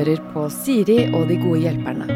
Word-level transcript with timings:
Hører 0.00 0.16
på 0.32 0.46
Siri 0.48 1.12
og 1.12 1.28
de 1.28 1.36
gode 1.42 1.58
hjelperne. 1.60 2.06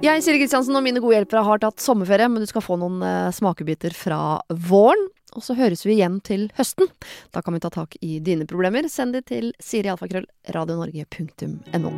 Jeg, 0.00 0.22
Siri 0.24 0.38
Kristiansen 0.40 0.74
og 0.74 0.82
mine 0.82 1.00
gode 1.02 1.14
hjelpere 1.18 1.42
har 1.46 1.58
tatt 1.62 1.80
sommerferie, 1.84 2.28
men 2.32 2.40
du 2.42 2.46
skal 2.48 2.62
få 2.64 2.76
noen 2.80 3.02
eh, 3.04 3.34
smakebiter 3.36 3.92
fra 3.94 4.40
våren. 4.48 5.08
Og 5.36 5.42
så 5.46 5.54
høres 5.54 5.86
vi 5.86 5.92
igjen 5.94 6.20
til 6.26 6.50
høsten. 6.56 6.88
Da 7.30 7.40
kan 7.46 7.54
vi 7.54 7.60
ta 7.62 7.70
tak 7.70 7.94
i 8.02 8.18
dine 8.24 8.46
problemer. 8.50 8.88
Send 8.90 9.14
de 9.14 9.22
til 9.22 9.54
sirialfakrøll.radionorge.no. 9.62 11.90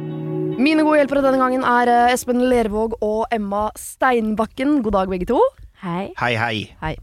Mine 0.58 0.83
gode 0.84 0.98
hjelpere 1.00 1.22
denne 1.24 1.41
gangen 1.41 1.64
er 1.64 1.88
eh, 1.88 2.12
Espen 2.12 2.44
Lervåg 2.50 2.92
og 3.00 3.24
Emma 3.33 3.70
Steinbakken. 3.78 4.83
God 4.84 4.92
dag, 4.98 5.08
begge 5.14 5.27
to. 5.33 5.41
Hei. 5.83 6.12
Hei, 6.20 6.36
hei. 6.36 6.77
Hei. 6.83 6.96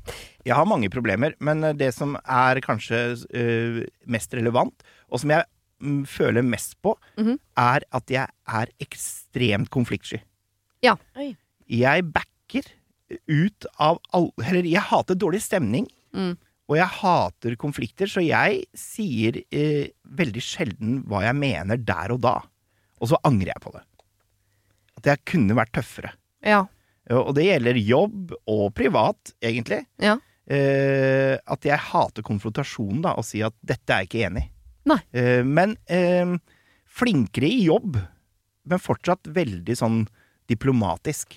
Jeg 0.45 0.55
har 0.55 0.65
mange 0.69 0.89
problemer, 0.93 1.33
men 1.41 1.63
eh, 1.71 1.77
det 1.79 1.93
som 1.95 2.17
er 2.21 2.59
kanskje 2.61 3.17
uh, 3.17 3.81
mest 4.05 4.33
relevant, 4.37 4.83
og 5.09 5.19
som 5.23 5.29
jeg 5.33 5.43
føler 6.05 6.43
mest 6.43 6.75
på, 6.83 6.95
Mhm. 7.17 7.37
er 7.57 7.81
at 7.91 8.07
jeg 8.09 8.27
er 8.47 8.67
ekstremt 8.79 9.69
konfliktsky. 9.69 10.21
Ja. 10.83 10.95
Oi. 11.15 11.35
Jeg 11.67 12.03
backer 12.11 12.63
ut 13.27 13.65
av 13.79 13.99
all 14.13 14.31
Eller, 14.43 14.63
jeg 14.63 14.81
hater 14.81 15.15
dårlig 15.15 15.41
stemning. 15.41 15.87
Mm. 16.13 16.37
Og 16.69 16.75
jeg 16.77 16.87
hater 16.87 17.55
konflikter, 17.55 18.05
så 18.05 18.21
jeg 18.25 18.65
sier 18.77 19.43
eh, 19.51 19.87
veldig 20.05 20.41
sjelden 20.41 21.03
hva 21.07 21.23
jeg 21.25 21.35
mener 21.35 21.77
der 21.77 22.11
og 22.13 22.21
da. 22.21 22.35
Og 23.01 23.09
så 23.09 23.17
angrer 23.25 23.47
jeg 23.55 23.61
på 23.63 23.71
det. 23.73 23.81
At 24.97 25.03
jeg 25.05 25.25
kunne 25.25 25.55
vært 25.57 25.71
tøffere. 25.73 26.11
Ja. 26.45 26.65
Og 27.09 27.33
det 27.33 27.45
gjelder 27.47 27.73
jobb 27.81 28.33
og 28.47 28.73
privat, 28.75 29.33
egentlig. 29.41 29.85
Ja. 29.97 30.17
Eh, 30.49 31.37
at 31.47 31.65
jeg 31.65 31.77
hater 31.79 32.21
konfrontasjonen, 32.25 33.01
da, 33.01 33.13
og 33.17 33.25
si 33.25 33.41
at 33.41 33.53
dette 33.65 33.89
er 33.93 34.03
jeg 34.03 34.09
ikke 34.09 34.25
enig 34.29 34.43
i. 34.45 34.49
Nei. 34.85 34.99
Eh, 35.11 35.43
men 35.43 35.75
eh, 35.87 36.37
flinkere 36.85 37.47
i 37.49 37.65
jobb, 37.65 37.97
men 38.69 38.79
fortsatt 38.79 39.27
veldig 39.33 39.75
sånn 39.77 40.01
diplomatisk. 40.49 41.35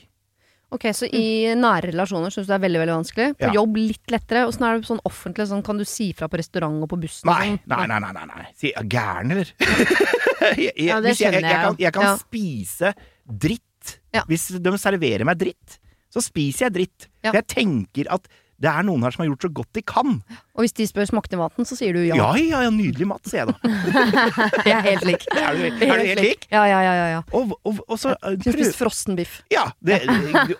Ok, 0.72 0.86
Så 0.96 1.04
i 1.12 1.52
nære 1.52 1.90
relasjoner 1.90 2.32
syns 2.32 2.46
du 2.46 2.52
det 2.52 2.56
er 2.56 2.62
veldig 2.64 2.80
veldig 2.80 2.94
vanskelig? 2.96 3.26
På 3.36 3.44
Ja. 3.44 3.52
jobb 3.58 3.76
litt 3.76 4.06
lettere? 4.14 4.46
Åssen 4.48 4.64
er 4.64 4.78
det 4.80 4.86
sånn 4.88 5.02
offentlig? 5.04 5.44
Sånn, 5.50 5.62
kan 5.62 5.76
du 5.76 5.84
si 5.84 6.12
fra 6.16 6.28
på 6.32 6.38
restaurant 6.40 6.80
og 6.82 6.88
på 6.88 6.96
bussen? 7.02 7.28
Nei, 7.28 7.50
sånn? 7.50 7.60
nei, 7.68 7.86
nei, 7.90 7.98
nei, 8.00 8.12
nei, 8.16 8.24
nei. 8.30 8.46
Si, 8.56 8.72
er 8.72 8.84
gæren, 8.88 9.34
eller? 9.34 9.52
jeg, 10.56 10.72
Ja, 10.88 11.00
det 11.04 11.12
skjønner 11.18 11.40
jeg, 11.40 11.42
jeg, 11.44 11.52
jeg 11.52 11.60
kan, 11.66 11.76
jeg 11.78 11.92
kan 11.92 12.02
Ja. 12.08 12.16
spise 12.16 12.94
dritt. 13.28 13.98
Ja. 14.14 14.22
Hvis 14.30 14.48
de 14.62 14.72
serverer 14.80 15.24
meg 15.28 15.36
dritt, 15.44 15.76
så 16.08 16.22
spiser 16.24 16.70
jeg 16.70 16.72
dritt. 16.78 17.08
Ja. 17.22 17.32
For 17.32 17.42
jeg 17.42 17.48
tenker 17.52 18.08
at 18.08 18.26
det 18.62 18.70
er 18.70 18.84
noen 18.86 19.02
her 19.02 19.10
som 19.14 19.24
har 19.24 19.28
gjort 19.32 19.44
så 19.46 19.50
godt 19.58 19.70
de 19.74 19.82
kan. 19.82 20.12
Og 20.54 20.62
hvis 20.62 20.74
de 20.78 20.84
spør 20.86 21.08
smakte 21.08 21.38
maten, 21.40 21.66
så 21.66 21.74
sier 21.78 21.96
du 21.96 22.02
ja. 22.04 22.14
Ja, 22.18 22.28
ja, 22.38 22.60
ja, 22.66 22.70
nydelig 22.70 23.08
mat, 23.10 23.24
sier 23.26 23.42
jeg 23.42 23.50
da. 23.50 23.72
Jeg 24.68 24.74
er 24.76 24.84
helt 24.86 25.06
lik. 25.08 25.26
Er 25.32 25.56
du, 25.58 25.64
er 25.66 25.80
du 25.98 26.06
helt 26.06 26.22
lik? 26.22 26.46
Ja, 26.52 26.62
ja, 26.70 26.78
ja. 26.84 26.92
ja, 27.00 27.06
ja. 27.16 27.20
Og, 27.34 27.56
og, 27.66 27.80
og 27.88 27.98
så 27.98 28.12
jeg 28.14 28.38
Du 28.38 28.46
har 28.50 28.54
prøv- 28.54 28.60
spist 28.60 28.78
frossenbiff. 28.78 29.34
Ja, 29.52 29.66
det, 29.82 30.00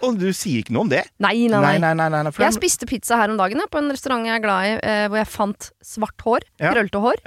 og 0.03 0.19
du 0.19 0.29
sier 0.35 0.65
ikke 0.65 0.75
noe 0.75 0.87
om 0.89 0.93
det? 0.93 1.05
Nei, 1.23 1.35
nei, 1.47 1.63
nei. 1.63 1.75
nei, 1.79 1.95
nei, 2.03 2.09
nei, 2.17 2.23
nei 2.27 2.35
Jeg 2.43 2.57
spiste 2.59 2.89
pizza 2.91 3.21
her 3.21 3.31
om 3.33 3.39
dagen 3.41 3.63
på 3.71 3.79
en 3.83 3.93
restaurant 3.95 4.27
jeg 4.27 4.35
er 4.41 4.45
glad 4.45 4.67
i, 4.67 4.77
eh, 4.83 5.05
hvor 5.13 5.23
jeg 5.23 5.31
fant 5.31 5.71
svart 5.95 6.27
hår. 6.27 6.49
Ja. 6.59 6.73
Krøllete 6.75 7.03
hår. 7.07 7.23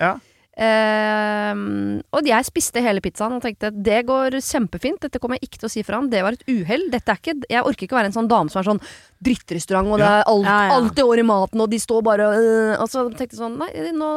Ja. 0.57 1.51
Ehm, 1.51 2.01
og 2.15 2.27
jeg 2.27 2.47
spiste 2.47 2.81
hele 2.83 3.01
pizzaen 3.03 3.35
og 3.37 3.43
tenkte 3.43 3.71
det 3.75 4.01
går 4.07 4.37
kjempefint, 4.39 5.01
dette 5.03 5.19
kommer 5.19 5.39
jeg 5.39 5.49
ikke 5.49 5.61
til 5.63 5.69
å 5.69 5.73
si 5.73 5.83
fra 5.83 5.99
om. 5.99 6.09
Det 6.11 6.21
var 6.23 6.37
et 6.37 6.45
uhell. 6.47 6.87
Er 6.95 7.19
Jeg 7.49 7.63
orker 7.65 7.87
ikke 7.87 7.97
være 7.97 8.11
en 8.11 8.15
sånn 8.15 8.29
dame 8.31 8.49
som 8.49 8.61
er 8.61 8.69
sånn 8.69 8.81
drittrestaurant, 9.25 9.87
og 9.95 9.99
det 9.99 10.05
er 10.07 10.23
alt, 10.29 10.45
Ja, 10.45 10.55
ja. 10.67 10.73
alltid 10.75 11.03
år 11.03 11.19
i 11.19 11.25
maten, 11.25 11.61
og 11.61 11.69
de 11.71 11.79
står 11.79 12.01
bare 12.05 12.25
øh, 12.35 12.81
Og 12.83 12.89
så 12.91 13.05
tenkte 13.09 13.33
jeg 13.35 13.39
sånn 13.39 13.55
Nei, 13.57 13.69
nå 13.95 14.09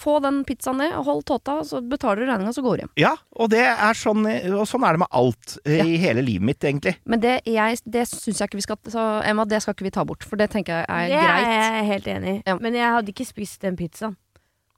få 0.00 0.16
den 0.24 0.42
pizzaen 0.48 0.80
ned, 0.80 0.94
og 0.98 1.04
hold 1.06 1.24
tåta, 1.28 1.60
så 1.68 1.80
betaler 1.84 2.22
du 2.24 2.30
regninga, 2.30 2.52
så 2.52 2.64
går 2.64 2.76
du 2.76 2.82
hjem. 2.84 2.92
ja, 3.04 3.12
og 3.36 3.52
det 3.52 3.62
er 3.62 3.94
sånn 3.98 4.24
Og 4.56 4.64
sånn 4.68 4.86
er 4.88 4.96
det 4.96 5.02
med 5.04 5.12
alt 5.12 5.58
i 5.68 5.80
i 5.92 5.96
hele 6.00 6.22
livet 6.24 6.46
mitt, 6.46 6.64
egentlig. 6.64 6.94
Men 7.04 7.20
det, 7.20 7.40
jeg, 7.46 7.78
det 7.84 8.06
syns 8.08 8.38
jeg 8.40 8.48
ikke 8.48 8.60
vi 8.60 8.64
skal 8.64 8.78
Så 8.92 9.02
Emma, 9.28 9.44
det 9.44 9.60
skal 9.62 9.74
ikke 9.74 9.84
vi 9.88 9.94
ta 9.94 10.04
bort, 10.08 10.24
for 10.24 10.40
det 10.40 10.50
tenker 10.52 10.80
jeg 10.82 10.86
er 10.88 11.08
Det 11.10 11.18
er 11.18 11.26
greit. 11.28 11.52
jeg 11.52 11.86
helt 11.90 12.06
enig 12.16 12.34
i. 12.34 12.42
Ja. 12.46 12.56
Men 12.62 12.74
jeg 12.78 12.88
hadde 12.96 13.12
ikke 13.12 13.26
spist 13.28 13.60
den 13.62 13.76
pizzaen. 13.76 14.16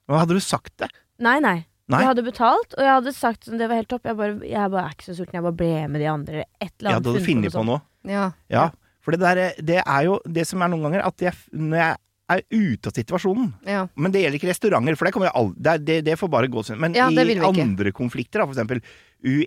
Hva 0.07 0.21
hadde 0.23 0.37
du 0.37 0.43
sagt 0.43 0.73
det? 0.81 0.89
Nei, 1.19 1.39
nei. 1.43 1.65
Nei. 1.87 1.99
Jeg 2.01 2.09
hadde 2.09 2.23
betalt, 2.25 2.71
og 2.73 2.81
jeg 2.81 2.89
hadde 2.95 3.11
sagt 3.13 3.45
sånn, 3.45 3.59
det 3.61 3.67
var 3.69 3.77
helt 3.77 3.89
topp. 3.91 4.07
Jeg 4.09 4.17
bare, 4.17 4.39
jeg 4.41 4.71
bare 4.73 4.87
er 4.89 4.95
ikke 4.95 5.05
så 5.05 5.13
sulten. 5.19 5.37
Jeg 5.37 5.45
bare 5.45 5.57
ble 5.59 5.73
med 5.93 6.01
de 6.01 6.07
andre. 6.09 6.45
Et 6.61 6.71
eller 6.79 6.89
Ja, 6.89 6.95
annet. 6.97 7.03
du 7.05 7.11
hadde 7.13 7.25
funnet 7.27 7.53
på 7.53 7.65
noe? 7.67 7.81
Ja. 8.09 8.23
Ja. 8.49 8.63
For 9.05 9.13
det 9.13 9.19
der, 9.21 9.41
det 9.61 9.83
er 9.85 10.01
jo 10.07 10.15
det 10.25 10.47
som 10.49 10.63
er 10.65 10.71
noen 10.73 10.81
ganger, 10.87 11.05
at 11.05 11.21
jeg, 11.21 11.33
når 11.53 11.77
jeg 11.77 11.97
er 12.25 12.41
ute 12.49 12.89
av 12.89 12.95
situasjonen 12.97 13.51
ja. 13.69 13.83
Men 14.01 14.09
det 14.09 14.23
gjelder 14.23 14.39
ikke 14.39 14.47
restauranter, 14.49 14.95
for 14.97 15.05
det, 15.05 15.11
kommer 15.13 15.27
jeg 15.29 15.35
al 15.37 15.51
det, 15.53 15.73
det, 15.85 15.97
det 16.07 16.15
får 16.17 16.31
bare 16.33 16.47
gå 16.49 16.63
sånn. 16.65 16.79
Men 16.81 16.95
Ja, 16.97 17.05
i 17.13 17.35
andre 17.61 17.91
konflikter, 17.93 18.41
da, 18.41 18.47
for 18.49 18.55
eksempel 18.57 18.81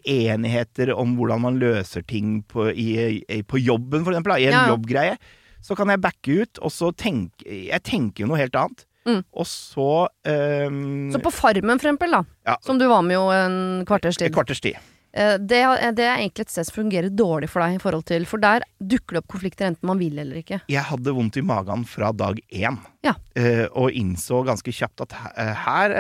uenigheter 0.07 0.93
om 0.95 1.17
hvordan 1.19 1.43
man 1.43 1.59
løser 1.59 2.05
ting 2.07 2.43
på, 2.49 2.69
i, 2.71 2.89
i, 3.27 3.41
på 3.43 3.59
jobben, 3.61 4.05
for 4.07 4.15
eksempel, 4.15 4.35
da, 4.35 4.39
i 4.39 4.47
en 4.49 4.55
Ja, 4.55 4.63
ja. 4.67 4.73
jobbgreie, 4.77 5.17
så 5.65 5.75
kan 5.79 5.91
jeg 5.91 6.01
backe 6.07 6.37
ut, 6.45 6.61
og 6.63 6.71
så 6.71 6.93
tenke 6.95 7.43
Jeg 7.67 7.83
tenker 7.83 8.23
jo 8.25 8.31
noe 8.31 8.39
helt 8.39 8.55
annet. 8.55 8.85
Mm. 9.09 9.23
Og 9.33 9.49
så 9.49 9.89
ehm, 10.29 11.09
Så 11.15 11.23
på 11.25 11.33
Farmen, 11.33 11.79
for 11.81 11.89
eksempel, 11.89 12.13
da, 12.19 12.23
Ja. 12.47 12.57
som 12.63 12.79
du 12.79 12.87
var 12.91 13.03
med 13.03 13.17
jo 13.17 13.27
en 13.33 13.85
kvarters 13.89 14.19
tid. 14.21 14.29
Et 14.29 14.35
kvarters 14.37 14.61
tid. 14.61 14.77
Eh, 15.17 15.39
Det, 15.41 15.63
det 15.97 16.05
er 16.05 16.19
egentlig 16.21 16.45
et 16.45 16.51
sted 16.53 16.67
som 16.69 16.77
fungerer 16.85 17.09
dårlig 17.09 17.49
for 17.49 17.65
deg, 17.65 17.79
i 17.79 17.81
forhold 17.81 18.05
til 18.05 18.27
For 18.29 18.37
der 18.39 18.61
dukker 18.79 19.17
det 19.17 19.23
opp 19.23 19.29
konflikter 19.33 19.67
enten 19.71 19.89
man 19.89 19.99
vil 19.99 20.19
eller 20.21 20.43
ikke. 20.43 20.61
Jeg 20.69 20.85
hadde 20.85 21.15
vondt 21.17 21.39
i 21.41 21.45
magen 21.49 21.87
fra 21.89 22.13
dag 22.13 22.39
én, 22.53 22.77
Ja. 23.03 23.15
Eh, 23.35 23.65
og 23.73 23.91
innså 23.91 24.45
ganske 24.45 24.71
kjapt 24.71 25.01
at 25.07 25.13
eh, 25.37 25.55
her, 25.65 25.95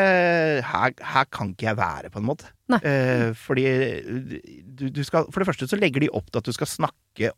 her, 0.63 0.93
her 1.01 1.25
kan 1.33 1.55
ikke 1.55 1.71
jeg 1.71 1.77
være, 1.81 2.11
på 2.13 2.21
en 2.21 2.29
måte. 2.29 2.45
Nei. 2.69 2.81
Fordi 3.33 3.65
du, 4.77 4.91
du 4.93 5.03
skal 5.03 5.25
For 5.33 5.41
det 5.41 5.49
første 5.49 5.69
så 5.71 5.79
legger 5.81 6.01
de 6.05 6.11
opp 6.13 6.29
til 6.31 6.43
at 6.43 6.45
du 6.45 6.53
skal 6.53 6.69
snakke 6.69 7.31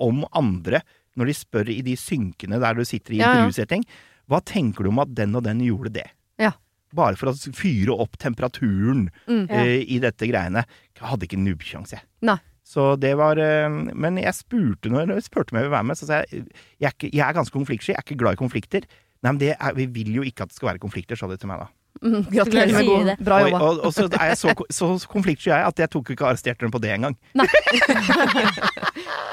om 0.00 0.24
andre 0.32 0.80
når 1.18 1.28
de 1.28 1.34
spør 1.36 1.68
i 1.68 1.82
de 1.84 1.92
synkene 1.98 2.58
der 2.62 2.74
du 2.78 2.84
sitter 2.88 3.12
i 3.14 3.20
Ja, 3.20 3.34
ja. 3.44 3.82
Hva 4.28 4.40
tenker 4.44 4.84
du 4.84 4.90
om 4.92 5.00
at 5.02 5.14
den 5.16 5.34
og 5.38 5.44
den 5.46 5.60
gjorde 5.64 5.92
det? 5.94 6.06
Ja. 6.40 6.52
Bare 6.96 7.16
for 7.20 7.30
å 7.32 7.54
fyre 7.56 7.94
opp 8.00 8.16
temperaturen 8.20 9.08
Mm. 9.28 9.46
Ja. 9.48 9.62
uh, 9.64 9.80
i 9.84 9.98
dette 10.04 10.28
greiene. 10.28 10.62
Jeg 10.96 11.04
hadde 11.08 11.26
ikke 11.28 11.40
nubbsjanse, 11.40 11.98
jeg. 11.98 12.04
Nei. 12.28 12.38
Så 12.68 12.98
det 13.00 13.14
var 13.16 13.38
uh, 13.40 13.68
Men 13.96 14.18
jeg 14.20 14.34
spurte 14.36 14.90
når 14.92 15.14
jeg 15.14 15.24
spurte 15.24 15.52
om 15.54 15.58
jeg 15.60 15.64
ville 15.64 15.76
være 15.76 15.88
med, 15.88 15.96
så 15.96 16.04
sa 16.08 16.18
jeg 16.28 16.44
jeg 16.78 16.88
er, 16.90 16.92
ikke, 16.92 17.10
jeg 17.14 17.24
er 17.24 17.36
ganske 17.38 17.56
konfliktsky, 17.56 17.92
jeg 17.94 17.96
er 18.02 18.04
ikke 18.04 18.18
glad 18.20 18.36
i 18.36 18.40
konflikter. 18.42 18.84
Nei, 19.24 19.32
men 19.32 19.38
det 19.40 19.54
er, 19.56 19.72
Vi 19.74 19.86
vil 19.86 20.12
jo 20.20 20.22
ikke 20.28 20.44
at 20.44 20.52
det 20.52 20.56
skal 20.60 20.74
være 20.74 20.82
konflikter, 20.84 21.16
sa 21.16 21.26
de 21.30 21.36
til 21.40 21.48
meg 21.48 21.64
da. 21.64 21.68
Mm, 22.02 22.22
gratulerer 22.30 22.72
med 22.76 22.86
god. 22.86 23.08
Bra 23.26 23.38
jobba. 23.42 23.58
og, 23.66 23.80
og 23.88 23.94
så 23.96 24.04
er 24.08 24.28
jeg 24.32 24.38
så, 24.38 24.52
så 24.70 24.88
konfliktsky 25.10 25.50
jeg 25.50 25.66
at 25.66 25.82
jeg 25.82 25.90
tok 25.94 26.12
ikke 26.14 26.28
arresterte 26.28 26.62
dem 26.66 26.74
på 26.74 26.80
det 26.82 26.92
engang. 26.94 27.16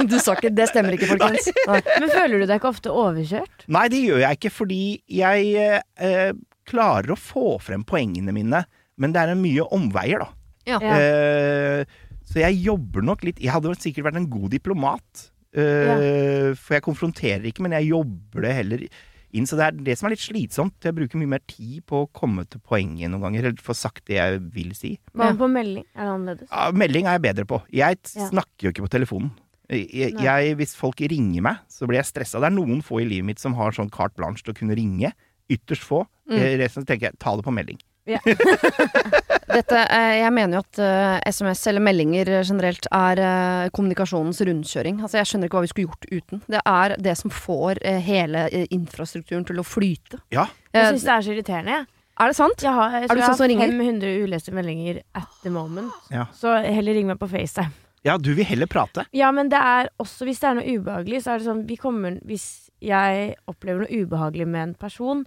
Du 0.05 0.17
sa 0.21 0.35
ikke 0.35 0.51
Det 0.53 0.67
stemmer 0.69 0.95
ikke, 0.97 1.07
folkens. 1.13 1.47
Nei. 1.69 1.79
Men 2.01 2.11
føler 2.11 2.41
du 2.41 2.47
deg 2.49 2.59
ikke 2.59 2.71
ofte 2.71 2.91
overkjørt? 2.93 3.65
Nei, 3.71 3.85
det 3.91 4.01
gjør 4.03 4.19
jeg 4.25 4.39
ikke, 4.39 4.51
fordi 4.53 4.79
jeg 5.17 5.53
eh, 5.63 6.31
klarer 6.69 7.13
å 7.15 7.19
få 7.19 7.55
frem 7.63 7.85
poengene 7.87 8.33
mine, 8.35 8.63
men 9.01 9.15
det 9.15 9.21
er 9.23 9.33
en 9.33 9.41
mye 9.43 9.65
omveier, 9.75 10.25
da. 10.25 10.29
Ja. 10.69 10.79
Ja. 10.81 10.97
Eh, 10.99 12.01
så 12.25 12.41
jeg 12.41 12.57
jobber 12.65 13.03
nok 13.05 13.21
litt 13.21 13.37
Jeg 13.37 13.51
hadde 13.53 13.75
sikkert 13.77 14.07
vært 14.07 14.17
en 14.17 14.29
god 14.33 14.49
diplomat. 14.55 15.27
Eh, 15.55 16.55
For 16.57 16.75
jeg 16.79 16.83
konfronterer 16.87 17.45
ikke, 17.51 17.61
men 17.65 17.75
jeg 17.77 17.91
jobber 17.93 18.47
det 18.47 18.55
heller 18.57 18.87
inn. 19.33 19.47
Så 19.49 19.57
det 19.59 19.65
er 19.65 19.79
det 19.87 19.95
som 19.99 20.07
er 20.09 20.15
litt 20.15 20.23
slitsomt. 20.23 20.75
Jeg 20.85 20.95
bruker 20.97 21.19
mye 21.21 21.33
mer 21.35 21.43
tid 21.49 21.81
på 21.89 22.03
å 22.03 22.09
komme 22.15 22.45
til 22.49 22.61
poenget 22.65 23.09
noen 23.11 23.23
ganger, 23.25 23.49
eller 23.49 23.63
få 23.65 23.75
sagt 23.77 24.05
det 24.09 24.19
jeg 24.19 24.43
vil 24.53 24.75
si. 24.77 24.95
Hva 25.13 25.31
med 25.31 25.41
på 25.41 25.49
melding? 25.51 25.87
Er 25.95 26.03
det 26.03 26.13
annerledes? 26.13 26.51
Ja, 26.51 26.67
melding 26.83 27.09
er 27.09 27.17
jeg 27.17 27.25
bedre 27.29 27.47
på. 27.49 27.61
Jeg 27.75 27.99
snakker 28.05 28.67
jo 28.67 28.73
ikke 28.75 28.85
på 28.85 28.93
telefonen. 28.97 29.33
Jeg, 29.65 30.13
jeg, 30.21 30.55
hvis 30.59 30.75
folk 30.77 30.99
ringer 31.01 31.41
meg, 31.41 31.63
så 31.73 31.87
blir 31.89 31.97
jeg 31.97 32.11
stressa. 32.11 32.37
Det 32.41 32.51
er 32.51 32.53
noen 32.53 32.83
få 32.85 32.99
i 33.01 33.07
livet 33.09 33.25
mitt 33.31 33.41
som 33.41 33.55
har 33.57 33.73
sånn 33.73 33.89
carte 33.93 34.19
blanche 34.19 34.45
til 34.45 34.53
å 34.53 34.59
kunne 34.59 34.77
ringe. 34.77 35.09
Ytterst 35.49 35.85
få. 35.85 36.03
Mm. 36.29 36.37
Eh, 36.37 36.53
Resten 36.61 36.85
tenker 36.85 37.09
jeg 37.09 37.19
ta 37.21 37.33
det 37.37 37.45
på 37.45 37.53
melding. 37.53 37.79
Dette, 39.55 39.79
eh, 39.87 40.15
jeg 40.21 40.31
mener 40.35 40.57
jo 40.57 40.63
at 40.63 40.79
eh, 40.83 41.31
SMS 41.31 41.61
eller 41.71 41.83
meldinger 41.85 42.29
generelt 42.45 42.87
er 42.93 43.21
eh, 43.21 43.69
kommunikasjonens 43.75 44.41
rundkjøring. 44.45 44.99
Altså, 45.05 45.19
jeg 45.21 45.29
skjønner 45.29 45.49
ikke 45.49 45.59
hva 45.59 45.65
vi 45.65 45.71
skulle 45.71 45.89
gjort 45.89 46.07
uten. 46.11 46.41
Det 46.51 46.61
er 46.67 46.95
det 47.07 47.15
som 47.19 47.33
får 47.33 47.79
eh, 47.85 47.99
hele 48.05 48.45
eh, 48.49 48.65
infrastrukturen 48.75 49.45
til 49.47 49.61
å 49.61 49.65
flyte. 49.67 50.21
Ja. 50.35 50.47
Jeg 50.75 50.81
Eh, 50.83 50.89
syns 50.91 51.05
det 51.07 51.13
er 51.15 51.23
så 51.27 51.31
irriterende. 51.35 51.71
jeg. 51.79 51.87
er 52.19 52.27
det 52.31 52.35
sant? 52.35 52.61
Jeg 52.67 52.73
har, 52.75 52.91
jeg 52.99 53.09
Er 53.09 53.15
du 53.15 53.21
sånn 53.23 53.37
som 53.39 53.47
ringer? 53.51 53.71
500 53.71 54.19
uleste 54.25 54.51
meldinger 54.55 55.01
at 55.15 55.39
the 55.43 55.53
moment. 55.53 55.93
Ja. 56.11 56.25
Så 56.35 56.51
heller 56.65 56.93
ring 56.97 57.07
meg 57.07 57.19
på 57.21 57.29
FaceTime. 57.31 57.71
ja, 58.05 58.17
du 58.17 58.33
vil 58.37 58.45
heller 58.45 58.67
prate. 58.69 59.05
Ja, 59.15 59.31
men 59.31 59.49
det 59.49 59.57
er 59.61 59.89
også 60.03 60.27
hvis 60.27 60.39
det 60.43 60.49
er 60.51 60.59
noe 60.59 60.75
ubehagelig, 60.77 61.23
så 61.25 61.31
er 61.33 61.39
det 61.41 61.47
sånn 61.47 61.63
vi 61.69 61.77
kommer, 61.79 62.19
Hvis 62.27 62.69
jeg 62.85 63.35
opplever 63.47 63.85
noe 63.85 64.03
ubehagelig 64.03 64.45
med 64.47 64.61
en 64.67 64.73
person, 64.75 65.23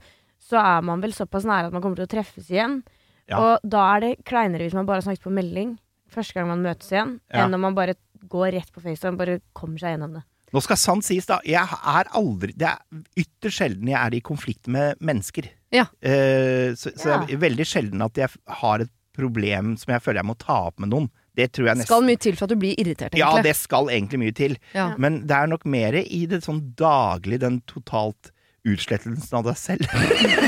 så 0.49 0.57
er 0.61 0.81
man 0.89 1.03
vel 1.05 1.13
såpass 1.17 1.45
nære 1.49 1.69
at 1.69 1.75
man 1.77 1.83
kommer 1.85 2.01
til 2.01 2.07
å 2.09 2.13
treffes 2.15 2.49
igjen. 2.51 2.81
Ja. 3.29 3.39
Og 3.43 3.69
da 3.69 3.83
er 3.97 4.01
det 4.07 4.13
kleinere 4.29 4.65
hvis 4.65 4.77
man 4.79 4.87
bare 4.89 5.03
har 5.03 5.07
snakket 5.11 5.27
på 5.27 5.35
melding 5.37 5.75
første 6.09 6.33
gang 6.39 6.49
man 6.49 6.63
møtes 6.65 6.89
igjen, 6.95 7.19
Ja. 7.29 7.45
enn 7.45 7.53
om 7.55 7.61
man 7.61 7.75
bare 7.77 7.95
går 8.29 8.53
rett 8.57 8.71
på 8.73 8.81
FaceTime 8.81 9.13
og 9.13 9.19
bare 9.21 9.41
kommer 9.55 9.79
seg 9.79 9.93
gjennom 9.99 10.15
det. 10.17 10.23
Nå 10.55 10.63
skal 10.65 10.79
sant 10.81 11.05
sies, 11.05 11.27
da. 11.29 11.37
Jeg 11.45 11.61
er 11.61 12.09
aldri 12.17 12.55
Det 12.57 12.65
er 12.71 12.79
ytterst 13.21 13.59
sjelden 13.61 13.91
jeg 13.93 14.01
er 14.01 14.15
i 14.17 14.21
konflikt 14.25 14.67
med 14.73 14.97
mennesker. 15.05 15.51
Ja. 15.71 15.85
Eh, 16.01 16.73
så 16.73 16.95
så 16.97 17.09
Ja. 17.11 17.19
det 17.27 17.35
er 17.37 17.43
veldig 17.45 17.67
sjelden 17.69 18.01
at 18.03 18.15
jeg 18.17 18.31
har 18.49 18.81
et 18.81 18.91
problem 19.15 19.77
som 19.77 19.93
jeg 19.93 20.01
føler 20.01 20.23
jeg 20.23 20.31
må 20.31 20.39
ta 20.39 20.57
opp 20.69 20.81
med 20.81 20.89
noen. 20.89 21.11
Det 21.37 21.53
tror 21.53 21.67
jeg 21.67 21.77
nesten 21.77 21.87
Skal 21.93 22.03
mye 22.09 22.19
til 22.19 22.35
for 22.35 22.45
at 22.45 22.51
du 22.51 22.57
blir 22.57 22.75
irritert, 22.81 23.15
Ja, 23.15 23.43
det 23.43 23.55
skal 23.57 23.87
egentlig 23.93 24.19
mye 24.19 24.35
til. 24.35 24.57
Ja. 24.75 24.95
Men 24.97 25.27
det 25.27 25.37
er 25.37 25.47
nok 25.47 25.67
mer 25.67 25.93
i 26.01 26.25
det 26.27 26.41
sånn 26.43 26.73
daglig, 26.75 27.39
den 27.41 27.61
totalt 27.69 28.33
utslettelsen 28.67 29.39
av 29.39 29.47
deg 29.47 29.59
selv. 29.59 29.87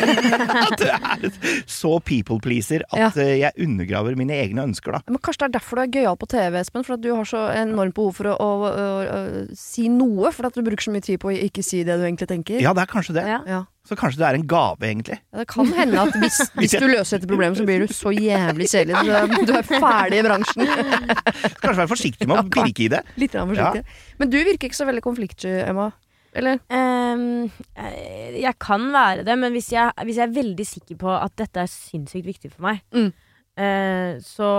at 0.64 0.76
du 0.80 0.86
er 0.90 1.26
så 1.70 1.96
people 2.04 2.40
pleaser 2.42 2.84
at 2.90 3.18
ja. 3.18 3.26
jeg 3.46 3.66
undergraver 3.66 4.18
mine 4.18 4.36
egne 4.42 4.66
ønsker, 4.68 4.96
da. 4.96 5.02
Men 5.10 5.22
kanskje 5.22 5.44
det 5.44 5.48
er 5.50 5.56
derfor 5.58 5.80
du 5.80 5.84
er 5.84 5.92
gøyal 6.00 6.20
på 6.20 6.30
TV, 6.30 6.60
Espen. 6.60 6.86
For 6.86 6.96
at 6.96 7.04
du 7.04 7.10
har 7.14 7.28
så 7.28 7.46
enormt 7.54 7.96
behov 7.96 8.16
for 8.18 8.32
å, 8.32 8.36
å, 8.36 8.70
å, 8.70 8.88
å 9.02 9.44
si 9.58 9.88
noe. 9.92 10.32
For 10.34 10.50
at 10.50 10.56
du 10.56 10.64
bruker 10.66 10.88
så 10.88 10.94
mye 10.94 11.04
tid 11.06 11.20
på 11.22 11.30
å 11.32 11.36
ikke 11.36 11.64
si 11.66 11.84
det 11.86 11.98
du 12.00 12.06
egentlig 12.06 12.30
tenker. 12.30 12.60
Ja, 12.62 12.74
det 12.76 12.86
er 12.86 12.92
kanskje 12.92 13.16
det. 13.20 13.26
Ja. 13.30 13.42
Ja. 13.48 13.62
Så 13.88 13.96
kanskje 13.98 14.20
det 14.20 14.26
er 14.28 14.36
en 14.38 14.44
gave, 14.46 14.86
egentlig. 14.86 15.16
Ja, 15.32 15.40
Det 15.40 15.46
kan 15.50 15.70
hende 15.74 16.02
at 16.04 16.18
hvis, 16.20 16.36
hvis 16.60 16.76
du 16.76 16.86
løser 16.86 17.18
dette 17.18 17.30
problemet, 17.30 17.58
så 17.58 17.64
blir 17.66 17.82
du 17.82 17.94
så 17.94 18.12
jævlig 18.14 18.68
kjedelig. 18.70 19.00
Du, 19.32 19.48
du 19.48 19.54
er 19.56 19.66
ferdig 19.66 20.20
i 20.20 20.26
bransjen. 20.26 20.68
Kanskje 20.68 21.78
være 21.80 21.90
forsiktig 21.90 22.28
med 22.28 22.42
å 22.42 22.44
pirke 22.58 22.86
i 22.86 22.90
det. 22.92 23.02
Litt 23.18 23.34
forsiktig. 23.34 23.98
Men 24.20 24.30
du 24.30 24.38
virker 24.38 24.70
ikke 24.70 24.78
så 24.78 24.86
veldig 24.90 25.04
konfliktsky, 25.08 25.56
Emma. 25.64 25.90
Eller? 26.34 26.60
Ehm, 26.70 27.50
eh, 27.74 28.36
jeg 28.40 28.54
kan 28.62 28.84
være 28.92 29.24
det, 29.26 29.34
men 29.38 29.52
hvis 29.52 29.72
jeg, 29.72 29.90
hvis 30.04 30.16
jeg 30.20 30.28
er 30.28 30.36
veldig 30.42 30.66
sikker 30.66 30.96
på 31.00 31.10
at 31.10 31.34
dette 31.40 31.64
er 31.64 31.66
sinnssykt 31.72 32.26
viktig 32.26 32.52
for 32.52 32.62
meg, 32.68 32.80
Mm. 32.94 33.10
uh, 33.58 34.12
så, 34.22 34.50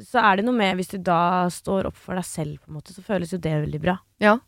så 0.00 0.22
er 0.24 0.36
det 0.40 0.44
noe 0.46 0.56
med 0.56 0.76
Hvis 0.76 0.88
du 0.94 0.98
da 0.98 1.46
står 1.52 1.86
opp 1.86 1.96
for 1.96 2.14
deg 2.16 2.24
selv, 2.24 2.58
på 2.64 2.70
en 2.70 2.78
måte, 2.80 2.94
så 2.96 3.02
føles 3.04 3.30
jo 3.32 3.38
det 3.38 3.52
veldig 3.66 3.80
bra. 3.84 3.98
Ja. 4.18 4.38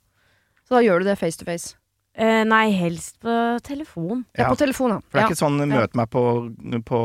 Så 0.66 0.78
da 0.78 0.82
gjør 0.86 1.00
du 1.00 1.10
det 1.10 1.18
face 1.20 1.36
to 1.38 1.44
face. 1.44 1.74
Uh, 2.18 2.42
nei, 2.44 2.70
helst 2.76 3.18
på 3.20 3.32
telefon. 3.64 4.24
Ja, 4.36 4.44
Ja. 4.44 4.48
på 4.52 4.58
telefon, 4.60 4.90
da. 4.90 4.98
For 5.00 5.16
det 5.16 5.20
er 5.20 5.24
Ja. 5.24 5.28
ikke 5.32 5.44
sånn 5.44 5.60
møt 5.68 5.94
meg 5.96 6.10
på, 6.12 6.22
på 6.84 6.98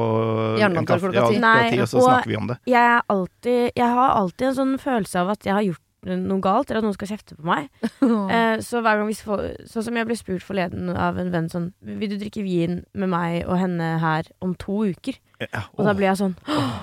Jernbanetorget 0.60 1.14
klokka 1.14 1.28
ti. 1.32 1.40
Ja, 1.78 1.82
og 1.84 1.88
så 1.92 2.02
snakker 2.04 2.28
vi 2.28 2.36
om 2.36 2.48
det. 2.48 2.58
Jeg, 2.68 2.84
er 2.98 3.02
alltid, 3.10 3.72
jeg 3.76 3.88
har 4.00 4.10
alltid 4.18 4.48
en 4.50 4.56
sånn 4.56 4.78
følelse 4.80 5.20
av 5.22 5.30
at 5.36 5.44
jeg 5.48 5.54
har 5.54 5.64
gjort 5.64 5.84
noe 6.16 6.42
galt, 6.44 6.70
eller 6.70 6.80
at 6.82 6.88
noen 6.88 6.96
skal 6.96 7.12
kjefte 7.12 7.38
på 7.38 7.48
meg. 7.48 7.70
Eh, 8.28 8.60
så 8.64 8.82
hver 8.84 9.00
gang 9.00 9.08
vi 9.08 9.16
Sånn 9.18 9.84
som 9.86 9.98
jeg 9.98 10.08
ble 10.08 10.16
spurt 10.18 10.44
forleden 10.46 10.90
av 10.92 11.18
en 11.20 11.30
venn 11.32 11.48
sånn 11.52 11.68
Vil 11.86 12.10
du 12.12 12.16
drikke 12.20 12.42
vin 12.44 12.82
med 12.98 13.10
meg 13.12 13.48
og 13.48 13.58
henne 13.60 13.88
her 14.02 14.28
om 14.44 14.54
to 14.60 14.82
uker? 14.90 15.18
Ja, 15.42 15.64
Og 15.76 15.86
da 15.86 15.94
blir 15.94 16.00
ble 16.02 16.10
jeg 16.10 16.20
sånn 16.20 16.36
åh, 16.50 16.76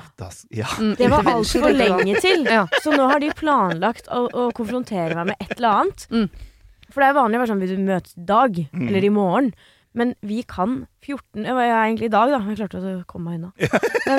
ja. 0.54 0.70
Mm, 0.78 0.94
Det 0.98 1.10
var 1.12 1.28
altfor 1.34 1.74
lenge 1.74 2.20
til. 2.22 2.44
Ja. 2.48 2.64
Så 2.84 2.94
nå 2.94 3.06
har 3.10 3.22
de 3.22 3.30
planlagt 3.36 4.08
å, 4.12 4.24
å 4.30 4.48
konfrontere 4.56 5.16
meg 5.18 5.32
med 5.32 5.40
et 5.42 5.56
eller 5.56 5.80
annet. 5.82 6.06
Mm. 6.12 6.26
For 6.90 7.02
det 7.02 7.08
er 7.10 7.18
vanlig 7.18 7.38
å 7.38 7.42
være 7.44 7.52
sånn 7.52 7.64
Vil 7.64 7.74
du 7.74 7.84
møtes 7.88 8.16
i 8.18 8.26
dag? 8.28 8.60
Mm. 8.72 8.86
Eller 8.88 9.08
i 9.08 9.12
morgen? 9.14 9.52
Men 9.94 10.14
vi 10.26 10.40
kan 10.42 10.86
14 11.04 11.44
Det 11.44 11.54
var 11.54 11.66
jeg 11.68 11.76
egentlig 11.78 12.08
i 12.08 12.12
dag, 12.14 12.32
da. 12.32 12.40
Jeg 12.50 12.58
klarte 12.58 12.80
å 12.80 12.94
komme 13.10 13.30
meg 13.30 13.38
unna. 13.38 13.50
Men 14.08 14.18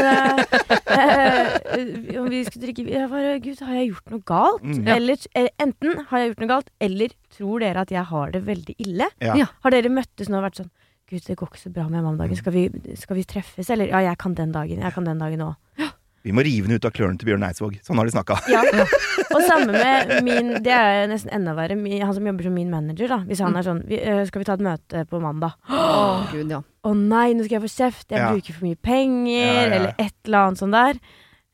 uh, 2.22 2.30
vi 2.32 2.42
skulle 2.48 2.64
drikke 2.64 2.86
Jeg 2.88 3.10
bare 3.12 3.36
Gud, 3.44 3.60
har 3.66 3.76
jeg 3.76 3.90
gjort 3.92 4.14
noe 4.14 4.26
galt? 4.32 4.64
Mm. 4.64 4.80
Ja. 4.86 4.96
Eller 4.96 5.28
eh, 5.36 5.52
enten 5.62 6.06
har 6.10 6.22
jeg 6.22 6.32
gjort 6.32 6.44
noe 6.46 6.52
galt, 6.54 6.72
eller 6.88 7.16
tror 7.36 7.66
dere 7.66 7.84
at 7.84 7.92
jeg 7.92 8.08
har 8.14 8.34
det 8.36 8.46
veldig 8.48 8.78
ille? 8.88 9.10
Ja. 9.24 9.36
Ja. 9.44 9.50
Har 9.66 9.76
dere 9.76 9.92
møttes 9.92 10.32
nå 10.32 10.40
og 10.40 10.48
vært 10.48 10.64
sånn 10.64 10.72
Gud, 11.06 11.22
det 11.28 11.36
går 11.38 11.52
ikke 11.52 11.62
så 11.62 11.70
bra 11.70 11.84
med 11.86 12.00
meg 12.00 12.08
om 12.16 12.16
dagen. 12.18 12.38
Skal 12.40 12.54
vi, 12.56 12.64
skal 12.98 13.20
vi 13.20 13.24
treffes, 13.30 13.68
eller? 13.70 13.92
Ja, 13.92 14.00
jeg 14.08 14.18
kan 14.18 14.34
den 14.34 14.56
dagen. 14.56 14.80
Jeg 14.82 14.96
kan 14.96 15.06
den 15.06 15.20
dagen 15.22 15.44
òg. 15.46 15.92
Vi 16.26 16.34
må 16.34 16.42
rive 16.46 16.66
den 16.66 16.80
ut 16.80 16.86
av 16.88 16.94
klørne 16.96 17.20
til 17.22 17.30
Bjørn 17.30 17.44
Eidsvåg. 17.46 17.76
Sånn 17.86 18.00
har 18.02 18.08
de 18.10 18.14
snakka. 18.16 18.38
Ja. 18.50 18.64
Og 19.36 19.44
samme 19.46 19.76
med 19.76 20.14
min 20.26 20.48
Det 20.66 20.74
er 20.74 21.06
nesten 21.12 21.30
enda 21.36 21.54
verre. 21.58 21.76
Han 21.78 22.14
som 22.18 22.26
jobber 22.26 22.48
som 22.48 22.56
min 22.58 22.72
manager, 22.74 23.12
da. 23.14 23.20
Hvis 23.30 23.44
han 23.46 23.54
er 23.60 23.66
sånn 23.68 23.84
vi, 23.86 24.00
øh, 24.02 24.24
Skal 24.26 24.42
vi 24.42 24.48
ta 24.48 24.56
et 24.58 24.64
møte 24.66 25.04
på 25.12 25.20
mandag? 25.22 25.54
Å, 25.70 25.84
gud, 26.32 26.50
ja. 26.56 26.64
oh, 26.86 26.96
nei, 26.98 27.28
nå 27.38 27.46
skal 27.46 27.60
jeg 27.60 27.66
få 27.68 27.72
kjeft. 27.76 28.08
Jeg 28.10 28.24
Ja. 28.24 28.32
bruker 28.34 28.58
for 28.58 28.66
mye 28.66 28.80
penger. 28.82 29.30
Ja, 29.38 29.54
ja. 29.54 29.70
Eller 29.70 29.94
et 30.02 30.16
eller 30.26 30.48
annet 30.50 30.64
sånn 30.64 30.74
der. 30.74 31.00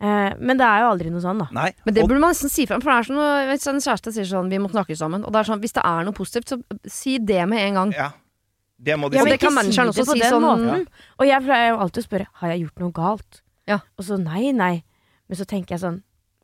Eh, 0.01 0.31
men 0.39 0.57
det 0.57 0.65
er 0.65 0.79
jo 0.85 0.87
aldri 0.95 1.11
noe 1.13 1.21
sånn, 1.21 1.43
da. 1.43 1.49
Nei. 1.53 1.67
Men 1.85 1.93
det 1.97 2.07
burde 2.07 2.23
man 2.23 2.31
nesten 2.33 2.49
si 2.49 2.65
frem. 2.69 2.81
For 2.81 2.89
det 2.89 2.97
er 3.03 3.09
sånn, 3.11 3.51
hvis 3.51 3.67
en 3.69 3.83
kjæreste 3.83 4.15
sier 4.15 4.25
sånn 4.31 4.49
'vi 4.49 4.57
må 4.63 4.71
snakke 4.71 4.95
sammen', 4.97 5.25
og 5.27 5.35
det 5.35 5.43
er 5.43 5.51
sånn, 5.51 5.61
hvis 5.61 5.75
det 5.75 5.83
er 5.85 6.07
noe 6.07 6.15
positivt, 6.15 6.47
så 6.47 6.63
si 6.87 7.19
det 7.19 7.43
med 7.47 7.59
en 7.67 7.73
gang. 7.75 7.91
ja. 7.93 8.11
Det 8.81 8.97
må 8.97 9.11
de 9.11 9.17
Ja, 9.17 9.23
men 9.23 9.33
det 9.33 9.39
kan 9.39 9.53
manageren 9.53 9.93
si 9.93 10.01
også 10.01 10.05
si, 10.05 10.09
på 10.09 10.13
si 10.17 10.19
den 10.23 10.31
sånn 10.33 10.41
måten. 10.41 10.87
Og 11.19 11.27
jeg 11.27 11.43
pleier 11.45 11.69
jo 11.69 11.77
alltid 11.83 12.01
å 12.01 12.07
spørre 12.07 12.25
Har 12.41 12.49
jeg 12.49 12.61
gjort 12.65 12.79
noe 12.79 12.91
galt. 12.91 13.41
Ja. 13.69 13.81
Og 13.97 14.07
så 14.07 14.17
nei, 14.21 14.51
nei. 14.55 14.83
Men 15.29 15.39
så 15.39 15.45
tenker 15.47 15.75
jeg 15.75 15.83
sånn 15.83 16.01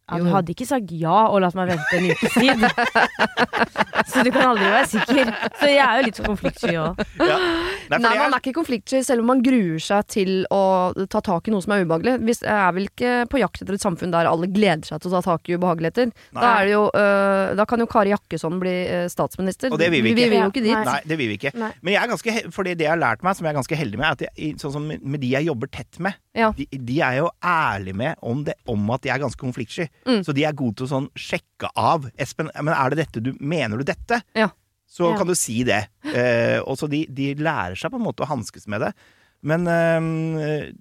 han 0.07 0.29
hadde 0.31 0.53
ikke 0.53 0.63
sagt 0.63 0.91
ja 0.95 1.25
og 1.27 1.41
latt 1.43 1.55
meg 1.57 1.73
vente 1.73 1.97
en 1.97 2.05
ukes 2.13 2.35
tid. 2.39 2.61
så 4.07 4.23
du 4.25 4.31
kan 4.33 4.49
aldri 4.53 4.67
være 4.71 4.89
sikker. 4.93 5.31
Så 5.59 5.69
jeg 5.69 5.83
er 5.83 5.99
jo 5.99 6.05
litt 6.07 6.19
så 6.19 6.25
konfliktsky 6.27 6.73
òg. 6.79 7.01
ja. 7.21 7.37
Nei, 7.87 7.99
Nei, 8.03 8.13
man 8.19 8.33
er 8.35 8.41
ikke 8.41 8.55
konfliktsky 8.57 9.01
selv 9.05 9.23
om 9.23 9.29
man 9.31 9.41
gruer 9.45 9.79
seg 9.83 10.07
til 10.11 10.31
å 10.53 10.61
ta 11.11 11.21
tak 11.23 11.47
i 11.47 11.53
noe 11.53 11.63
som 11.63 11.75
er 11.75 11.85
ubehagelig. 11.85 12.17
Hvis 12.27 12.41
jeg 12.43 12.53
er 12.53 12.75
vel 12.75 12.87
ikke 12.89 13.13
på 13.31 13.41
jakt 13.41 13.63
etter 13.63 13.77
et 13.77 13.83
samfunn 13.83 14.13
der 14.13 14.29
alle 14.29 14.49
gleder 14.51 14.87
seg 14.87 15.01
til 15.03 15.11
å 15.11 15.17
ta 15.17 15.23
tak 15.33 15.51
i 15.51 15.57
ubehageligheter. 15.57 16.11
Da, 16.35 16.47
er 16.57 16.67
det 16.69 16.73
jo, 16.75 16.83
uh, 16.93 17.55
da 17.57 17.67
kan 17.69 17.83
jo 17.83 17.87
Kari 17.91 18.11
Jakkesson 18.13 18.59
bli 18.61 18.75
øh, 18.85 19.05
statsminister. 19.11 19.71
Og 19.73 19.79
det 19.81 19.89
vil 19.93 20.03
vi 20.05 20.13
ikke. 20.13 20.21
Vi 20.21 20.29
vil 20.31 20.39
jo 20.41 20.49
ikke 20.51 20.63
dit. 20.65 20.73
Nei. 20.75 20.85
Nei, 20.87 20.99
det 21.07 21.19
vil 21.19 21.31
vi 21.31 21.37
ikke. 21.39 21.53
Nei. 21.57 21.71
Men 21.81 21.95
jeg 21.95 22.01
er 22.03 22.11
ganske, 22.13 22.35
fordi 22.55 22.75
det 22.79 22.87
jeg 22.87 22.93
har 22.93 23.01
lært 23.01 23.23
meg, 23.25 23.37
som 23.37 23.47
jeg 23.47 23.53
er 23.53 23.59
ganske 23.59 23.79
heldig 23.79 23.99
med, 24.01 24.07
er 24.07 24.17
at 24.17 24.25
jeg, 24.27 24.55
sånn 24.61 24.75
som 24.77 24.87
med 24.87 25.03
med 25.17 25.23
de 25.23 25.31
jeg 25.33 25.47
jobber 25.47 25.69
tett 25.73 25.99
med, 26.03 26.17
Ja. 26.37 26.51
de, 26.53 26.67
de 26.71 26.97
er 27.01 27.15
jo 27.21 27.29
ærlige 27.41 27.97
med 27.97 28.19
om, 28.21 28.43
det, 28.45 28.53
om 28.69 28.89
at 28.93 29.01
de 29.01 29.09
er 29.09 29.21
ganske 29.23 29.39
konfliktsky. 29.41 29.87
Mm. 30.05 30.19
Så 30.27 30.35
de 30.37 30.43
er 30.45 30.53
gode 30.57 30.77
til 30.77 30.85
å 30.85 30.91
sånn 30.91 31.07
sjekke 31.17 31.71
av. 31.73 32.05
Espen, 32.21 32.51
men 32.53 32.73
er 32.75 32.93
det 32.93 32.99
dette 33.05 33.23
du 33.23 33.31
Mener 33.39 33.79
du 33.81 33.85
dette? 33.87 33.96
Ja. 34.35 34.49
Så 34.87 35.11
Ja. 35.11 35.17
kan 35.17 35.27
du 35.27 35.35
si 35.35 35.63
det. 35.63 35.87
Eh, 36.03 36.59
og 36.63 36.77
så 36.79 36.87
de, 36.89 37.05
de 37.11 37.33
lærer 37.35 37.75
seg 37.75 37.91
på 37.91 37.97
en 37.99 38.05
måte 38.05 38.23
å 38.23 38.27
hanskes 38.29 38.67
med 38.67 38.81
det. 38.81 38.93
Men 39.43 39.67
eh, 39.67 40.71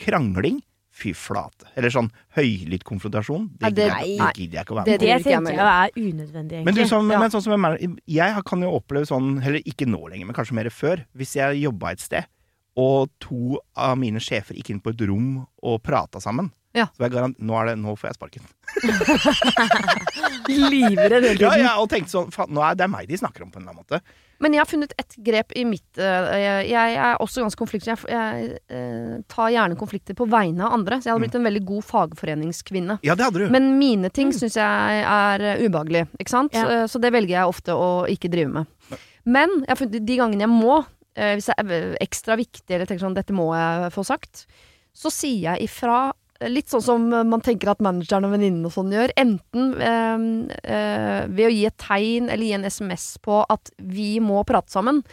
krangling 0.00 0.62
Fy 0.94 1.10
flate. 1.12 1.66
Eller 1.74 1.90
sånn 1.90 2.06
høylytt 2.36 2.84
konfrontasjon. 2.86 3.48
Det, 3.58 3.74
det- 3.74 3.88
gidder 3.90 3.98
jeg- 3.98 4.18
det 4.18 4.34
gidder 4.38 4.54
jeg 4.54 4.64
ikke 4.64 4.74
å 4.74 4.76
være 4.78 4.84
med 4.86 4.86
på. 4.86 4.90
Det 4.92 5.00
det 5.00 5.08
ikke 5.08 5.24
jeg 5.24 5.24
tenker 5.24 5.56
jeg 5.58 5.66
er 5.74 5.90
unødvendig, 5.98 6.52
egentlig. 6.54 6.64
Men, 6.64 6.74
du, 6.74 6.84
som, 6.86 7.10
Ja. 7.10 7.18
men 7.18 7.30
sånn 7.30 7.42
som 7.42 7.62
jeg, 7.64 7.96
jeg 8.06 8.44
kan 8.44 8.60
jo 8.62 8.70
oppleve 8.78 9.06
sånn, 9.10 9.42
heller 9.42 9.58
ikke 9.66 9.86
nå 9.90 10.08
lenger, 10.08 10.26
men 10.26 10.34
kanskje 10.36 10.52
mer 10.54 10.70
før, 10.70 11.04
hvis 11.16 11.34
jeg 11.34 11.62
jobba 11.64 11.90
et 11.90 11.98
sted, 11.98 12.24
og 12.76 13.10
to 13.18 13.58
av 13.76 13.98
mine 13.98 14.20
sjefer 14.20 14.54
gikk 14.54 14.70
inn 14.70 14.80
på 14.80 14.90
et 14.94 15.00
rom 15.08 15.44
og 15.64 15.82
prata 15.82 16.20
sammen. 16.22 16.52
Ja. 16.74 16.88
Så 16.96 17.04
jeg 17.06 17.12
garant, 17.14 17.36
nå, 17.38 17.54
er 17.60 17.70
det, 17.70 17.76
nå 17.78 17.92
får 17.96 18.08
jeg 18.10 18.16
sparken. 18.18 18.46
Livredd 20.48 21.12
hele 21.12 21.32
Ja, 21.32 21.50
tiden. 21.54 21.64
ja, 21.64 21.72
og 21.80 21.88
tenkte 21.92 22.10
sånn, 22.12 22.30
faen, 22.34 22.50
nå 22.54 22.62
er 22.66 22.76
det 22.78 22.88
meg 22.90 23.08
de 23.08 23.18
snakker 23.20 23.44
om 23.44 23.50
på 23.52 23.60
en 23.60 23.64
eller 23.66 23.74
annen 23.76 23.84
måte. 23.84 24.00
Men 24.42 24.52
jeg 24.56 24.60
har 24.64 24.66
funnet 24.68 24.92
et 24.98 25.14
grep 25.24 25.52
i 25.56 25.62
mitt 25.64 26.00
øh, 26.02 26.24
Jeg, 26.42 26.64
jeg 26.72 26.96
er 26.98 27.20
også 27.22 27.44
ganske 27.44 27.60
konfliktsky. 27.60 27.92
Jeg, 27.94 28.00
jeg 28.10 28.58
øh, 28.74 29.20
tar 29.30 29.52
gjerne 29.54 29.78
konflikter 29.78 30.16
på 30.18 30.26
vegne 30.28 30.66
av 30.66 30.74
andre. 30.74 30.98
Så 30.98 31.06
jeg 31.08 31.14
hadde 31.14 31.22
blitt 31.28 31.38
en 31.38 31.46
veldig 31.46 31.62
god 31.70 31.86
fagforeningskvinne. 31.86 32.96
Ja, 33.06 33.14
det 33.16 33.28
hadde 33.28 33.44
du. 33.44 33.52
Men 33.54 33.70
mine 33.78 34.10
ting 34.12 34.34
syns 34.34 34.58
jeg 34.58 35.04
er 35.06 35.46
øh, 35.54 35.62
ubehagelig, 35.68 36.02
ikke 36.18 36.34
sant? 36.34 36.52
Ja. 36.58 36.66
Så, 36.66 36.96
Så 36.96 37.02
det 37.06 37.12
velger 37.14 37.36
jeg 37.38 37.54
ofte 37.54 37.78
å 37.78 37.88
ikke 38.10 38.28
drive 38.34 38.50
med. 38.58 38.98
Men 39.24 39.54
jeg 39.62 39.70
har 39.70 39.80
funnet 39.80 40.04
de 40.10 40.18
gangene 40.20 40.44
jeg 40.44 40.52
må, 40.52 40.80
eh, 41.16 41.36
hvis 41.38 41.48
det 41.48 41.56
er 41.62 41.96
ekstra 42.04 42.36
viktig 42.36 42.74
eller 42.74 42.90
tenker 42.90 43.06
sånn 43.06 43.16
dette 43.16 43.32
må 43.38 43.46
jeg 43.56 43.94
få 43.94 44.04
sagt, 44.04 44.44
så 44.94 45.08
sier 45.14 45.54
jeg 45.54 45.70
ifra 45.70 46.10
eh, 46.10 46.18
Litt 46.42 46.72
sånn 46.72 46.82
som 46.82 47.04
man 47.06 47.42
tenker 47.46 47.70
at 47.70 47.82
manageren 47.84 48.26
og 48.26 48.32
venninnen 48.34 48.66
og 48.66 48.72
sånn 48.74 48.90
gjør. 48.92 49.12
Enten 49.20 49.76
øh, 49.78 50.24
øh, 50.50 51.20
ved 51.30 51.46
å 51.46 51.52
gi 51.52 51.62
et 51.68 51.78
tegn 51.78 52.26
eller 52.26 52.44
gi 52.44 52.56
en 52.56 52.66
SMS 52.66 53.06
på 53.22 53.44
at 53.46 53.70
vi 53.78 54.16
må 54.20 54.42
prate 54.48 54.74
sammen. 54.74 55.04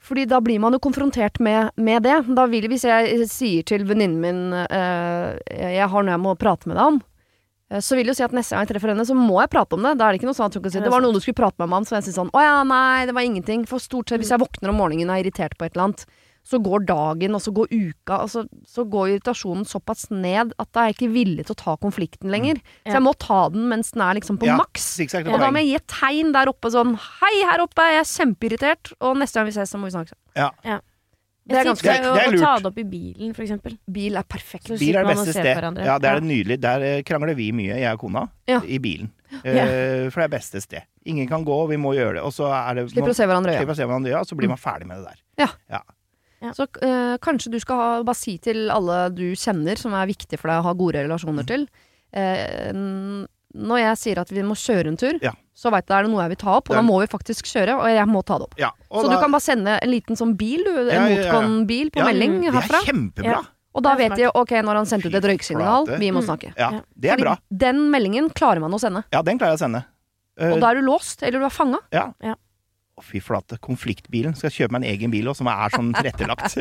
Fordi 0.00 0.24
da 0.24 0.40
blir 0.40 0.60
man 0.62 0.72
jo 0.74 0.80
konfrontert 0.82 1.38
med, 1.44 1.70
med 1.76 2.02
det. 2.08 2.16
Da 2.32 2.46
vil, 2.48 2.66
hvis 2.72 2.86
jeg 2.88 3.28
sier 3.30 3.66
til 3.68 3.84
venninnen 3.88 4.20
min 4.22 4.42
øh, 4.56 5.36
jeg 5.46 5.88
har 5.92 6.06
noe 6.06 6.16
jeg 6.16 6.24
må 6.24 6.34
prate 6.40 6.70
med 6.70 6.78
deg 6.80 6.94
om, 6.94 7.00
eh, 7.70 7.82
så 7.84 7.98
vil 7.98 8.08
jeg 8.08 8.14
jo 8.14 8.18
si 8.22 8.26
at 8.26 8.36
neste 8.36 8.56
gang 8.56 8.64
jeg 8.64 8.72
treffer 8.72 8.94
henne, 8.94 9.06
så 9.06 9.16
må 9.18 9.36
jeg 9.42 9.52
prate 9.52 9.76
om 9.76 9.84
det. 9.84 9.94
Da 10.00 10.08
er 10.08 10.16
det 10.16 10.22
ikke 10.22 10.30
noe 10.30 10.38
sånn 10.38 10.48
at 10.48 10.56
hun 10.56 10.64
kan 10.64 10.74
si 10.74 10.82
det 10.82 10.94
var 10.94 11.04
noe 11.04 11.14
du 11.14 11.20
skulle 11.20 11.42
prate 11.42 11.60
med 11.60 11.70
meg 11.70 11.82
om, 11.82 11.88
så 11.88 11.98
jeg 11.98 12.08
sier 12.08 12.18
sånn 12.22 12.32
å 12.32 12.44
ja, 12.46 12.56
nei, 12.66 13.04
det 13.10 13.16
var 13.16 13.28
ingenting. 13.28 13.68
For 13.68 13.82
stort 13.82 14.10
sett 14.10 14.24
hvis 14.24 14.32
jeg 14.32 14.42
våkner 14.42 14.72
om 14.72 14.80
morgenen 14.80 15.12
og 15.12 15.18
er 15.18 15.26
irritert 15.26 15.58
på 15.60 15.68
et 15.68 15.76
eller 15.76 15.90
annet, 15.90 16.06
så 16.42 16.58
går 16.62 16.86
dagen, 16.88 17.34
og 17.36 17.40
så 17.44 17.52
går 17.54 17.68
uka, 17.70 18.16
og 18.24 18.30
så 18.66 18.84
går 18.90 19.10
irritasjonen 19.20 19.64
såpass 19.68 20.08
ned 20.10 20.52
at 20.58 20.68
da 20.72 20.80
er 20.86 20.90
jeg 20.92 20.96
ikke 20.98 21.12
villig 21.14 21.44
til 21.46 21.54
å 21.54 21.60
ta 21.60 21.76
konflikten 21.76 22.30
lenger. 22.32 22.58
Så 22.86 22.96
jeg 22.96 23.02
må 23.04 23.12
ta 23.18 23.48
den 23.52 23.68
mens 23.70 23.92
den 23.92 24.02
er 24.02 24.14
liksom 24.18 24.38
på 24.40 24.46
Ja, 24.48 24.56
maks. 24.56 24.86
Og 25.20 25.38
da 25.38 25.50
må 25.52 25.60
jeg 25.62 25.68
gi 25.68 25.74
et 25.76 25.86
tegn 25.86 26.32
der 26.32 26.46
oppe 26.50 26.70
sånn 26.72 26.96
Hei, 27.20 27.34
her 27.50 27.60
oppe, 27.60 27.84
jeg 27.92 28.00
er 28.00 28.08
kjempeirritert. 28.08 28.92
Og 29.00 29.16
neste 29.20 29.34
gang 29.38 29.46
vi 29.46 29.52
ses, 29.52 29.70
så 29.70 29.78
må 29.78 29.86
vi 29.90 29.94
snakke. 29.94 30.16
Ja. 30.34 30.50
Det 31.50 31.56
er 31.58 31.64
ganske- 31.64 31.82
tipser 31.82 32.02
Det 32.02 32.22
er- 32.22 32.30
jo 32.30 32.36
er 32.36 32.36
å 32.36 32.40
ta 32.40 32.56
det 32.58 32.66
opp 32.66 32.78
i 32.78 32.84
bilen, 32.84 33.34
for 33.34 33.42
eksempel. 33.42 33.78
Bil 33.90 34.16
er 34.16 34.22
perfekt. 34.22 34.68
Så 34.68 34.78
Bil 34.78 34.94
er 34.96 35.04
det 35.04 35.16
beste 35.16 35.32
sted. 35.32 35.56
Ja, 35.84 35.98
det 35.98 36.08
er 36.10 36.20
det 36.20 36.28
nydelig. 36.28 36.60
Der 36.60 36.80
eh, 36.82 37.02
krangler 37.02 37.34
vi 37.34 37.50
mye, 37.52 37.74
jeg 37.80 37.92
og 37.92 37.98
kona, 38.00 38.28
Ja. 38.46 38.60
i 38.60 38.78
bilen. 38.78 39.10
Ja. 39.44 39.64
Eh, 39.64 40.10
For 40.10 40.20
det 40.20 40.32
er 40.32 40.38
beste 40.38 40.60
sted. 40.60 40.82
Ingen 41.06 41.28
kan 41.28 41.44
gå, 41.44 41.68
vi 41.68 41.76
må 41.76 41.94
gjøre 41.94 42.14
det. 42.14 42.22
Og 42.22 42.32
så 42.32 42.46
er 42.50 42.74
det 42.74 42.90
Slipper 42.90 43.10
å 43.10 43.14
se 43.14 43.24
hverandre 43.26 43.50
i 43.52 44.10
øya. 44.12 44.20
Og 44.20 44.26
så 44.26 44.36
blir 44.36 44.48
man 44.48 44.58
ferdig 44.58 44.86
med 44.86 44.98
det 45.04 45.16
der. 45.38 45.82
Så 46.56 46.66
eh, 46.82 47.16
kanskje 47.20 47.50
du 47.52 47.58
skal 47.60 47.76
ha, 47.76 48.02
bare 48.02 48.16
si 48.16 48.38
til 48.38 48.70
alle 48.72 49.10
du 49.12 49.26
kjenner 49.36 49.76
som 49.76 49.92
er 49.92 50.06
viktig 50.08 50.38
for 50.40 50.48
deg 50.48 50.62
å 50.62 50.68
ha 50.70 50.72
gode 50.72 51.02
relasjoner 51.04 51.44
til 51.46 51.66
eh, 52.12 52.72
Når 53.60 53.78
jeg 53.82 53.96
sier 53.98 54.18
at 54.22 54.30
vi 54.32 54.42
må 54.46 54.54
kjøre 54.58 54.88
en 54.92 54.96
tur, 54.96 55.18
Ja. 55.22 55.32
så 55.54 55.70
veit 55.74 55.86
du 55.88 55.92
er 55.92 56.06
noe 56.08 56.22
jeg 56.22 56.30
vil 56.36 56.40
ta 56.40 56.52
opp, 56.56 56.70
og 56.70 56.76
Det 56.76 56.80
da 56.80 56.82
må 56.86 57.00
vi 57.02 57.08
faktisk 57.10 57.44
kjøre, 57.50 57.74
og 57.82 57.88
jeg 57.90 58.06
må 58.08 58.22
ta 58.24 58.38
det 58.38 58.46
opp. 58.46 58.54
Ja, 58.58 58.70
Så 58.90 59.02
da- 59.08 59.16
du 59.16 59.20
kan 59.20 59.30
bare 59.32 59.40
sende 59.42 59.78
en 59.82 59.90
liten 59.90 60.16
sånn 60.16 60.36
bil, 60.38 60.62
du, 60.64 60.70
en 60.70 60.86
Ja, 60.86 60.92
ja, 60.92 61.08
ja, 61.08 61.22
ja. 61.24 61.32
motcon-bil 61.32 61.90
på 61.90 61.98
Ja, 61.98 62.04
melding 62.06 62.40
Det 62.40 62.52
herfra. 62.54 62.78
er 62.80 62.86
kjempebra. 62.92 63.24
Ja. 63.24 63.40
Og 63.74 63.82
da 63.82 63.94
vet 63.96 64.16
de 64.16 64.30
ok, 64.34 64.50
når 64.62 64.74
han 64.80 64.86
sendte 64.86 65.06
ut 65.10 65.14
et 65.14 65.24
røyksignal, 65.24 65.86
vi 65.98 66.10
må 66.10 66.22
Mm. 66.22 66.26
snakke. 66.26 66.54
Ja, 66.56 66.70
Ja. 66.70 66.80
det 66.98 67.10
er 67.10 67.16
Fordi 67.16 67.22
bra. 67.22 67.36
den 67.56 67.90
meldingen 67.90 68.30
klarer 68.32 68.60
man 68.60 68.70
å 68.72 68.80
sende. 68.80 69.04
Ja, 69.12 69.22
den 69.22 69.38
klarer 69.38 69.58
jeg 69.58 69.60
å 69.60 69.64
sende. 69.66 69.84
Uh, 70.40 70.52
Og 70.54 70.60
da 70.60 70.70
er 70.70 70.74
du 70.76 70.82
låst, 70.82 71.22
eller 71.22 71.38
du 71.40 71.44
er 71.44 71.50
fanga. 71.50 71.78
ja. 71.92 72.12
Ja. 72.22 72.34
Å, 73.00 73.04
fy 73.04 73.20
flate. 73.24 73.56
Konfliktbilen. 73.64 74.36
Skal 74.36 74.52
kjøpe 74.52 74.76
meg 74.76 74.84
en 74.84 74.92
egen 74.92 75.12
bil 75.14 75.30
òg, 75.30 75.38
som 75.38 75.48
er 75.48 75.72
sånn 75.72 75.94
tilrettelagt. 75.96 76.58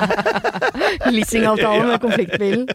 Leasingavtale 1.14 1.88
med 1.90 2.00
konfliktbilen. 2.04 2.68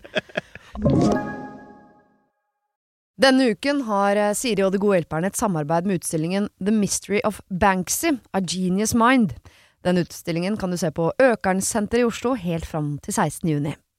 Denne 3.16 3.48
uken 3.56 3.86
har 3.88 4.20
eh, 4.20 4.34
Siri 4.36 4.66
og 4.66 4.74
De 4.76 4.82
gode 4.82 5.00
hjelperne 5.00 5.32
et 5.32 5.40
samarbeid 5.40 5.88
med 5.88 6.02
utstillingen 6.02 6.50
The 6.60 6.74
Mystery 6.76 7.22
of 7.24 7.40
Banksy, 7.48 8.18
A 8.36 8.44
Genius 8.44 8.92
Mind. 8.98 9.38
Den 9.88 10.02
utstillingen 10.02 10.58
kan 10.60 10.74
du 10.74 10.78
se 10.82 10.92
på 10.92 11.14
Økernsenteret 11.22 12.04
i 12.04 12.10
Oslo 12.10 12.34
helt 12.36 12.68
fram 12.68 12.98
til 13.06 13.16
16. 13.16 13.48
juni. 13.54 13.76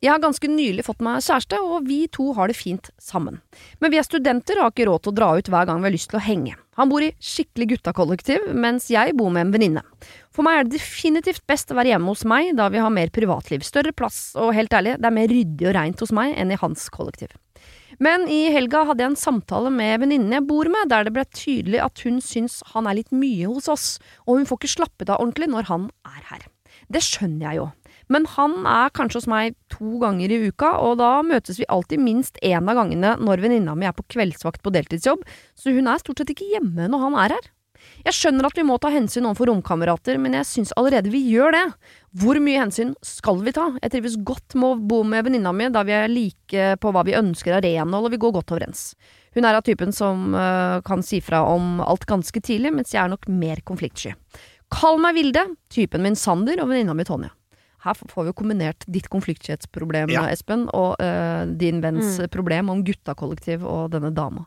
Jeg 0.00 0.14
har 0.14 0.20
ganske 0.22 0.48
nylig 0.48 0.86
fått 0.86 1.02
meg 1.04 1.20
kjæreste, 1.20 1.58
og 1.60 1.84
vi 1.84 2.06
to 2.08 2.30
har 2.38 2.48
det 2.48 2.56
fint 2.56 2.88
sammen. 2.96 3.42
Men 3.84 3.92
vi 3.92 3.98
er 4.00 4.06
studenter 4.06 4.56
og 4.56 4.64
har 4.64 4.72
ikke 4.72 4.86
råd 4.88 5.02
til 5.04 5.12
å 5.12 5.16
dra 5.18 5.28
ut 5.36 5.50
hver 5.52 5.66
gang 5.68 5.82
vi 5.82 5.90
har 5.90 5.92
lyst 5.92 6.08
til 6.12 6.16
å 6.16 6.24
henge. 6.24 6.54
Han 6.80 6.88
bor 6.88 7.04
i 7.04 7.10
skikkelig 7.20 7.74
guttakollektiv, 7.74 8.46
mens 8.56 8.88
jeg 8.88 9.12
bor 9.18 9.28
med 9.34 9.44
en 9.44 9.52
venninne. 9.52 9.82
For 10.32 10.46
meg 10.46 10.56
er 10.56 10.64
det 10.64 10.78
definitivt 10.78 11.44
best 11.50 11.68
å 11.68 11.76
være 11.76 11.92
hjemme 11.92 12.14
hos 12.14 12.24
meg, 12.24 12.54
da 12.56 12.70
vi 12.72 12.80
har 12.80 12.94
mer 12.96 13.12
privatliv, 13.12 13.60
større 13.66 13.92
plass, 13.92 14.30
og 14.40 14.54
helt 14.56 14.72
ærlig, 14.72 14.94
det 14.96 15.10
er 15.10 15.16
mer 15.18 15.28
ryddig 15.28 15.68
og 15.68 15.76
reint 15.76 16.00
hos 16.00 16.14
meg 16.16 16.32
enn 16.32 16.54
i 16.54 16.58
hans 16.62 16.86
kollektiv. 16.94 17.36
Men 18.00 18.24
i 18.32 18.46
helga 18.54 18.86
hadde 18.88 19.04
jeg 19.04 19.12
en 19.12 19.20
samtale 19.20 19.68
med 19.74 20.00
venninnen 20.00 20.32
jeg 20.32 20.46
bor 20.48 20.70
med, 20.72 20.88
der 20.88 21.04
det 21.04 21.12
ble 21.12 21.26
tydelig 21.28 21.82
at 21.84 22.00
hun 22.06 22.22
syns 22.24 22.62
han 22.72 22.88
er 22.88 23.02
litt 23.02 23.12
mye 23.12 23.52
hos 23.52 23.68
oss, 23.68 23.90
og 24.24 24.40
hun 24.40 24.48
får 24.48 24.62
ikke 24.62 24.76
slappet 24.78 25.12
av 25.12 25.20
ordentlig 25.20 25.50
når 25.52 25.68
han 25.68 25.90
er 26.08 26.24
her. 26.30 26.48
Det 26.88 27.04
skjønner 27.04 27.50
jeg 27.50 27.60
jo. 27.60 27.68
Men 28.10 28.26
han 28.34 28.66
er 28.66 28.90
kanskje 28.96 29.20
hos 29.20 29.30
meg 29.30 29.54
to 29.70 30.00
ganger 30.02 30.32
i 30.34 30.40
uka, 30.50 30.72
og 30.82 30.98
da 30.98 31.12
møtes 31.26 31.60
vi 31.60 31.68
alltid 31.70 32.02
minst 32.02 32.40
én 32.42 32.66
av 32.66 32.80
gangene 32.80 33.14
når 33.22 33.44
venninna 33.44 33.76
mi 33.78 33.86
er 33.86 33.94
på 33.94 34.06
kveldsvakt 34.10 34.64
på 34.64 34.74
deltidsjobb, 34.74 35.22
så 35.54 35.74
hun 35.76 35.88
er 35.90 36.02
stort 36.02 36.20
sett 36.22 36.34
ikke 36.34 36.50
hjemme 36.56 36.90
når 36.90 37.06
han 37.06 37.18
er 37.22 37.36
her. 37.38 37.50
Jeg 38.04 38.16
skjønner 38.16 38.48
at 38.48 38.56
vi 38.56 38.64
må 38.66 38.76
ta 38.80 38.90
hensyn 38.92 39.26
overfor 39.28 39.50
romkamerater, 39.50 40.18
men 40.20 40.34
jeg 40.36 40.48
syns 40.48 40.72
allerede 40.76 41.12
vi 41.12 41.20
gjør 41.32 41.54
det. 41.54 41.64
Hvor 42.20 42.40
mye 42.42 42.60
hensyn 42.62 42.92
skal 43.04 43.40
vi 43.44 43.54
ta? 43.56 43.66
Jeg 43.80 43.94
trives 43.94 44.18
godt 44.26 44.56
med 44.58 44.68
å 44.68 44.80
bo 44.92 45.00
med 45.06 45.26
venninna 45.26 45.52
mi, 45.56 45.68
da 45.72 45.84
vi 45.86 45.96
er 45.96 46.12
like 46.12 46.74
på 46.80 46.92
hva 46.92 47.04
vi 47.06 47.16
ønsker 47.18 47.56
av 47.56 47.64
renhold, 47.64 48.08
og 48.08 48.14
vi 48.14 48.20
går 48.20 48.36
godt 48.36 48.54
overens. 48.56 48.84
Hun 49.36 49.46
er 49.46 49.56
av 49.56 49.64
typen 49.66 49.92
som 49.94 50.32
uh, 50.34 50.80
kan 50.84 51.04
si 51.06 51.20
fra 51.24 51.44
om 51.48 51.78
alt 51.84 52.08
ganske 52.10 52.42
tidlig, 52.42 52.72
mens 52.74 52.94
jeg 52.96 53.04
er 53.04 53.12
nok 53.12 53.28
mer 53.32 53.62
konfliktsky. 53.68 54.16
Kall 54.70 55.00
meg 55.02 55.16
Vilde, 55.18 55.44
typen 55.72 56.04
min 56.04 56.18
Sander 56.18 56.62
og 56.62 56.72
venninna 56.72 56.96
mi 56.96 57.06
Tonje. 57.06 57.32
Her 57.84 57.94
får 57.96 58.24
vi 58.26 58.30
jo 58.30 58.36
kombinert 58.36 58.84
ditt 58.86 59.08
konfliktskhetsproblem, 59.08 60.10
Ja. 60.12 60.26
Espen, 60.28 60.66
og 60.76 60.96
uh, 61.00 61.44
din 61.56 61.80
venns 61.80 62.18
Mm. 62.20 62.28
problem 62.30 62.68
om 62.70 62.82
guttakollektiv 62.84 63.62
og 63.64 63.90
denne 63.92 64.12
dama. 64.14 64.46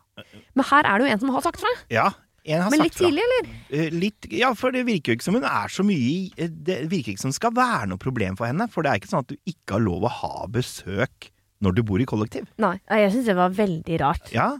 Men 0.55 0.65
her 0.69 0.83
er 0.85 0.99
det 0.99 1.07
jo 1.07 1.13
en 1.13 1.19
som 1.19 1.29
har 1.33 1.41
sagt 1.41 1.59
fra. 1.59 1.71
Ja, 1.89 2.11
en 2.45 2.61
har 2.61 2.69
Men 2.69 2.79
sagt 2.79 2.83
litt 2.83 2.95
fra. 2.99 3.07
tidlig, 3.07 3.23
eller? 3.23 3.49
Eh, 3.71 3.89
Litt, 3.91 4.27
ja, 4.31 4.53
for 4.53 4.71
det 4.71 4.85
virker 4.85 5.13
jo 5.13 5.15
ikke 5.17 5.23
som 5.23 5.33
hun 5.35 5.43
er 5.47 5.67
så 5.71 5.83
mye 5.87 5.97
i 5.97 6.31
eh, 6.37 6.47
Det 6.49 6.89
virker 6.91 7.13
ikke 7.13 7.21
som 7.23 7.31
det 7.31 7.35
skal 7.39 7.51
være 7.55 7.87
noe 7.87 7.97
problem 7.97 8.35
for 8.35 8.45
henne. 8.45 8.67
For 8.69 8.83
det 8.83 8.91
er 8.91 8.99
ikke 8.99 9.09
sånn 9.13 9.23
at 9.23 9.31
du 9.31 9.37
ikke 9.47 9.77
har 9.77 9.79
lov 9.85 10.03
å 10.03 10.11
ha 10.11 10.45
besøk 10.47 11.31
når 11.63 11.75
du 11.77 11.81
bor 11.87 12.01
i 12.03 12.05
kollektiv. 12.05 12.45
Nei. 12.59 12.75
Jeg 12.91 13.13
syns 13.13 13.25
det 13.31 13.35
var 13.37 13.49
veldig 13.55 13.99
rart. 14.01 14.29
Ja, 14.35 14.57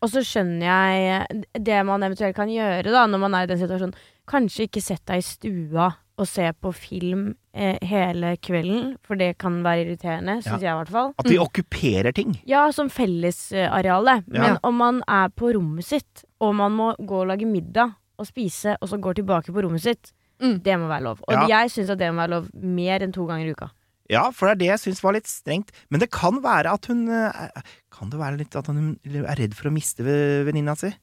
Og 0.00 0.08
så 0.10 0.22
skjønner 0.24 0.64
jeg 0.64 1.44
det 1.60 1.84
man 1.84 2.00
eventuelt 2.06 2.34
kan 2.34 2.48
gjøre 2.48 2.84
da 2.90 3.06
når 3.06 3.18
man 3.20 3.34
er 3.34 3.42
i 3.44 3.50
den 3.50 3.58
situasjonen. 3.60 3.94
Kanskje 4.26 4.64
ikke 4.68 4.80
sett 4.82 5.04
deg 5.06 5.18
i 5.18 5.26
stua 5.26 5.90
og 6.18 6.26
se 6.26 6.48
på 6.60 6.72
film 6.74 7.36
eh, 7.54 7.78
hele 7.86 8.36
kvelden, 8.42 8.96
for 9.06 9.14
det 9.18 9.36
kan 9.38 9.62
være 9.64 9.84
irriterende, 9.86 10.38
syns 10.42 10.62
jeg 10.62 10.70
i 10.72 10.78
hvert 10.80 10.90
fall. 10.94 11.12
At 11.18 11.26
de 11.26 11.36
Mm. 11.38 11.44
okkuperer 11.46 12.12
ting. 12.14 12.36
Ja, 12.46 12.70
som 12.74 12.90
fellesareale. 12.90 14.24
Men 14.26 14.42
Ja. 14.42 14.58
om 14.62 14.74
man 14.76 15.02
er 15.08 15.28
på 15.28 15.52
rommet 15.54 15.84
sitt, 15.84 16.24
og 16.40 16.54
man 16.54 16.72
må 16.72 16.94
gå 16.98 17.20
og 17.22 17.26
lage 17.28 17.46
middag 17.46 17.94
og 18.18 18.26
spise, 18.26 18.76
og 18.80 18.88
så 18.88 18.98
går 19.00 19.14
tilbake 19.14 19.52
på 19.52 19.62
rommet 19.62 19.80
sitt, 19.82 20.12
Mm. 20.40 20.62
det 20.62 20.78
må 20.78 20.86
være 20.88 21.02
lov. 21.02 21.18
Og 21.28 21.32
Ja. 21.34 21.46
jeg 21.46 21.70
syns 21.70 21.90
at 21.90 21.98
det 21.98 22.12
må 22.12 22.16
være 22.26 22.30
lov 22.30 22.48
mer 22.54 23.00
enn 23.02 23.12
to 23.12 23.26
ganger 23.26 23.46
i 23.46 23.50
uka. 23.52 23.70
Ja, 24.10 24.30
for 24.30 24.46
det 24.46 24.52
er 24.52 24.58
det 24.58 24.66
jeg 24.66 24.78
syns 24.94 25.02
var 25.02 25.12
litt 25.12 25.26
strengt. 25.26 25.70
Men 25.90 26.00
det 26.00 26.10
kan 26.10 26.40
være 26.42 26.72
at 26.72 26.86
hun 26.86 27.08
eh, 27.08 27.50
Kan 27.92 28.10
det 28.10 28.18
være 28.20 28.38
litt 28.38 28.54
at 28.56 28.66
hun 28.68 28.98
er 29.04 29.34
redd 29.36 29.54
for 29.54 29.68
å 29.68 29.72
miste 29.72 30.04
venninna 30.04 30.76
si? 30.76 30.94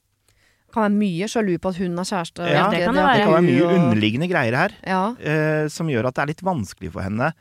Kan 0.74 0.82
være 0.86 0.94
mye 0.98 1.28
sjalu 1.30 1.54
på 1.62 1.70
at 1.72 1.78
hun 1.80 1.98
er 1.98 2.08
kjæreste. 2.08 2.46
Ja, 2.50 2.66
det 2.72 2.80
kan 2.84 2.94
det 2.96 3.04
være. 3.04 3.14
Det 3.16 3.24
kan 3.26 3.36
være 3.36 3.46
mye 3.46 3.68
underliggende 3.76 4.28
greier 4.30 4.56
her 4.58 4.74
Ja. 4.86 5.02
eh, 5.20 5.68
som 5.72 5.88
gjør 5.88 6.08
at 6.10 6.14
det 6.18 6.22
er 6.24 6.30
litt 6.34 6.42
vanskelig 6.44 6.92
for 6.92 7.06
henne. 7.06 7.32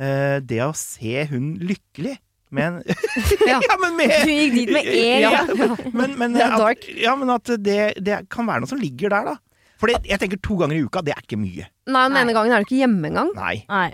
Eh, 0.00 0.40
det 0.40 0.60
å 0.64 0.72
se 0.74 1.26
hun 1.30 1.52
lykkelig. 1.60 2.16
med 2.50 2.64
en 2.66 2.82
Ja. 3.46 3.60
ja, 3.62 3.76
men 3.78 3.94
med 3.96 4.10
Du 4.24 4.30
gikk 4.32 4.54
dit 4.56 4.72
med 4.74 4.86
en 4.90 5.20
ja, 5.22 5.30
gang. 5.46 5.76
men, 5.94 6.16
men, 6.18 6.32
Det 6.34 6.42
er 6.42 6.64
at, 6.66 6.88
ja, 6.98 7.12
men 7.14 7.30
at 7.30 7.44
det, 7.62 7.76
det 8.02 8.16
kan 8.28 8.48
være 8.48 8.64
noe 8.64 8.70
som 8.72 8.80
ligger 8.80 9.12
der, 9.12 9.24
da. 9.34 9.36
For 9.78 9.88
jeg 9.92 10.18
tenker 10.18 10.40
to 10.42 10.56
ganger 10.60 10.76
i 10.76 10.82
uka, 10.82 11.00
det 11.06 11.14
er 11.14 11.22
ikke 11.22 11.38
mye. 11.40 11.68
Nei, 11.86 12.02
den 12.08 12.12
Nei. 12.16 12.24
ene 12.24 12.34
gangen 12.34 12.52
er 12.52 12.60
du 12.60 12.66
ikke 12.66 12.80
hjemme 12.82 13.06
engang. 13.12 13.30
Nei. 13.38 13.62
Nei. 13.70 13.92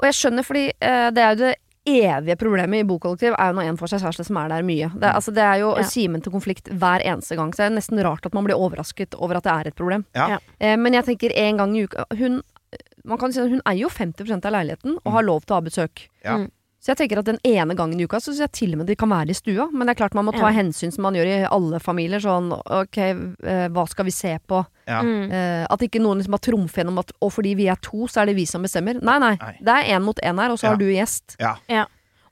Og 0.00 0.08
jeg 0.08 0.16
skjønner, 0.18 0.42
fordi 0.42 0.64
uh, 0.82 1.10
det 1.14 1.22
er 1.22 1.36
jo 1.36 1.38
det 1.44 1.52
evige 1.86 2.36
problemet 2.38 2.80
i 2.80 2.86
bokollektiv, 2.86 3.34
er 3.38 3.50
jo 3.50 3.56
når 3.58 3.68
en 3.68 3.76
får 3.80 3.88
seg 3.94 4.00
kjæreste 4.04 4.24
som 4.28 4.36
er 4.38 4.48
der 4.52 4.62
mye. 4.62 4.90
Det, 4.94 5.02
er- 5.08 5.14
altså, 5.18 5.32
det 5.34 5.42
er 5.42 5.58
jo 5.62 5.72
Ja. 5.78 5.82
kimen 5.88 6.22
til 6.22 6.32
konflikt 6.32 6.68
hver 6.70 7.02
eneste 7.04 7.36
gang, 7.36 7.52
så 7.52 7.64
det 7.64 7.72
er 7.72 7.76
nesten 7.80 8.02
rart 8.04 8.26
at 8.26 8.34
man 8.34 8.44
blir 8.44 8.54
overrasket 8.56 9.14
over 9.18 9.36
at 9.36 9.42
det 9.44 9.52
er 9.52 9.66
et 9.68 9.74
problem. 9.76 10.04
Ja. 10.14 10.28
Ja. 10.28 10.38
Eh, 10.60 10.76
men 10.76 10.92
jeg 10.94 11.04
tenker 11.04 11.32
en 11.36 11.56
gang 11.56 11.76
i 11.76 11.84
uka 11.84 12.04
Hun, 12.18 12.42
man 13.04 13.18
kan 13.18 13.32
si 13.32 13.40
at 13.40 13.50
hun 13.50 13.60
eier 13.66 13.80
jo 13.82 13.88
50% 13.88 14.44
av 14.46 14.52
leiligheten 14.52 14.98
og 15.04 15.12
har 15.12 15.22
lov 15.22 15.42
til 15.44 15.54
å 15.54 15.58
ha 15.58 15.60
besøk. 15.60 16.08
Ja. 16.24 16.38
Mm. 16.38 16.50
Så 16.82 16.90
jeg 16.90 16.98
tenker 16.98 17.20
at 17.20 17.28
den 17.28 17.38
ene 17.46 17.76
gangen 17.78 18.00
i 18.00 18.04
uka 18.10 18.18
så 18.18 18.32
syns 18.32 18.40
jeg 18.42 18.52
til 18.58 18.72
og 18.74 18.80
med 18.80 18.88
de 18.90 18.96
kan 18.98 19.10
være 19.12 19.30
i 19.30 19.36
stua. 19.38 19.68
Men 19.70 19.86
det 19.86 19.92
er 19.94 20.00
klart 20.00 20.16
man 20.18 20.26
må 20.26 20.32
ta 20.34 20.48
Ja. 20.48 20.56
hensyn 20.56 20.90
som 20.90 21.04
man 21.06 21.14
gjør 21.14 21.28
i 21.30 21.36
alle 21.46 21.78
familier. 21.78 22.18
Sånn 22.18 22.48
ok, 22.50 22.98
eh, 22.98 23.68
hva 23.70 23.84
skal 23.88 24.04
vi 24.08 24.10
se 24.10 24.32
på? 24.50 24.64
Ja. 24.90 24.98
Mm. 25.00 25.30
Eh, 25.30 25.66
at 25.70 25.78
ikke 25.86 26.02
noen 26.02 26.18
liksom 26.18 26.34
har 26.34 26.42
trumfer 26.42 26.82
gjennom 26.82 26.98
at 26.98 27.12
og 27.22 27.30
fordi 27.30 27.54
vi 27.54 27.68
er 27.70 27.78
to, 27.80 28.08
så 28.10 28.22
er 28.22 28.26
det 28.32 28.34
vi 28.40 28.46
som 28.50 28.62
bestemmer. 28.66 28.98
Nei, 29.00 29.18
nei. 29.22 29.36
Nei. 29.38 29.54
Det 29.62 29.68
er 29.78 29.94
én 29.94 30.02
mot 30.02 30.18
én 30.18 30.42
her, 30.42 30.50
og 30.50 30.58
så 30.58 30.64
Ja. 30.64 30.68
har 30.70 30.76
du 30.76 30.90
gjest. 30.90 31.36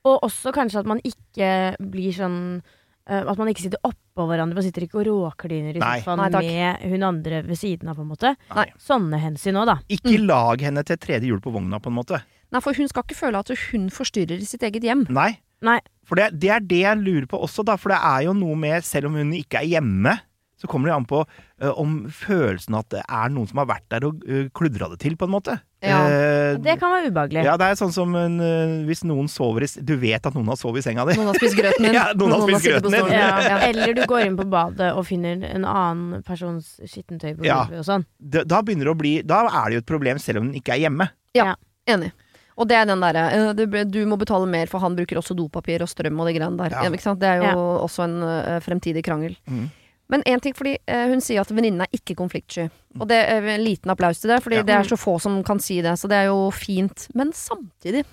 Og 0.05 0.21
også 0.23 0.51
kanskje 0.53 0.81
at 0.81 0.87
man 0.87 1.01
ikke 1.05 1.77
blir 1.79 2.11
sånn 2.13 2.63
uh, 3.11 3.25
At 3.31 3.39
man 3.39 3.49
ikke 3.49 3.63
sitter 3.63 3.79
oppå 3.85 4.27
hverandre. 4.27 4.55
Man 4.55 4.63
sitter 4.63 4.83
ikke 4.83 5.01
og 5.01 5.07
råkliner 5.07 5.77
i 5.77 5.81
sofaen 5.81 6.31
med 6.31 6.91
hun 6.91 7.03
andre 7.03 7.43
ved 7.43 7.57
siden 7.59 7.89
av, 7.89 7.97
på 7.97 8.03
en 8.03 8.09
måte. 8.09 8.37
Nei. 8.55 8.67
Sånne 8.79 9.19
hensyn 9.21 9.57
òg, 9.59 9.67
da. 9.67 9.79
Ikke 9.89 10.19
lag 10.25 10.61
henne 10.61 10.85
til 10.85 10.97
tredje 10.97 11.27
hjul 11.27 11.41
på 11.41 11.53
vogna, 11.53 11.81
på 11.81 11.91
en 11.91 11.97
måte. 11.99 12.23
Nei, 12.51 12.61
for 12.65 12.75
hun 12.75 12.89
skal 12.91 13.05
ikke 13.07 13.19
føle 13.19 13.39
at 13.45 13.53
hun 13.71 13.89
forstyrrer 13.95 14.41
i 14.43 14.49
sitt 14.49 14.65
eget 14.67 14.83
hjem. 14.87 15.07
Nei. 15.15 15.33
Nei. 15.63 15.79
For 16.09 16.19
det, 16.19 16.31
det 16.41 16.51
er 16.51 16.65
det 16.65 16.81
jeg 16.83 16.99
lurer 17.05 17.29
på 17.31 17.39
også, 17.45 17.63
da. 17.69 17.77
For 17.79 17.93
det 17.93 18.01
er 18.03 18.25
jo 18.27 18.33
noe 18.35 18.57
med, 18.59 18.83
selv 18.87 19.11
om 19.11 19.19
hun 19.21 19.31
ikke 19.37 19.61
er 19.61 19.69
hjemme, 19.77 20.17
så 20.61 20.69
kommer 20.69 20.91
det 20.91 20.95
an 20.99 21.05
på 21.09 21.23
uh, 21.25 21.71
om 21.81 22.03
følelsen 22.13 22.75
at 22.77 22.89
det 22.93 23.01
er 23.09 23.31
noen 23.33 23.47
som 23.49 23.61
har 23.63 23.69
vært 23.71 23.87
der 23.93 24.05
og 24.05 24.19
uh, 24.29 24.43
kludra 24.53 24.91
det 24.93 24.99
til, 25.01 25.15
på 25.17 25.25
en 25.29 25.33
måte. 25.33 25.55
Ja. 25.81 26.01
uh, 26.05 26.59
Det 26.61 26.75
kan 26.81 26.93
være 26.93 27.09
ubehagelig. 27.13 27.45
ja, 27.47 27.55
det 27.61 27.69
er 27.71 27.79
sånn 27.81 27.95
som 27.95 28.13
en, 28.21 28.35
eh, 28.45 28.75
hvis 28.85 29.01
noen 29.09 29.31
sover 29.33 29.65
i 29.65 29.69
Du 29.81 29.95
vet 30.03 30.27
at 30.29 30.37
noen 30.37 30.51
har 30.53 30.59
sovet 30.61 30.83
i 30.83 30.85
senga 30.85 31.07
di. 31.09 31.15
Noen 31.17 31.31
har 31.31 31.39
spist 31.41 31.57
grøten 31.57 31.87
din. 31.87 31.95
Ja, 31.97 32.11
noen 32.13 32.35
har 32.37 32.45
spist 32.45 32.67
grøten 32.69 32.93
din. 32.99 33.09
Ja. 33.17 33.31
Ja. 33.47 33.57
Eller 33.71 33.95
du 33.97 34.03
går 34.11 34.27
inn 34.27 34.37
på 34.37 34.45
badet 34.53 34.91
og 34.93 35.07
finner 35.09 35.41
en 35.49 35.65
annen 35.65 36.21
persons 36.29 36.75
skittentøy 36.85 37.39
på 37.39 37.49
Ja. 37.49 37.63
og 37.71 37.87
sånn. 37.89 38.05
Da, 38.21 38.45
da 38.45 38.61
begynner 38.61 38.91
det 38.91 38.97
å 38.97 39.01
bli 39.01 39.15
Da 39.25 39.47
er 39.49 39.71
det 39.73 39.79
jo 39.81 39.85
et 39.87 39.89
problem, 39.95 40.21
selv 40.21 40.43
om 40.43 40.51
den 40.51 40.61
ikke 40.61 40.77
er 40.77 40.85
hjemme. 40.85 41.09
Ja, 41.39 41.55
Enig. 41.89 42.13
Og 42.61 42.69
det 42.69 42.77
er 42.77 42.87
den 42.91 43.01
derre 43.01 43.23
eh, 43.33 43.51
du, 43.57 43.65
du 43.89 44.01
må 44.11 44.19
betale 44.21 44.45
mer, 44.51 44.69
for 44.69 44.83
han 44.85 44.97
bruker 44.99 45.17
også 45.21 45.33
dopapir 45.39 45.81
og 45.81 45.89
strøm 45.89 46.19
og 46.21 46.29
de 46.29 46.35
greiene 46.37 46.59
der. 46.61 46.75
Ja. 46.77 46.83
Ja. 46.85 46.93
Ikke 46.93 47.07
sant? 47.07 47.21
Det 47.23 47.29
er 47.31 47.41
jo 47.41 47.47
Ja. 47.49 47.55
også 47.87 48.05
en 48.05 48.19
uh, 48.21 48.59
fremtidig 48.61 49.03
krangel. 49.07 49.37
Mm. 49.49 49.71
Men 50.11 50.25
én 50.29 50.43
ting, 50.43 50.53
fordi 50.59 50.75
uh, 50.91 51.07
hun 51.09 51.23
sier 51.25 51.41
at 51.41 51.53
venninnen 51.55 51.85
er 51.87 51.93
ikke 51.97 52.17
konfliktsky. 52.19 52.67
Og 52.99 53.07
det 53.09 53.17
er 53.31 53.47
en 53.55 53.65
liten 53.65 53.93
applaus 53.95 54.21
til 54.21 54.33
det, 54.35 54.41
fordi 54.45 54.59
Ja. 54.61 54.67
det 54.69 54.75
er 54.77 54.89
så 54.91 54.99
få 55.01 55.17
som 55.23 55.39
kan 55.47 55.61
si 55.63 55.81
det. 55.81 55.95
Så 55.97 56.11
det 56.11 56.19
er 56.19 56.29
jo 56.29 56.51
fint. 56.53 57.07
Men 57.15 57.33
samtidig, 57.33 58.05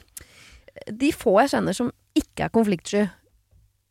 de 0.88 1.10
få 1.12 1.40
jeg 1.42 1.50
kjenner 1.56 1.76
som 1.76 1.92
ikke 2.16 2.46
er 2.48 2.54
konfliktsky, 2.54 3.08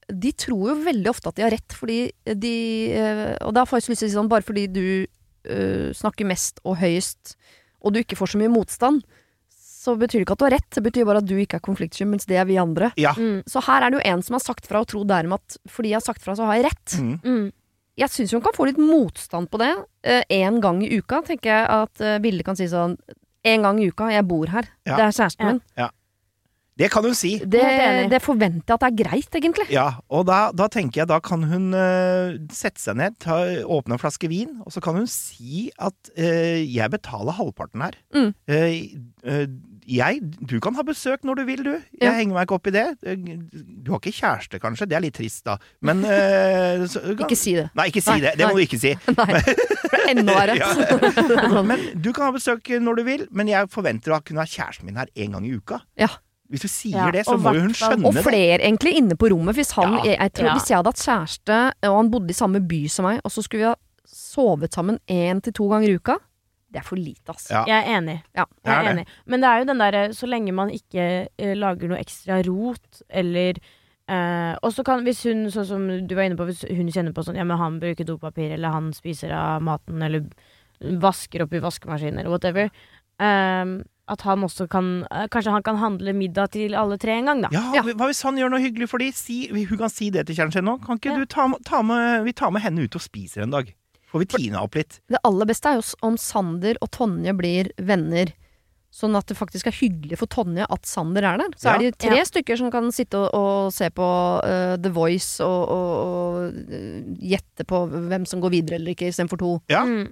de 0.07 0.31
tror 0.39 0.69
jo 0.71 0.79
veldig 0.87 1.11
ofte 1.11 1.29
at 1.29 1.37
de 1.37 1.43
har 1.43 1.51
rett, 1.51 1.75
fordi 1.75 1.99
de 2.25 2.55
uh, 2.95 3.37
Og 3.49 3.53
da 3.59 3.65
får 3.67 3.81
jeg 3.81 3.83
så 3.89 3.93
lyst 3.93 4.01
til 4.05 4.09
å 4.09 4.11
si 4.15 4.17
sånn, 4.17 4.33
bare 4.33 4.47
fordi 4.47 4.67
du 4.73 4.87
snakker 5.95 6.27
mest 6.27 6.57
og 6.67 6.75
høyest, 6.81 7.37
og 7.87 7.93
du 7.95 8.01
ikke 8.01 8.17
får 8.19 8.33
så 8.33 8.39
mye 8.41 8.51
motstand, 8.51 9.05
så 9.87 9.95
betyr 9.99 10.21
det 10.21 10.27
ikke 10.27 10.37
at 10.37 10.43
du 10.43 10.47
har 10.49 10.57
rett. 10.57 10.71
Det 10.75 10.83
betyr 10.85 11.07
bare 11.09 11.23
at 11.23 11.29
du 11.29 11.37
ikke 11.39 11.61
er 11.61 11.65
konfliktsky, 11.65 12.07
mens 12.09 12.27
det 12.29 12.41
er 12.41 12.49
vi 12.49 12.59
andre. 12.61 12.91
Ja. 13.01 13.15
Mm. 13.15 13.45
Så 13.49 13.63
her 13.69 13.87
er 13.87 13.93
det 13.93 14.01
jo 14.01 14.09
en 14.13 14.25
som 14.27 14.39
har 14.39 14.45
sagt 14.45 14.67
fra 14.67 14.83
og 14.83 14.91
tror 14.91 15.07
dermed 15.09 15.39
at 15.39 15.61
fordi 15.71 15.95
jeg 15.95 16.01
har 16.01 16.07
sagt 16.07 16.25
fra, 16.25 16.35
så 16.39 16.49
har 16.49 16.59
jeg 16.59 16.69
rett. 16.69 16.97
Mm. 16.99 17.15
Mm. 17.23 17.47
Jeg 17.97 18.13
syns 18.13 18.35
hun 18.37 18.43
kan 18.45 18.57
få 18.57 18.67
litt 18.69 18.81
motstand 18.81 19.49
på 19.53 19.61
det. 19.63 19.73
Én 20.33 20.59
gang 20.65 20.83
i 20.85 20.91
uka 20.99 21.23
tenker 21.25 21.49
jeg 21.49 21.69
at 21.79 22.03
uh, 22.05 22.19
Vilde 22.23 22.45
kan 22.45 22.59
si 22.59 22.69
sånn 22.69 22.93
En 23.47 23.65
gang 23.65 23.79
i 23.81 23.87
uka, 23.89 24.11
jeg 24.13 24.27
bor 24.29 24.51
her. 24.53 24.69
Ja. 24.85 24.99
Det 24.99 25.05
er 25.07 25.17
kjæresten 25.17 25.47
Ja. 25.47 25.55
min. 25.55 25.95
Det 26.77 26.91
kan 26.93 27.07
hun 27.09 27.15
si. 27.17 27.39
Det, 27.41 27.63
det 28.13 28.19
forventer 28.21 28.69
jeg 28.69 28.77
at 28.77 28.83
det 28.83 28.89
er 28.91 28.97
greit, 28.99 29.37
egentlig. 29.39 29.65
Ja, 29.73 29.87
og 30.13 30.27
da, 30.29 30.51
da 30.53 30.67
tenker 30.73 31.03
jeg 31.03 31.09
da 31.09 31.17
kan 31.25 31.47
hun 31.49 31.71
uh, 31.73 32.37
sette 32.53 32.83
seg 32.83 32.99
ned, 33.01 33.17
ta, 33.23 33.39
åpne 33.65 33.97
en 33.97 34.03
flaske 34.03 34.29
vin, 34.29 34.59
og 34.61 34.75
så 34.75 34.83
kan 34.85 34.99
hun 34.99 35.09
si 35.09 35.71
at 35.81 36.13
uh, 36.19 36.61
jeg 36.61 36.93
betaler 36.93 37.39
halvparten 37.39 37.87
her. 37.87 37.97
Mm. 38.13 38.29
Uh, 38.45 38.69
eh, 39.25 39.47
jeg, 39.87 40.19
du 40.51 40.57
kan 40.61 40.75
ha 40.75 40.83
besøk 40.83 41.23
når 41.25 41.35
du 41.39 41.45
vil, 41.47 41.61
du. 41.65 41.71
Jeg 41.71 42.03
Ja. 42.03 42.13
henger 42.19 42.35
meg 42.35 42.47
ikke 42.49 42.57
opp 42.59 42.67
i 42.67 42.73
det. 42.75 42.85
Du 43.87 43.93
har 43.93 44.01
ikke 44.01 44.13
kjæreste, 44.17 44.59
kanskje? 44.63 44.89
Det 44.91 44.97
er 44.99 45.05
litt 45.05 45.15
trist, 45.15 45.45
da. 45.47 45.57
Men 45.81 46.03
uh, 46.05 46.83
så, 46.91 47.03
Ikke 47.23 47.37
si 47.39 47.55
det. 47.55 47.69
Nei, 47.79 47.87
ikke 47.93 48.03
si 48.03 48.11
Nei, 48.11 48.21
det. 48.27 48.33
Det 48.41 48.49
må 48.51 48.59
du 48.59 48.65
ikke 48.67 48.81
si. 48.83 48.93
Nei. 49.21 49.41
Det 49.47 50.01
er 50.03 50.13
enda 50.17 50.35
verre. 50.35 50.57
Ja. 50.61 51.63
Men 51.63 51.79
du 52.03 52.11
kan 52.13 52.27
ha 52.29 52.33
besøk 52.35 52.69
når 52.83 52.99
du 53.01 53.03
vil, 53.07 53.27
men 53.31 53.49
jeg 53.49 53.71
forventer 53.73 54.15
å 54.17 54.21
kunne 54.27 54.43
ha 54.43 54.49
kjæresten 54.51 54.87
min 54.89 54.97
her 54.99 55.07
en 55.15 55.37
gang 55.39 55.47
i 55.47 55.55
uka. 55.57 55.81
Ja. 55.99 56.09
Hvis 56.51 56.63
du 56.63 56.69
sier 56.71 56.99
Ja, 57.01 57.11
det, 57.11 57.25
så 57.27 57.35
og 57.35 57.43
må 57.43 57.55
jo 57.57 57.65
hun 57.65 57.73
skjønne 57.75 58.03
det. 58.03 58.07
Og 58.07 58.15
det. 58.15 58.23
flere 58.27 58.59
egentlig 58.63 58.93
inne 59.01 59.17
på 59.19 59.31
rommet. 59.33 59.57
Hvis, 59.59 59.73
han, 59.79 59.97
Ja. 59.99 60.05
jeg, 60.11 60.19
jeg 60.21 60.33
tror, 60.39 60.47
Ja. 60.47 60.53
hvis 60.59 60.69
jeg 60.71 60.77
hadde 60.79 60.93
hatt 60.93 61.03
kjæreste, 61.07 61.57
og 61.91 61.97
han 62.03 62.11
bodde 62.13 62.31
i 62.31 62.39
samme 62.39 62.61
by 62.69 62.81
som 62.89 63.05
meg, 63.09 63.21
og 63.25 63.31
så 63.35 63.43
skulle 63.43 63.63
vi 63.65 63.71
ha 63.71 63.75
sovet 64.07 64.75
sammen 64.75 64.99
én 65.11 65.41
til 65.43 65.53
to 65.59 65.67
ganger 65.71 65.91
i 65.91 65.97
uka, 65.99 66.19
det 66.77 66.83
er 66.83 66.87
for 66.87 67.01
lite, 67.01 67.33
ass. 67.33 67.49
Ja. 67.51 67.65
Jeg 67.67 67.81
er 67.87 67.97
enig. 67.97 68.19
Ja, 68.37 68.45
jeg 68.67 68.75
er 68.77 68.85
er 68.85 68.93
enig. 68.93 69.07
Men 69.27 69.41
det 69.41 69.49
er 69.51 69.63
jo 69.65 69.69
den 69.73 69.81
derre 69.83 70.05
Så 70.15 70.29
lenge 70.29 70.53
man 70.55 70.69
ikke 70.75 71.09
eh, 71.39 71.55
lager 71.57 71.89
noe 71.89 71.99
ekstra 72.05 72.43
rot, 72.47 73.01
eller 73.09 73.57
eh, 74.09 74.53
Og 74.63 74.73
så 74.77 74.85
kan, 74.87 75.03
hvis 75.07 75.25
hun, 75.27 75.47
sånn 75.55 75.67
som 75.73 75.89
du 76.07 76.15
var 76.15 76.29
inne 76.29 76.37
på, 76.39 76.47
hvis 76.51 76.63
hun 76.69 76.93
kjenner 76.93 77.17
på 77.17 77.25
sånn 77.27 77.39
Ja, 77.41 77.45
men 77.49 77.57
han 77.59 77.81
bruker 77.83 78.05
dopapir, 78.07 78.53
eller 78.55 78.75
han 78.77 78.93
spiser 78.97 79.33
av 79.33 79.65
maten, 79.65 80.03
eller 80.05 80.29
vasker 81.01 81.47
opp 81.47 81.55
i 81.57 81.63
vaskemaskinen, 81.65 82.21
eller 82.21 82.31
whatever. 82.37 82.71
ehm, 83.21 83.79
at 84.07 84.21
han 84.23 84.43
også 84.47 84.69
kan 84.71 84.91
eh, 85.11 85.25
Kanskje 85.33 85.51
han 85.51 85.63
kan 85.67 85.79
handle 85.81 86.13
middag 86.15 86.53
til 86.55 86.75
alle 86.79 86.99
tre 87.01 87.17
en 87.19 87.27
gang, 87.27 87.41
da. 87.43 87.49
Ja, 87.51 87.63
Ja. 87.75 87.83
hva 87.83 88.07
hvis 88.07 88.21
han 88.23 88.37
gjør 88.39 88.51
noe 88.53 88.61
hyggelig 88.63 88.89
for 88.93 88.99
de? 89.03 89.09
Si, 89.17 89.49
hun 89.51 89.79
kan 89.81 89.89
si 89.91 90.11
det 90.11 90.27
til 90.29 90.37
kjæresten 90.37 90.61
sin 90.61 90.65
nå. 90.69 90.77
Kan 90.85 91.01
ikke 91.01 91.11
Ja. 91.11 91.17
du 91.19 91.27
ta, 91.27 91.47
med- 91.49 91.65
ta 91.65 91.83
med, 91.83 92.23
vi 92.25 92.33
tar 92.33 92.51
med 92.53 92.63
henne 92.63 92.85
ut 92.85 92.95
og 92.95 93.01
spiser 93.03 93.43
en 93.43 93.51
dag? 93.51 93.75
Får 94.17 94.23
vi 94.25 94.31
tina 94.33 94.59
opp 94.65 94.75
litt? 94.81 94.93
Det 95.13 95.21
aller 95.29 95.47
beste 95.53 95.69
er 95.69 95.77
jo 95.79 95.83
om 96.09 96.17
Sander 96.21 96.75
og 96.81 96.89
Tonje 96.97 97.33
blir 97.37 97.69
venner. 97.77 98.27
Sånn 98.97 99.13
at 99.19 99.27
det 99.29 99.37
faktisk 99.37 99.67
er 99.69 99.75
hyggelig 99.77 100.17
for 100.23 100.29
Tonje 100.33 100.65
at 100.73 100.87
Sander 100.89 101.21
er 101.29 101.37
der. 101.43 101.51
Så 101.61 101.69
Ja. 101.69 101.73
er 101.75 101.79
det 101.83 101.89
jo 101.91 101.97
tre 102.09 102.17
Ja. 102.17 102.25
stykker 102.25 102.57
som 102.57 102.71
kan 102.73 102.89
sitte 102.97 103.17
og, 103.19 103.29
og 103.37 103.73
se 103.77 103.91
på 103.93 104.07
uh, 104.41 104.77
The 104.81 104.89
Voice 104.95 105.37
og, 105.45 105.63
og, 105.69 105.93
og 106.07 106.37
eh, 106.73 107.05
gjette 107.35 107.67
på 107.69 107.77
hvem 107.93 108.25
som 108.25 108.41
går 108.41 108.51
videre 108.57 108.77
eller 108.81 108.95
ikke, 108.97 109.09
istedenfor 109.13 109.37
to. 109.43 109.51
Ja. 109.69 109.85
Mm. 109.85 110.09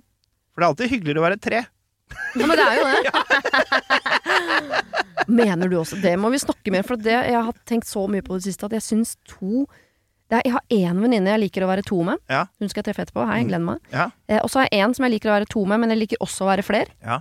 For 0.52 0.60
det 0.60 0.64
er 0.66 0.70
alltid 0.74 0.92
hyggeligere 0.92 1.20
å 1.22 1.26
være 1.30 1.40
tre. 1.40 1.64
Ja, 2.36 2.44
men 2.46 2.56
det 2.60 2.66
er 2.68 2.76
jo 2.76 2.84
det. 2.92 3.00
Mener 5.40 5.68
du 5.72 5.76
også 5.80 5.96
det? 6.02 6.12
Må 6.20 6.28
vi 6.34 6.38
snakke 6.42 6.68
mer? 6.74 6.84
For 6.86 6.96
det, 7.00 7.14
jeg 7.30 7.40
har 7.46 7.54
tenkt 7.64 7.88
så 7.88 8.02
mye 8.10 8.20
på 8.26 8.34
det 8.36 8.44
siste 8.50 8.66
at 8.68 8.74
jeg 8.76 8.84
syns 8.84 9.14
to 9.30 9.64
er, 10.38 10.42
Jeg 10.48 10.52
har 10.52 10.64
én 10.70 11.00
venninne 11.04 11.32
jeg 11.34 11.42
liker 11.46 11.64
å 11.66 11.70
være 11.70 11.84
to 11.86 12.02
med. 12.06 12.18
Ja. 12.30 12.44
Hun 12.60 12.68
skal 12.72 12.82
jeg 12.82 12.88
treffe 12.90 13.06
etterpå. 13.06 13.26
Hei, 13.28 13.42
Mm. 13.44 13.64
meg. 13.64 13.80
Ja. 13.92 14.10
Eh, 14.28 14.40
og 14.42 14.50
så 14.50 14.60
har 14.62 14.68
jeg 14.70 14.80
en 14.84 14.94
som 14.94 15.04
jeg 15.06 15.12
liker 15.16 15.30
å 15.32 15.36
være 15.40 15.48
to 15.50 15.64
med, 15.64 15.80
men 15.80 15.90
jeg 15.94 15.98
liker 16.04 16.22
også 16.24 16.44
å 16.46 16.50
være 16.52 16.64
fler. 16.66 16.86
Ja. 17.04 17.20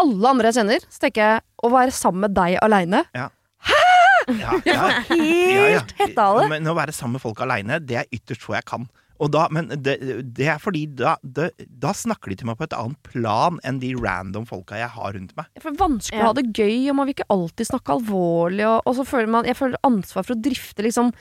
Alle 0.00 0.28
andre 0.30 0.48
jeg 0.52 0.60
kjenner, 0.60 0.80
så 0.88 0.98
tenker 1.04 1.20
jeg 1.26 1.40
å 1.62 1.70
være 1.70 1.92
sammen 1.92 2.20
med 2.26 2.34
deg 2.34 2.58
aleine. 2.62 3.04
Ja, 3.14 3.28
ja, 4.40 4.56
ja. 4.64 4.88
Helt 5.10 5.92
hetta 5.98 6.22
av 6.30 6.40
det. 6.40 6.48
Men 6.52 6.68
å 6.70 6.74
være 6.78 6.92
sammen 6.96 7.18
med 7.18 7.24
folk 7.24 7.40
aleine, 7.44 7.80
det 7.84 7.96
er 8.02 8.10
ytterst 8.14 8.44
få 8.46 8.54
jeg 8.56 8.64
kan. 8.70 8.86
Og 9.20 9.28
da, 9.34 9.42
men 9.52 9.66
det, 9.84 9.98
det 10.32 10.46
er 10.48 10.60
fordi 10.62 10.86
da, 10.96 11.16
det, 11.20 11.50
da 11.68 11.90
snakker 11.92 12.32
de 12.32 12.38
til 12.40 12.48
meg 12.48 12.56
på 12.56 12.64
et 12.64 12.72
annet 12.76 12.96
plan 13.04 13.58
enn 13.68 13.80
de 13.82 13.90
random 14.00 14.46
folka 14.48 14.78
jeg 14.80 14.88
har 14.94 15.12
rundt 15.12 15.34
meg. 15.36 15.50
Det 15.52 15.60
er 15.68 15.76
vanskelig 15.76 16.22
å 16.22 16.30
ha 16.30 16.36
det 16.38 16.46
gøy, 16.56 16.88
og 16.88 16.96
man 16.96 17.10
vil 17.10 17.18
ikke 17.18 17.28
alltid 17.34 17.68
snakke 17.68 17.98
alvorlig. 17.98 18.64
Og, 18.70 18.80
og 18.88 18.96
så 18.96 19.04
føler 19.10 19.28
man 19.36 19.44
Jeg 19.50 19.58
føler 19.60 19.76
ansvar 19.84 20.24
for 20.24 20.32
å 20.38 20.40
drifte 20.40 20.86
liksom 20.86 21.12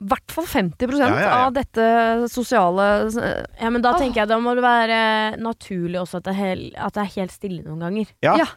i 0.00 0.08
hvert 0.08 0.32
fall 0.32 0.46
50 0.48 0.96
Ja, 0.96 1.08
ja, 1.10 1.20
ja. 1.20 1.32
av 1.44 1.52
dette 1.52 1.84
sosiale 2.32 2.86
eh, 3.10 3.44
Ja, 3.60 3.68
men 3.68 3.82
da 3.84 3.92
tenker 4.00 4.22
jeg 4.22 4.30
da 4.30 4.38
må 4.40 4.54
det 4.56 4.64
være 4.64 5.00
naturlig 5.40 6.00
også 6.00 6.22
at 6.22 6.24
det 6.30 6.32
er, 6.32 6.38
hel, 6.40 6.62
at 6.80 6.96
det 6.96 7.02
er 7.04 7.10
helt 7.18 7.34
stille 7.36 7.60
noen 7.66 7.84
ganger. 7.84 8.12
Ja. 8.24 8.38
Ja. 8.40 8.48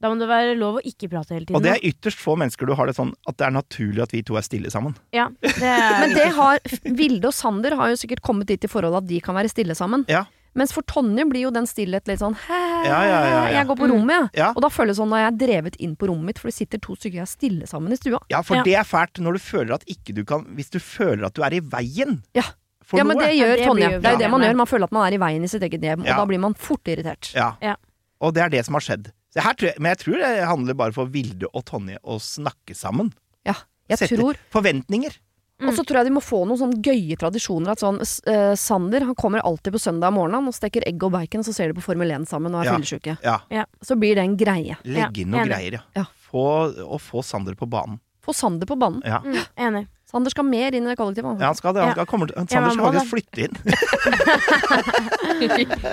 Da 0.00 0.08
må 0.08 0.16
det 0.16 0.30
være 0.30 0.54
lov 0.56 0.78
å 0.80 0.82
ikke 0.82 1.10
prate 1.12 1.36
hele 1.36 1.44
tiden. 1.44 1.58
Og 1.58 1.64
det 1.64 1.74
er 1.74 1.82
ytterst 1.90 2.18
få 2.22 2.32
mennesker 2.40 2.66
du 2.66 2.72
har 2.74 2.88
det 2.88 2.96
sånn 2.96 3.12
at 3.28 3.36
det 3.36 3.44
er 3.50 3.52
naturlig 3.52 4.00
at 4.02 4.14
vi 4.16 4.22
to 4.24 4.38
er 4.40 4.46
stille 4.46 4.72
sammen. 4.72 4.96
ja, 5.12 5.28
det 5.44 5.60
er 5.60 5.96
Men 6.02 6.14
det 6.16 6.28
har 6.38 6.62
Vilde 6.88 7.28
og 7.28 7.36
Sander 7.36 7.76
har 7.76 7.92
jo 7.92 7.98
sikkert 8.00 8.24
kommet 8.24 8.48
dit 8.48 8.64
i 8.64 8.70
forholdet 8.70 9.04
at 9.04 9.10
de 9.12 9.20
kan 9.22 9.36
være 9.36 9.52
stille 9.52 9.76
sammen. 9.76 10.06
Ja. 10.08 10.24
Mens 10.54 10.72
for 10.72 10.82
Tonje 10.82 11.24
blir 11.30 11.42
jo 11.46 11.50
den 11.54 11.66
stillhet 11.66 12.08
litt 12.08 12.18
sånn 12.18 12.34
Hæ, 12.34 12.58
Ja, 12.84 13.02
ja, 13.04 13.04
ja, 13.06 13.20
ja. 13.46 13.52
jeg 13.60 13.66
går 13.68 13.76
på 13.76 13.86
Mm. 13.86 13.92
rommet, 13.92 14.30
jeg. 14.34 14.38
Ja. 14.40 14.48
Og 14.56 14.62
da 14.62 14.68
føles 14.68 14.96
det 14.96 15.02
sånn 15.02 15.08
når 15.12 15.18
jeg 15.22 15.26
er 15.32 15.36
drevet 15.46 15.76
inn 15.78 15.96
på 15.96 16.08
rommet 16.08 16.24
mitt, 16.24 16.38
for 16.38 16.48
det 16.48 16.54
sitter 16.54 16.78
to 16.78 16.94
stykker 16.96 17.20
jeg 17.22 17.28
stille 17.28 17.66
sammen 17.66 17.92
i 17.92 17.96
stua. 17.96 18.18
Ja, 18.30 18.42
for 18.42 18.56
Ja. 18.56 18.62
det 18.64 18.74
er 18.74 18.82
fælt 18.84 19.20
når 19.20 19.32
du 19.34 19.38
føler 19.38 19.74
at 19.74 19.84
ikke 19.86 20.14
du 20.14 20.24
kan 20.24 20.44
Hvis 20.56 20.70
du 20.70 20.78
føler 20.80 21.26
at 21.26 21.34
du 21.34 21.42
er 21.42 21.52
i 21.54 21.60
veien 21.60 22.22
Ja. 22.34 22.42
for 22.82 22.96
ja, 22.98 23.04
men 23.04 23.18
det 23.18 23.36
gjør 23.36 23.56
det 23.56 23.66
Tonje. 23.66 23.88
Det 24.00 24.04
er 24.06 24.12
jo 24.12 24.18
det 24.18 24.30
man 24.30 24.40
gjør. 24.40 24.56
Man 24.56 24.66
føler 24.66 24.84
at 24.84 24.92
man 24.92 25.06
er 25.12 25.14
i 25.14 25.18
veien 25.18 25.44
i 25.44 25.46
sitt 25.46 25.62
eget 25.62 25.80
hjem, 25.80 26.04
Ja. 26.04 26.12
og 26.14 26.16
da 26.16 26.26
blir 26.26 26.40
man 26.40 26.54
fort 26.54 26.82
irritert. 26.84 27.32
Ja. 27.34 27.54
Ja. 27.62 27.76
Og 28.20 28.34
det 28.34 28.42
er 28.42 28.48
det 28.48 28.64
som 28.64 28.74
har 28.74 28.80
skjedd. 28.80 29.12
Så 29.32 29.40
her, 29.42 29.52
tror 29.54 29.66
jeg- 29.70 29.78
men 29.78 29.90
jeg 29.96 29.98
tror 29.98 30.18
det 30.18 30.44
handler 30.48 30.74
bare 30.74 30.92
for 30.92 31.06
Vilde 31.06 31.46
og 31.54 31.64
Tonje 31.64 31.96
å 32.04 32.18
snakke 32.18 32.74
sammen. 32.74 33.12
Ja. 33.46 33.54
Jeg 33.88 33.98
Sette 33.98 34.16
tror 34.18 34.34
forventninger. 34.50 35.16
Og 35.60 35.74
så 35.76 35.84
tror 35.84 36.00
jeg 36.00 36.06
de 36.08 36.14
må 36.16 36.22
få 36.24 36.42
noen 36.48 36.58
sånne 36.58 36.80
gøye 36.82 37.16
tradisjoner. 37.20 37.70
At 37.74 37.82
sånn, 37.82 38.00
eh, 38.00 38.54
Sander 38.56 39.04
han 39.04 39.14
kommer 39.14 39.40
alltid 39.44 39.74
på 39.74 39.80
søndag 39.82 40.12
morgenen 40.16 40.48
og 40.48 40.54
steker 40.56 40.86
egg 40.88 41.02
og 41.04 41.12
bacon, 41.12 41.42
så 41.44 41.52
ser 41.54 41.68
de 41.68 41.74
på 41.78 41.82
Formel 41.84 42.10
1 42.10 42.26
sammen 42.28 42.54
og 42.54 42.62
er 42.62 42.70
Ja. 42.70 42.76
fyllesyke. 42.78 43.18
Ja. 43.22 43.64
Så 43.82 43.96
blir 43.98 44.14
det 44.14 44.24
en 44.24 44.36
greie. 44.36 44.76
Legge 44.84 45.20
inn 45.22 45.30
noen 45.30 45.46
greier, 45.48 45.72
ja. 45.72 45.82
Ja. 45.96 46.04
Få, 46.30 46.72
og 46.86 47.00
få 47.00 47.22
Sander 47.24 47.54
på 47.54 47.68
banen. 47.68 48.00
Få 48.24 48.32
Sander 48.34 48.66
på 48.66 48.78
banen. 48.78 49.02
Ja. 49.04 49.20
Mm, 49.20 49.44
enig. 49.56 49.86
Sander 50.10 50.30
skal 50.34 50.42
mer 50.48 50.74
inn 50.74 50.82
i 50.86 50.88
det 50.90 50.96
kollektivet. 50.98 51.38
ja, 51.38 51.46
han 51.52 51.54
skal 51.54 51.72
det. 51.76 51.80
Han 51.84 51.92
Ja. 51.92 51.94
skal, 51.94 52.06
kommer, 52.10 52.26
Sander 52.50 52.70
skal 52.74 52.86
faktisk 52.90 53.10
flytte 53.14 53.38
inn. 53.46 53.54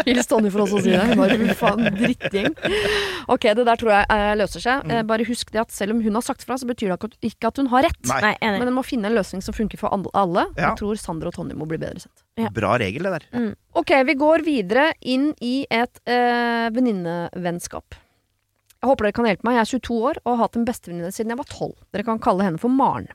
Hils 0.07 0.27
Tonje 0.29 0.49
for 0.53 0.61
oss 0.65 0.73
å 0.73 0.79
si 0.81 0.89
det. 0.93 1.03
Hun 1.11 1.19
bare, 1.21 1.35
"Fy 1.37 1.53
faen, 1.59 1.79
drittgjeng. 1.99 2.53
Ok, 3.29 3.43
det 3.53 3.65
der 3.67 3.75
tror 3.77 3.91
jeg 3.93 4.03
eh, 4.09 4.33
løser 4.39 4.59
seg. 4.63 4.75
Mm. 4.87 4.91
Eh, 4.91 5.03
bare 5.03 5.23
husk 5.27 5.51
det 5.53 5.61
at 5.61 5.71
selv 5.71 5.91
om 5.95 6.01
hun 6.01 6.13
har 6.17 6.21
sagt 6.25 6.43
fra, 6.43 6.55
så 6.57 6.65
betyr 6.65 6.89
det 6.97 7.13
ikke- 7.21 7.47
at 7.47 7.57
hun 7.57 7.67
har 7.67 7.83
rett. 7.83 8.05
Nei. 8.07 8.35
Men 8.41 8.61
hun 8.67 8.73
må 8.73 8.83
finne 8.85 9.05
en 9.05 9.13
løsning 9.15 9.41
som 9.43 9.53
funker 9.53 9.77
for 9.77 9.89
alle. 9.93 10.45
Ja. 10.57 10.69
Jeg 10.73 10.77
tror 10.81 10.95
Sander 10.97 11.27
og 11.27 11.33
Tonje 11.35 11.53
må 11.55 11.65
bli 11.67 11.77
bedre 11.77 11.99
sett. 11.99 12.23
Ja. 12.37 12.49
Bra 12.49 12.77
regel, 12.77 13.03
det 13.03 13.11
der. 13.31 13.55
Ok, 13.75 13.89
vi 14.05 14.13
går 14.15 14.39
videre 14.43 14.93
inn 15.01 15.33
i 15.41 15.65
et 15.69 15.99
eh, 16.07 16.69
venninnevennskap. 16.73 17.83
Jeg 18.81 18.89
håper 18.91 19.03
dere 19.05 19.13
kan 19.13 19.25
hjelpe 19.25 19.43
meg. 19.43 19.53
Jeg 19.57 19.61
er 19.61 19.65
22 19.79 20.01
år 20.05 20.15
og 20.25 20.37
har 20.37 20.47
hatt 20.47 20.55
en 20.57 20.65
bestevenninne 20.65 21.11
siden 21.13 21.29
jeg 21.29 21.37
var 21.37 21.45
12. 21.49 21.73
Dere 21.93 22.03
kan 22.03 22.19
kalle 22.19 22.43
henne 22.45 22.57
for 22.59 22.69
Maren. 22.69 23.07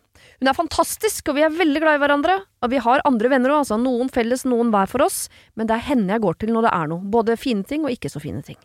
Hun 0.42 0.50
er 0.50 0.58
fantastisk, 0.58 1.28
og 1.30 1.38
vi 1.38 1.44
er 1.46 1.54
veldig 1.54 1.82
glad 1.84 1.98
i 1.98 2.02
hverandre. 2.02 2.36
Og 2.64 2.72
vi 2.72 2.82
har 2.82 3.04
andre 3.08 3.30
venner 3.32 3.54
òg, 3.54 3.62
altså 3.62 3.78
noen 3.80 4.10
felles, 4.12 4.46
noen 4.48 4.72
hver 4.74 4.90
for 4.90 5.04
oss. 5.06 5.26
Men 5.58 5.70
det 5.70 5.76
er 5.76 5.88
henne 5.92 6.16
jeg 6.16 6.24
går 6.24 6.40
til 6.42 6.54
når 6.54 6.68
det 6.68 6.74
er 6.78 6.92
noe. 6.92 7.10
Både 7.14 7.38
fine 7.40 7.66
ting 7.68 7.86
og 7.86 7.94
ikke 7.94 8.10
så 8.12 8.22
fine 8.22 8.42
ting. 8.46 8.58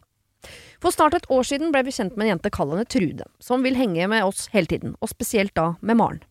For 0.83 0.93
snart 0.93 1.17
et 1.17 1.29
år 1.33 1.45
siden 1.47 1.73
ble 1.73 1.83
vi 1.87 1.93
kjent 1.95 2.15
med 2.15 2.27
en 2.27 2.35
jente 2.35 2.51
kall 2.53 2.73
henne 2.73 2.87
Trude, 2.89 3.25
som 3.43 3.65
vil 3.65 3.77
henge 3.77 4.07
med 4.11 4.25
oss 4.25 4.47
hele 4.53 4.69
tiden, 4.69 4.93
og 5.01 5.11
spesielt 5.11 5.55
da 5.57 5.71
med 5.81 5.97
Maren. 5.99 6.23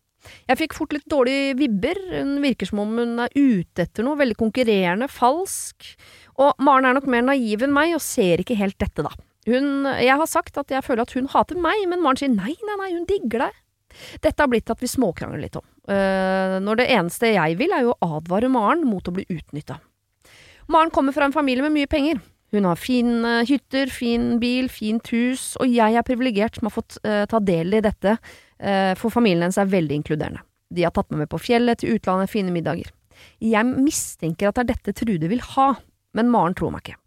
Jeg 0.49 0.59
fikk 0.59 0.75
fort 0.75 0.95
litt 0.95 1.05
dårlige 1.11 1.55
vibber, 1.59 1.99
hun 2.17 2.37
virker 2.43 2.67
som 2.67 2.81
om 2.83 2.95
hun 2.99 3.21
er 3.23 3.35
ute 3.35 3.85
etter 3.85 4.03
noe, 4.03 4.17
veldig 4.19 4.35
konkurrerende, 4.39 5.07
falsk, 5.11 5.91
og 6.41 6.57
Maren 6.63 6.89
er 6.89 6.97
nok 6.97 7.07
mer 7.11 7.23
naiv 7.27 7.63
enn 7.63 7.75
meg 7.75 7.95
og 7.95 8.03
ser 8.03 8.43
ikke 8.43 8.57
helt 8.59 8.79
dette, 8.81 9.05
da. 9.05 9.13
Hun, 9.47 9.87
jeg 9.87 10.19
har 10.19 10.27
sagt 10.27 10.59
at 10.59 10.71
jeg 10.73 10.83
føler 10.83 11.05
at 11.05 11.13
hun 11.15 11.29
hater 11.31 11.59
meg, 11.59 11.85
men 11.91 12.03
Maren 12.03 12.19
sier 12.19 12.33
nei, 12.33 12.55
nei, 12.67 12.79
nei, 12.81 12.91
hun 12.95 13.07
digger 13.07 13.47
deg. 13.47 13.61
Dette 14.23 14.43
har 14.43 14.49
blitt 14.51 14.69
at 14.73 14.81
vi 14.83 14.89
småkrangler 14.91 15.43
litt 15.47 15.59
om, 15.59 15.65
Uh, 15.87 16.57
når 16.59 16.81
det 16.81 16.85
eneste 16.91 17.29
jeg 17.31 17.53
vil 17.61 17.71
er 17.71 17.85
jo 17.85 17.93
å 17.95 18.07
advare 18.17 18.49
Maren 18.51 18.81
mot 18.83 19.05
å 19.07 19.13
bli 19.15 19.23
utnytta. 19.31 19.77
Maren 20.67 20.91
kommer 20.91 21.15
fra 21.15 21.29
en 21.29 21.35
familie 21.35 21.63
med 21.63 21.71
mye 21.77 21.87
penger. 21.87 22.19
Hun 22.51 22.67
har 22.67 22.75
fine 22.75 23.37
hytter, 23.47 23.87
fin 23.87 24.33
bil, 24.41 24.67
fint 24.67 25.07
hus, 25.15 25.53
og 25.63 25.71
jeg 25.71 25.95
er 25.95 26.03
privilegert 26.03 26.59
som 26.59 26.67
har 26.67 26.75
fått 26.75 26.97
uh, 27.07 27.23
ta 27.31 27.39
del 27.39 27.79
i 27.79 27.81
dette, 27.85 28.17
uh, 28.19 28.91
for 28.99 29.15
familien 29.15 29.45
hennes 29.45 29.59
er 29.63 29.71
veldig 29.71 30.01
inkluderende. 30.01 30.43
De 30.67 30.83
har 30.83 30.91
tatt 30.91 31.07
meg 31.13 31.23
med 31.23 31.31
på 31.31 31.39
fjellet, 31.39 31.79
til 31.79 31.95
utlandet, 31.95 32.33
fine 32.35 32.51
middager. 32.51 32.91
Jeg 33.39 33.63
mistenker 33.71 34.49
at 34.49 34.59
det 34.59 34.65
er 34.65 34.71
dette 34.73 34.95
Trude 34.99 35.31
vil 35.31 35.43
ha, 35.53 35.69
men 36.19 36.31
Maren 36.33 36.57
tror 36.57 36.75
meg 36.75 36.83
ikke. 36.83 36.99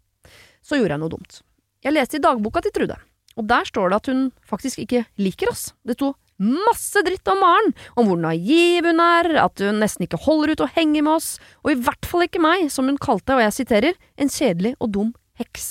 Så 0.65 0.81
gjorde 0.81 0.97
jeg 0.97 1.03
noe 1.03 1.13
dumt. 1.13 1.41
Jeg 1.85 1.95
leste 1.95 2.17
i 2.17 2.23
dagboka 2.23 2.65
til 2.65 2.73
Trude, 2.75 2.97
og 3.37 3.47
der 3.49 3.69
står 3.69 3.93
det 3.93 4.01
at 4.01 4.09
hun 4.09 4.25
faktisk 4.41 4.81
ikke 4.83 5.05
liker 5.21 5.53
oss. 5.53 5.69
Det 5.85 5.97
sto 5.97 6.15
masse 6.41 7.03
dritt 7.05 7.27
om 7.31 7.41
Maren, 7.43 7.73
om 7.99 8.09
hvor 8.09 8.19
naiv 8.19 8.87
hun 8.89 9.01
er, 9.03 9.29
at 9.43 9.61
hun 9.63 9.81
nesten 9.83 10.07
ikke 10.07 10.21
holder 10.25 10.55
ut 10.55 10.63
å 10.65 10.71
henge 10.75 11.03
med 11.03 11.13
oss, 11.13 11.35
og 11.61 11.73
i 11.73 11.79
hvert 11.85 12.07
fall 12.09 12.25
ikke 12.25 12.41
meg, 12.43 12.67
som 12.73 12.89
hun 12.89 12.99
kalte, 13.01 13.37
og 13.37 13.43
jeg 13.45 13.57
siterer, 13.61 13.99
en 14.17 14.31
kjedelig 14.31 14.73
og 14.79 14.91
dum 14.95 15.13
heks. 15.41 15.69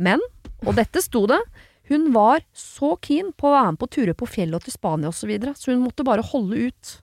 Men, 0.00 0.22
og 0.66 0.76
dette 0.78 1.02
sto 1.04 1.26
det, 1.30 1.40
hun 1.90 2.12
var 2.14 2.44
så 2.54 2.94
keen 3.02 3.32
på 3.34 3.48
å 3.48 3.54
være 3.56 3.74
med 3.74 3.80
på 3.82 3.90
turer 3.90 4.14
på 4.14 4.28
fjellet 4.30 4.60
og 4.60 4.66
til 4.66 4.76
Spania 4.76 5.10
og 5.10 5.16
så 5.18 5.26
videre, 5.26 5.56
så 5.58 5.72
hun 5.72 5.82
måtte 5.82 6.06
bare 6.06 6.22
holde 6.22 6.70
ut. 6.70 6.96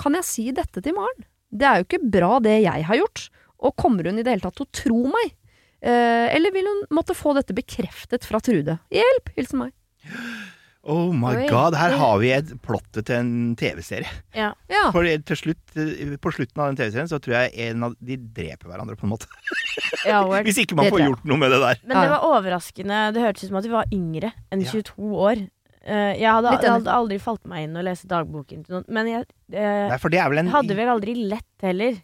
Kan 0.00 0.18
jeg 0.18 0.26
si 0.26 0.48
dette 0.54 0.82
til 0.82 0.96
Maren? 0.96 1.26
Det 1.48 1.66
er 1.68 1.78
jo 1.78 1.86
ikke 1.86 2.08
bra 2.18 2.38
det 2.42 2.58
jeg 2.64 2.86
har 2.88 2.98
gjort, 2.98 3.28
og 3.62 3.76
kommer 3.78 4.08
hun 4.08 4.18
i 4.18 4.24
det 4.26 4.34
hele 4.34 4.44
tatt 4.44 4.58
til 4.58 4.66
å 4.66 4.76
tro 4.82 5.02
meg? 5.12 5.34
Eh, 5.78 6.26
eller 6.34 6.50
vil 6.54 6.66
hun 6.66 6.84
måtte 6.98 7.14
få 7.14 7.36
dette 7.38 7.54
bekreftet 7.54 8.26
fra 8.26 8.42
Trude? 8.42 8.80
Hjelp! 8.90 9.34
Hilsen 9.38 9.62
meg. 9.62 9.74
Oh 10.88 11.12
my 11.12 11.34
Oi. 11.36 11.48
god, 11.50 11.74
her 11.76 11.92
har 12.00 12.14
vi 12.22 12.30
et 12.32 12.50
plottet 12.64 13.04
til 13.10 13.18
en 13.18 13.32
TV-serie. 13.60 14.08
Ja. 14.36 14.54
Ja. 14.72 14.86
For 14.94 15.04
til 15.04 15.36
slutt, 15.36 15.76
eh, 15.76 16.14
På 16.22 16.32
slutten 16.32 16.62
av 16.62 16.70
den 16.70 16.78
TV-serien 16.80 17.10
så 17.10 17.18
tror 17.20 17.34
jeg 17.36 17.68
en 17.68 17.84
av 17.90 17.96
de 18.00 18.16
dreper 18.16 18.70
hverandre, 18.70 18.96
på 18.96 19.04
en 19.08 19.12
måte. 19.12 19.28
Ja, 20.08 20.22
Hvis 20.44 20.58
ikke 20.62 20.76
man 20.78 20.86
Det 20.88 20.92
får 20.94 21.04
gjort 21.04 21.28
noe 21.28 21.40
med 21.40 21.52
det 21.52 21.60
der. 21.62 21.78
Men 21.84 21.96
det 22.02 22.10
var 22.12 22.24
overraskende. 22.28 22.98
Det 23.14 23.22
hørtes 23.22 23.44
ut 23.44 23.50
som 23.52 23.60
at 23.60 23.68
vi 23.68 23.72
var 23.76 23.92
yngre 23.94 24.32
enn 24.52 24.64
Ja. 24.64 24.72
22 24.72 25.12
år. 25.28 25.44
Eh, 25.88 26.18
jeg 26.20 26.28
hadde, 26.28 26.52
hadde 26.60 26.92
aldri 26.92 27.18
falt 27.22 27.44
meg 27.48 27.64
inn 27.68 27.76
å 27.78 27.84
lese 27.84 28.08
dagboken 28.10 28.64
til 28.66 28.74
noen. 28.78 28.84
Men 28.92 29.08
jeg 29.08 29.24
eh, 29.52 29.88
Nei, 29.92 29.98
for 30.02 30.12
det 30.12 30.20
er 30.20 30.28
vel 30.32 30.42
en 30.42 30.52
hadde 30.52 30.76
vel 30.76 30.90
aldri 30.92 31.14
lett 31.30 31.64
heller. 31.64 31.96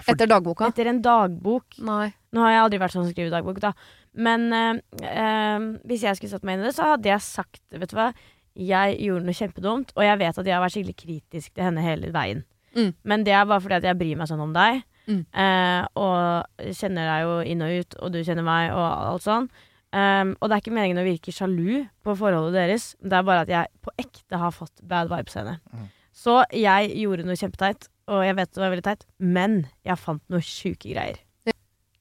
for, 0.00 0.12
Etter 0.12 0.28
dagboka? 0.28 0.68
Etter 0.68 0.90
en 0.92 1.00
dagbok. 1.04 1.78
Nei. 1.86 2.10
Nå 2.34 2.42
har 2.44 2.50
jeg 2.56 2.64
aldri 2.66 2.80
vært 2.82 2.96
sånn 2.96 3.06
som 3.06 3.14
skriver 3.14 3.32
dagbok, 3.36 3.60
da. 3.62 3.72
Men 4.14 4.46
eh, 4.52 4.80
eh, 5.10 5.64
hvis 5.90 6.04
jeg 6.06 6.16
skulle 6.16 6.30
satt 6.30 6.44
meg 6.46 6.56
inn 6.58 6.64
i 6.64 6.68
det, 6.68 6.74
så 6.76 6.92
hadde 6.94 7.08
jeg 7.10 7.20
sagt 7.24 7.62
Vet 7.74 7.90
du 7.90 7.96
hva, 7.98 8.12
jeg 8.54 8.98
gjorde 9.02 9.26
noe 9.26 9.34
kjempedumt, 9.34 9.92
og 9.96 10.04
jeg 10.06 10.18
vet 10.20 10.38
at 10.38 10.46
jeg 10.46 10.54
har 10.54 10.62
vært 10.62 10.76
skikkelig 10.76 10.96
kritisk 11.00 11.54
til 11.56 11.64
henne 11.66 11.82
hele 11.82 12.12
veien. 12.14 12.44
Mm. 12.76 12.92
Men 13.02 13.24
det 13.26 13.32
er 13.34 13.46
bare 13.50 13.60
fordi 13.64 13.74
at 13.80 13.86
jeg 13.88 13.98
bryr 13.98 14.18
meg 14.20 14.30
sånn 14.30 14.44
om 14.44 14.52
deg, 14.54 14.82
Mm. 15.04 15.18
eh, 15.36 15.86
og 16.00 16.46
kjenner 16.72 17.04
deg 17.10 17.24
jo 17.26 17.32
inn 17.52 17.60
og 17.66 17.72
ut, 17.80 17.96
og 18.00 18.12
du 18.14 18.22
kjenner 18.24 18.46
meg, 18.46 18.70
og 18.72 18.86
alt 19.10 19.26
sånn. 19.26 19.48
Um, 19.94 20.30
og 20.40 20.48
det 20.48 20.56
er 20.56 20.62
ikke 20.62 20.72
meningen 20.74 20.98
å 20.98 21.04
virke 21.06 21.30
sjalu 21.30 21.84
på 22.02 22.14
forholdet 22.16 22.54
deres, 22.56 22.86
det 23.04 23.12
er 23.18 23.26
bare 23.28 23.42
at 23.44 23.52
jeg 23.52 23.68
på 23.84 23.92
ekte 24.00 24.40
har 24.40 24.50
fått 24.50 24.80
bad 24.82 25.10
vibes 25.12 25.36
av 25.36 25.44
henne. 25.44 25.60
Mm. 25.74 25.90
Så 26.14 26.38
jeg 26.56 26.94
gjorde 27.02 27.26
noe 27.28 27.36
kjempeteit, 27.38 27.86
og 28.08 28.24
jeg 28.24 28.34
vet 28.40 28.50
det 28.54 28.62
var 28.64 28.72
veldig 28.72 28.86
teit, 28.88 29.04
men 29.20 29.66
jeg 29.84 30.00
fant 30.00 30.22
noe 30.32 30.40
sjuke 30.40 30.88
greier. 30.94 31.20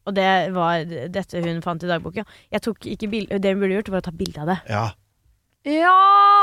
Og 0.05 0.13
det 0.15 0.51
var 0.53 0.83
dette 0.85 1.41
hun 1.43 1.61
fant 1.61 1.83
i 1.83 1.87
dagboka. 1.87 2.25
Jeg 2.51 2.61
tok 2.61 2.79
ikke 2.91 3.09
bil- 3.09 3.27
Det 3.39 3.53
hun 3.53 3.59
burde 3.61 3.77
gjort, 3.77 3.89
var 3.89 4.01
å 4.01 4.07
ta 4.09 4.11
bilde 4.11 4.41
av 4.41 4.47
det. 4.47 4.59
Ja, 4.69 4.91
Ja, 5.65 5.93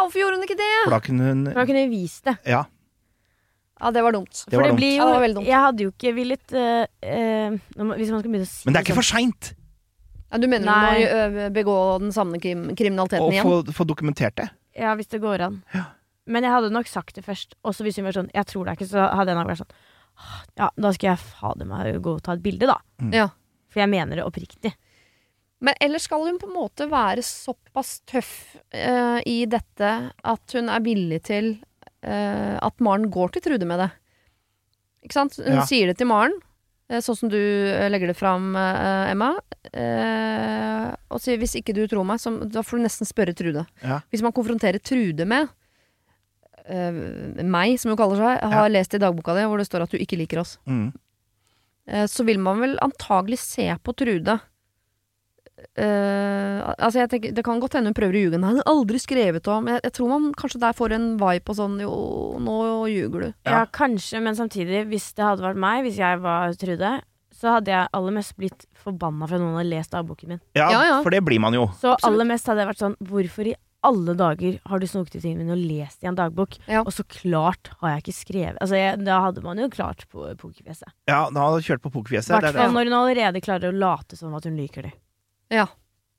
hvorfor 0.02 0.16
gjorde 0.22 0.36
hun 0.38 0.44
ikke 0.48 0.56
det? 0.56 0.68
for 0.84 0.90
da 0.96 1.00
kunne 1.04 1.20
hun 1.28 1.44
For 1.52 1.60
da 1.60 1.66
kunne 1.68 1.82
hun 1.84 1.90
vist 1.92 2.24
det. 2.24 2.38
Ja. 2.46 2.64
Ja, 3.80 3.90
det 3.90 4.02
var 4.02 4.12
dumt. 4.12 4.44
Det 4.48 4.56
var 4.56 4.64
det 4.64 4.70
dumt. 4.72 4.80
blir 4.80 4.90
jo 4.96 5.00
Ja, 5.00 5.06
det 5.06 5.12
var 5.16 5.22
veldig 5.26 5.36
dumt. 5.40 5.46
Jeg 5.46 5.60
hadde 5.64 5.84
jo 5.84 5.90
ikke 5.90 6.14
villet 6.16 6.52
uh, 6.52 6.84
uh, 7.04 7.94
Hvis 7.96 8.10
man 8.12 8.20
skal 8.20 8.30
begynne 8.30 8.48
å 8.48 8.50
si 8.50 8.62
Men 8.68 8.72
det 8.74 8.80
er 8.80 8.84
ikke 8.84 8.92
sånn- 8.92 9.00
for 9.00 9.08
seint 9.08 9.54
Ja, 10.30 10.38
du 10.38 10.46
mener 10.48 10.66
Nei. 10.66 11.04
du 11.04 11.36
må 11.36 11.46
begå 11.52 11.76
den 12.00 12.12
samme 12.12 12.40
krim 12.40 12.68
kriminaliteten 12.76 13.32
igjen? 13.32 13.42
få, 13.44 13.64
få 13.74 13.84
dokumentert 13.88 14.36
det. 14.36 14.48
Ja, 14.78 14.94
hvis 14.94 15.08
det 15.08 15.20
går 15.20 15.40
an. 15.42 15.62
Ja. 15.74 15.84
Men 16.26 16.44
jeg 16.44 16.52
hadde 16.52 16.70
nok 16.70 16.86
sagt 16.86 17.16
det 17.16 17.24
først. 17.24 17.56
Også 17.64 17.82
hvis 17.82 17.96
hun 17.96 18.04
var 18.04 18.12
sånn 18.12 18.30
'Jeg 18.32 18.46
tror 18.46 18.64
det 18.64 18.70
er 18.70 18.76
ikke', 18.76 18.90
så 18.92 19.10
hadde 19.16 19.26
jeg 19.32 19.36
nok 19.36 19.48
vært 19.48 19.58
sånn 19.64 19.74
Ja, 20.56 20.68
da 20.78 20.92
skal 20.92 21.08
jeg 21.10 21.18
fader 21.18 21.64
meg 21.66 22.00
gå 22.02 22.14
og 22.14 22.22
ta 22.22 22.32
et 22.32 22.42
bilde, 22.42 22.66
da. 22.66 22.76
Mm. 23.00 23.12
Ja. 23.12 23.28
For 23.70 23.80
jeg 23.82 23.90
mener 23.92 24.16
det 24.18 24.24
oppriktig. 24.26 24.74
Men 25.60 25.74
ellers 25.84 26.06
skal 26.08 26.24
hun 26.24 26.38
på 26.40 26.48
en 26.48 26.56
måte 26.56 26.86
være 26.90 27.22
såpass 27.22 28.00
tøff 28.08 28.56
uh, 28.74 29.20
i 29.28 29.44
dette 29.46 29.90
at 30.24 30.54
hun 30.56 30.70
er 30.72 30.80
villig 30.84 31.18
til 31.28 31.50
uh, 32.04 32.56
at 32.64 32.80
Maren 32.80 33.10
går 33.12 33.34
til 33.36 33.42
Trude 33.44 33.68
med 33.68 33.78
det. 33.84 33.90
Ikke 35.04 35.16
sant? 35.18 35.36
Hun 35.36 35.60
Ja. 35.60 35.66
sier 35.68 35.86
det 35.90 35.98
til 36.00 36.08
Maren, 36.08 36.32
eh, 36.90 37.00
sånn 37.00 37.16
som 37.16 37.28
du 37.32 37.36
legger 37.36 38.08
det 38.10 38.16
fram, 38.16 38.50
Emma. 38.56 39.34
Uh, 39.72 40.94
og 41.12 41.20
sier 41.20 41.36
'hvis 41.38 41.56
ikke 41.60 41.74
du 41.76 41.86
tror 41.86 42.04
meg', 42.04 42.20
så, 42.20 42.32
da 42.50 42.60
får 42.62 42.78
du 42.78 42.82
nesten 42.84 43.06
spørre 43.06 43.34
Trude. 43.36 43.66
Ja. 43.84 44.00
Hvis 44.10 44.22
man 44.22 44.32
konfronterer 44.32 44.80
Trude 44.82 45.24
med 45.26 45.48
eh, 46.68 46.92
meg, 47.44 47.78
som 47.80 47.90
hun 47.90 47.98
kaller 47.98 48.16
seg, 48.16 48.50
har 48.52 48.68
lest 48.72 48.94
i 48.94 48.98
dagboka 48.98 49.34
di 49.34 49.44
hvor 49.48 49.58
det 49.60 49.66
står 49.68 49.82
at 49.84 49.90
du 49.90 49.98
ikke 49.98 50.16
liker 50.18 50.40
oss, 50.40 50.58
Mm. 50.66 50.92
Eh, 51.90 52.06
så 52.10 52.24
vil 52.26 52.40
man 52.42 52.62
vel 52.62 52.78
antagelig 52.84 53.40
se 53.42 53.68
på 53.84 53.96
Trude 53.98 54.38
Uh, 55.76 56.72
altså 56.80 57.02
jeg 57.02 57.10
tenker, 57.12 57.32
Det 57.36 57.42
kan 57.44 57.60
godt 57.60 57.74
hende 57.76 57.90
hun 57.92 57.96
prøver 57.96 58.16
å 58.16 58.22
ljuge. 58.24 58.38
Nei, 58.40 58.52
hun 58.54 58.60
har 58.62 58.70
aldri 58.72 59.00
skrevet 59.02 59.48
om 59.52 59.68
jeg, 59.68 59.82
jeg 59.84 59.94
tror 59.96 60.08
man 60.08 60.30
kanskje 60.38 60.60
der 60.62 60.76
får 60.76 60.94
en 60.96 61.06
vibe 61.20 61.44
på 61.46 61.56
sånn 61.58 61.74
Jo, 61.82 61.92
nå 62.40 62.56
ljuger 62.88 63.26
du. 63.26 63.28
Ja. 63.44 63.58
Ja. 63.58 63.62
kanskje, 63.68 64.22
men 64.24 64.38
samtidig, 64.38 64.86
hvis 64.88 65.10
det 65.18 65.26
hadde 65.26 65.44
vært 65.44 65.60
meg, 65.60 65.82
hvis 65.84 66.00
jeg 66.00 66.20
var 66.24 66.56
Trude, 66.60 66.92
så 67.40 67.54
hadde 67.56 67.72
jeg 67.72 67.92
aller 67.96 68.16
mest 68.16 68.36
blitt 68.40 68.66
forbanna 68.80 69.28
for 69.28 69.36
at 69.36 69.44
noen 69.44 69.58
hadde 69.60 69.70
lest 69.72 69.94
dagboken 69.94 70.34
min. 70.34 70.40
Ja, 70.56 70.70
Ja, 70.72 70.80
ja. 70.88 70.98
for 71.04 71.12
det 71.14 71.22
blir 71.28 71.40
man 71.44 71.56
jo. 71.56 71.68
Så 71.80 71.92
aller 72.08 72.28
mest 72.28 72.48
hadde 72.48 72.64
jeg 72.64 72.72
vært 72.72 72.82
sånn 72.84 72.96
Hvorfor 73.12 73.52
i 73.52 73.54
alle 73.86 74.14
dager 74.18 74.58
har 74.68 74.80
du 74.80 74.86
snoket 74.88 75.18
i 75.18 75.22
timen 75.24 75.50
og 75.52 75.60
lest 75.60 76.04
i 76.04 76.08
en 76.10 76.16
dagbok? 76.18 76.56
Ja. 76.68 76.82
Og 76.84 76.92
så 76.92 77.04
klart 77.08 77.72
har 77.80 77.94
jeg 77.94 78.04
ikke 78.04 78.16
skrevet 78.16 78.58
Altså, 78.60 78.76
jeg, 78.76 79.00
da 79.06 79.20
hadde 79.24 79.44
man 79.44 79.60
jo 79.60 79.68
klart 79.72 80.04
på 80.12 80.26
pokerfjeset. 80.40 80.90
Ja, 81.08 81.22
da 81.32 81.46
hadde 81.46 81.60
du 81.60 81.68
kjørt 81.68 81.84
på 81.84 81.92
I 81.92 81.94
pokerfjeset. 81.96 82.34
hvert 82.34 82.50
er 82.50 82.58
fall 82.58 82.74
når 82.76 82.90
hun 82.90 82.98
allerede 83.00 83.44
klarer 83.44 83.72
å 83.72 83.76
late 83.76 84.18
som 84.20 84.34
at 84.36 84.48
hun 84.48 84.58
liker 84.60 84.88
det. 84.88 84.92
Ja, 85.54 85.66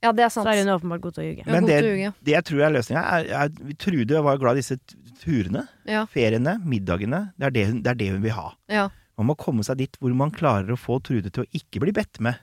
ja 0.02 0.14
det 0.18 0.26
er 0.26 0.34
sant. 0.34 0.50
Så 0.50 0.56
er 0.56 0.64
hun 0.64 0.74
åpenbart 0.74 1.06
god 1.06 1.18
til 1.18 1.24
å 1.24 1.28
ljuge. 1.30 1.46
Men 1.50 1.70
det-. 1.70 2.14
Det 2.26 2.36
jeg 2.38 2.48
tror 2.50 2.66
er 2.66 2.76
løsninga, 2.78 3.06
er, 3.20 3.32
er 3.44 3.78
Trude 3.82 4.26
var 4.26 4.42
glad 4.42 4.58
i 4.58 4.64
disse 4.64 4.80
turene. 5.22 5.68
Ja. 5.90 6.08
Feriene, 6.10 6.58
middagene. 6.66 7.28
Det 7.38 7.52
er 7.52 7.58
det, 7.60 7.68
hun, 7.70 7.82
det 7.86 7.94
er 7.94 8.02
det 8.02 8.12
hun 8.16 8.26
vil 8.26 8.38
ha. 8.40 8.48
Ja. 8.74 8.88
Man 9.22 9.30
må 9.30 9.38
komme 9.38 9.62
seg 9.68 9.78
dit 9.84 10.02
hvor 10.02 10.14
man 10.18 10.34
klarer 10.34 10.74
å 10.74 10.80
få 10.80 10.98
Trude 11.06 11.30
til 11.30 11.46
å 11.46 11.52
ikke 11.54 11.84
bli 11.84 11.94
bedt 11.94 12.24
med. 12.26 12.42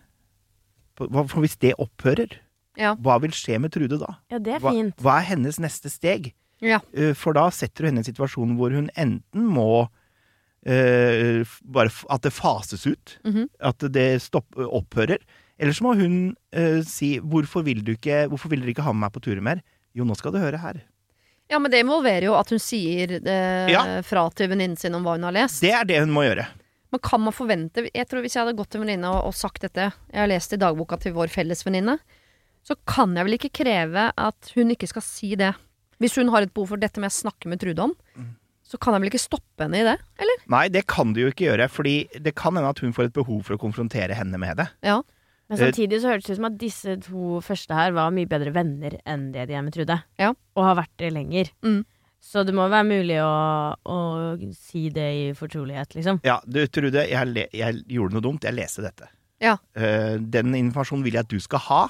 For 0.99 1.11
for 1.31 1.43
hvis 1.43 1.59
det 1.63 1.77
opphører, 1.79 2.39
Ja. 2.79 2.95
hva 2.95 3.17
vil 3.21 3.33
skje 3.35 3.59
med 3.61 3.73
Trude 3.75 3.99
da? 3.99 4.15
Ja, 4.31 4.39
det 4.39 4.55
er 4.55 4.61
Hva, 4.63 4.71
fint. 4.73 4.97
hva 5.03 5.17
er 5.21 5.27
hennes 5.35 5.59
neste 5.59 5.91
steg? 5.91 6.33
Ja. 6.63 6.79
Eh, 6.95 7.13
For 7.19 7.33
da 7.35 7.49
setter 7.51 7.83
du 7.85 7.89
henne 7.91 8.01
i 8.01 8.05
en 8.07 8.13
situasjon 8.13 8.57
hvor 8.59 8.71
hun 8.75 8.89
enten 8.97 9.45
må 9.51 9.89
uh, 10.69 11.43
bare 11.65 11.91
f- 11.93 12.05
At 12.11 12.23
det 12.27 12.33
fases 12.35 12.87
ut. 12.87 13.19
Mhm. 13.25 13.49
At 13.61 13.79
det 13.95 14.09
stopp, 14.23 14.47
opphører. 14.59 15.19
Eller 15.59 15.73
så 15.75 15.83
må 15.87 15.95
hun 15.99 16.37
uh, 16.55 16.83
si 16.87 17.17
hvorfor 17.19 17.65
vil, 17.67 17.83
du 17.85 17.93
ikke, 17.97 18.29
'Hvorfor 18.31 18.49
vil 18.51 18.61
dere 18.63 18.71
ikke 18.75 18.83
ha 18.87 18.93
med 18.93 19.07
meg 19.09 19.13
på 19.13 19.21
turer 19.25 19.43
mer?' 19.43 19.63
Jo, 19.95 20.05
nå 20.05 20.15
skal 20.17 20.31
du 20.33 20.39
høre 20.39 20.59
her. 20.61 20.83
Ja, 21.51 21.59
men 21.59 21.71
det 21.73 21.81
involverer 21.83 22.23
jo 22.29 22.35
at 22.39 22.51
hun 22.51 22.59
sier 22.61 23.19
uh, 23.19 23.67
Ja. 23.73 24.03
fra 24.03 24.29
til 24.31 24.49
venninnen 24.51 24.77
sin 24.79 24.95
om 24.95 25.03
hva 25.03 25.17
hun 25.17 25.25
har 25.25 25.33
lest. 25.33 25.61
Det 25.63 25.73
er 25.73 25.85
det 25.85 25.99
hun 26.01 26.11
må 26.13 26.23
gjøre. 26.29 26.47
Men 26.93 27.01
kan 27.01 27.21
man 27.21 27.33
forvente 27.35 27.91
Jeg 27.95 28.07
tror 28.09 28.23
Hvis 28.25 28.33
jeg 28.37 28.47
hadde 28.47 28.57
gått 28.57 28.71
til 28.71 28.81
en 28.81 28.87
venninne 28.87 29.09
og, 29.13 29.27
og 29.29 29.35
sagt 29.37 29.61
dette 29.61 29.93
Jeg 30.09 30.21
har 30.23 30.27
lest 30.31 30.53
i 30.55 30.57
dagboka 30.57 30.97
til 30.99 31.13
vår 31.13 31.29
felles 31.29 31.61
venninne. 31.67 31.99
Så 32.69 32.77
kan 32.89 33.15
jeg 33.17 33.25
vel 33.25 33.39
ikke 33.39 33.53
kreve 33.63 34.11
at 34.13 34.51
hun 34.59 34.75
ikke 34.75 34.89
skal 34.91 35.05
si 35.07 35.33
det. 35.41 35.55
Hvis 36.03 36.19
hun 36.21 36.29
har 36.35 36.45
et 36.45 36.53
behov 36.53 36.75
for 36.75 36.81
dette 36.83 37.01
med 37.01 37.09
å 37.11 37.17
snakke 37.17 37.49
med 37.49 37.63
Trude 37.63 37.81
om, 37.89 37.95
Mm. 38.19 38.35
så 38.63 38.77
kan 38.79 38.93
jeg 38.95 39.01
vel 39.03 39.11
ikke 39.11 39.23
stoppe 39.25 39.65
henne 39.65 39.81
i 39.81 39.87
det? 39.87 39.97
Eller? 40.21 40.43
Nei, 40.53 40.69
det 40.69 40.85
kan 40.87 41.15
du 41.17 41.23
jo 41.23 41.31
ikke 41.33 41.49
gjøre, 41.49 41.69
fordi 41.73 41.95
det 42.21 42.35
kan 42.37 42.55
hende 42.55 42.69
at 42.69 42.83
hun 42.85 42.93
får 42.93 43.09
et 43.09 43.15
behov 43.17 43.41
for 43.47 43.57
å 43.57 43.63
konfrontere 43.63 44.15
henne 44.19 44.39
med 44.39 44.59
det. 44.61 44.69
Ja. 44.85 45.01
Men 45.49 45.57
samtidig 45.63 46.03
så 46.03 46.11
hørtes 46.13 46.27
det 46.29 46.35
ut 46.35 46.41
som 46.43 46.45
at 46.51 46.59
disse 46.61 46.97
to 47.09 47.39
første 47.41 47.73
her 47.73 47.95
var 47.97 48.11
mye 48.13 48.29
bedre 48.29 48.53
venner 48.53 48.99
enn 49.09 49.31
det 49.33 49.47
de 49.49 49.55
er 49.57 49.63
med 49.65 49.73
Trude. 49.73 49.97
Ja. 50.21 50.35
Og 50.55 50.63
har 50.67 50.77
vært 50.77 50.93
det 51.01 51.09
lenger. 51.17 51.49
Mm. 51.65 51.87
Så 52.21 52.45
det 52.45 52.53
må 52.53 52.67
være 52.69 52.85
mulig 52.85 53.17
å, 53.25 53.33
å 53.89 54.53
si 54.53 54.91
det 54.93 55.07
i 55.17 55.33
fortrolighet, 55.39 55.95
liksom. 55.97 56.21
Ja, 56.27 56.37
du 56.45 56.61
Trude, 56.67 57.07
jeg, 57.09 57.31
le, 57.33 57.47
jeg 57.57 57.81
gjorde 57.89 58.19
noe 58.19 58.27
dumt. 58.29 58.45
Jeg 58.45 58.59
leste 58.59 58.85
dette. 58.85 59.09
Ja. 59.41 59.57
Uh, 59.79 60.19
den 60.21 60.53
informasjonen 60.59 61.07
vil 61.07 61.17
jeg 61.17 61.25
at 61.25 61.33
du 61.33 61.39
skal 61.41 61.65
ha. 61.71 61.81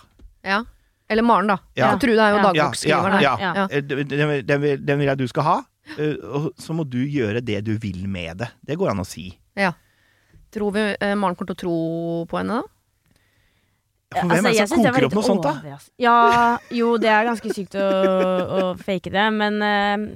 Ja. 0.44 0.64
Eller 1.08 1.22
Maren, 1.24 1.46
da. 1.48 1.56
Ja. 1.74 1.94
tror 1.96 2.00
Trude 2.00 2.20
er 2.20 2.30
jo 2.34 2.36
Ja. 2.36 2.52
dagboksskriveren 2.52 3.12
her. 3.16 3.22
Ja, 3.22 3.36
Ja. 3.40 3.52
Ja. 3.54 3.66
Eh, 3.70 3.80
Den, 3.80 4.08
den, 4.08 4.46
den, 4.46 4.60
vil, 4.60 4.84
den 4.84 4.98
vil 4.98 5.06
jeg 5.06 5.18
du 5.18 5.26
skal 5.28 5.42
ha. 5.42 5.62
eh, 5.98 6.16
og 6.22 6.52
så 6.60 6.74
må 6.76 6.84
du 6.88 6.98
gjøre 6.98 7.40
det 7.44 7.64
du 7.64 7.78
vil 7.78 8.06
med 8.08 8.38
det. 8.38 8.50
Det 8.66 8.76
går 8.78 8.90
an 8.90 9.00
å 9.00 9.06
si. 9.06 9.30
Tror 10.50 10.72
vi 10.72 10.80
eh, 11.00 11.14
Maren 11.14 11.34
kommer 11.36 11.52
til 11.52 11.56
å 11.56 11.60
tro 11.60 12.26
på 12.28 12.38
henne, 12.38 12.62
da? 12.62 12.62
For 14.08 14.24
hvem 14.24 14.46
Altså, 14.46 14.48
er 14.48 14.52
det 14.62 14.68
som 14.70 14.78
synes 14.78 14.94
koker 14.94 15.06
opp 15.08 15.16
noe 15.18 15.26
sånt, 15.26 15.42
da? 15.44 15.78
Ja, 16.00 16.58
jo, 16.72 16.94
det 16.96 17.10
er 17.12 17.26
ganske 17.28 17.52
sykt 17.52 17.74
å, 17.76 17.84
å 18.48 18.60
fake 18.80 19.12
det, 19.12 19.26
men 19.36 19.58
uh, 19.60 20.06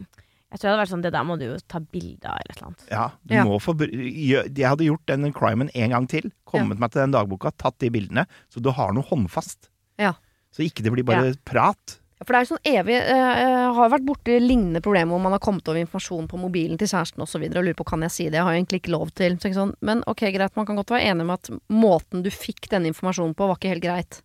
jeg 0.52 0.56
tror 0.56 0.62
det 0.62 0.70
hadde 0.70 0.80
vært 0.80 0.92
sånn 0.94 1.02
Det 1.04 1.12
der 1.12 1.26
må 1.28 1.37
du 1.40 1.44
jo 1.50 1.58
ta 1.68 1.80
bilde 1.80 2.24
av, 2.28 2.38
eller 2.40 2.54
et 2.54 2.56
eller 2.56 2.70
annet. 2.70 2.87
Ja, 2.88 3.04
du 3.28 3.35
Ja. 3.37 3.44
må 3.44 3.58
få 3.61 3.74
Jeg 3.85 4.64
hadde 4.64 4.88
gjort 4.88 5.04
den 5.12 5.32
crimen 5.37 5.68
en 5.74 5.90
gang 5.92 6.08
til. 6.08 6.30
Kommet 6.48 6.80
meg 6.80 6.92
til 6.92 7.02
den 7.04 7.12
dagboka, 7.12 7.52
tatt 7.56 7.76
de 7.85 7.90
bildene. 7.92 8.24
Så 8.48 8.61
du 8.64 8.70
har 8.72 8.92
noe 8.96 9.04
håndfast. 9.04 9.68
Ja. 10.00 10.14
Så 10.52 10.64
ikke 10.64 10.85
det 10.85 10.92
blir 10.94 11.05
bare 11.09 11.35
prat. 11.48 11.98
For 12.22 12.31
det 12.31 12.38
er 12.38 12.44
jo 12.44 12.50
sånn 12.52 12.68
evig 12.70 12.94
eh, 12.94 13.38
Jeg 13.42 13.70
har 13.74 13.88
vært 13.90 14.05
borti 14.07 14.37
lignende 14.38 14.78
problemer 14.85 15.11
hvor 15.11 15.22
man 15.24 15.35
har 15.35 15.40
kommet 15.42 15.66
over 15.66 15.81
informasjon 15.81 16.28
på 16.31 16.38
mobilen 16.38 16.78
til 16.78 16.87
kjæresten 16.87 17.18
osv. 17.18 17.24
Og, 17.24 17.31
så 17.33 17.40
videre, 17.42 17.59
og 17.62 17.66
lurer 17.66 17.78
på 17.81 17.87
kan 17.88 18.05
jeg 18.07 18.14
si 18.14 18.26
det. 18.28 18.38
Jeg 18.38 18.46
har 18.46 18.55
jo 18.55 18.61
egentlig 18.61 18.83
ikke 18.83 18.94
lov 18.94 19.11
til. 19.18 19.35
Så 19.40 19.50
ikke 19.50 19.59
sånn, 19.59 19.74
men 19.83 20.05
ok, 20.07 20.22
greit, 20.37 20.55
man 20.59 20.68
kan 20.68 20.78
godt 20.78 20.94
være 20.94 21.09
enig 21.11 21.26
med 21.26 21.40
at 21.40 21.50
måten 21.72 22.22
du 22.22 22.31
fikk 22.31 22.70
denne 22.70 22.92
informasjonen 22.92 23.35
på, 23.35 23.48
var 23.50 23.59
ikke 23.59 23.72
helt 23.74 23.87
greit. 23.88 24.20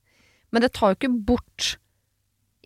Men 0.53 0.63
det 0.63 0.71
tar 0.77 0.93
jo 0.93 0.99
ikke 0.99 1.13
bort 1.31 1.71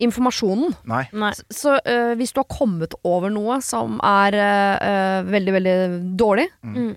informasjonen. 0.02 0.74
Nei. 0.90 1.04
Nei. 1.14 1.30
Så, 1.38 1.46
så 1.54 1.76
eh, 1.88 2.12
hvis 2.18 2.34
du 2.34 2.42
har 2.42 2.48
kommet 2.50 2.94
over 3.06 3.32
noe 3.32 3.60
som 3.64 3.98
er 4.04 4.36
eh, 4.36 4.76
eh, 4.90 5.30
veldig, 5.32 5.56
veldig 5.58 5.76
dårlig, 6.18 6.48
Mm. 6.62 6.92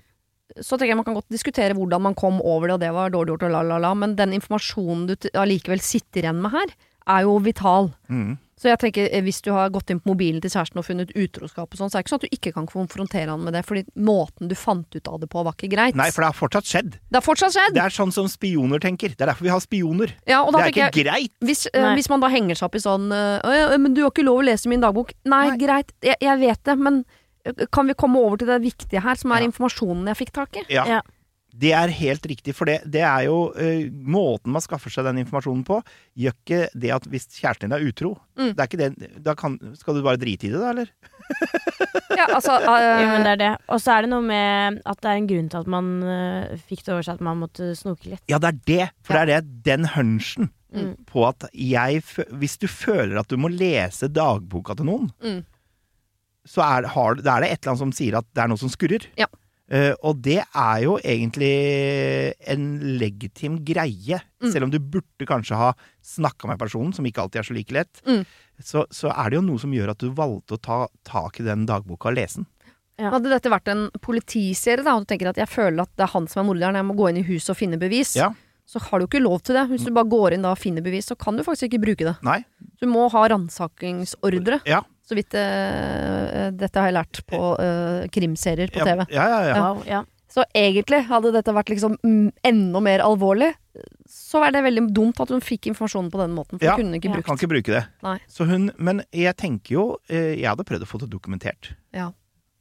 Så 0.60 0.76
tenker 0.76 0.94
jeg 0.94 1.00
man 1.00 1.08
kan 1.08 1.18
godt 1.18 1.32
diskutere 1.32 1.76
hvordan 1.76 2.02
man 2.08 2.16
kom 2.18 2.40
over 2.40 2.68
det, 2.70 2.78
og 2.78 2.82
det 2.84 2.94
var 2.96 3.14
dårlig 3.14 3.34
gjort, 3.34 3.46
og 3.48 3.54
la, 3.56 3.62
la, 3.66 3.78
la. 3.82 3.92
Men 3.98 4.16
den 4.18 4.34
informasjonen 4.38 5.06
du 5.10 5.30
allikevel 5.36 5.82
sitter 5.84 6.26
igjen 6.26 6.42
med 6.42 6.54
her, 6.56 6.74
er 7.06 7.22
jo 7.26 7.38
vital. 7.44 7.92
Mm. 8.10 8.34
Så 8.56 8.70
jeg 8.70 8.80
tenker, 8.80 9.08
eh, 9.12 9.20
hvis 9.20 9.42
du 9.44 9.50
har 9.52 9.68
gått 9.68 9.90
inn 9.92 9.98
på 10.00 10.14
mobilen 10.14 10.40
til 10.40 10.48
kjæresten 10.48 10.80
og 10.80 10.86
funnet 10.86 11.10
utroskap 11.12 11.68
og 11.68 11.76
sånn, 11.76 11.90
så 11.92 11.98
er 11.98 12.00
det 12.00 12.06
ikke 12.06 12.12
sånn 12.14 12.22
at 12.22 12.24
du 12.24 12.36
ikke 12.38 12.52
kan 12.54 12.68
konfrontere 12.70 13.28
han 13.28 13.42
med 13.44 13.52
det, 13.52 13.60
fordi 13.68 13.82
måten 14.00 14.48
du 14.48 14.54
fant 14.56 14.96
ut 14.96 15.10
av 15.12 15.20
det 15.20 15.28
på, 15.28 15.42
var 15.44 15.52
ikke 15.52 15.68
greit. 15.74 15.98
Nei, 15.98 16.08
for 16.14 16.24
det 16.24 16.30
har 16.32 16.38
fortsatt 16.38 16.70
skjedd. 16.70 16.96
det 16.96 17.20
har 17.20 17.26
fortsatt 17.26 17.52
skjedd! 17.52 17.76
Det 17.76 17.84
er 17.84 17.92
sånn 17.92 18.14
som 18.16 18.30
spioner 18.32 18.80
tenker. 18.80 19.12
Det 19.12 19.20
er 19.20 19.34
derfor 19.34 19.44
vi 19.44 19.52
har 19.52 19.60
spioner. 19.60 20.16
Ja, 20.24 20.40
og 20.40 20.56
da 20.56 20.64
Det 20.64 20.70
er 20.70 20.72
ikke 20.72 20.88
jeg, 20.88 21.04
greit. 21.04 21.34
hvis, 21.44 21.66
uh, 21.76 21.92
hvis 22.00 22.08
man 22.08 22.24
da 22.24 22.32
henger 22.32 22.56
seg 22.56 22.70
opp 22.70 22.80
i 22.80 22.84
sånn 22.86 23.12
«Å 23.12 23.52
ja, 23.52 23.68
Men 23.76 23.92
du 23.92 24.00
har 24.06 24.10
ikke 24.10 24.24
lov 24.24 24.40
å 24.40 24.48
lese 24.48 24.72
min 24.72 24.80
dagbok. 24.80 25.12
Nei, 25.28 25.50
Nei. 25.52 25.60
greit, 25.60 25.92
jeg, 26.00 26.16
jeg 26.24 26.40
vet 26.40 26.64
det, 26.64 26.78
men 26.80 27.04
kan 27.72 27.86
vi 27.86 27.94
komme 27.98 28.18
over 28.22 28.36
til 28.40 28.48
det 28.48 28.60
viktige 28.64 29.02
her, 29.04 29.14
som 29.14 29.32
er 29.32 29.42
Ja. 29.44 29.50
informasjonen 29.50 30.06
jeg 30.12 30.16
fikk 30.24 30.32
tak 30.32 30.56
i? 30.56 30.64
Ja. 30.72 30.84
Ja. 30.86 31.00
Det 31.56 31.70
er 31.72 31.88
helt 31.88 32.20
riktig, 32.28 32.52
for 32.54 32.66
det, 32.68 32.82
det 32.84 33.00
er 33.00 33.22
jo 33.30 33.48
uh, 33.56 33.86
måten 34.04 34.52
man 34.52 34.60
skaffer 34.60 34.92
seg 34.92 35.06
den 35.08 35.22
informasjonen 35.22 35.62
på. 35.64 35.78
Gjør 36.20 36.34
ikke 36.36 36.58
det 36.76 36.90
at 36.92 37.06
hvis 37.08 37.24
kjæresten 37.32 37.70
din 37.70 37.72
er 37.78 37.86
utro, 37.88 38.18
Mm. 38.36 38.50
det 38.52 38.60
er 38.60 38.66
ikke 38.68 38.80
det, 38.82 39.22
da 39.24 39.32
kan, 39.34 39.54
skal 39.80 39.94
du 39.96 40.02
bare 40.04 40.18
drite 40.20 40.44
i 40.44 40.50
det, 40.52 40.60
da, 40.60 40.68
eller? 40.74 40.90
Ja, 42.12 42.26
altså 42.36 42.58
uh, 42.60 42.76
Jo, 43.00 43.06
men 43.14 43.24
det 43.24 43.32
er 43.32 43.40
det. 43.40 43.50
Og 43.72 43.80
så 43.80 43.94
er 43.96 44.04
det 44.04 44.10
noe 44.12 44.20
med 44.26 44.82
at 44.84 45.00
det 45.00 45.08
er 45.10 45.16
en 45.22 45.30
grunn 45.30 45.48
til 45.52 45.62
at 45.64 45.70
man 45.78 45.88
uh, 46.04 46.56
fikk 46.68 46.84
det 46.84 46.92
over 46.92 47.06
seg 47.08 47.16
at 47.16 47.24
man 47.24 47.40
måtte 47.40 47.70
snoke 47.78 48.12
litt. 48.12 48.22
Ja, 48.28 48.36
det 48.42 48.52
er 48.52 48.60
det. 48.68 48.84
For 49.06 49.16
det 49.16 49.22
er 49.24 49.32
det, 49.40 49.62
den 49.70 49.88
hunchen 49.96 50.52
Mm. 50.76 50.96
på 51.08 51.22
at 51.24 51.44
jeg 51.54 52.02
Hvis 52.36 52.56
du 52.60 52.66
føler 52.68 53.20
at 53.20 53.28
du 53.30 53.36
må 53.40 53.48
lese 53.48 54.08
dagboka 54.12 54.74
til 54.76 54.84
noen, 54.90 55.06
Mm. 55.24 55.38
Så 56.46 56.62
er, 56.64 56.86
har, 56.94 57.18
da 57.20 57.36
er 57.36 57.44
det 57.46 57.50
et 57.52 57.58
eller 57.60 57.72
annet 57.74 57.82
som 57.84 57.92
sier 57.96 58.16
at 58.20 58.26
det 58.34 58.42
er 58.44 58.48
noe 58.52 58.60
som 58.60 58.70
skurrer. 58.72 59.06
Ja. 59.18 59.26
Uh, 59.66 59.92
og 60.06 60.20
det 60.22 60.38
er 60.46 60.82
jo 60.84 60.92
egentlig 61.02 61.48
en 62.54 62.66
legitim 63.00 63.56
greie. 63.66 64.20
Mm. 64.42 64.50
Selv 64.54 64.68
om 64.68 64.70
du 64.70 64.78
burde 64.78 65.26
kanskje 65.26 65.58
ha 65.58 65.72
snakka 66.06 66.46
med 66.52 66.60
personen, 66.60 66.92
som 66.94 67.06
ikke 67.08 67.24
alltid 67.24 67.40
er 67.42 67.48
så 67.48 67.56
like 67.56 67.74
lett, 67.74 68.02
Mm. 68.06 68.22
så, 68.62 68.84
så 68.94 69.10
er 69.10 69.30
det 69.30 69.40
jo 69.40 69.46
noe 69.48 69.58
som 69.58 69.74
gjør 69.74 69.90
at 69.90 69.98
du 70.04 70.12
valgte 70.14 70.54
å 70.54 70.62
ta 70.62 70.78
tak 71.04 71.40
i 71.42 71.46
den 71.48 71.66
dagboka 71.66 72.12
og 72.12 72.14
lese 72.20 72.40
den. 72.44 72.46
Ja. 72.96 73.10
Hadde 73.12 73.28
dette 73.28 73.50
vært 73.52 73.68
en 73.68 73.88
politiserie, 74.00 74.80
da, 74.86 74.94
og 74.96 75.02
du 75.04 75.10
tenker 75.10 75.28
at 75.28 75.36
jeg 75.42 75.50
føler 75.52 75.82
at 75.82 75.90
det 75.98 76.06
er 76.06 76.14
han 76.14 76.30
som 76.30 76.40
er 76.40 76.46
morderen, 76.48 76.78
jeg 76.78 76.86
må 76.88 76.94
gå 76.96 77.10
inn 77.10 77.18
i 77.20 77.26
huset 77.26 77.50
og 77.52 77.58
finne 77.58 77.76
bevis, 77.82 78.14
Ja. 78.16 78.30
så 78.64 78.80
har 78.86 79.02
du 79.02 79.04
ikke 79.10 79.20
lov 79.20 79.42
til 79.44 79.58
det. 79.58 79.66
Hvis 79.68 79.84
du 79.84 79.90
bare 79.92 80.08
går 80.08 80.32
inn 80.38 80.46
da 80.46 80.54
og 80.54 80.58
finner 80.62 80.80
bevis, 80.86 81.10
så 81.10 81.18
kan 81.18 81.36
du 81.36 81.42
faktisk 81.44 81.68
ikke 81.68 81.82
bruke 81.84 82.06
det. 82.08 82.14
Nei? 82.24 82.38
Du 82.80 82.86
må 82.88 83.10
ha 83.12 83.26
ransakingsordre. 83.34 84.60
Ja. 84.64 84.80
Så 85.06 85.14
vidt 85.14 85.34
uh, 85.38 86.50
Dette 86.56 86.80
har 86.82 86.90
jeg 86.90 86.96
lært 86.96 87.20
på 87.30 87.40
uh, 87.60 88.04
krimserier 88.12 88.72
på 88.74 88.82
TV. 88.82 89.04
ja, 89.14 89.26
ja, 89.30 89.40
ja. 89.52 89.56
Wow, 89.62 89.82
ja. 89.86 90.02
Så 90.36 90.42
egentlig, 90.58 90.98
hadde 91.08 91.30
dette 91.32 91.52
vært 91.54 91.70
liksom 91.72 91.94
mm, 92.02 92.32
enda 92.44 92.80
mer 92.84 93.00
alvorlig, 93.00 93.52
så 94.10 94.42
er 94.44 94.52
det 94.52 94.64
veldig 94.66 94.82
dumt 94.92 95.20
at 95.22 95.30
hun 95.32 95.40
fikk 95.40 95.70
informasjonen 95.70 96.10
på 96.12 96.18
den 96.20 96.34
måten. 96.36 96.58
For 96.58 96.66
Ja. 96.66 96.74
hun 96.76 96.90
kunne 96.90 96.98
ikke 96.98 97.12
brukt 97.14 97.22
Ja. 97.22 97.28
Kan 97.30 97.38
ikke 97.38 97.52
bruke 97.54 97.72
det. 97.72 97.84
Nei. 98.04 98.16
Så 98.28 98.44
hun, 98.50 98.66
men 98.76 99.04
jeg 99.14 99.36
tenker 99.38 99.72
jo 99.78 99.84
Jeg 100.10 100.44
hadde 100.44 100.66
prøvd 100.66 100.84
å 100.84 100.90
få 100.90 101.00
det 101.00 101.08
dokumentert. 101.14 101.70
Ja. 101.94 102.10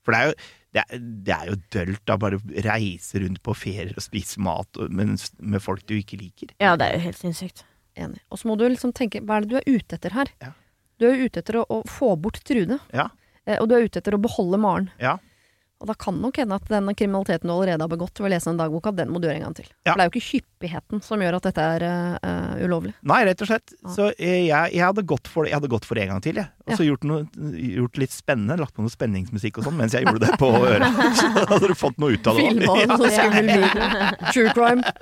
For 0.05 0.13
det 0.15 0.21
er 0.21 0.29
jo 0.31 0.37
det 0.75 0.83
er, 0.83 0.99
det 0.99 1.33
er 1.33 1.45
jo 1.47 1.55
dølt 1.71 2.11
å 2.11 2.17
bare 2.19 2.37
reise 2.65 3.19
rundt 3.23 3.39
på 3.47 3.53
ferier 3.55 3.93
og 3.95 4.03
spise 4.03 4.41
mat 4.43 4.67
med, 4.91 5.15
med 5.39 5.61
folk 5.63 5.85
du 5.87 5.95
ikke 5.95 6.19
liker. 6.19 6.51
ja, 6.59 6.75
det 6.75 6.89
er 6.89 6.97
jo 6.97 7.05
helt 7.07 7.17
sinnssykt. 7.17 7.63
Enig. 7.95 8.19
Og 8.29 8.39
så 8.41 8.49
må 8.49 8.57
du 8.59 8.65
liksom 8.67 8.91
tenke, 8.91 9.21
hva 9.23 9.37
er 9.37 9.45
det 9.45 9.53
du 9.53 9.55
er 9.61 9.69
ute 9.71 9.95
etter 9.95 10.11
her? 10.11 10.31
Ja. 10.43 10.51
Du 10.99 11.07
er 11.07 11.15
jo 11.15 11.27
ute 11.27 11.41
etter 11.43 11.59
å, 11.61 11.65
å 11.67 11.81
få 11.89 12.13
bort 12.19 12.41
Trude. 12.47 12.79
Ja. 12.95 13.09
Eh, 13.45 13.59
og 13.59 13.69
du 13.69 13.75
er 13.77 13.87
ute 13.87 14.01
etter 14.01 14.15
å 14.15 14.21
beholde 14.21 14.59
Maren. 14.61 14.89
Ja. 15.01 15.17
Og 15.83 15.89
da 15.89 15.93
kan 15.99 16.15
nok 16.23 16.37
hende 16.39 16.55
at 16.55 16.69
den 16.71 16.87
kriminaliteten 16.95 17.49
du 17.49 17.51
allerede 17.51 17.83
har 17.83 17.91
begått 17.91 18.15
ved 18.21 18.29
å 18.29 18.31
lese 18.31 18.47
den 18.47 18.59
dagboka, 18.61 18.93
den 18.95 19.09
må 19.11 19.19
du 19.19 19.27
gjøre 19.27 19.41
en 19.41 19.47
gang 19.49 19.55
til. 19.57 19.65
Ja. 19.83 19.91
For 19.91 19.99
det 19.99 20.05
er 20.05 20.07
jo 20.07 20.13
ikke 20.13 20.29
hyppigheten 20.29 21.01
som 21.03 21.23
gjør 21.25 21.35
at 21.35 21.47
dette 21.49 21.65
er 21.75 21.85
eh, 21.85 22.63
ulovlig. 22.63 22.93
Nei, 23.03 23.17
rett 23.27 23.43
og 23.43 23.49
slett. 23.49 23.73
Ja. 23.81 23.91
Så 23.91 24.07
eh, 24.15 24.45
jeg, 24.47 24.71
jeg, 24.71 24.83
hadde 24.85 25.03
gått 25.03 25.27
for, 25.27 25.43
det 25.43 26.05
en 26.05 26.13
gang 26.15 26.23
til, 26.23 26.39
jeg. 26.39 26.47
Og 26.65 26.79
så 26.79 26.87
gjort, 26.87 27.03
gjort 27.59 27.99
litt 27.99 28.15
spennende. 28.15 28.57
Lagt 28.61 28.77
på 28.77 28.85
noe 28.85 28.93
spenningsmusikk 28.93 29.59
og 29.59 29.67
sånn 29.67 29.77
mens 29.81 29.97
jeg 29.97 30.07
gjorde 30.07 30.23
det 30.23 30.39
på 30.39 30.53
øret. 30.55 30.87
Så 31.19 31.45
hadde 31.51 31.67
du 31.67 31.75
fått 31.75 31.99
noe 31.99 32.15
ut 32.15 32.31
av 32.31 32.39
det 32.39 32.47
Filma 32.47 32.79
sånn 32.95 33.15
skummel. 33.19 33.69
True 34.31 34.55
crime. 34.55 34.97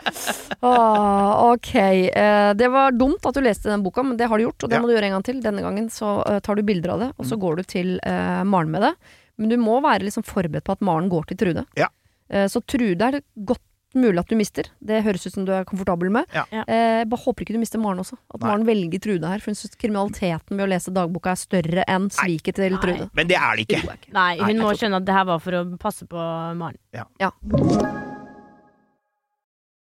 Ah, 0.66 1.54
ok. 1.54 1.74
Eh, 1.78 2.52
det 2.58 2.74
var 2.74 2.98
dumt 2.98 3.30
at 3.30 3.38
du 3.38 3.46
leste 3.46 3.70
den 3.70 3.86
boka, 3.86 4.02
men 4.02 4.18
det 4.18 4.26
har 4.32 4.42
du 4.42 4.50
gjort, 4.50 4.66
og 4.66 4.74
det 4.74 4.82
Ja. 4.82 4.82
må 4.82 4.90
du 4.90 4.98
gjøre 4.98 5.14
en 5.14 5.20
gang 5.20 5.30
til. 5.30 5.44
Denne 5.44 5.62
gangen 5.62 5.94
så 5.94 6.18
uh, 6.26 6.40
tar 6.42 6.58
du 6.58 6.66
bilder 6.66 6.98
av 6.98 7.04
det, 7.06 7.14
og 7.14 7.30
så 7.30 7.38
Mm. 7.38 7.42
går 7.46 7.56
du 7.56 7.64
til 7.64 8.00
Maren 8.04 8.72
med 8.72 8.82
det. 8.82 8.94
Men 9.42 9.54
du 9.54 9.58
må 9.62 9.80
være 9.84 10.06
liksom 10.08 10.26
forberedt 10.28 10.66
på 10.68 10.76
at 10.76 10.84
Maren 10.86 11.10
går 11.12 11.30
til 11.32 11.40
Trude. 11.42 11.66
Ja. 11.80 11.90
Eh, 12.30 12.48
så 12.52 12.62
Trude 12.66 13.02
er 13.02 13.20
det 13.20 13.24
godt 13.50 13.64
mulig 13.94 14.18
at 14.24 14.30
du 14.30 14.38
mister. 14.38 14.70
Det 14.82 15.04
høres 15.06 15.26
ut 15.28 15.36
som 15.36 15.46
du 15.46 15.52
er 15.54 15.66
komfortabel 15.70 16.10
med. 16.14 16.30
Ja. 16.34 16.46
Ja. 16.54 16.64
Eh, 16.66 17.04
bare 17.10 17.24
håper 17.26 17.46
ikke 17.46 17.56
du 17.56 17.62
mister 17.62 17.82
Maren 17.82 18.02
også. 18.02 18.18
At 18.34 18.42
Nei. 18.42 18.48
Maren 18.48 18.66
velger 18.70 19.04
Trude 19.04 19.30
her. 19.30 19.42
For 19.44 19.54
hun 19.54 19.60
syns 19.60 19.78
kriminaliteten 19.80 20.58
ved 20.58 20.66
å 20.66 20.72
lese 20.72 20.94
dagboka 20.94 21.34
er 21.34 21.42
større 21.42 21.86
enn 21.90 22.10
sviket 22.14 22.58
til 22.62 22.74
Nei. 22.74 22.82
Trude. 22.82 23.10
Men 23.14 23.30
det 23.30 23.38
er 23.38 23.60
det 23.60 23.68
ikke. 23.68 23.82
Det 23.84 24.00
ikke. 24.02 24.16
Nei, 24.18 24.32
hun 24.42 24.64
må 24.66 24.74
skjønne 24.80 25.02
at 25.02 25.10
det 25.10 25.18
her 25.18 25.30
var 25.30 25.44
for 25.44 25.60
å 25.60 25.64
passe 25.82 26.10
på 26.10 26.28
Maren. 26.62 26.80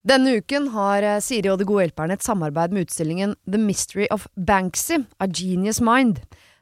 Denne 0.08 0.38
uken 0.40 0.70
har 0.72 1.04
eh, 1.04 1.20
Siri 1.24 1.50
og 1.52 1.58
De 1.60 1.66
gode 1.68 1.88
hjelperne 1.88 2.16
et 2.16 2.24
samarbeid 2.24 2.72
med 2.72 2.86
utstillingen 2.86 3.34
The 3.50 3.60
Mystery 3.60 4.06
of 4.14 4.28
Banksy, 4.36 5.02
A 5.20 5.28
Genius 5.28 5.82
Mind. 5.84 6.22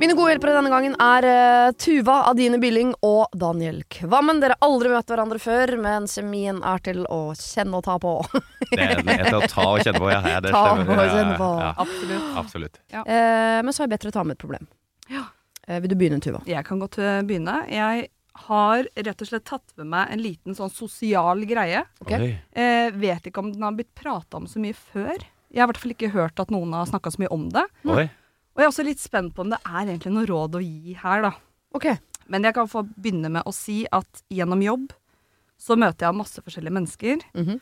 Mine 0.00 0.14
gode 0.18 0.32
hjelpere 0.32 0.54
denne 0.56 0.70
gangen 0.72 0.94
er 1.00 1.26
uh, 1.28 1.72
Tuva 1.78 2.16
Adine 2.30 2.58
Billing 2.62 2.90
og 3.06 3.34
Daniel 3.38 3.82
Kvammen. 3.92 4.40
Dere 4.42 4.56
har 4.58 4.66
aldri 4.66 4.90
møtt 4.90 5.12
hverandre 5.12 5.38
før, 5.42 5.74
men 5.80 6.08
kjemien 6.10 6.58
er 6.66 6.82
til 6.84 7.04
å 7.06 7.20
kjenne 7.38 7.78
og 7.78 7.84
ta 7.86 7.94
på. 8.02 8.16
det 8.74 8.88
er 8.88 9.28
til 9.28 9.38
å 9.38 9.50
ta 9.50 9.68
og 9.68 9.84
kjenne 9.86 10.02
på, 10.02 10.10
ja. 10.10 10.18
ja 10.34 10.40
det 10.42 10.50
ta 10.54 10.64
stemmer. 10.72 11.04
og 11.04 11.14
kjenne 11.14 11.36
på. 11.38 11.50
Ja, 11.52 11.68
ja. 11.68 11.74
Absolutt. 11.86 12.26
Absolutt. 12.42 12.82
Ja. 12.96 13.04
Uh, 13.06 13.60
men 13.62 13.70
så 13.76 13.84
er 13.84 13.88
det 13.88 13.96
bedre 13.96 14.10
å 14.10 14.16
ta 14.18 14.26
med 14.26 14.36
et 14.36 14.42
problem. 14.42 14.66
Ja. 15.12 15.28
Uh, 15.68 15.78
vil 15.78 15.94
du 15.94 15.96
begynne, 16.02 16.18
Tuva? 16.24 16.42
Jeg 16.50 16.66
kan 16.66 16.82
godt 16.82 16.98
begynne. 17.28 17.60
Jeg 17.70 18.08
har 18.48 18.88
rett 18.94 19.22
og 19.22 19.30
slett 19.30 19.46
tatt 19.46 19.76
med 19.78 19.92
meg 19.92 20.10
en 20.10 20.22
liten 20.22 20.58
sånn 20.58 20.72
sosial 20.74 21.46
greie. 21.46 21.84
Ok. 22.02 22.12
Oi. 22.18 22.32
Eh, 22.50 22.90
vet 22.98 23.30
ikke 23.30 23.44
om 23.44 23.52
den 23.54 23.62
har 23.62 23.76
blitt 23.78 23.94
prata 23.94 24.40
om 24.40 24.50
så 24.50 24.58
mye 24.62 24.74
før. 24.74 25.22
Jeg 25.54 25.62
har 25.62 25.68
i 25.68 25.70
hvert 25.70 25.82
fall 25.84 25.94
ikke 25.94 26.10
hørt 26.16 26.42
at 26.42 26.50
noen 26.50 26.74
har 26.74 26.88
snakka 26.90 27.14
så 27.14 27.22
mye 27.22 27.30
om 27.34 27.46
det. 27.54 27.62
Oi. 27.86 28.08
Og 28.54 28.60
jeg 28.62 28.64
er 28.68 28.70
også 28.72 28.84
litt 28.86 29.00
spent 29.02 29.34
på 29.34 29.42
om 29.42 29.50
det 29.50 29.58
er 29.66 29.84
egentlig 29.86 30.12
noe 30.14 30.26
råd 30.30 30.54
å 30.58 30.62
gi 30.62 30.94
her, 31.02 31.22
da. 31.26 31.32
Ok. 31.74 31.88
Men 32.28 32.42
jeg 32.46 32.54
kan 32.54 32.68
få 32.70 32.84
begynne 32.94 33.30
med 33.30 33.42
å 33.44 33.52
si 33.52 33.82
at 33.92 34.22
gjennom 34.32 34.62
jobb 34.62 34.92
så 35.60 35.76
møter 35.76 36.06
jeg 36.08 36.16
masse 36.18 36.40
forskjellige 36.44 36.72
mennesker. 36.78 37.24
Mhm. 37.34 37.60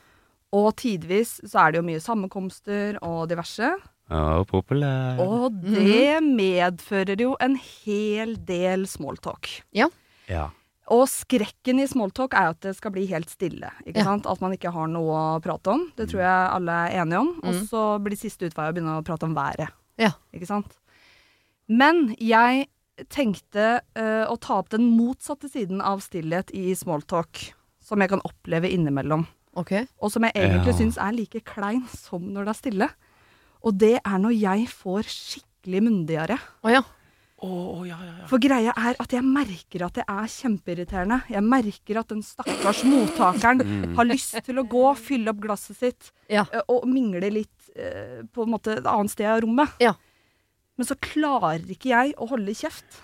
Og 0.53 0.75
tidvis 0.77 1.39
så 1.49 1.63
er 1.67 1.73
det 1.73 1.79
jo 1.81 1.87
mye 1.87 2.01
sammenkomster 2.05 2.99
og 3.03 3.29
diverse. 3.31 3.71
Og 4.13 4.43
populær. 4.51 5.17
Og 5.25 5.55
det 5.65 6.19
medfører 6.23 7.17
jo 7.25 7.37
en 7.41 7.55
hel 7.57 8.35
del 8.37 8.85
smalltalk. 8.91 9.49
Ja. 9.73 9.87
ja. 10.29 10.51
Og 10.93 11.07
skrekken 11.09 11.81
i 11.81 11.87
smalltalk 11.89 12.35
er 12.37 12.51
at 12.53 12.61
det 12.61 12.75
skal 12.77 12.93
bli 12.93 13.07
helt 13.09 13.31
stille. 13.33 13.71
Ikke 13.87 14.03
Ja. 14.03 14.05
sant? 14.11 14.27
At 14.29 14.43
man 14.45 14.53
ikke 14.53 14.71
har 14.75 14.89
noe 14.93 15.09
å 15.39 15.41
prate 15.41 15.73
om. 15.73 15.87
Det 15.97 16.11
tror 16.11 16.21
jeg 16.21 16.51
alle 16.53 16.73
er 16.91 17.01
enige 17.01 17.21
om. 17.25 17.33
Og 17.43 17.55
Mm. 17.55 17.67
så 17.73 17.99
blir 18.05 18.19
siste 18.21 18.45
utvei 18.51 18.69
å 18.69 18.75
begynne 18.75 19.01
å 19.01 19.05
prate 19.05 19.23
om 19.25 19.35
været. 19.35 19.71
Ja. 19.97 20.11
Ikke 20.35 20.47
sant? 20.47 20.77
Men 21.73 22.11
jeg 22.21 22.67
tenkte 23.13 23.67
uh, 23.97 24.25
å 24.31 24.37
ta 24.43 24.59
opp 24.61 24.69
den 24.75 24.91
motsatte 24.97 25.49
siden 25.51 25.81
av 25.81 26.03
stillhet 26.05 26.53
i 26.57 26.75
smalltalk. 26.79 27.49
Som 27.83 28.03
jeg 28.05 28.13
kan 28.13 28.21
oppleve 28.29 28.69
innimellom. 28.71 29.25
Ok. 29.59 29.73
Og 30.01 30.13
som 30.15 30.23
jeg 30.29 30.37
egentlig 30.39 30.71
Ja. 30.73 30.79
syns 30.79 30.99
er 31.03 31.13
like 31.17 31.41
klein 31.49 31.83
som 31.91 32.23
når 32.33 32.47
det 32.47 32.53
er 32.53 32.61
stille. 32.61 32.89
Og 33.67 33.75
det 33.79 33.95
er 34.05 34.19
når 34.23 34.37
jeg 34.39 34.69
får 34.71 35.09
skikkelig 35.11 35.81
munndiaré. 35.89 36.37
Oh, 36.63 36.71
ja. 36.73 36.83
Oh, 37.43 37.83
ja, 37.83 37.97
ja, 37.99 38.13
ja. 38.21 38.27
For 38.31 38.39
greia 38.39 38.71
er 38.79 38.95
at 39.03 39.11
jeg 39.17 39.25
merker 39.27 39.83
at 39.89 39.97
det 39.99 40.05
er 40.07 40.31
kjempeirriterende. 40.31 41.19
Jeg 41.35 41.43
merker 41.43 41.99
at 41.99 42.09
den 42.15 42.23
stakkars 42.23 42.85
mottakeren 42.87 43.65
Mm. 43.67 43.97
har 43.99 44.05
lyst 44.07 44.39
til 44.47 44.63
å 44.63 44.67
gå, 44.69 44.85
fylle 44.97 45.29
opp 45.35 45.41
glasset 45.43 45.77
sitt 45.77 46.13
Ja. 46.31 46.45
og 46.69 46.87
mingle 46.87 47.31
litt 47.33 47.49
ø, 47.77 48.23
på 48.33 48.45
en 48.47 48.51
måte 48.55 48.79
et 48.79 48.87
annet 48.87 49.11
sted 49.11 49.27
av 49.27 49.41
rommet. 49.43 49.69
Ja. 50.83 50.85
Men 50.85 50.89
så 50.91 50.99
klarer 50.99 51.63
ikke 51.71 51.93
jeg 51.93 52.15
å 52.19 52.29
holde 52.31 52.55
kjeft. 52.59 53.01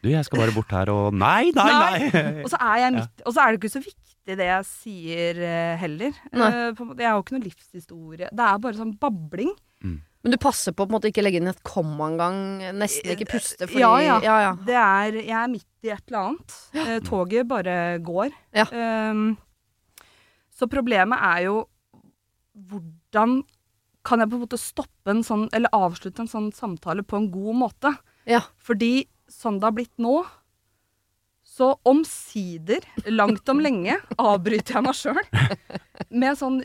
Du, 0.00 0.08
jeg 0.08 0.24
skal 0.24 0.40
bare 0.40 0.54
bort 0.56 0.70
her 0.72 0.88
og 0.94 1.12
Nei, 1.12 1.50
nei, 1.52 1.72
nei! 1.76 2.20
Og 2.40 2.48
så 2.48 2.56
er 2.56 2.78
jeg 2.86 2.94
midt 2.94 3.24
Og 3.28 3.34
så 3.36 3.42
er 3.42 3.50
det 3.52 3.58
ikke 3.60 3.72
så 3.74 3.82
viktig 3.84 4.36
det 4.38 4.46
jeg 4.46 4.66
sier 4.68 5.40
eh, 5.42 5.74
heller. 5.80 6.14
Det 6.30 6.46
Eh, 6.46 6.80
jeg 7.00 7.08
har 7.08 7.16
jo 7.18 7.24
ikke 7.24 7.34
noe 7.34 7.44
livshistorie. 7.48 8.28
Det 8.30 8.46
er 8.46 8.62
bare 8.62 8.78
sånn 8.78 8.94
babling. 9.00 9.50
Men 10.20 10.34
du 10.34 10.36
passer 10.40 10.74
på 10.76 10.84
å 10.84 11.00
ikke 11.08 11.22
legge 11.24 11.40
inn 11.40 11.48
et 11.48 11.62
komma 11.64 12.10
engang? 12.10 12.40
Nesten 12.76 13.14
ikke 13.14 13.30
puste? 13.32 13.64
Fordi, 13.66 13.80
Ja, 13.80 13.92
ja. 14.04 14.18
ja, 14.22 14.36
ja. 14.44 14.50
Det 14.66 14.76
er, 14.76 15.16
jeg 15.22 15.36
er 15.40 15.48
midt 15.48 15.88
i 15.88 15.92
et 15.94 16.02
eller 16.10 16.20
annet. 16.20 16.56
Eh, 16.76 16.98
toget 17.06 17.48
bare 17.48 17.76
går. 18.04 18.34
Ja. 18.56 18.66
Ehm, 18.68 19.30
så 20.52 20.68
problemet 20.68 21.24
er 21.24 21.46
jo 21.48 21.62
hvordan 22.68 23.40
kan 24.06 24.22
jeg 24.22 24.30
på 24.30 24.38
en 24.38 24.44
måte 24.46 24.58
stoppe 24.60 25.12
en 25.12 25.24
sånn, 25.26 25.48
eller 25.56 25.72
avslutte 25.76 26.22
en 26.24 26.30
sånn 26.30 26.50
samtale 26.56 27.02
på 27.06 27.18
en 27.18 27.30
god 27.32 27.58
måte? 27.66 27.94
Ja. 28.28 28.42
Fordi 28.62 29.06
sånn 29.30 29.58
det 29.60 29.68
har 29.68 29.76
blitt 29.76 29.96
nå, 30.02 30.22
så 31.50 31.72
omsider, 31.88 32.84
langt 33.10 33.48
om 33.52 33.60
lenge, 33.60 33.98
avbryter 34.30 34.78
jeg 34.78 34.86
meg 34.86 34.96
sjøl 34.96 35.20
med 36.10 36.38
sånn 36.38 36.60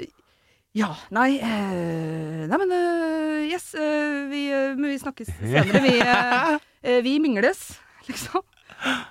ja, 0.75 0.89
nei 1.15 1.37
eh, 1.39 2.41
Nei, 2.51 2.57
men 2.59 2.71
eh, 2.75 3.45
Yes, 3.47 3.69
eh, 3.79 4.25
vi, 4.27 4.41
eh, 4.51 4.73
vi 4.75 4.97
snakkes 4.99 5.29
senere. 5.37 5.79
Vi, 5.85 5.93
eh, 6.03 6.49
eh, 6.83 6.97
vi 7.05 7.13
mingles, 7.23 7.61
liksom. 8.09 8.43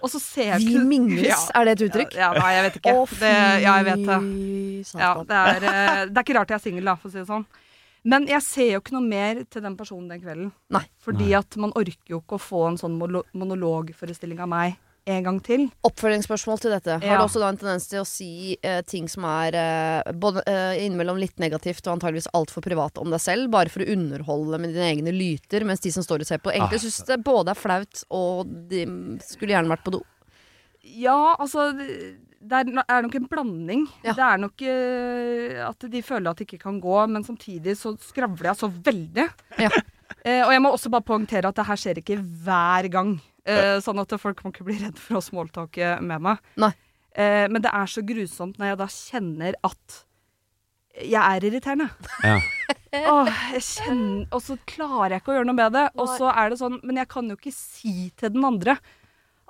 Og 0.04 0.10
så 0.12 0.20
ser 0.20 0.58
Vi 0.60 0.76
mingles, 0.84 1.24
Ja. 1.30 1.38
er 1.56 1.64
det 1.70 1.76
et 1.78 1.84
uttrykk? 1.86 2.16
Ja, 2.20 2.34
nei, 2.36 2.50
jeg 2.58 2.66
vet 2.66 2.76
ikke. 2.82 2.92
Å, 2.92 3.06
fy 3.08 3.16
det, 3.22 3.32
ja, 3.64 3.76
jeg 3.80 3.86
vet 3.88 4.02
det. 4.10 4.18
Ja, 5.00 5.12
det, 5.24 5.38
er, 5.40 5.64
det 6.10 6.18
er 6.20 6.26
ikke 6.26 6.36
rart 6.36 6.52
jeg 6.52 6.58
er 6.60 6.64
singel, 6.66 6.92
for 7.00 7.08
å 7.08 7.14
si 7.14 7.22
det 7.22 7.26
sånn. 7.30 7.46
Men 8.04 8.26
jeg 8.28 8.44
ser 8.44 8.72
jo 8.74 8.80
ikke 8.82 8.96
noe 8.98 9.06
mer 9.08 9.44
til 9.48 9.64
den 9.64 9.76
personen 9.78 10.10
den 10.12 10.20
kvelden. 10.20 10.50
Nei. 10.74 10.84
Fordi 11.00 11.30
at 11.38 11.56
man 11.60 11.72
orker 11.78 12.16
jo 12.16 12.20
ikke 12.20 12.36
å 12.36 12.42
få 12.42 12.66
en 12.68 12.80
sånn 12.80 12.98
monologforestilling 13.00 14.42
av 14.44 14.50
meg 14.52 14.76
en 15.04 15.24
gang 15.26 15.38
til. 15.44 15.66
Oppfølgingsspørsmål 15.84 16.60
til 16.62 16.72
dette. 16.72 16.94
Har 17.02 17.18
du 17.20 17.24
også 17.26 17.40
da 17.42 17.50
en 17.52 17.58
tendens 17.60 17.88
til 17.90 18.00
å 18.00 18.06
si 18.08 18.56
eh, 18.64 18.80
ting 18.88 19.08
som 19.12 19.26
er 19.28 19.56
eh, 19.60 20.12
både 20.16 20.44
eh, 20.48 20.84
innimellom 20.86 21.20
litt 21.20 21.40
negativt 21.42 21.84
og 21.84 21.98
antageligvis 21.98 22.30
altfor 22.36 22.64
privat 22.64 23.00
om 23.02 23.12
deg 23.12 23.20
selv, 23.20 23.50
bare 23.52 23.72
for 23.72 23.84
å 23.84 23.88
underholde 23.92 24.60
med 24.62 24.72
dine 24.72 24.88
egne 24.94 25.12
lyter, 25.12 25.66
mens 25.68 25.84
de 25.84 25.92
som 25.92 26.06
står 26.06 26.24
og 26.24 26.30
ser 26.30 26.40
på, 26.44 26.52
egentlig 26.54 26.80
Ah. 26.80 26.84
syns 26.86 27.04
det 27.08 27.20
både 27.24 27.52
er 27.52 27.60
flaut 27.60 28.04
og 28.16 28.48
de 28.70 28.86
skulle 29.24 29.52
gjerne 29.52 29.72
vært 29.72 29.84
på 29.84 29.92
do? 29.98 30.00
Ja, 30.84 31.36
altså 31.40 31.70
det 32.44 32.60
er, 32.60 32.70
er 32.84 33.04
nok 33.06 33.18
en 33.18 33.28
blanding. 33.30 33.84
Ja. 34.04 34.14
Det 34.14 34.24
er 34.28 34.40
nok 34.44 34.64
uh, 34.68 35.58
at 35.70 35.88
de 35.94 36.04
føler 36.04 36.30
at 36.30 36.40
det 36.40 36.48
ikke 36.48 36.62
kan 36.66 36.80
gå, 36.82 36.96
men 37.10 37.26
samtidig 37.26 37.76
så 37.80 37.94
skravler 38.04 38.52
jeg 38.52 38.60
så 38.60 38.70
veldig. 38.70 39.28
Ja. 39.64 39.72
Uh, 40.24 40.42
og 40.46 40.54
jeg 40.54 40.64
må 40.64 40.74
også 40.74 40.92
bare 40.92 41.08
poengtere 41.08 41.50
at 41.50 41.60
det 41.60 41.68
her 41.68 41.80
skjer 41.80 42.02
ikke 42.02 42.18
hver 42.20 42.90
gang. 42.92 43.16
Uh, 43.44 43.76
sånn 43.84 44.00
at 44.00 44.14
folk 44.20 44.40
må 44.44 44.54
ikke 44.54 44.64
bli 44.66 44.78
redd 44.80 45.00
for 45.00 45.20
å 45.20 45.24
smalltalke 45.24 45.98
med 46.04 46.28
meg. 46.30 46.50
Nei. 46.60 46.72
Eh, 47.14 47.46
men 47.50 47.62
det 47.62 47.70
er 47.70 47.90
så 47.90 48.02
grusomt 48.02 48.58
når 48.58 48.72
jeg 48.72 48.80
da 48.80 48.88
kjenner 48.90 49.58
at 49.66 50.00
jeg 50.94 51.20
er 51.20 51.46
irriterende. 51.46 51.88
Ja. 52.26 52.38
Åh, 53.10 53.30
jeg 53.56 53.64
kjenner, 53.66 54.26
og 54.30 54.42
så 54.42 54.56
klarer 54.70 55.16
jeg 55.16 55.22
ikke 55.22 55.32
å 55.32 55.38
gjøre 55.38 55.48
noe 55.48 55.58
med 55.58 55.74
det. 55.74 55.88
Og 55.98 56.10
så 56.14 56.30
er 56.30 56.50
det 56.50 56.60
sånn, 56.60 56.78
Men 56.86 57.00
jeg 57.02 57.10
kan 57.10 57.30
jo 57.30 57.38
ikke 57.38 57.54
si 57.54 58.10
til 58.18 58.34
den 58.36 58.46
andre 58.46 58.76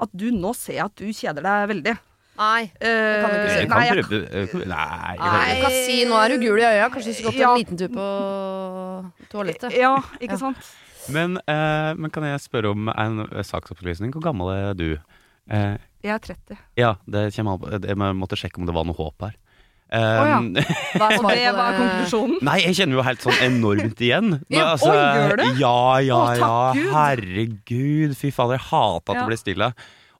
at 0.01 0.11
du, 0.17 0.31
nå 0.33 0.55
ser 0.57 0.79
jeg 0.79 0.89
at 0.89 0.97
du 0.99 1.09
kjeder 1.13 1.45
deg 1.45 1.69
veldig. 1.71 1.95
Nei. 2.39 2.63
Eh, 2.81 3.21
kan 3.23 3.31
du 3.31 3.37
ikke 3.39 3.51
si. 3.55 3.67
Nei, 3.71 3.83
jeg, 3.87 4.05
prøve 4.09 4.21
eh, 4.27 4.67
Nei. 4.67 5.17
jeg 5.49 5.61
kan 5.63 5.71
si 5.71 5.99
'nå 6.05 6.17
er 6.25 6.29
du 6.35 6.39
gul 6.43 6.59
i 6.59 6.65
øya', 6.67 6.89
kanskje 6.91 7.13
du 7.13 7.15
skulle 7.15 7.31
gått 7.33 7.41
Ja. 7.41 7.53
en 7.53 7.59
liten 7.61 7.79
tur 7.79 7.89
på 7.95 8.07
toalettet. 9.31 9.73
ja, 9.79 9.97
ikke 10.21 10.33
Ja. 10.35 10.37
sant? 10.39 10.57
Men, 11.09 11.37
eh, 11.47 11.95
men 11.95 12.11
kan 12.11 12.23
jeg 12.25 12.41
spørre 12.41 12.71
om 12.73 12.89
en 12.89 13.21
eh, 13.21 13.43
saksopplysning? 13.43 14.11
Hvor 14.13 14.23
gammel 14.23 14.51
er 14.55 14.75
du? 14.75 14.99
Eh, 15.51 15.77
Jeg 16.03 16.11
er 16.15 16.19
30. 16.19 16.59
ja, 16.77 16.95
det 17.07 17.35
kommer 17.37 17.53
an 17.53 17.59
på 17.61 17.87
Jeg 17.87 17.97
måtte 17.97 18.37
sjekke 18.37 18.59
om 18.59 18.67
det 18.67 18.75
var 18.75 18.85
noe 18.85 18.95
håp 18.97 19.21
her. 19.21 19.35
Um, 19.93 20.01
oh, 20.01 20.27
ja. 20.27 20.39
Hva 20.99 21.11
er 21.13 21.19
Og 21.23 21.31
det 21.31 21.55
var 21.55 21.75
konklusjonen. 21.79 22.39
Nei, 22.43 22.57
jeg 22.65 22.75
kjenner 22.75 22.97
jo 22.97 23.03
helt 23.03 23.21
sånn 23.21 23.39
enormt 23.45 24.01
igjen. 24.01 24.31
Men, 24.31 24.45
Ja, 24.59 24.73
altså, 24.73 24.91
oi, 24.91 24.97
gjør 24.97 25.37
du? 25.37 25.45
Ja, 25.61 25.99
ja, 26.01 26.35
ja. 26.35 26.73
Herregud. 26.91 28.17
Fy 28.17 28.31
fader, 28.33 28.57
jeg 28.59 28.65
hata 28.73 29.13
at 29.13 29.15
Ja. 29.15 29.21
det 29.21 29.29
ble 29.29 29.37
stille. 29.39 29.69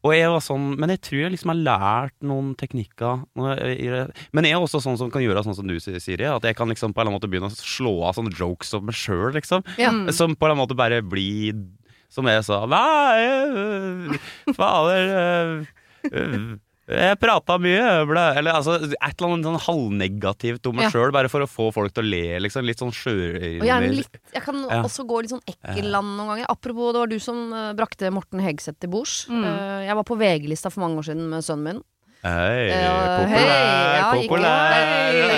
Og 0.05 0.13
jeg 0.13 0.29
var 0.29 0.43
sånn, 0.45 0.67
Men 0.81 0.93
jeg 0.93 1.01
tror 1.07 1.21
jeg 1.23 1.35
liksom 1.35 1.53
har 1.55 1.61
lært 1.61 2.17
noen 2.27 2.53
teknikker. 2.61 3.25
Men 3.35 4.49
jeg 4.49 4.57
er 4.57 4.61
også 4.61 4.83
sånn 4.85 4.99
som 5.01 5.13
kan 5.13 5.25
gjøre 5.25 5.45
sånn 5.47 5.57
som 5.57 5.69
du 5.69 5.79
sier, 5.81 6.01
Siri. 6.03 6.29
At 6.29 6.45
jeg 6.45 6.59
kan 6.59 6.69
liksom 6.69 6.93
på 6.93 7.01
en 7.01 7.07
eller 7.07 7.15
annen 7.15 7.21
måte 7.23 7.31
begynne 7.33 7.49
å 7.49 7.57
slå 7.57 7.95
av 8.09 8.19
sånne 8.19 8.35
jokes 8.37 8.75
om 8.77 8.85
meg 8.91 8.99
sjøl, 8.99 9.33
liksom. 9.39 9.65
Ja. 9.81 9.95
Mm. 9.95 10.13
Som 10.13 10.37
på 10.37 10.45
en 10.45 10.53
eller 10.53 10.59
annen 10.59 10.65
måte 10.67 10.79
bare 10.79 11.01
blir 11.05 11.57
Som 12.13 12.29
jeg 12.31 12.45
sa 12.47 12.61
Nei, 12.71 13.25
øh, 13.27 14.19
fader 14.55 15.09
øh, 15.19 15.65
øh, 16.13 16.53
jeg 16.89 17.19
prata 17.19 17.57
mye, 17.59 18.05
ble, 18.09 18.25
eller 18.39 18.53
altså 18.59 18.75
et 18.77 18.93
eller 18.93 19.29
annet 19.31 19.47
sånn 19.49 19.61
halvnegativt 19.67 20.67
om 20.69 20.77
meg 20.77 20.85
Ja. 20.87 20.91
sjøl, 20.91 21.13
bare 21.13 21.29
for 21.33 21.41
å 21.41 21.49
få 21.49 21.73
folk 21.73 21.95
til 21.95 22.05
å 22.05 22.11
le, 22.11 22.39
liksom. 22.45 22.65
Litt 22.67 22.79
sånn. 22.79 22.93
Og 22.93 23.65
Jeg 23.67 24.43
kan 24.45 24.61
Ja. 24.69 24.83
også 24.83 25.07
gå 25.07 25.23
litt 25.23 25.31
sånn 25.31 25.45
ekkelland 25.49 26.17
noen 26.19 26.29
ganger. 26.29 26.47
Apropos, 26.51 26.93
det 26.93 26.99
var 27.01 27.07
du 27.07 27.19
som 27.19 27.53
eh, 27.53 27.73
brakte 27.75 28.11
Morten 28.13 28.41
Hegseth 28.41 28.79
til 28.81 28.91
bords. 28.91 29.27
Mm. 29.29 29.45
Eh, 29.45 29.87
jeg 29.87 29.95
var 29.95 30.05
på 30.05 30.17
VG-lista 30.19 30.71
for 30.71 30.81
mange 30.81 30.99
år 30.99 31.05
siden 31.09 31.29
med 31.29 31.43
sønnen 31.43 31.65
min. 31.65 31.83
Hei, 32.25 32.71
populær, 32.73 33.29
hei, 33.29 33.97
ja, 33.99 34.05
populær. 34.17 34.73
Hei, 34.73 34.85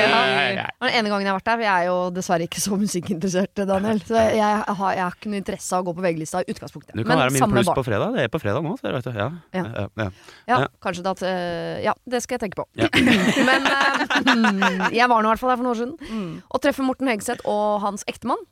Hei, 0.07 0.91
den 0.93 0.93
ene 1.01 1.11
gangen 1.11 1.27
jeg 1.27 1.33
har 1.33 1.39
vært 1.41 1.49
der. 1.49 1.57
for 1.59 1.65
Jeg 1.67 1.83
er 1.83 1.87
jo 1.89 1.97
dessverre 2.15 2.47
ikke 2.47 2.61
så 2.63 2.77
musikkinteressert, 2.85 3.63
Daniel. 3.67 3.99
Så 4.07 4.15
jeg, 4.15 4.37
jeg, 4.39 4.61
har, 4.79 4.93
jeg 4.95 5.03
har 5.03 5.17
ikke 5.17 5.33
noe 5.33 5.41
interesse 5.41 5.75
av 5.75 5.83
å 5.83 5.89
gå 5.89 5.95
på 5.99 6.05
VG-lista 6.05 6.45
i 6.45 6.49
utgangspunktet. 6.55 6.95
Du 6.95 7.03
kan 7.09 7.19
være 7.19 7.35
min 7.35 7.51
pluss 7.57 7.71
på 7.75 7.85
fredag. 7.89 8.15
Det 8.15 8.27
er 8.29 8.31
på 8.33 8.41
fredag 8.43 8.63
nå, 8.67 8.77
ser 8.79 8.95
du. 8.95 8.99
Vet 9.01 9.09
du. 9.09 9.19
Ja. 9.19 9.29
Ja. 9.59 9.65
Ja, 9.99 10.09
ja. 10.53 10.59
Kanskje 10.87 11.03
det 11.09 11.15
at 11.17 11.25
eh, 11.27 11.81
Ja, 11.89 11.97
det 12.07 12.23
skal 12.23 12.39
jeg 12.39 12.45
tenke 12.47 12.63
på. 12.63 12.69
Ja. 12.79 12.87
Men 13.51 13.67
uh, 13.67 14.87
jeg 15.01 15.11
var 15.11 15.25
nå 15.27 15.27
i 15.27 15.33
hvert 15.35 15.43
fall 15.43 15.53
der 15.53 15.59
for 15.59 15.67
noen 15.67 15.75
år 15.75 15.81
siden 15.83 15.97
Mm. 16.07 16.31
og 16.55 16.63
treffer 16.63 16.87
Morten 16.87 17.09
Hegseth 17.11 17.43
og 17.51 17.81
hans 17.83 18.07
ektemann. 18.11 18.47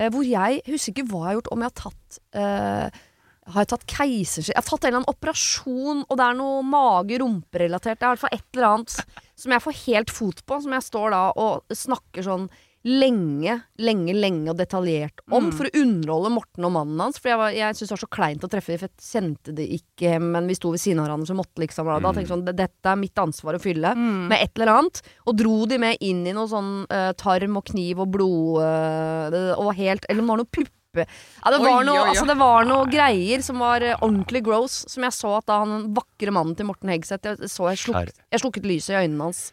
Uh, 0.00 0.08
hvor 0.14 0.24
jeg 0.24 0.62
husker 0.70 0.94
ikke 0.96 1.06
hva 1.12 1.26
jeg 1.26 1.28
har 1.34 1.38
gjort, 1.42 1.52
om 1.52 1.62
jeg 1.66 1.70
har 1.72 1.76
tatt 1.82 2.18
eh, 2.40 3.04
har 3.52 3.62
jeg 3.64 3.68
tatt 3.72 3.86
keisersnitt 3.86 4.54
Jeg 4.54 4.62
har 4.62 4.68
tatt 4.70 4.84
en 4.84 4.88
eller 4.88 5.00
annen 5.02 5.14
operasjon, 5.14 6.04
og 6.10 6.16
det 6.18 6.24
er 6.26 6.34
noe 6.38 6.62
mage-rumpe-relatert. 6.66 7.98
Det 7.98 8.02
er 8.06 8.10
i 8.10 8.14
hvert 8.16 8.24
fall 8.26 8.36
et 8.38 8.46
eller 8.56 8.70
annet 8.74 8.96
som 9.36 9.52
jeg 9.52 9.62
får 9.66 9.80
helt 9.86 10.10
fot 10.10 10.40
på, 10.48 10.62
som 10.64 10.72
jeg 10.72 10.82
står 10.86 11.10
da 11.12 11.24
og 11.36 11.76
snakker 11.76 12.24
sånn 12.26 12.48
lenge, 12.86 13.50
lenge, 13.82 14.12
lenge 14.14 14.52
og 14.52 14.58
detaljert 14.60 15.18
om 15.34 15.48
Mm. 15.48 15.52
for 15.58 15.66
å 15.66 15.72
underholde 15.82 16.30
Morten 16.30 16.64
og 16.64 16.70
mannen 16.72 17.00
hans. 17.00 17.18
For 17.18 17.30
jeg, 17.30 17.38
var- 17.38 17.50
jeg 17.50 17.74
syntes 17.74 17.88
det 17.88 17.96
var 17.98 18.04
så 18.06 18.14
kleint 18.16 18.44
å 18.46 18.48
treffe 18.48 18.66
dem, 18.70 18.78
for 18.78 18.86
jeg 18.86 18.96
kjente 19.02 19.54
det 19.56 19.66
ikke, 19.80 20.20
men 20.22 20.46
vi 20.46 20.54
sto 20.54 20.70
ved 20.70 20.78
siden 20.78 21.00
av 21.00 21.08
hverandre, 21.08 21.26
så 21.26 21.34
måtte 21.34 21.58
liksom 21.66 21.84
Da 22.00 22.12
tenkte 22.12 22.28
jeg 22.28 22.28
sånn, 22.28 22.44
dette 22.56 22.86
er 22.86 22.94
mitt 22.96 23.14
ansvar 23.16 23.54
å 23.58 23.60
fylle 23.60 23.92
Mm. 23.96 24.28
med 24.28 24.38
et 24.40 24.52
eller 24.54 24.72
annet. 24.78 25.02
Og 25.26 25.36
dro 25.36 25.66
de 25.66 25.78
med 25.78 25.98
inn 26.00 26.24
i 26.28 26.32
noe 26.32 26.46
sånn 26.46 26.86
uh, 26.88 27.12
tarm 27.14 27.56
og 27.56 27.64
kniv 27.64 27.98
og 27.98 28.10
blod 28.12 28.62
uh, 28.62 29.54
og 29.58 29.74
helt 29.74 30.06
Eller 30.08 30.20
om 30.22 30.26
det 30.26 30.30
var 30.30 30.36
noe 30.44 30.52
puppe. 30.96 31.06
Ja, 31.44 31.52
det 31.54 31.60
var, 31.62 31.68
Oi, 31.76 31.84
noe, 31.86 31.98
oi, 31.98 32.02
oi. 32.02 32.08
altså, 32.14 32.26
det 32.30 32.38
var 32.40 32.64
noe 32.68 32.88
greier 32.90 33.44
som 33.46 33.58
var 33.62 33.84
eh, 33.84 33.94
ordentlig 34.00 34.42
gross, 34.48 34.80
som 34.90 35.04
jeg 35.06 35.12
så 35.16 35.36
at 35.38 35.46
da 35.46 35.60
han 35.62 35.92
vakre 35.96 36.32
mannen 36.34 36.56
til 36.58 36.66
Morten 36.66 36.88
Hegseth 36.92 37.24
Jeg, 37.30 37.50
så 37.52 37.68
jeg, 37.70 37.78
sluk, 37.84 38.10
jeg 38.32 38.40
slukket 38.42 38.66
lyset 38.68 38.94
i 38.96 39.00
øynene 39.04 39.28
hans. 39.28 39.44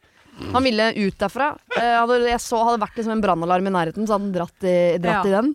Han 0.53 0.63
ville 0.65 0.87
ut 0.97 1.17
derfra. 1.21 1.51
Eh, 1.77 1.91
hadde, 1.99 2.15
jeg 2.25 2.41
så 2.41 2.57
hadde 2.65 2.81
vært 2.81 2.95
liksom 2.97 3.13
en 3.13 3.21
brannalarm 3.21 3.67
i 3.69 3.73
nærheten, 3.75 4.07
så 4.09 4.15
hadde 4.17 4.31
han 4.31 4.33
dratt, 4.39 4.63
i, 4.65 4.97
dratt 4.97 5.27
Ja. 5.27 5.29
i 5.29 5.35
den. 5.35 5.51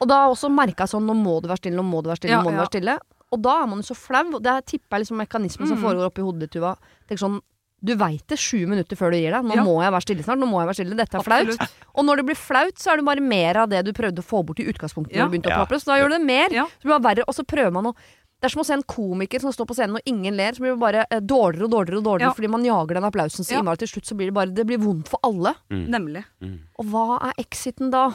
Og 0.00 0.08
da 0.10 0.18
også 0.28 0.50
merka 0.52 0.84
jeg 0.84 0.92
sånn 0.92 1.06
Nå 1.08 1.14
må 1.16 1.38
du 1.40 1.48
være 1.48 1.62
stille, 1.62 1.76
nå 1.80 1.86
må 1.88 2.02
du 2.04 2.10
være 2.10 2.20
stille, 2.20 2.34
Ja, 2.36 2.42
nå 2.42 2.50
må 2.50 2.52
du 2.52 2.58
ja. 2.58 2.66
være 2.66 2.74
stille. 2.74 2.98
Og 3.32 3.40
da 3.40 3.62
er 3.62 3.66
man 3.70 3.78
jo 3.80 3.86
så 3.86 3.94
flau. 3.96 4.24
Det 4.36 4.42
Det 4.42 4.66
tipper 4.66 4.98
jeg 4.98 5.06
liksom 5.06 5.20
mekanismen 5.22 5.68
som 5.70 5.78
Mm. 5.78 5.84
foregår 5.86 6.06
oppi 6.10 6.20
hodet 6.26 6.40
ditt, 6.40 6.50
Tuva. 6.58 6.76
Tenk 7.08 7.20
sånn 7.22 7.40
du 7.82 7.94
veit 7.96 8.26
det 8.28 8.36
sju 8.38 8.66
minutter 8.68 8.96
før 8.96 9.10
du 9.12 9.16
gir 9.18 9.32
deg. 9.32 9.44
Nå 9.44 9.54
Ja. 9.56 9.62
må 9.64 9.80
jeg 9.82 9.92
være 9.92 10.02
stille 10.04 10.22
snart. 10.22 10.38
Nå 10.38 10.46
må 10.46 10.60
jeg 10.60 10.68
være 10.68 10.78
stille. 10.80 10.96
Dette 10.96 11.16
er 11.16 11.22
flaut. 11.24 11.70
Og 11.96 12.04
når 12.04 12.16
det 12.16 12.26
blir 12.26 12.36
flaut, 12.36 12.76
så 12.76 12.92
er 12.92 12.96
det 13.00 13.04
bare 13.06 13.20
mer 13.20 13.56
av 13.56 13.68
det 13.70 13.84
du 13.84 13.92
prøvde 13.92 14.20
å 14.20 14.24
få 14.26 14.44
bort 14.44 14.60
i 14.60 14.66
utgangspunktet. 14.68 15.14
Ja. 15.16 15.24
Når 15.24 15.30
du 15.30 15.38
begynte 15.38 15.52
å 15.52 15.56
plapre, 15.64 15.80
Så 15.80 15.86
da 15.86 15.96
gjør 15.98 16.10
du 16.12 16.18
det 16.18 16.26
mer. 16.26 16.48
Ja. 16.52 16.66
Så 16.66 16.84
blir 16.84 16.92
det 16.94 17.02
bare 17.02 17.14
verre. 17.16 17.24
Og 17.26 17.34
så 17.34 17.44
prøver 17.46 17.72
man 17.72 17.86
å 17.86 17.94
Det 18.40 18.46
er 18.48 18.52
som 18.54 18.62
å 18.62 18.64
se 18.64 18.72
en 18.72 18.82
komiker 18.82 19.38
som 19.38 19.52
står 19.52 19.66
på 19.68 19.74
scenen 19.76 19.96
og 19.96 20.00
ingen 20.06 20.34
ler. 20.34 20.52
Så 20.56 20.60
blir 20.64 20.72
det 20.72 20.80
bare 20.80 21.04
eh, 21.10 21.20
dårligere 21.20 21.64
og 21.64 21.70
dårligere 21.72 21.98
og 21.98 22.04
dårligere 22.04 22.30
Ja. 22.30 22.32
fordi 22.32 22.48
man 22.48 22.64
jager 22.64 22.94
den 22.94 23.04
applausen 23.04 23.44
så 23.44 23.52
Ja. 23.52 23.58
innmari. 23.60 23.76
Til 23.76 23.88
slutt 23.88 24.06
så 24.08 24.16
blir 24.16 24.26
det 24.28 24.32
bare 24.34 24.54
Det 24.54 24.66
blir 24.66 24.78
vondt 24.78 25.08
for 25.08 25.20
alle. 25.22 25.54
Nemlig. 25.70 26.24
Og 26.78 26.86
hva 26.86 27.18
er 27.20 27.34
exiten 27.36 27.90
da? 27.90 28.14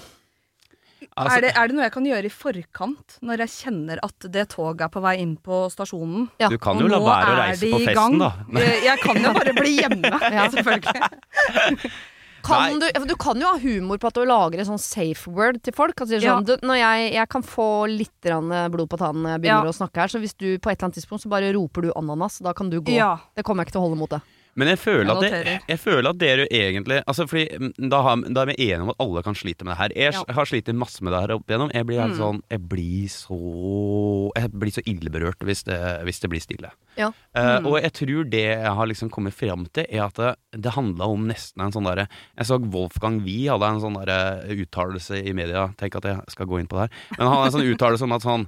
Altså, 1.16 1.38
er, 1.38 1.42
det, 1.46 1.52
er 1.56 1.68
det 1.68 1.76
noe 1.78 1.84
jeg 1.86 1.94
kan 1.96 2.06
gjøre 2.10 2.26
i 2.26 2.34
forkant, 2.34 3.18
når 3.22 3.44
jeg 3.46 3.54
kjenner 3.56 4.00
at 4.04 4.28
det 4.34 4.48
toget 4.56 4.82
er 4.88 4.92
på 4.96 5.02
vei 5.06 5.16
inn 5.22 5.36
på 5.38 5.62
stasjonen? 5.72 6.30
Ja. 6.42 6.50
du 6.50 6.58
kan 6.58 6.80
jo 6.82 6.88
la 6.92 7.00
være 7.04 7.30
å 7.32 7.38
reise 7.44 7.70
på 7.72 7.80
festen, 7.86 7.96
gang. 7.96 8.18
da. 8.20 8.32
Eh, 8.66 8.84
Jeg 8.86 9.00
kan 9.04 9.22
jo 9.24 9.34
bare 9.38 9.54
bli 9.58 9.78
hjemme, 9.80 10.12
Ja. 10.40 10.50
selvfølgelig. 10.50 11.92
Kan 12.46 12.76
du, 12.78 12.86
du 13.10 13.16
kan 13.18 13.40
jo 13.42 13.48
ha 13.50 13.58
humor 13.58 13.98
på 13.98 14.06
at 14.12 14.14
du 14.20 14.22
lager 14.30 14.62
en 14.62 14.68
sånn 14.68 14.78
safe 14.78 15.32
word 15.34 15.58
til 15.66 15.74
folk. 15.74 15.98
Altså, 16.04 16.20
Ja. 16.22 16.36
sånn, 16.36 16.46
du, 16.46 16.54
når 16.62 16.78
jeg, 16.78 17.14
jeg 17.16 17.30
kan 17.34 17.42
få 17.42 17.66
litt 17.90 18.28
blod 18.70 18.86
på 18.92 19.00
tannen 19.02 19.24
når 19.26 19.32
jeg 19.34 19.42
begynner 19.48 19.66
Ja. 19.66 19.74
å 19.74 19.80
snakke 19.80 20.04
her, 20.04 20.08
så 20.14 20.22
hvis 20.22 20.36
du 20.38 20.60
på 20.62 20.70
et 20.70 20.78
eller 20.78 20.86
annet 20.92 21.00
tidspunkt 21.00 21.24
så 21.26 21.32
bare 21.34 21.50
roper 21.58 21.82
du 21.88 21.92
ananas, 21.98 22.38
da 22.46 22.54
kan 22.54 22.70
du 22.70 22.78
gå. 22.82 22.94
Ja. 22.94 23.16
Det 23.36 23.42
kommer 23.44 23.64
jeg 23.66 23.72
ikke 23.72 23.80
til 23.80 23.82
å 23.82 23.88
holde 23.90 23.98
mot 23.98 24.14
det. 24.14 24.22
Men 24.56 24.70
jeg 24.72 24.80
føler, 24.80 25.12
at 25.12 25.22
det, 25.22 25.62
jeg 25.68 25.80
føler 25.80 26.10
at 26.10 26.18
dere 26.18 26.46
egentlig 26.48 27.02
altså 27.06 27.26
fordi, 27.28 27.58
mm, 27.60 27.90
da, 27.92 28.02
har, 28.02 28.22
da 28.32 28.42
er 28.46 28.46
vi 28.54 28.56
enige 28.70 28.82
om 28.86 28.90
at 28.94 29.02
alle 29.04 29.24
kan 29.24 29.36
slite 29.36 29.66
med 29.68 29.74
det 29.74 29.78
her. 29.82 29.90
Jeg 29.96 30.14
Ja. 30.14 30.24
har 30.34 30.46
slitt 30.46 30.74
masse 30.74 31.04
med 31.04 31.12
det 31.12 31.20
her 31.22 31.34
opp 31.36 31.46
igjennom. 31.48 31.72
Jeg 31.74 31.86
blir 31.86 32.00
Mm. 32.06 32.16
sånn 32.18 32.42
Jeg 32.50 32.62
blir 32.70 33.08
så 33.10 34.32
Jeg 34.36 34.52
blir 34.52 34.72
så 34.72 34.82
illeberørt 34.88 35.40
hvis 35.44 35.64
det, 35.64 35.80
hvis 36.06 36.20
det 36.22 36.30
blir 36.30 36.40
stille. 36.42 36.72
Ja. 36.98 37.12
Eh, 37.36 37.60
Mm. 37.60 37.66
og 37.68 37.82
jeg 37.82 37.92
tror 37.94 38.30
det 38.30 38.44
jeg 38.46 38.66
har 38.74 38.86
liksom 38.88 39.10
kommet 39.10 39.34
fram 39.34 39.66
til, 39.74 39.86
er 39.90 40.04
at 40.06 40.14
det, 40.16 40.36
det 40.62 40.72
handla 40.74 41.06
om 41.08 41.28
nesten 41.28 41.62
en 41.62 41.72
sånn 41.72 41.84
derre 41.86 42.08
Jeg 42.38 42.46
så 42.48 42.60
Wolfgang 42.72 43.24
Wie 43.24 43.48
hadde 43.50 43.64
en 43.64 43.82
sånn 43.82 44.06
der 44.06 44.46
uttalelse 44.56 45.26
i 45.26 45.34
media. 45.34 45.74
Tenk 45.78 45.96
at 45.96 46.04
jeg 46.04 46.22
skal 46.30 46.46
gå 46.48 46.60
inn 46.60 46.68
på 46.68 46.80
det 46.80 46.90
her. 46.90 47.18
Men 47.18 47.28
han 47.28 47.36
hadde 47.38 47.46
en 47.46 47.60
sånn 47.60 47.72
uttalelse 47.76 48.02
om 48.04 48.12
at 48.14 48.22
sånn 48.22 48.48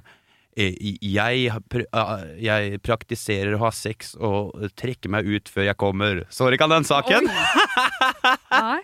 jeg, 0.58 1.52
eh, 1.54 2.24
jeg 2.42 2.80
praktiserer 2.82 3.54
å 3.54 3.60
ha 3.62 3.70
sex 3.74 4.14
og 4.18 4.68
trekke 4.78 5.10
meg 5.12 5.28
ut 5.28 5.50
før 5.52 5.68
jeg 5.68 5.78
kommer. 5.78 6.24
Så 6.34 6.50
ikke 6.52 6.68
den 6.70 6.86
saken? 6.88 7.28
Nei. 8.48 8.80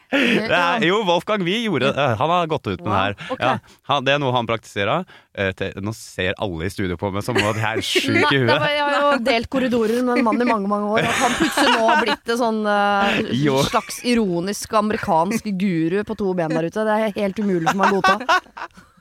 Jo, 0.85 1.01
Wolfgang 1.09 1.43
Wie 1.45 1.65
gjorde 1.65 1.91
det. 1.93 2.07
Han 2.21 2.31
har 2.31 2.47
gått 2.51 2.69
ut 2.69 2.81
med 2.85 2.87
Wow, 2.87 2.95
det 2.95 3.03
her. 3.03 3.35
Okay. 3.35 3.47
Ja, 3.47 3.77
han, 3.91 4.07
det 4.07 4.15
er 4.15 4.23
noe 4.23 4.35
han 4.37 4.49
praktiserer. 4.49 5.05
Eh, 5.35 5.65
Nå 5.83 5.95
ser 5.97 6.37
alle 6.39 6.69
i 6.69 6.73
studio 6.73 6.99
på 7.01 7.11
meg 7.15 7.27
som 7.27 7.37
om 7.41 7.43
jeg 7.43 7.65
er 7.65 7.83
sjuk 7.91 8.31
i 8.31 8.41
huet. 8.45 8.55
jeg 8.55 8.81
har 8.85 8.97
jo 9.01 9.21
delt 9.27 9.51
korridorer 9.51 10.05
med 10.07 10.21
en 10.21 10.27
mann 10.29 10.41
i 10.41 10.49
mange 10.49 10.71
mange 10.71 10.95
år. 10.95 11.09
At 11.11 11.21
han 11.25 11.37
plutselig 11.41 11.75
nå 11.75 11.91
har 11.91 12.03
blitt 12.05 12.35
en 12.37 12.43
sånn 12.45 12.65
eh, 12.71 13.69
slags 13.73 14.03
ironisk 14.07 14.79
amerikansk 14.79 15.51
guru 15.59 16.03
på 16.07 16.19
to 16.23 16.35
ben 16.39 16.55
der 16.55 16.71
ute. 16.71 16.87
Det 16.87 16.99
er 16.99 17.17
helt 17.23 17.41
umulig 17.43 17.71
for 17.73 17.83
meg 17.83 17.95
å 17.95 18.03
godta. 18.03 18.83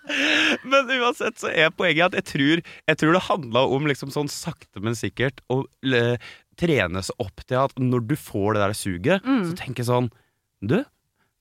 Men 0.68 0.90
uansett 1.00 1.38
så 1.40 1.48
er 1.54 1.70
poenget 1.72 2.12
at 2.12 2.18
jeg 2.20 2.26
tror, 2.34 2.62
jeg 2.90 2.98
tror 3.00 3.16
det 3.16 3.22
handla 3.30 3.62
om 3.78 3.86
liksom 3.88 4.12
sånn 4.14 4.30
sakte, 4.32 4.82
men 4.84 4.98
sikkert 5.00 5.40
å 5.54 5.62
trene 6.60 7.02
seg 7.06 7.24
opp 7.24 7.44
til 7.48 7.58
at 7.64 7.78
når 7.82 8.04
du 8.12 8.16
får 8.20 8.54
det 8.58 8.62
der 8.66 8.76
suget, 8.78 9.24
Mm. 9.26 9.46
så 9.50 9.56
tenker 9.58 9.84
jeg 9.84 9.90
sånn 9.90 10.12
Du, 10.64 10.78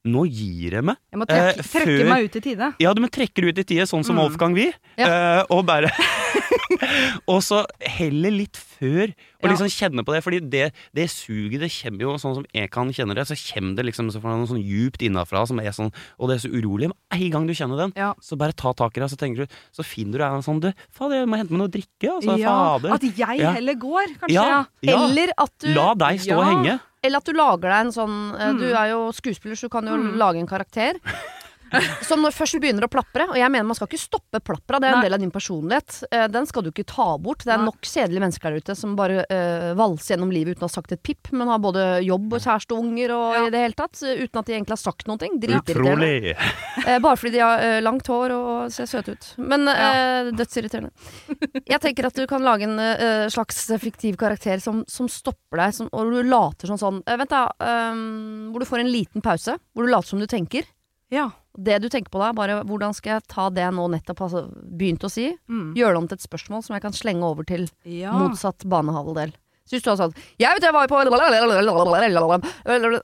nå 0.05 0.24
gir 0.26 0.72
jeg 0.78 0.82
meg. 0.84 0.96
Jeg 1.12 1.18
må 1.20 1.26
trekke, 1.30 1.59
Eh, 1.59 1.62
trekke 1.62 1.86
før- 2.03 2.09
meg 2.11 2.24
ut 2.24 2.36
i 2.36 2.40
tide. 2.40 2.74
Ja, 2.80 2.92
du 2.92 3.00
må 3.03 3.09
trekke 3.09 3.34
det 3.34 3.53
ut 3.53 3.59
i 3.59 3.64
tide, 3.64 3.82
sånn 3.86 4.05
som 4.05 4.16
Mm. 4.16 4.22
Wolfgang 4.22 4.55
Wie. 4.55 4.72
Ja. 4.98 5.07
Eh, 5.07 5.44
og 5.50 5.64
bare 5.66 5.90
Og 7.28 7.40
så 7.44 7.64
heller 7.80 8.30
litt 8.32 8.57
før, 8.57 9.12
og 9.12 9.44
Ja. 9.44 9.50
liksom 9.50 9.68
kjenne 9.70 10.05
på 10.05 10.12
det. 10.14 10.22
Fordi 10.24 10.40
det, 10.50 10.72
det 10.94 11.09
suget, 11.11 11.61
det 11.61 11.70
kommer 11.70 12.00
jo 12.00 12.14
sånn 12.18 12.34
som 12.34 12.46
jeg 12.55 12.70
kan 12.70 12.88
kjenne 12.92 13.14
det, 13.14 13.26
så 13.28 13.36
kommer 13.36 13.76
det 13.76 13.86
liksom 13.86 14.11
så 14.11 14.20
fra 14.20 14.34
noe 14.36 14.46
sånn 14.46 14.62
djupt 14.64 15.03
innafra, 15.03 15.46
som 15.46 15.59
er 15.61 15.70
sånn, 15.70 15.92
og 16.18 16.28
det 16.28 16.36
er 16.44 16.48
så 16.48 16.53
urolig. 16.53 16.90
Men 16.90 17.20
en 17.20 17.30
gang 17.30 17.46
du 17.46 17.53
kjenner 17.55 17.76
den, 17.76 17.92
Ja. 17.96 18.14
så 18.20 18.36
bare 18.36 18.53
ta 18.53 18.72
tak 18.72 18.96
i 18.96 19.00
det, 19.00 19.11
så 19.11 19.16
tenker 19.16 19.46
du 19.46 19.46
Så 19.72 19.84
finner 19.84 20.18
du 20.18 20.24
en 20.24 20.42
sånn 20.42 20.61
Du, 20.61 20.72
fader, 20.90 21.20
jeg 21.24 21.28
må 21.28 21.36
hente 21.36 21.50
meg 21.50 21.59
noe 21.61 21.68
å 21.68 21.72
drikke, 21.72 22.09
altså. 22.20 22.38
Ja, 22.38 22.78
fader. 22.78 22.92
at 22.94 23.03
jeg 23.03 23.40
heller 23.40 23.74
går, 23.74 24.07
kanskje. 24.20 24.66
Eller 24.82 25.28
at 25.38 25.50
du 25.59 25.68
La 25.74 25.94
deg 25.94 26.20
stå 26.20 26.36
og 26.38 26.44
henge. 26.44 26.80
Eller 27.03 27.18
at 27.18 27.26
du 27.26 27.32
lager 27.34 27.66
deg 27.68 27.78
en 27.80 27.92
sånn 27.94 28.12
mm. 28.36 28.59
Du 28.61 28.66
er 28.70 28.90
jo 28.92 29.00
skuespiller, 29.16 29.59
så 29.59 29.66
du 29.66 29.72
kan 29.74 29.88
jo 29.90 29.96
Mm. 29.98 30.12
lage 30.20 30.38
en 30.38 30.46
karakter. 30.46 31.00
Som 32.09 32.23
når 32.25 32.35
først 32.37 32.59
begynner 32.62 32.87
å 32.87 32.91
plapre, 32.93 33.27
og 33.31 33.37
jeg 33.39 33.51
mener 33.53 33.66
man 33.68 33.77
skal 33.79 33.89
ikke 33.91 34.01
stoppe 34.03 34.41
plapra, 34.45 34.79
det 34.83 34.89
er 34.89 34.95
en 34.97 34.99
Nei. 35.01 35.07
del 35.09 35.16
av 35.16 35.23
din 35.23 35.33
personlighet. 35.35 35.99
Eh, 36.11 36.27
Den 36.33 36.47
skal 36.49 36.64
du 36.66 36.70
ikke 36.73 36.85
ta 36.89 37.07
bort. 37.23 37.45
Det 37.47 37.53
er 37.55 37.61
Nei. 37.62 37.68
nok 37.70 37.81
kjedelige 37.89 38.23
mennesker 38.25 38.51
der 38.55 38.62
ute 38.64 38.77
som 38.79 38.97
bare 38.99 39.25
uh, 39.29 39.73
valser 39.79 40.14
gjennom 40.14 40.33
livet 40.35 40.57
uten 40.57 40.66
å 40.66 40.70
ha 40.70 40.75
sagt 40.75 40.93
et 40.97 41.03
pip, 41.03 41.31
men 41.33 41.49
har 41.51 41.61
både 41.62 41.85
jobb 42.07 42.37
og 42.39 42.43
kjæreste 42.45 42.77
og 42.77 42.83
unger 42.87 43.14
og 43.16 43.27
Ja. 43.33 43.45
i 43.47 43.53
det 43.55 43.62
hele 43.64 43.79
tatt, 43.79 43.97
uten 44.03 44.41
at 44.43 44.47
de 44.51 44.57
egentlig 44.57 44.77
har 44.77 44.83
sagt 44.83 45.07
noe. 45.11 45.18
Dritirriterende. 45.23 45.93
Utrolig. 45.93 46.37
Eh, 46.83 46.99
bare 46.99 47.14
fordi 47.20 47.37
de 47.37 47.41
har 47.45 47.61
uh, 47.62 47.81
langt 47.85 48.09
hår 48.11 48.33
og 48.35 48.73
ser 48.75 48.89
søte 48.91 49.12
ut. 49.14 49.27
Men 49.39 49.68
ja. 49.68 50.31
dødsirriterende. 50.35 50.91
Jeg 51.68 51.79
tenker 51.85 52.09
at 52.09 52.16
du 52.16 52.25
kan 52.27 52.43
lage 52.43 52.64
en 52.66 52.81
slags 53.31 53.66
fiktiv 53.79 54.16
karakter 54.18 54.59
som, 54.62 54.83
som 54.91 55.07
stopper 55.11 55.61
deg, 55.61 55.75
som, 55.77 55.89
og 55.93 56.11
du 56.12 56.23
later 56.27 56.70
som 56.73 56.81
sånn 56.81 57.01
eh, 57.07 57.18
Vent, 57.20 57.31
da. 57.33 57.45
eh, 57.62 58.01
hvor 58.53 58.62
du 58.62 58.68
får 58.68 58.83
en 58.83 58.91
liten 58.93 59.25
pause, 59.25 59.57
hvor 59.75 59.87
du 59.87 59.93
later 59.93 60.14
som 60.14 60.23
du 60.23 60.27
tenker. 60.31 60.66
Ja. 61.12 61.29
Det 61.59 61.80
du 61.82 61.88
tenker 61.92 62.09
på 62.11 62.18
da, 62.22 62.32
bare 62.32 62.62
hvordan 62.64 62.94
skal 62.96 63.18
jeg 63.18 63.26
ta 63.28 63.48
det 63.53 63.61
jeg 63.61 63.74
nå 63.76 63.84
nettopp 63.92 64.18
har 64.24 64.46
begynt 64.72 65.05
å 65.05 65.11
si, 65.12 65.26
Mm. 65.48 65.74
gjøre 65.76 65.92
det 65.92 66.00
om 66.00 66.09
til 66.09 66.16
et 66.16 66.24
spørsmål 66.24 66.62
som 66.64 66.74
jeg 66.74 66.82
kan 66.82 66.92
slenge 66.92 67.22
over 67.28 67.44
til 67.44 67.68
Ja. 67.84 68.12
motsatt 68.12 68.64
banehalvdel. 68.64 69.34
Syns 69.68 69.82
du 69.84 69.90
har 69.90 69.96
sagt 69.96 70.16
Jeg 70.38 70.55
vet 70.57 70.62
jeg 70.62 70.72
var 70.74 70.88
på 70.88 70.96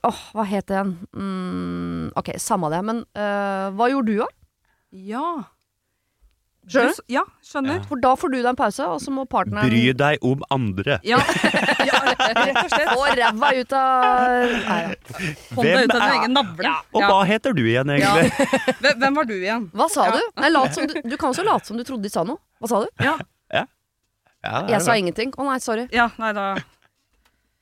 Åh, 0.03 0.19
hva 0.33 0.45
het 0.45 0.65
det 0.67 0.75
igjen? 0.75 0.97
Mm, 1.15 2.11
ok, 2.17 2.33
samme 2.37 2.69
det. 2.69 2.83
Men 2.83 3.05
øh, 3.15 3.69
hva 3.77 3.87
gjorde 3.89 4.05
du, 4.05 4.17
da? 4.17 4.27
ja. 4.91 5.43
Skjønner 6.69 6.95
Du 6.99 7.13
Ja, 7.13 7.23
skjønner. 7.43 7.79
For 7.89 7.97
da 8.03 8.11
får 8.15 8.31
du 8.31 8.37
deg 8.37 8.49
en 8.51 8.57
pause, 8.59 8.85
og 8.85 8.99
så 9.01 9.11
må 9.11 9.23
partneren 9.29 9.69
Bry 9.71 9.81
deg 9.97 10.19
om 10.29 10.43
andre. 10.53 10.99
Ja. 11.07 11.17
ja, 11.89 11.99
rett 12.05 12.59
og 12.61 12.69
slett. 12.69 12.91
få 12.93 13.07
ræva 13.19 13.49
ut 13.59 13.73
av 13.73 14.53
Nei, 14.53 14.77
ja. 14.83 14.93
Hånda 15.57 15.81
ut 15.83 15.93
av 15.95 15.95
din 15.95 16.05
er- 16.05 16.15
egen 16.19 16.33
navle. 16.37 16.73
Og 16.93 17.01
hva 17.07 17.19
heter 17.29 17.57
du 17.57 17.63
igjen, 17.65 17.89
egentlig? 17.95 18.29
Hvem, 18.83 18.99
hvem 19.01 19.19
var 19.21 19.29
du 19.29 19.35
igjen? 19.39 19.69
Hva 19.73 19.89
sa 19.89 20.05
Ja. 20.09 20.17
du? 20.19 20.41
Nei, 20.43 20.49
lat 20.53 20.73
som 20.77 20.87
du? 20.87 20.93
Du 21.03 21.17
kan 21.17 21.33
også 21.33 21.43
late 21.47 21.65
som 21.71 21.77
du 21.77 21.83
trodde 21.83 22.03
de 22.05 22.09
sa 22.13 22.23
noe. 22.23 22.37
Hva 22.61 22.69
sa 22.71 22.83
du? 22.85 22.89
Ja, 23.03 23.17
er 24.39 24.69
Jeg 24.71 24.81
sa 24.85 24.93
ingenting. 24.95 25.33
Å 25.35 25.43
nei, 25.49 25.57
sorry. 25.59 25.87
ja 25.91 26.05
nei 26.17 26.29
da 26.31 26.53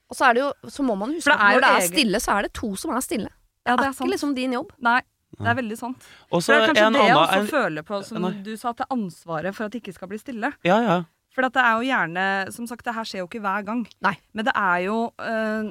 Og 0.07 0.15
så 0.15 0.27
er 0.29 0.35
det 0.37 0.41
jo, 0.43 0.51
så 0.69 0.83
må 0.85 0.93
man 0.99 1.09
huske 1.15 1.33
at 1.33 1.39
er 1.41 1.55
når 1.57 1.63
det 1.63 1.69
er 1.71 1.79
egen- 1.81 1.89
stille, 1.95 2.19
så 2.21 2.35
er 2.37 2.45
det 2.45 2.53
to 2.53 2.69
som 2.79 2.93
er 2.95 3.01
stille. 3.01 3.31
Ja, 3.65 3.73
Det 3.75 3.79
det 3.81 3.85
er 3.87 3.89
ikke 3.91 3.97
sant. 3.97 4.11
liksom 4.13 4.35
din 4.37 4.53
jobb. 4.53 4.69
Nei, 4.79 5.01
det 5.37 5.51
er 5.51 5.57
veldig 5.59 5.77
sant. 5.77 6.07
Og 6.31 6.41
Så 6.41 6.47
så 6.47 6.53
det 6.53 6.57
er 6.57 6.67
kanskje 6.71 6.85
en 6.87 6.97
det 6.97 7.03
jeg 7.07 7.17
også 7.17 7.41
en, 7.41 7.47
føler 7.51 7.85
på, 7.85 7.99
som 8.07 8.21
Nei. 8.25 8.31
du 8.45 8.55
sa, 8.57 8.71
til 8.73 8.89
ansvaret 8.95 9.55
for 9.55 9.67
at 9.67 9.75
det 9.75 9.81
ikke 9.83 9.93
skal 9.93 10.09
bli 10.11 10.17
stille. 10.21 10.51
Ja, 10.65 10.79
ja. 10.81 10.97
For 11.37 11.45
at 11.45 11.53
det 11.53 11.61
er 11.61 11.75
jo 11.77 11.85
gjerne 11.85 12.23
Som 12.55 12.65
sagt, 12.65 12.85
det 12.87 12.95
her 12.97 13.05
skjer 13.05 13.21
jo 13.21 13.27
ikke 13.29 13.43
hver 13.43 13.65
gang. 13.67 13.83
Nei. 14.01 14.15
Men 14.33 14.47
det 14.47 14.53
er 14.57 14.77
jo 14.87 14.95
øh, 15.21 15.67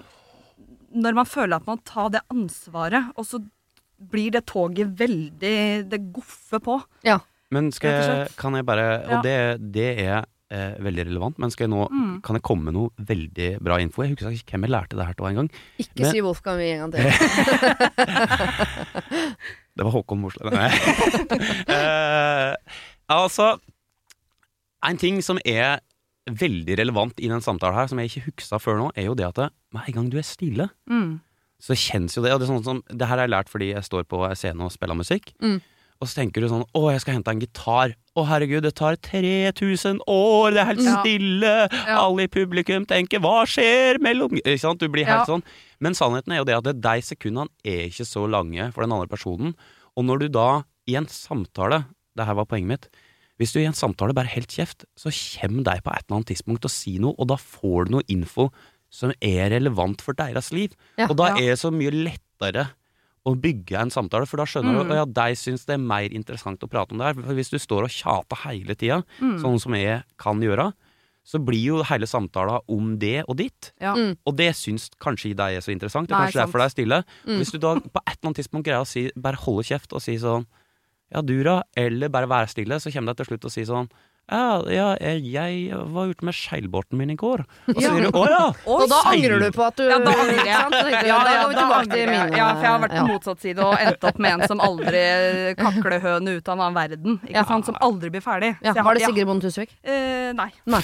Når 0.94 1.16
man 1.18 1.26
føler 1.26 1.56
at 1.56 1.66
man 1.66 1.82
tar 1.82 2.12
det 2.14 2.20
ansvaret, 2.30 3.08
og 3.16 3.26
så 3.26 3.40
blir 3.98 4.30
det 4.36 4.44
toget 4.46 4.92
veldig 4.98 5.90
Det 5.90 6.00
goffer 6.14 6.62
på. 6.62 6.78
Men 7.50 7.72
skal 7.74 7.90
jeg, 7.90 8.28
kan 8.38 8.54
jeg 8.54 8.66
bare 8.66 8.86
Ja. 8.86 9.16
Og 9.18 9.24
det, 9.26 9.72
det 9.74 9.90
er 10.06 10.24
eh, 10.50 10.74
veldig 10.78 11.06
relevant, 11.08 11.38
men 11.38 11.50
skal 11.50 11.64
jeg 11.66 11.70
nå 11.74 11.88
Mm. 11.90 12.20
kan 12.22 12.34
jeg 12.36 12.42
komme 12.42 12.62
med 12.64 12.74
noe 12.74 12.90
veldig 12.98 13.58
bra 13.62 13.78
info? 13.82 14.02
Jeg 14.02 14.10
husker 14.16 14.30
ikke 14.30 14.50
hvem 14.54 14.62
jeg 14.68 14.76
lærte 14.76 14.96
det 14.96 15.06
her 15.06 15.12
til 15.14 15.26
en 15.26 15.34
gang. 15.34 15.50
Ikke 15.78 16.00
Men- 16.02 16.12
si 16.12 16.20
Wolfgang 16.22 16.60
en 16.60 16.78
gang 16.78 16.92
til. 16.92 17.06
Det 19.76 19.84
var 19.84 19.92
Håkon 19.92 20.20
Mosleth. 20.20 20.56
Eh, 21.76 22.54
altså 23.12 23.56
En 24.86 24.96
ting 25.00 25.18
som 25.24 25.38
er 25.44 25.80
veldig 26.30 26.76
relevant 26.78 27.18
i 27.22 27.28
den 27.30 27.40
samtalen 27.44 27.74
her, 27.76 27.86
som 27.90 27.98
jeg 27.98 28.10
ikke 28.10 28.24
huksa 28.30 28.58
før 28.62 28.78
nå, 28.80 28.86
er 28.98 29.04
jo 29.08 29.14
det 29.14 29.26
at 29.28 29.38
hver 29.74 29.92
gang 29.94 30.08
du 30.10 30.16
er 30.18 30.22
stille, 30.26 30.68
Mm. 30.90 31.20
så 31.62 31.72
kjennes 31.74 32.16
jo 32.16 32.22
det. 32.22 32.32
Og 32.32 32.40
det 32.40 32.48
er 32.48 32.52
sånn 32.54 32.64
som 32.64 32.82
Det 32.88 33.06
her 33.06 33.16
har 33.16 33.26
jeg 33.26 33.30
lært 33.30 33.48
fordi 33.48 33.72
jeg 33.74 33.82
står 33.84 34.02
på 34.04 34.22
scenen 34.34 34.62
og 34.66 34.72
spiller 34.72 34.94
musikk. 34.98 35.32
Mm. 35.42 35.60
Og 36.00 36.08
så 36.08 36.20
tenker 36.20 36.42
du 36.44 36.48
sånn 36.50 36.64
Å, 36.76 36.80
jeg 36.92 37.00
skal 37.02 37.14
hente 37.16 37.32
en 37.32 37.40
gitar. 37.40 37.94
Å, 38.16 38.24
herregud, 38.28 38.62
det 38.66 38.74
tar 38.76 38.96
3000 38.96 40.00
år, 40.08 40.52
det 40.52 40.60
er 40.60 40.70
helt 40.70 40.84
Ja. 40.84 40.96
stille. 41.02 41.54
Ja. 41.72 41.98
Alle 42.02 42.24
i 42.24 42.28
publikum 42.28 42.86
tenker 42.86 43.20
'hva 43.20 43.44
skjer 43.46 43.98
mellom 44.00 44.30
Ikke 44.36 44.60
sant? 44.60 44.78
Du 44.80 44.88
blir 44.88 45.04
helt 45.04 45.26
Ja. 45.26 45.36
sånn. 45.36 45.42
Men 45.80 45.92
sannheten 45.94 46.32
er 46.32 46.38
jo 46.38 46.44
det 46.44 46.56
at 46.56 46.64
det, 46.64 46.80
de 46.80 47.00
sekundene 47.02 47.48
er 47.64 47.88
ikke 47.88 48.06
så 48.06 48.28
lange 48.28 48.72
for 48.72 48.82
den 48.82 48.92
andre 48.92 49.08
personen. 49.08 49.54
Og 49.96 50.04
når 50.04 50.18
du 50.20 50.28
da, 50.28 50.62
i 50.88 50.94
en 50.96 51.06
samtale 51.06 51.86
Det 52.16 52.24
her 52.24 52.34
var 52.34 52.46
poenget 52.46 52.66
mitt. 52.68 52.88
Hvis 53.38 53.52
du 53.52 53.60
i 53.60 53.66
en 53.66 53.74
samtale 53.74 54.14
bare 54.14 54.28
helt 54.32 54.48
kjeft, 54.48 54.86
så 54.96 55.10
kommer 55.12 55.62
de 55.62 55.80
på 55.82 55.92
et 55.92 56.04
eller 56.08 56.16
annet 56.16 56.26
tidspunkt 56.32 56.64
og 56.64 56.70
sier 56.70 56.96
si 56.96 56.98
noe, 56.98 57.14
og 57.18 57.28
da 57.28 57.36
får 57.36 57.84
du 57.84 57.90
noe 57.92 58.02
info 58.08 58.50
som 58.90 59.12
er 59.20 59.50
relevant 59.50 60.00
for 60.00 60.14
deres 60.14 60.50
liv. 60.52 60.72
Og 60.98 61.14
da 61.14 61.34
er 61.36 61.52
det 61.52 61.58
så 61.58 61.70
mye 61.70 61.90
lettere 61.92 62.70
å 63.26 63.34
bygge 63.34 63.74
en 63.80 63.90
samtale, 63.90 64.26
for 64.30 64.38
da 64.38 64.44
skjønner 64.46 64.72
Mm. 64.72 64.86
du 64.88 64.92
at 64.94 64.96
ja, 65.00 65.04
de 65.06 65.34
syns 65.34 65.66
det 65.66 65.74
er 65.74 65.82
mer 65.82 66.08
interessant 66.14 66.60
å 66.62 66.68
prate 66.70 66.92
om 66.92 66.98
det 66.98 67.06
her. 67.08 67.14
For 67.14 67.34
hvis 67.34 67.50
du 67.50 67.58
står 67.58 67.84
og 67.88 67.90
tjater 67.90 68.36
hele 68.46 68.74
tida, 68.78 69.02
Mm. 69.20 69.40
sånn 69.42 69.60
som 69.60 69.72
jeg 69.74 70.04
kan 70.16 70.38
gjøre, 70.40 70.72
så 71.26 71.40
blir 71.44 71.64
jo 71.64 71.82
hele 71.82 72.06
samtalen 72.06 72.60
om 72.68 72.98
det 72.98 73.24
og 73.28 73.36
ditt. 73.36 73.72
Ja. 73.80 73.94
Mm. 73.96 74.16
Og 74.24 74.36
det 74.36 74.52
syns 74.54 74.88
kanskje 75.00 75.32
ikke 75.34 75.36
de 75.42 75.56
er 75.56 75.60
så 75.60 75.72
interessant. 75.74 76.06
Det 76.06 76.14
er 76.14 76.18
Nei, 76.20 76.26
kanskje 76.30 76.46
derfor 76.46 76.58
de 76.58 76.64
er 76.64 76.74
stille. 76.76 77.04
Mm. 77.26 77.38
Hvis 77.40 77.50
du 77.50 77.58
da 77.58 77.74
på 77.74 78.00
et 78.06 78.14
eller 78.22 78.30
annet 78.30 78.36
tidspunkt 78.38 78.64
greier 78.64 78.80
å 78.82 78.86
si, 78.86 79.10
bare 79.16 79.34
holde 79.42 79.64
kjeft 79.66 79.92
og 79.92 80.00
si 80.00 80.14
sånn 80.16 80.46
Ja, 81.12 81.20
du 81.22 81.42
da? 81.44 81.62
Eller 81.76 82.08
bare 82.08 82.26
være 82.26 82.48
stille, 82.48 82.78
så 82.82 82.92
kommer 82.92 83.14
de 83.14 83.22
til 83.24 83.26
slutt 83.36 83.44
å 83.46 83.50
si 83.50 83.62
sånn 83.64 83.88
ja, 84.26 84.62
ja, 84.72 84.86
jeg 84.98 85.76
var 85.94 86.08
ute 86.10 86.24
med 86.26 86.34
seilbåten 86.34 86.98
min 86.98 87.12
i 87.12 87.16
går. 87.16 87.44
Og 87.70 87.76
så 87.78 87.82
sier 87.92 88.06
du 88.06 88.16
å 88.18 88.22
ja. 88.26 88.40
Og 88.74 88.82
da 88.90 88.98
angrer 89.12 89.38
du 89.44 89.46
på 89.54 89.62
at 89.66 89.76
du 89.78 89.84
Ja, 89.86 89.98
da 90.02 90.14
angrer 90.14 90.40
jeg. 90.42 90.56
sant? 90.56 90.74
Ja, 91.06 91.18
da 91.22 91.34
ja, 91.36 91.42
går 91.44 91.52
vi 91.52 91.58
tilbake 91.60 91.90
til 91.92 92.10
mine 92.10 92.38
ja, 92.40 92.48
for 92.56 92.64
jeg 92.66 92.72
har 92.72 92.82
vært 92.82 92.96
på 92.96 93.04
motsatt 93.12 93.44
side 93.44 93.62
og 93.62 93.76
endt 93.78 94.06
opp 94.10 94.18
med 94.24 94.34
en 94.34 94.46
som 94.50 94.62
aldri 94.66 95.02
kakler 95.60 95.98
høne 96.02 96.34
ut 96.40 96.48
av 96.50 96.56
en 96.56 96.64
annen 96.66 96.78
verden. 96.80 97.18
Ikke 97.28 97.44
sant? 97.52 97.68
Som 97.70 97.78
aldri 97.86 98.10
blir 98.16 98.24
ferdig. 98.24 98.50
Ja, 98.64 98.72
Så 98.72 98.80
jeg 98.80 98.88
var 98.88 98.98
det 98.98 99.04
Sigrid 99.06 99.30
Bonde 99.30 99.46
Tusvik? 99.46 99.76
Ja. 99.86 99.94
Eh, 99.94 100.32
nei. 100.34 100.48
Nei. 100.66 100.82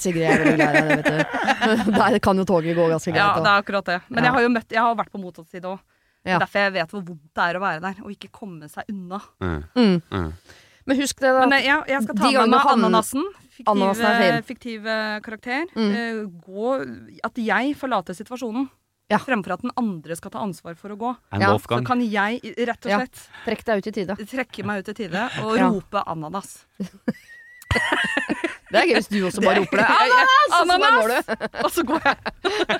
Sigrid. 0.00 0.22
Jeg 0.24 0.32
er 0.32 0.44
veldig 0.46 0.56
glad 0.56 0.78
i 0.78 0.80
deg, 0.80 1.04
vet 1.04 1.84
du. 1.84 1.92
Der 2.00 2.18
kan 2.24 2.40
jo 2.40 2.46
toget 2.48 2.78
gå 2.78 2.88
ganske 2.94 3.12
Ja, 3.14 3.28
det 3.36 3.50
er 3.52 3.60
akkurat 3.60 3.90
det. 3.92 3.98
Men 4.08 4.24
jeg 4.24 4.32
har 4.38 4.46
jo 4.46 4.52
møtt, 4.56 4.70
jeg 4.72 4.80
har 4.86 4.96
vært 4.96 5.12
på 5.12 5.20
motsatt 5.20 5.50
side 5.52 5.68
òg. 5.68 5.82
Ja. 6.24 6.36
Derfor 6.40 6.60
jeg 6.64 6.72
vet 6.78 6.90
hvor 6.92 7.04
vondt 7.04 7.22
det 7.36 7.44
er 7.50 7.56
å 7.56 7.62
være 7.62 7.80
der, 7.84 8.00
og 8.04 8.10
ikke 8.12 8.28
komme 8.32 8.66
seg 8.72 8.88
unna. 8.92 9.20
Mm, 9.40 10.00
Mm. 10.12 10.32
Men 10.88 10.96
husk 11.00 11.20
det, 11.20 11.28
da. 11.28 11.44
Men 11.44 11.52
eh, 11.58 11.66
ja, 11.68 11.78
jeg 11.88 12.02
skal 12.06 12.16
ta 12.16 12.22
De 12.24 12.28
med 12.30 12.38
gangene 12.40 12.56
meg 12.56 12.72
ananasen. 12.74 13.24
Fiktiv, 13.50 13.68
Ananasen 13.74 14.22
er 14.24 14.42
fiktiv 14.46 14.86
eh, 14.88 15.16
karakter. 15.20 15.66
Mm. 15.76 15.90
Uh, 15.92 16.20
gå, 16.46 16.70
at 17.28 17.40
jeg 17.44 17.74
forlater 17.76 18.16
situasjonen. 18.16 18.70
Ja. 19.10 19.18
Fremfor 19.18 19.56
at 19.56 19.64
den 19.66 19.72
andre 19.76 20.14
skal 20.16 20.30
ta 20.30 20.38
ansvar 20.44 20.76
for 20.78 20.94
å 20.94 20.96
gå. 20.96 21.10
Ja, 21.42 21.50
Så 21.58 21.80
kan 21.84 22.00
jeg 22.00 22.40
rett 22.56 22.86
og 22.86 22.90
Ja. 22.92 23.00
slett 23.02 23.24
Trekk 23.44 23.64
deg 23.66 23.78
ut 23.82 23.86
i 23.90 23.92
tide. 23.98 24.16
trekke 24.16 24.64
meg 24.64 24.84
ut 24.84 24.88
i 24.88 24.94
tide 24.94 25.24
og 25.44 25.56
Ja. 25.58 25.66
rope 25.68 26.04
ananas. 26.06 26.64
Det 28.70 28.78
er 28.78 28.86
gøy 28.86 28.94
hvis 29.00 29.08
du 29.10 29.16
også 29.26 29.42
bare 29.42 29.62
roper 29.64 29.80
det. 29.82 29.86
Ananas! 30.54 30.54
Og 30.54 30.70
så 30.70 31.02
går 31.02 31.08
du. 31.10 31.64
Og 31.64 31.70
så 31.74 31.82
går 31.88 32.04
jeg. 32.06 32.16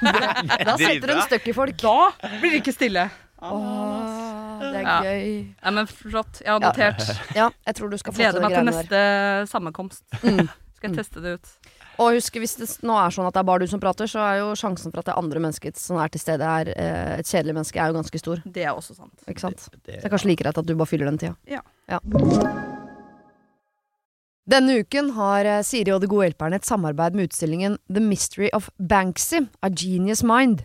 Da 0.68 0.76
setter 0.78 1.06
du 1.10 1.12
en 1.16 1.22
støkk 1.26 1.48
i 1.50 1.54
folk. 1.56 1.76
Da 1.82 1.94
blir 2.38 2.54
det 2.54 2.60
ikke 2.62 2.74
stille. 2.76 3.08
Åh, 3.42 4.60
det 4.60 4.74
er 4.76 4.82
Ja. 4.84 5.00
gøy. 5.02 5.54
Ja, 5.64 5.70
men 5.70 5.86
flott. 5.86 6.40
Jeg 6.44 6.52
har 6.52 6.60
notert. 6.60 7.04
Ja, 7.36 7.50
jeg 7.66 7.74
tror 7.76 7.90
du 7.90 7.96
skal 7.98 8.12
få 8.12 8.16
Gleder 8.18 8.40
de 8.40 8.48
meg 8.48 8.54
til 8.54 8.64
neste 8.68 8.88
der. 8.90 9.46
sammenkomst. 9.46 10.02
Mm. 10.22 10.48
Skal 10.80 10.90
jeg 10.90 10.96
teste 10.96 11.20
det 11.22 11.32
ut. 11.40 11.48
Og 12.00 12.14
husk, 12.16 12.36
hvis 12.40 12.54
det 12.56 12.68
nå 12.88 12.94
er 12.96 13.10
sånn 13.12 13.26
at 13.28 13.34
det 13.34 13.40
er 13.42 13.44
bare 13.44 13.60
du 13.60 13.66
som 13.68 13.80
prater, 13.80 14.08
så 14.08 14.20
er 14.24 14.38
jo 14.40 14.54
sjansen 14.56 14.90
for 14.92 15.00
at 15.02 15.10
det 15.10 15.16
andre 15.20 15.38
mennesket 15.44 15.76
som 15.76 15.98
er 16.00 16.08
til 16.08 16.20
stede, 16.22 16.40
er 16.40 16.70
eh, 16.72 17.18
et 17.20 17.26
kjedelig 17.28 17.52
menneske, 17.58 17.76
er 17.76 17.90
jo 17.92 17.98
ganske 17.98 18.18
stor. 18.22 18.40
Det 18.46 18.64
er 18.64 18.72
også 18.72 18.96
sant. 18.96 19.12
Ikke 19.28 19.40
sant? 19.40 19.68
Det- 19.84 20.00
Det 20.00 20.04
er 20.04 20.08
kanskje 20.08 20.30
like 20.32 20.42
greit 20.44 20.56
at 20.56 20.64
du 20.66 20.74
bare 20.74 20.86
fyller 20.88 21.04
den 21.10 21.18
tida. 21.18 21.36
Ja. 21.46 21.60
Denne 24.50 24.80
uken 24.82 25.10
har 25.14 25.44
eh, 25.46 25.60
Siri 25.66 25.92
og 25.94 26.00
De 26.02 26.08
gode 26.10 26.30
hjelperne 26.30 26.56
et 26.58 26.64
samarbeid 26.66 27.14
med 27.14 27.28
utstillingen 27.28 27.76
The 27.92 28.00
Mystery 28.02 28.48
of 28.56 28.70
Banksy, 28.80 29.44
A 29.62 29.68
Genius 29.70 30.22
Mind. 30.26 30.64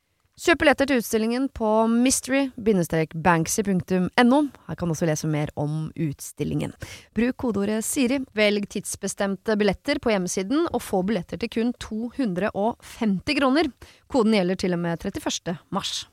Kjøp 0.41 0.63
billetter 0.63 0.87
til 0.89 0.97
utstillingen 0.97 1.43
på 1.53 1.67
mystery-banksy.no. 1.91 4.37
Her 4.65 4.77
kan 4.79 4.89
du 4.89 4.93
også 4.95 5.05
lese 5.05 5.27
mer 5.29 5.51
om 5.59 5.91
utstillingen. 5.93 6.71
Bruk 7.13 7.37
kodeordet 7.43 7.85
Siri, 7.85 8.17
velg 8.33 8.65
tidsbestemte 8.73 9.53
billetter 9.61 10.01
på 10.01 10.09
hjemmesiden, 10.15 10.65
og 10.73 10.81
få 10.81 11.03
billetter 11.05 11.37
til 11.43 11.51
kun 11.53 11.69
250 11.85 13.37
kroner. 13.37 13.69
Koden 14.09 14.33
gjelder 14.39 14.57
til 14.63 14.73
og 14.73 14.81
med 14.81 14.97
31. 15.05 15.53
mars. 15.69 16.09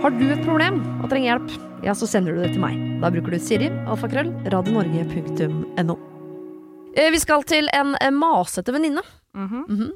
Har 0.00 0.10
du 0.16 0.24
et 0.32 0.44
problem 0.44 0.80
og 1.00 1.08
trenger 1.08 1.28
hjelp, 1.32 1.48
ja, 1.88 1.92
så 1.96 2.04
sender 2.08 2.32
du 2.36 2.40
det 2.44 2.52
til 2.52 2.60
meg. 2.66 2.74
Da 3.00 3.08
bruker 3.16 3.32
du 3.32 3.38
Siri, 3.40 3.68
alfakrøll, 3.88 4.28
radionorge.no. 4.52 5.94
Eh, 7.00 7.08
Vi 7.16 7.20
skal 7.24 7.40
til 7.48 7.64
en 7.72 7.96
masete 8.20 8.68
venninne. 8.76 9.00
Mhm. 9.32 9.88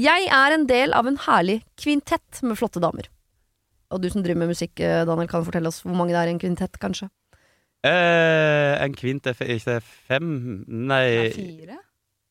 Jeg 0.00 0.28
er 0.32 0.54
en 0.54 0.66
del 0.68 0.94
av 0.96 1.08
en 1.10 1.18
herlig 1.26 1.60
kvintett 1.80 2.40
med 2.46 2.56
flotte 2.56 2.80
damer. 2.80 3.08
Og 3.90 4.00
du 4.00 4.08
som 4.12 4.22
driver 4.22 4.44
med 4.44 4.52
musikk, 4.54 4.78
eh, 4.80 5.04
Daniel, 5.04 5.28
kan 5.28 5.44
fortelle 5.44 5.68
oss 5.68 5.82
hvor 5.82 5.96
mange 5.98 6.14
det 6.14 6.20
er 6.22 6.30
i 6.30 6.34
en 6.36 6.40
kvintett, 6.40 6.78
kanskje? 6.80 7.10
Eh, 7.84 8.74
en 8.80 8.94
kvint 8.94 9.26
er 9.26 9.34
ikke 9.34 9.74
det 9.74 9.82
fem 9.82 10.28
Det 10.68 10.80
Nei, 10.90 11.04
er 11.08 11.32
fire? 11.32 11.78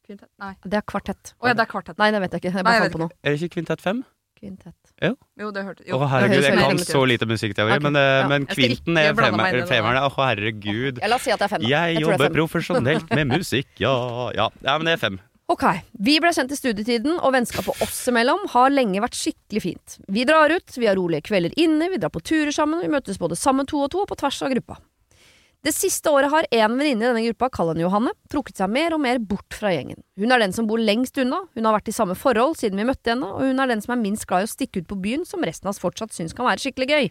Kvintett? 0.05 0.30
Nei. 0.39 0.53
Det 0.63 0.78
er 0.80 0.86
kvartett. 0.86 1.34
Å 1.41 1.49
ja, 1.49 1.57
det 1.57 1.65
er 1.65 1.70
kvartett. 1.70 1.97
Nei, 2.01 2.09
det 2.15 2.22
vet 2.24 2.38
jeg 2.38 2.43
ikke. 2.43 2.55
Jeg 2.55 2.65
bare 2.65 2.86
fant 2.86 2.95
på 2.95 3.03
noe. 3.03 3.13
er 3.22 3.36
det 3.36 3.41
ikke 3.41 3.59
kvintett 3.59 3.84
fem? 3.84 4.01
Kvintett. 4.39 4.93
Jo, 5.03 5.49
det 5.51 5.65
hørte 5.67 5.84
Å 5.84 6.07
herregud, 6.13 6.45
jeg 6.45 6.55
kan 6.55 6.80
så 6.80 7.01
lite 7.03 7.28
musikkteori, 7.28 7.76
okay. 7.76 7.84
men, 7.84 7.97
eh, 7.99 8.20
ja. 8.22 8.28
men 8.32 8.45
kvinten 8.47 8.97
er 8.97 9.11
det 9.11 9.32
nå. 9.36 9.65
femmeren. 9.67 10.05
Å 10.07 10.11
herregud. 10.15 11.01
Ja, 11.03 11.11
la 11.11 11.20
oss 11.20 11.28
si 11.28 11.34
at 11.36 11.41
det 11.43 11.49
er 11.49 11.57
fem. 11.57 11.65
da. 11.65 11.74
Jeg 11.76 11.97
er 11.97 12.07
jobber 12.07 12.30
fem. 12.30 12.38
profesjonelt 12.39 13.11
med 13.11 13.34
musikk, 13.36 13.74
ja. 13.84 13.93
ja. 14.38 14.47
Ja, 14.63 14.78
men 14.80 14.88
det 14.88 14.95
er 14.95 15.03
fem. 15.03 15.20
Ok, 15.50 15.64
vi 15.97 16.20
ble 16.22 16.30
kjent 16.30 16.52
i 16.54 16.58
studietiden, 16.60 17.16
og 17.26 17.34
vennskapet 17.34 17.80
oss 17.82 18.04
imellom 18.12 18.43
har 18.52 18.70
lenge 18.70 19.02
vært 19.02 19.18
skikkelig 19.18 19.64
fint. 19.64 19.95
Vi 20.06 20.22
drar 20.30 20.54
ut, 20.54 20.76
vi 20.78 20.86
har 20.86 20.93
rolige 21.00 21.26
kvelder 21.26 21.56
inne, 21.58 21.88
vi 21.89 21.97
drar 21.97 22.14
på 22.14 22.22
turer 22.22 22.54
sammen, 22.54 22.84
vi 22.84 22.91
møtes 22.93 23.18
både 23.18 23.38
sammen 23.39 23.66
to 23.66 23.82
og 23.82 23.89
to 23.89 24.04
og 24.04 24.12
på 24.12 24.20
tvers 24.20 24.43
av 24.45 24.54
gruppa. 24.54 24.78
Det 25.66 25.74
siste 25.74 26.14
året 26.14 26.30
har 26.32 26.45
en 26.54 26.76
venninne 26.78 27.02
i 27.02 27.08
denne 27.08 27.24
gruppa, 27.26 27.50
kall 27.52 27.74
henne 27.74 27.82
Johanne, 27.82 28.14
trukket 28.30 28.62
seg 28.62 28.70
mer 28.72 28.93
og 28.93 29.02
mer 29.04 29.18
bort 29.20 29.58
fra 29.58 29.74
gjengen. 29.74 29.97
Hun 30.22 30.32
er 30.32 30.45
den 30.45 30.54
som 30.54 30.70
bor 30.70 30.80
lengst 30.80 31.18
unna, 31.20 31.41
hun 31.58 31.66
har 31.66 31.76
vært 31.80 31.89
i 31.89 31.97
samme 31.97 32.14
forhold 32.16 32.54
siden 32.62 32.78
vi 32.80 32.86
møtte 32.88 33.16
henne, 33.16 33.34
og 33.34 33.50
hun 33.50 33.60
er 33.60 33.74
den 33.74 33.82
som 33.82 33.97
er 33.97 34.04
minst 34.06 34.30
glad 34.30 34.45
i 34.45 34.47
å 34.47 34.54
stikke 34.54 34.84
ut 34.84 34.91
på 34.93 35.00
byen, 35.02 35.26
som 35.26 35.41
resten 35.43 35.66
av 35.66 35.74
oss 35.74 35.82
fortsatt 35.82 36.14
syns 36.14 36.38
kan 36.38 36.45
være 36.47 36.62
skikkelig 36.62 36.91
gøy. 36.93 37.10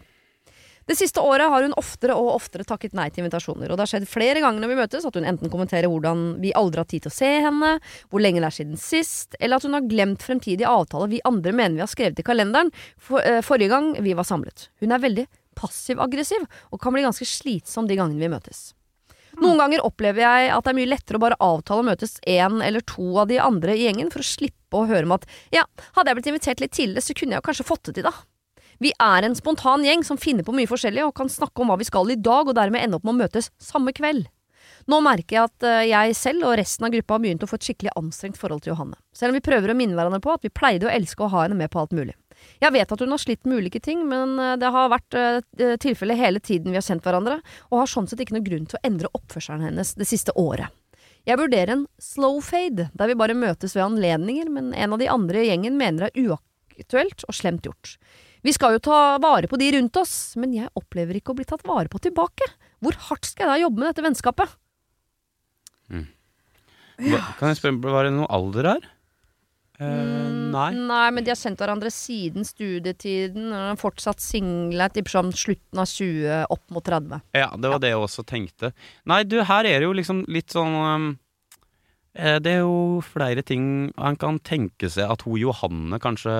Det 0.89 0.95
siste 0.97 1.21
året 1.21 1.51
har 1.51 1.61
hun 1.61 1.75
oftere 1.77 2.15
og 2.17 2.31
oftere 2.33 2.65
takket 2.65 2.95
nei 2.97 3.11
til 3.13 3.21
invitasjoner, 3.21 3.69
og 3.69 3.77
det 3.77 3.83
har 3.83 3.91
skjedd 3.91 4.07
flere 4.09 4.41
ganger 4.41 4.63
når 4.63 4.71
vi 4.71 4.77
møtes 4.79 5.03
at 5.05 5.19
hun 5.19 5.27
enten 5.29 5.51
kommenterer 5.53 5.85
hvordan 5.91 6.23
vi 6.41 6.49
aldri 6.57 6.81
har 6.81 6.87
tid 6.89 7.03
til 7.03 7.11
å 7.11 7.13
se 7.13 7.29
henne, 7.45 7.75
hvor 8.09 8.23
lenge 8.25 8.41
det 8.41 8.47
er 8.49 8.55
siden 8.55 8.79
sist, 8.81 9.37
eller 9.37 9.59
at 9.59 9.67
hun 9.67 9.77
har 9.77 9.85
glemt 9.85 10.25
fremtidige 10.25 10.71
avtaler 10.71 11.11
vi 11.11 11.21
andre 11.29 11.53
mener 11.53 11.77
vi 11.77 11.85
har 11.85 11.91
skrevet 11.91 12.23
i 12.23 12.25
kalenderen 12.25 12.73
for, 12.97 13.21
uh, 13.21 13.43
forrige 13.45 13.69
gang 13.75 13.91
vi 14.01 14.15
var 14.17 14.25
samlet. 14.25 14.65
Hun 14.81 14.95
er 14.95 15.03
veldig 15.05 15.27
passiv-aggressiv, 15.59 16.49
og 16.73 16.81
kan 16.81 16.97
bli 16.97 17.05
ganske 17.05 17.27
slitsom 17.27 17.85
de 17.85 17.99
gangene 17.99 18.25
vi 18.25 18.33
møtes. 18.33 18.71
Noen 19.37 19.61
ganger 19.61 19.85
opplever 19.85 20.25
jeg 20.25 20.49
at 20.55 20.65
det 20.65 20.73
er 20.73 20.79
mye 20.79 20.89
lettere 20.89 21.19
å 21.19 21.25
bare 21.27 21.37
avtale 21.43 21.83
å 21.83 21.89
møtes 21.91 22.17
én 22.25 22.63
eller 22.65 22.81
to 22.89 23.11
av 23.21 23.29
de 23.29 23.37
andre 23.43 23.77
i 23.77 23.85
gjengen 23.85 24.09
for 24.09 24.25
å 24.25 24.29
slippe 24.31 24.81
å 24.81 24.87
høre 24.89 25.05
om 25.05 25.15
at 25.19 25.29
ja, 25.53 25.67
hadde 25.93 26.09
jeg 26.09 26.17
blitt 26.17 26.33
invitert 26.33 26.65
litt 26.65 26.73
tidligere, 26.73 27.05
så 27.05 27.17
kunne 27.21 27.37
jeg 27.37 27.45
kanskje 27.45 27.69
fått 27.69 27.91
det 27.91 27.99
til, 27.99 28.09
da. 28.09 28.15
Vi 28.79 28.93
er 28.95 29.25
en 29.27 29.35
spontan 29.35 29.83
gjeng 29.83 30.05
som 30.07 30.19
finner 30.19 30.45
på 30.47 30.55
mye 30.55 30.69
forskjellig 30.69 31.03
og 31.03 31.15
kan 31.19 31.31
snakke 31.31 31.59
om 31.61 31.71
hva 31.71 31.79
vi 31.79 31.87
skal 31.87 32.11
i 32.13 32.19
dag, 32.19 32.47
og 32.47 32.55
dermed 32.55 32.79
ende 32.79 32.99
opp 32.99 33.07
med 33.07 33.17
å 33.17 33.21
møtes 33.25 33.51
samme 33.59 33.91
kveld. 33.95 34.29
Nå 34.89 35.01
merker 35.03 35.35
jeg 35.35 35.49
at 35.49 35.65
eh, 35.67 35.87
jeg 35.91 36.15
selv 36.17 36.47
og 36.47 36.55
resten 36.57 36.87
av 36.87 36.93
gruppa 36.93 37.17
har 37.17 37.23
begynt 37.25 37.43
å 37.43 37.49
få 37.49 37.59
et 37.59 37.67
skikkelig 37.67 37.91
anstrengt 37.99 38.39
forhold 38.39 38.63
til 38.63 38.73
Johanne, 38.73 38.97
selv 39.13 39.33
om 39.33 39.37
vi 39.37 39.43
prøver 39.45 39.73
å 39.73 39.77
minne 39.77 39.97
hverandre 39.97 40.21
på 40.23 40.31
at 40.33 40.47
vi 40.47 40.53
pleide 40.53 40.87
å 40.87 40.93
elske 40.93 41.25
å 41.25 41.31
ha 41.33 41.43
henne 41.43 41.59
med 41.59 41.71
på 41.73 41.81
alt 41.81 41.93
mulig. 41.95 42.15
Jeg 42.63 42.71
vet 42.71 42.91
at 42.95 43.03
hun 43.03 43.11
har 43.11 43.19
slitt 43.19 43.43
med 43.43 43.59
ulike 43.59 43.81
ting, 43.83 44.05
men 44.07 44.37
eh, 44.39 44.55
det 44.61 44.71
har 44.71 44.93
vært 44.93 45.17
uh, 45.19 45.75
tilfelle 45.83 46.15
hele 46.15 46.39
tiden 46.39 46.71
vi 46.71 46.79
har 46.79 46.85
kjent 46.87 47.03
hverandre, 47.03 47.41
og 47.69 47.81
har 47.83 47.91
sånn 47.91 48.07
sett 48.07 48.23
ikke 48.23 48.37
noe 48.37 48.47
grunn 48.47 48.69
til 48.69 48.79
å 48.79 48.85
endre 48.87 49.11
oppførselen 49.19 49.67
hennes 49.67 49.91
det 49.99 50.07
siste 50.07 50.33
året. 50.39 50.71
Jeg 51.27 51.37
vurderer 51.37 51.75
en 51.75 51.85
slow 52.01 52.39
fade, 52.41 52.87
der 52.95 53.11
vi 53.11 53.19
bare 53.19 53.35
møtes 53.37 53.75
ved 53.75 53.83
anledninger, 53.89 54.47
men 54.55 54.71
en 54.71 54.95
av 54.95 55.03
de 55.03 55.11
andre 55.11 55.43
i 55.43 55.49
gjengen 55.51 55.75
mener 55.77 56.07
det 56.07 56.13
er 56.13 56.31
uaktuelt 56.31 57.27
og 57.27 57.35
slemt 57.35 57.67
gjort. 57.67 57.97
Vi 58.45 58.53
skal 58.55 58.77
jo 58.77 58.83
ta 58.83 59.17
vare 59.21 59.49
på 59.51 59.59
de 59.59 59.71
rundt 59.75 59.99
oss, 59.99 60.15
men 60.39 60.53
jeg 60.55 60.71
opplever 60.79 61.19
ikke 61.19 61.33
å 61.33 61.39
bli 61.39 61.47
tatt 61.47 61.65
vare 61.67 61.91
på 61.91 62.01
tilbake. 62.03 62.47
Hvor 62.79 62.95
hardt 63.09 63.27
skal 63.27 63.45
jeg 63.45 63.51
da 63.51 63.63
jobbe 63.65 63.81
med 63.81 63.91
dette 63.91 64.05
vennskapet? 64.05 64.55
Hva, 66.99 67.19
kan 67.39 67.51
jeg 67.51 67.59
spørre, 67.59 67.91
var 67.91 68.07
det 68.07 68.15
noe 68.15 68.31
alder 68.31 68.73
her? 68.73 68.89
Uh, 69.79 70.29
Mm, 70.49 70.51
nei. 70.51 70.69
Nei, 70.89 71.07
men 71.13 71.25
de 71.25 71.31
har 71.31 71.37
kjent 71.39 71.61
hverandre 71.61 71.91
siden 71.93 72.45
studietiden, 72.47 73.51
og 73.53 73.79
fortsatt 73.81 74.21
single, 74.23 74.89
tipper 74.93 75.13
sånn 75.13 75.31
slutten 75.35 75.81
av 75.81 75.89
20, 75.89 76.45
opp 76.55 76.73
mot 76.73 76.85
30. 76.85 77.21
Ja, 77.37 77.49
det 77.55 77.71
var 77.71 77.81
det 77.83 77.91
jeg 77.93 78.01
også 78.01 78.25
tenkte. 78.27 78.71
Nei, 79.09 79.21
du, 79.29 79.37
her 79.45 79.69
er 79.69 79.79
det 79.79 79.87
jo 79.87 79.95
liksom 79.95 80.23
litt 80.31 80.55
sånn 80.55 80.75
um, 80.75 81.09
Det 82.13 82.51
er 82.51 82.63
jo 82.63 83.01
flere 83.05 83.43
ting 83.45 83.91
han 83.95 84.17
kan 84.19 84.39
tenke 84.41 84.89
seg 84.91 85.11
at 85.13 85.21
hun 85.27 85.37
Johanne 85.39 85.99
kanskje 86.01 86.33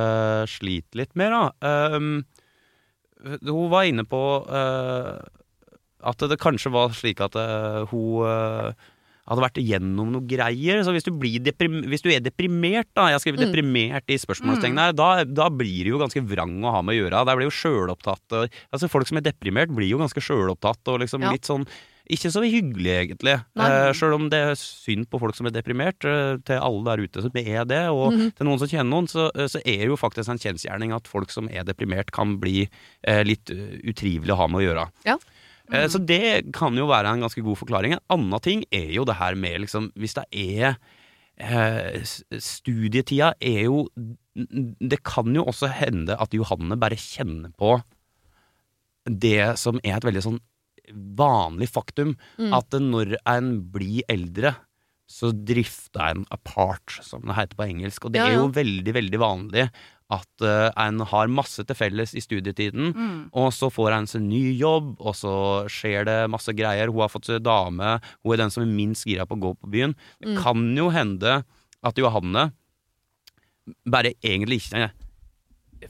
sliter 0.49 1.03
litt 1.03 1.13
med, 1.19 1.31
da. 1.31 1.51
Um, 1.95 2.23
hun 3.45 3.67
var 3.71 3.85
inne 3.87 4.05
på 4.07 4.21
uh, 4.47 5.19
at 6.09 6.23
det 6.31 6.39
kanskje 6.41 6.71
var 6.73 6.95
slik 6.95 7.19
at 7.21 7.35
uh, 7.35 7.83
hun 7.91 8.23
uh, 8.25 8.71
hadde 9.29 9.43
vært 9.43 9.59
igjennom 9.61 10.09
noe 10.15 10.25
greier. 10.25 10.81
Så 10.81 10.93
hvis 10.95 11.05
du, 11.05 11.11
hvis 11.13 12.01
du 12.01 12.09
er 12.09 12.23
deprimert, 12.25 12.89
da 12.97 13.09
Jeg 13.11 13.19
har 13.19 13.21
skrevet 13.21 13.43
Mm. 13.43 13.51
'deprimert' 13.51 14.09
i 14.09 14.17
spørsmålstegnene 14.17 14.87
her. 14.87 14.95
Da, 14.97 15.23
da 15.23 15.49
blir 15.53 15.83
det 15.85 15.93
jo 15.93 16.01
ganske 16.01 16.23
vrang 16.25 16.57
å 16.65 16.73
ha 16.73 16.81
med 16.81 16.95
å 16.95 16.99
gjøre. 17.03 17.25
Der 17.27 17.37
blir 17.37 17.45
jo 17.51 17.53
sjølopptatt. 17.53 18.49
Altså 18.73 18.89
Folk 18.89 19.05
som 19.07 19.21
er 19.21 19.27
deprimert, 19.29 19.69
blir 19.69 19.91
jo 19.91 20.01
ganske 20.01 20.23
sjølopptatt 20.23 20.81
og 20.89 21.01
liksom 21.03 21.21
Ja. 21.21 21.31
litt 21.35 21.45
sånn 21.45 21.67
ikke 22.09 22.31
så 22.33 22.41
hyggelig, 22.43 22.91
egentlig. 23.03 23.35
Eh, 23.59 23.91
Sjøl 23.93 24.15
om 24.15 24.29
det 24.31 24.39
er 24.49 24.55
synd 24.57 25.05
på 25.11 25.19
folk 25.21 25.35
som 25.37 25.45
er 25.49 25.53
deprimert, 25.55 26.03
eh, 26.09 26.37
til 26.45 26.57
alle 26.57 26.83
der 26.87 27.03
ute 27.05 27.21
som 27.21 27.31
er 27.37 27.65
det, 27.69 27.83
og 27.93 28.13
Mhm. 28.13 28.31
til 28.35 28.45
noen 28.47 28.59
som 28.59 28.67
kjenner 28.67 28.89
noen, 28.89 29.07
så, 29.07 29.29
eh, 29.35 29.47
så 29.47 29.61
er 29.65 29.77
det 29.85 29.87
jo 29.91 29.95
faktisk 29.97 30.29
en 30.29 30.39
kjensgjerning 30.41 30.93
at 30.95 31.07
folk 31.07 31.29
som 31.31 31.47
er 31.49 31.63
deprimert, 31.63 32.11
kan 32.11 32.37
bli 32.39 32.67
eh, 33.03 33.23
litt 33.23 33.49
eh, 33.51 33.79
utrivelig 33.85 34.33
å 34.33 34.37
ha 34.37 34.47
med 34.47 34.61
å 34.61 34.65
gjøre. 34.67 34.87
Ja. 35.05 35.17
Mm. 35.69 35.85
Så 35.89 35.99
det 36.03 36.51
kan 36.51 36.73
jo 36.75 36.87
være 36.87 37.13
en 37.13 37.21
ganske 37.21 37.43
god 37.45 37.57
forklaring. 37.59 37.93
En 37.93 37.99
annen 38.09 38.41
ting 38.41 38.63
er 38.71 38.89
jo 38.91 39.03
det 39.05 39.17
her 39.17 39.35
med 39.35 39.61
liksom 39.61 39.91
Hvis 39.93 40.15
det 40.15 40.25
er 40.33 40.77
eh, 41.37 42.01
Studietida 42.41 43.33
er 43.39 43.65
jo 43.67 43.87
Det 44.35 45.03
kan 45.03 45.29
jo 45.35 45.43
også 45.45 45.69
hende 45.71 46.17
at 46.19 46.33
Johanne 46.33 46.75
bare 46.79 46.97
kjenner 46.97 47.53
på 47.55 47.83
det 49.05 49.57
som 49.59 49.79
er 49.83 49.97
et 49.97 50.03
veldig 50.05 50.21
sånn 50.25 50.39
vanlig 50.93 51.69
faktum. 51.69 52.15
Mm. 52.39 52.53
At 52.57 52.69
når 52.81 53.15
en 53.29 53.53
blir 53.73 54.01
eldre, 54.09 54.55
så 55.09 55.31
drifter 55.33 56.03
en 56.11 56.25
apart, 56.29 56.99
som 57.01 57.23
det 57.25 57.33
heter 57.37 57.57
på 57.57 57.65
engelsk. 57.65 58.05
Og 58.05 58.13
det 58.13 58.21
Ja, 58.21 58.27
er 58.29 58.35
jo 58.43 58.51
veldig, 58.53 58.93
veldig 58.93 59.19
vanlig 59.21 59.69
at 60.09 60.41
uh, 60.41 60.69
en 60.81 60.99
har 61.05 61.27
masse 61.29 61.61
til 61.65 61.75
felles 61.77 62.13
i 62.17 62.21
studietiden. 62.21 62.93
Mm. 62.95 63.17
Og 63.37 63.51
så 63.53 63.69
får 63.73 63.93
en 63.93 64.07
seg 64.09 64.21
ny 64.25 64.55
jobb, 64.57 64.95
og 65.01 65.13
så 65.17 65.33
skjer 65.69 66.05
det 66.05 66.17
masse 66.33 66.53
greier. 66.57 66.89
Hun 66.89 67.01
har 67.05 67.09
fått 67.13 67.25
seg 67.29 67.43
dame, 67.45 67.99
hun 68.23 68.33
er 68.33 68.41
den 68.43 68.53
som 68.53 68.63
er 68.65 68.71
minst 68.73 69.05
gira 69.05 69.25
på 69.29 69.37
å 69.37 69.43
gå 69.47 69.51
på 69.61 69.69
byen. 69.69 69.93
Det 70.21 70.33
Mm. 70.35 70.39
kan 70.43 70.63
jo 70.77 70.89
hende 70.89 71.43
at 71.83 71.95
Johanne 71.97 72.51
bare 73.85 74.13
egentlig 74.25 74.61
ikke 74.65 74.89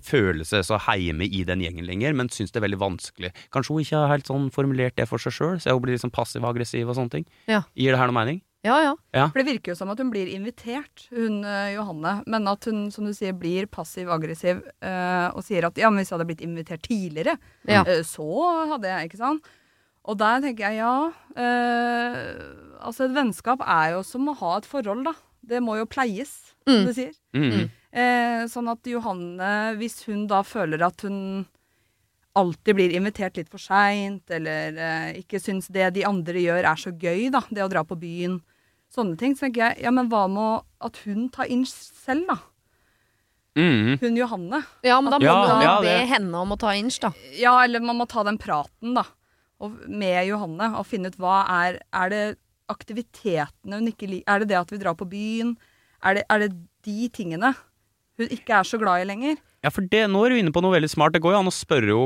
føler 0.05 0.45
seg 0.45 0.63
så 0.67 0.77
heime 0.87 1.25
i 1.25 1.43
den 1.47 1.61
gjengen 1.63 1.85
lenger, 1.87 2.13
men 2.13 2.29
syns 2.29 2.51
det 2.51 2.61
er 2.61 2.67
veldig 2.67 2.79
vanskelig. 2.81 3.31
Kanskje 3.51 3.73
hun 3.75 3.81
ikke 3.85 3.97
har 4.03 4.13
helt 4.13 4.27
sånn 4.29 4.49
formulert 4.53 4.95
det 4.99 5.07
for 5.09 5.17
seg 5.21 5.33
sjøl, 5.35 5.57
så 5.59 5.73
hun 5.73 5.81
blir 5.81 5.95
litt 5.97 6.03
sånn 6.05 6.13
passiv-aggressiv 6.15 6.87
og 6.89 6.95
sånne 6.99 7.11
ting. 7.17 7.25
Ja. 7.49 7.63
Gir 7.75 7.91
det 7.95 7.99
her 8.01 8.07
noe 8.11 8.19
mening? 8.19 8.41
Ja, 8.61 8.75
ja. 9.15 9.27
For 9.31 9.39
det 9.39 9.45
virker 9.47 9.71
jo 9.71 9.75
som 9.79 9.87
at 9.93 9.99
hun 10.03 10.09
blir 10.11 10.27
invitert, 10.27 11.05
hun 11.15 11.45
eh, 11.47 11.75
Johanne. 11.77 12.17
Men 12.27 12.47
at 12.51 12.65
hun, 12.67 12.89
som 12.91 13.05
du 13.07 13.13
sier, 13.15 13.31
blir 13.31 13.69
passiv-aggressiv 13.71 14.59
eh, 14.83 15.27
og 15.31 15.39
sier 15.47 15.63
at 15.69 15.79
ja, 15.79 15.87
men 15.89 16.01
hvis 16.03 16.11
jeg 16.11 16.17
hadde 16.17 16.27
blitt 16.27 16.43
invitert 16.43 16.83
tidligere, 16.83 17.37
Ja. 17.69 17.85
eh, 17.87 18.03
så 18.03 18.27
hadde 18.73 18.91
jeg, 18.91 19.07
ikke 19.09 19.21
sant. 19.21 19.47
Og 20.09 20.17
der 20.19 20.41
tenker 20.43 20.67
jeg 20.73 20.81
ja. 20.81 20.91
eh, 21.39 22.19
altså 22.83 23.05
et 23.07 23.15
vennskap 23.15 23.63
er 23.65 23.95
jo 23.95 24.03
som 24.07 24.27
å 24.31 24.35
ha 24.41 24.57
et 24.59 24.67
forhold, 24.69 25.05
da. 25.07 25.13
Det 25.49 25.61
må 25.63 25.77
jo 25.79 25.87
pleies, 25.89 26.37
Mm. 26.67 26.73
som 26.75 26.85
du 26.85 26.93
sier. 26.93 27.13
Mm. 27.33 27.69
Eh, 27.89 28.43
sånn 28.51 28.69
at 28.69 28.85
Johanne, 28.85 29.75
hvis 29.79 30.03
hun 30.05 30.27
da 30.29 30.43
føler 30.45 30.83
at 30.85 31.01
hun 31.07 31.47
alltid 32.37 32.77
blir 32.77 32.93
invitert 32.93 33.39
litt 33.39 33.49
for 33.49 33.61
seint, 33.61 34.29
eller 34.29 34.77
eh, 34.77 35.07
ikke 35.23 35.41
syns 35.41 35.71
det 35.73 35.87
de 35.95 36.05
andre 36.07 36.43
gjør 36.43 36.67
er 36.69 36.79
så 36.79 36.93
gøy, 36.93 37.27
da, 37.33 37.41
det 37.49 37.65
å 37.65 37.71
dra 37.71 37.81
på 37.87 37.97
byen, 37.99 38.37
sånne 38.93 39.17
ting, 39.19 39.33
så 39.35 39.47
tenker 39.47 39.65
jeg 39.65 39.85
ja, 39.87 39.93
men 39.93 40.09
hva 40.11 40.27
med 40.29 40.67
at 40.85 41.01
hun 41.05 41.27
tar 41.33 41.49
inn 41.49 41.65
selv, 41.69 42.29
da? 42.29 42.37
Mm. 43.57 43.97
Hun 43.99 44.15
Johanne. 44.15 44.61
Ja, 44.85 44.99
men 45.01 45.11
da 45.11 45.17
må 45.19 45.25
Ja, 45.25 45.37
du 45.57 45.63
ja, 45.65 45.77
be 45.83 45.95
henne 46.07 46.43
om 46.45 46.53
å 46.53 46.59
ta 46.61 46.75
inch, 46.77 46.99
da. 47.01 47.09
Ja, 47.35 47.57
eller 47.65 47.81
man 47.83 47.97
må 47.99 48.05
ta 48.09 48.23
den 48.23 48.37
praten, 48.39 48.93
da. 48.95 49.07
Og 49.59 49.73
med 49.89 50.21
Johanne, 50.29 50.69
og 50.79 50.87
finne 50.87 51.09
ut 51.11 51.17
hva 51.19 51.41
er 51.65 51.81
Er 51.91 52.13
det 52.13 52.23
aktivitetene 52.69 53.81
hun 53.81 53.89
ikke 53.89 54.07
liker? 54.07 54.29
Er 54.29 54.39
det 54.39 54.51
det 54.53 54.59
at 54.61 54.71
vi 54.71 54.79
drar 54.79 54.95
på 54.95 55.09
byen? 55.09 55.57
Er 56.05 56.19
det, 56.19 56.23
er 56.29 56.45
det 56.45 56.51
de 56.85 57.09
tingene 57.11 57.51
hun 58.19 58.33
ikke 58.35 58.59
er 58.59 58.67
så 58.67 58.77
glad 58.81 59.01
i 59.03 59.07
lenger. 59.09 59.37
Ja, 59.59 59.67
for 59.75 59.83
det, 59.91 60.05
nå 60.07 60.21
er 60.23 60.31
du 60.31 60.37
inne 60.39 60.53
på 60.55 60.61
noe 60.63 60.71
veldig 60.71 60.87
smart. 60.87 61.11
Det 61.11 61.19
går 61.19 61.33
jo 61.33 61.39
an 61.41 61.49
å 61.49 61.51
spørre 61.51 61.89
jo 61.91 62.03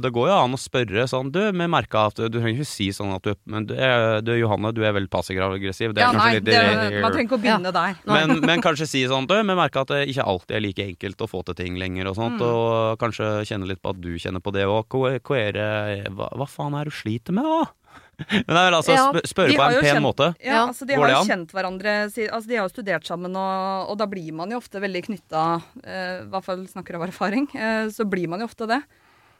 Det 0.00 0.08
går 0.16 0.30
jo 0.30 0.36
an 0.38 0.56
å 0.56 0.60
spørre 0.60 1.02
sånn 1.04 1.28
Du, 1.28 1.42
vi 1.52 1.66
merka 1.68 2.06
at 2.08 2.16
Du 2.16 2.38
trenger 2.38 2.54
ikke 2.62 2.64
si 2.70 2.86
sånn 2.96 3.10
at 3.12 3.20
du 3.26 3.34
Men 3.44 3.66
du, 3.68 3.74
er- 3.76 4.22
du 4.24 4.30
Johanne, 4.32 4.70
du 4.72 4.80
er 4.80 4.94
veldig 4.96 5.10
passiv-aggressiv. 5.12 5.92
Ja, 6.00 6.08
nei, 6.16 6.38
litt 6.38 6.46
det, 6.48 6.56
man 7.04 7.12
trenger 7.12 7.26
ikke 7.28 7.36
å 7.36 7.42
begynne 7.44 7.72
der. 7.76 7.98
men, 8.08 8.40
men 8.40 8.64
kanskje 8.64 8.88
si 8.88 9.02
sånn 9.12 9.28
Du, 9.28 9.34
vi 9.36 9.44
merka 9.60 9.84
at 9.84 9.92
det 9.92 10.06
ikke 10.08 10.24
alltid 10.24 10.56
er 10.56 10.64
like 10.64 10.86
enkelt 10.88 11.20
å 11.20 11.28
få 11.28 11.44
til 11.50 11.58
ting 11.60 11.76
lenger 11.76 12.08
og 12.08 12.16
sånt, 12.16 12.40
Mm. 12.40 12.48
og 12.48 12.98
kanskje 13.04 13.28
kjenne 13.44 13.68
litt 13.68 13.82
på 13.84 13.92
at 13.92 14.00
du 14.00 14.14
kjenner 14.16 14.40
på 14.40 14.52
det 14.56 14.64
òg. 14.64 14.88
Hva, 14.88 15.18
hva, 15.20 16.28
hva 16.32 16.48
faen 16.48 16.74
er 16.80 16.88
det 16.88 16.94
du 16.96 16.96
sliter 16.96 17.36
med, 17.36 17.44
da? 17.44 17.68
Men 18.16 18.56
jeg 18.56 18.66
vil 18.70 18.76
altså 18.78 18.94
Ja, 18.96 19.06
spørre 19.28 19.52
på 19.56 19.64
en 19.66 19.74
pen 19.82 19.84
kjent- 19.96 20.02
måte. 20.06 20.26
Ja, 20.40 20.52
Ja. 20.52 20.60
altså 20.70 20.86
De 20.88 20.94
Går 20.96 21.04
har 21.04 21.10
jo 21.18 21.28
kjent 21.28 21.50
hverandre 21.52 21.92
altså 22.08 22.46
De 22.48 22.56
har 22.56 22.64
jo 22.68 22.72
studert 22.72 23.04
sammen, 23.04 23.36
og, 23.36 23.90
og 23.92 23.98
da 24.00 24.06
blir 24.08 24.32
man 24.32 24.50
jo 24.50 24.56
ofte 24.56 24.80
veldig 24.80 25.02
knytta 25.04 25.42
eh, 25.84 26.22
I 26.22 26.28
hvert 26.32 26.44
fall 26.46 26.64
snakker 26.66 26.96
av 26.96 27.04
erfaring. 27.08 27.44
Eh, 27.54 27.88
så 27.92 28.08
blir 28.08 28.26
man 28.32 28.40
jo 28.40 28.46
ofte 28.48 28.66
det. 28.70 28.80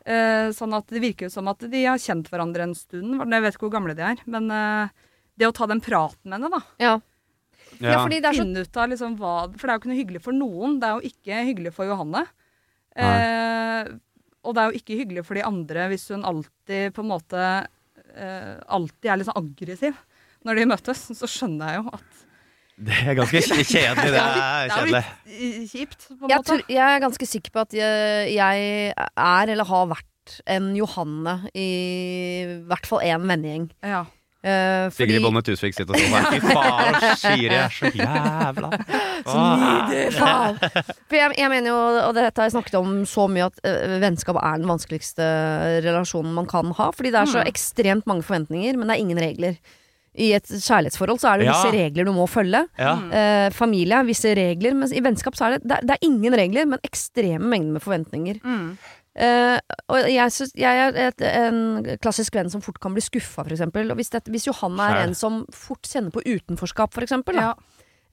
Eh, 0.07 0.53
sånn 0.55 0.77
at 0.77 0.87
det 0.93 1.01
virker 1.03 1.27
jo 1.27 1.33
som 1.35 1.49
at 1.49 1.59
de 1.59 1.85
har 1.87 1.97
kjent 1.99 2.29
hverandre 2.31 2.63
en 2.69 2.75
stund. 2.77 3.17
Jeg 3.17 3.43
vet 3.43 3.55
ikke 3.57 3.67
hvor 3.71 3.75
gamle 3.81 3.97
de 3.97 4.03
er. 4.13 4.17
Men 4.27 4.51
eh, 4.53 4.89
det 5.39 5.49
å 5.49 5.55
ta 5.57 5.67
den 5.67 5.81
praten 5.81 6.29
med 6.29 6.37
henne, 6.39 6.51
da. 6.53 6.61
Ja. 6.79 6.95
ja, 7.81 7.91
Ja. 7.97 8.03
fordi 8.05 8.21
det 8.21 8.29
er 8.29 8.37
så 8.37 8.45
Finne 8.45 8.61
ut 8.63 8.77
av 8.77 8.89
liksom 8.93 9.17
hva 9.19 9.33
For 9.57 9.67
det 9.67 9.73
er 9.73 9.77
jo 9.77 9.81
ikke 9.81 9.91
noe 9.95 10.01
hyggelig 10.05 10.23
for 10.23 10.33
noen. 10.37 10.77
Det 10.81 10.87
er 10.89 11.01
jo 11.01 11.09
ikke 11.11 11.41
hyggelig 11.49 11.73
for 11.75 11.89
Johanne. 11.89 12.27
Eh, 12.97 13.89
og 14.47 14.55
det 14.55 14.63
er 14.63 14.71
jo 14.71 14.79
ikke 14.79 14.97
hyggelig 15.01 15.25
for 15.27 15.35
de 15.35 15.43
andre 15.45 15.89
hvis 15.91 16.07
hun 16.15 16.23
alltid 16.25 16.93
på 16.95 17.03
en 17.03 17.11
måte 17.11 17.43
Alltid 18.17 19.11
er 19.13 19.21
litt 19.21 19.29
sånn 19.29 19.41
aggressiv 19.43 19.99
når 20.47 20.61
de 20.61 20.67
møtes. 20.71 21.03
Så 21.19 21.29
skjønner 21.31 21.73
jeg 21.75 21.81
jo 21.83 21.95
at 21.99 22.25
Det 22.77 22.99
er 23.03 23.17
ganske 23.19 23.41
kjedelig. 23.47 23.69
Det 23.71 23.87
er 23.87 24.03
det 24.07 24.25
er 24.25 24.75
kjedelig. 24.75 25.05
litt 25.27 25.47
eh, 25.47 25.71
kjipt, 25.73 26.03
på 26.11 26.19
en 26.19 26.29
jeg, 26.31 26.37
måte. 26.43 26.49
tror, 26.51 26.65
jeg 26.77 26.85
er 26.97 27.05
ganske 27.07 27.29
sikker 27.31 27.55
på 27.55 27.65
at 27.65 27.77
jeg, 27.79 28.35
jeg 28.37 28.67
er, 28.97 29.55
eller 29.55 29.71
har 29.73 29.89
vært, 29.95 30.13
en 30.51 30.73
Johanne 30.75 31.37
i 31.55 31.67
hvert 32.67 32.89
fall 32.91 33.05
én 33.07 33.29
vennegjeng. 33.31 33.69
Ja. 33.87 34.01
Eh, 34.47 34.87
Sigrid 34.95 35.23
Bonde 35.25 35.41
Tusvik 35.43 35.75
sitter 35.75 35.99
sånn. 35.99 36.27
Fy 36.31 36.39
faen, 36.45 36.99
Siri 37.19 37.49
er 37.57 37.73
så 37.75 37.91
jævla 37.91 38.69
Åh. 39.33 39.65
Faen. 40.15 40.61
For 40.61 41.17
jeg, 41.19 41.33
jeg 41.41 41.51
mener 41.51 41.71
jo, 41.73 41.79
og 42.07 42.13
dette 42.17 42.39
har 42.41 42.47
jeg 42.47 42.55
snakket 42.55 42.77
om 42.79 42.93
så 43.11 43.25
mye, 43.33 43.49
at 43.51 43.59
uh, 43.67 43.97
vennskap 44.03 44.39
er 44.41 44.61
den 44.63 44.71
vanskeligste 44.71 45.27
relasjonen 45.87 46.35
man 46.37 46.47
kan 46.51 46.71
ha. 46.79 46.91
Fordi 46.95 47.11
det 47.15 47.23
er 47.25 47.33
så 47.33 47.43
Mm. 47.43 47.51
ekstremt 47.51 48.07
mange 48.09 48.23
forventninger, 48.27 48.77
men 48.79 48.89
det 48.89 48.95
er 48.97 49.03
ingen 49.03 49.19
regler. 49.21 49.59
I 50.17 50.31
et 50.39 50.47
kjærlighetsforhold 50.49 51.19
så 51.21 51.35
er 51.35 51.39
det 51.43 51.47
Ja. 51.51 51.53
visse 51.59 51.73
regler 51.75 52.07
du 52.09 52.13
må 52.17 52.25
følge. 52.31 52.63
Ja. 52.81 52.95
Eh, 53.13 53.49
familie, 53.53 53.99
visse 54.09 54.31
regler. 54.39 54.73
Mens 54.79 54.95
i 54.97 55.03
vennskap 55.05 55.35
så 55.37 55.45
er 55.51 55.57
det, 55.59 55.67
det, 55.69 55.77
er- 55.77 55.85
det 55.91 55.97
er 55.99 56.07
ingen 56.09 56.33
regler, 56.39 56.65
men 56.71 56.79
ekstreme 56.87 57.45
mengder 57.51 57.73
med 57.77 57.83
forventninger. 57.85 58.39
Mm. 58.45 58.79
Eh, 59.17 59.59
og 59.89 60.09
jeg, 60.13 60.33
synes, 60.35 60.53
jeg 60.61 60.77
er 60.77 60.99
et, 61.09 61.23
en 61.25 61.61
klassisk 62.05 62.35
venn 62.37 62.51
som 62.53 62.61
fort 62.61 62.79
kan 62.83 62.93
bli 62.93 63.01
skuffa, 63.01 63.47
f.eks. 63.47 63.63
Og 63.65 63.97
hvis, 63.97 64.11
hvis 64.29 64.47
Johan 64.51 64.77
er 64.85 65.07
en 65.07 65.15
som 65.17 65.47
fort 65.57 65.89
kjenner 65.89 66.13
på 66.13 66.21
utenforskap, 66.27 66.93
f.eks. 66.93 67.17
Ja. 67.33 67.55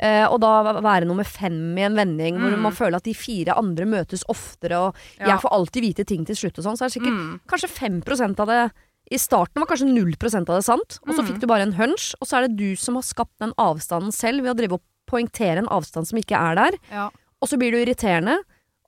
Uh, 0.03 0.25
og 0.33 0.39
da 0.41 0.49
være 0.81 1.05
nummer 1.05 1.23
fem 1.23 1.77
i 1.77 1.83
en 1.85 1.93
vending 1.95 2.39
hvor 2.41 2.51
Mm. 2.55 2.63
man 2.65 2.73
føler 2.75 2.97
at 2.97 3.03
de 3.05 3.13
fire 3.13 3.53
andre 3.55 3.85
møtes 3.85 4.23
oftere, 4.27 4.75
og 4.89 4.95
Ja. 5.19 5.27
jeg 5.27 5.39
får 5.43 5.53
alltid 5.53 5.81
vite 5.85 6.03
ting 6.05 6.25
til 6.25 6.35
slutt 6.35 6.57
og 6.57 6.63
sånn, 6.65 6.75
så 6.75 6.85
er 6.85 6.89
det 6.89 6.95
sikkert 6.97 7.13
Mm. 7.13 7.39
kanskje 7.47 7.69
5% 7.69 8.39
av 8.39 8.47
det 8.47 8.71
I 9.11 9.17
starten 9.17 9.59
var 9.61 9.67
kanskje 9.67 9.93
0% 9.93 10.49
av 10.49 10.55
det 10.57 10.63
sant, 10.65 10.99
og 11.07 11.13
så 11.13 11.21
Mm. 11.21 11.27
fikk 11.27 11.39
du 11.41 11.47
bare 11.47 11.61
en 11.61 11.73
hunch, 11.73 12.15
og 12.19 12.27
så 12.27 12.37
er 12.41 12.47
det 12.47 12.57
du 12.57 12.75
som 12.75 12.95
har 12.95 13.03
skapt 13.03 13.37
den 13.39 13.53
avstanden 13.59 14.11
selv 14.11 14.41
ved 14.43 14.55
å 14.55 14.57
drive 14.57 14.73
og 14.73 14.81
poengtere 15.07 15.57
en 15.59 15.67
avstand 15.67 16.07
som 16.07 16.17
ikke 16.17 16.35
er 16.35 16.55
der, 16.55 16.71
Ja. 16.91 17.09
og 17.41 17.47
så 17.49 17.57
blir 17.59 17.71
du 17.71 17.77
irriterende. 17.85 18.39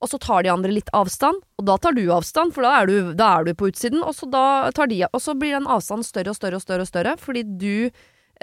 Og 0.04 0.10
så 0.12 0.20
tar 0.22 0.44
de 0.44 0.50
andre 0.52 0.72
litt 0.76 0.90
avstand, 0.94 1.40
og 1.58 1.66
da 1.66 1.78
tar 1.82 1.96
du 1.96 2.04
avstand, 2.14 2.52
for 2.54 2.62
da 2.68 2.74
er 2.82 2.90
du, 2.92 3.14
da 3.18 3.30
er 3.40 3.46
du 3.48 3.54
på 3.58 3.70
utsiden. 3.72 4.04
Og 4.04 4.14
så, 4.18 4.28
da 4.30 4.70
tar 4.76 4.88
de, 4.92 5.04
og 5.08 5.22
så 5.24 5.34
blir 5.40 5.56
den 5.56 5.66
avstanden 5.72 6.04
større 6.06 6.30
og 6.34 6.36
større 6.38 6.60
og 6.60 6.62
større, 6.66 6.84
og 6.84 6.92
større 6.92 7.16
fordi 7.18 7.44
du 7.48 7.90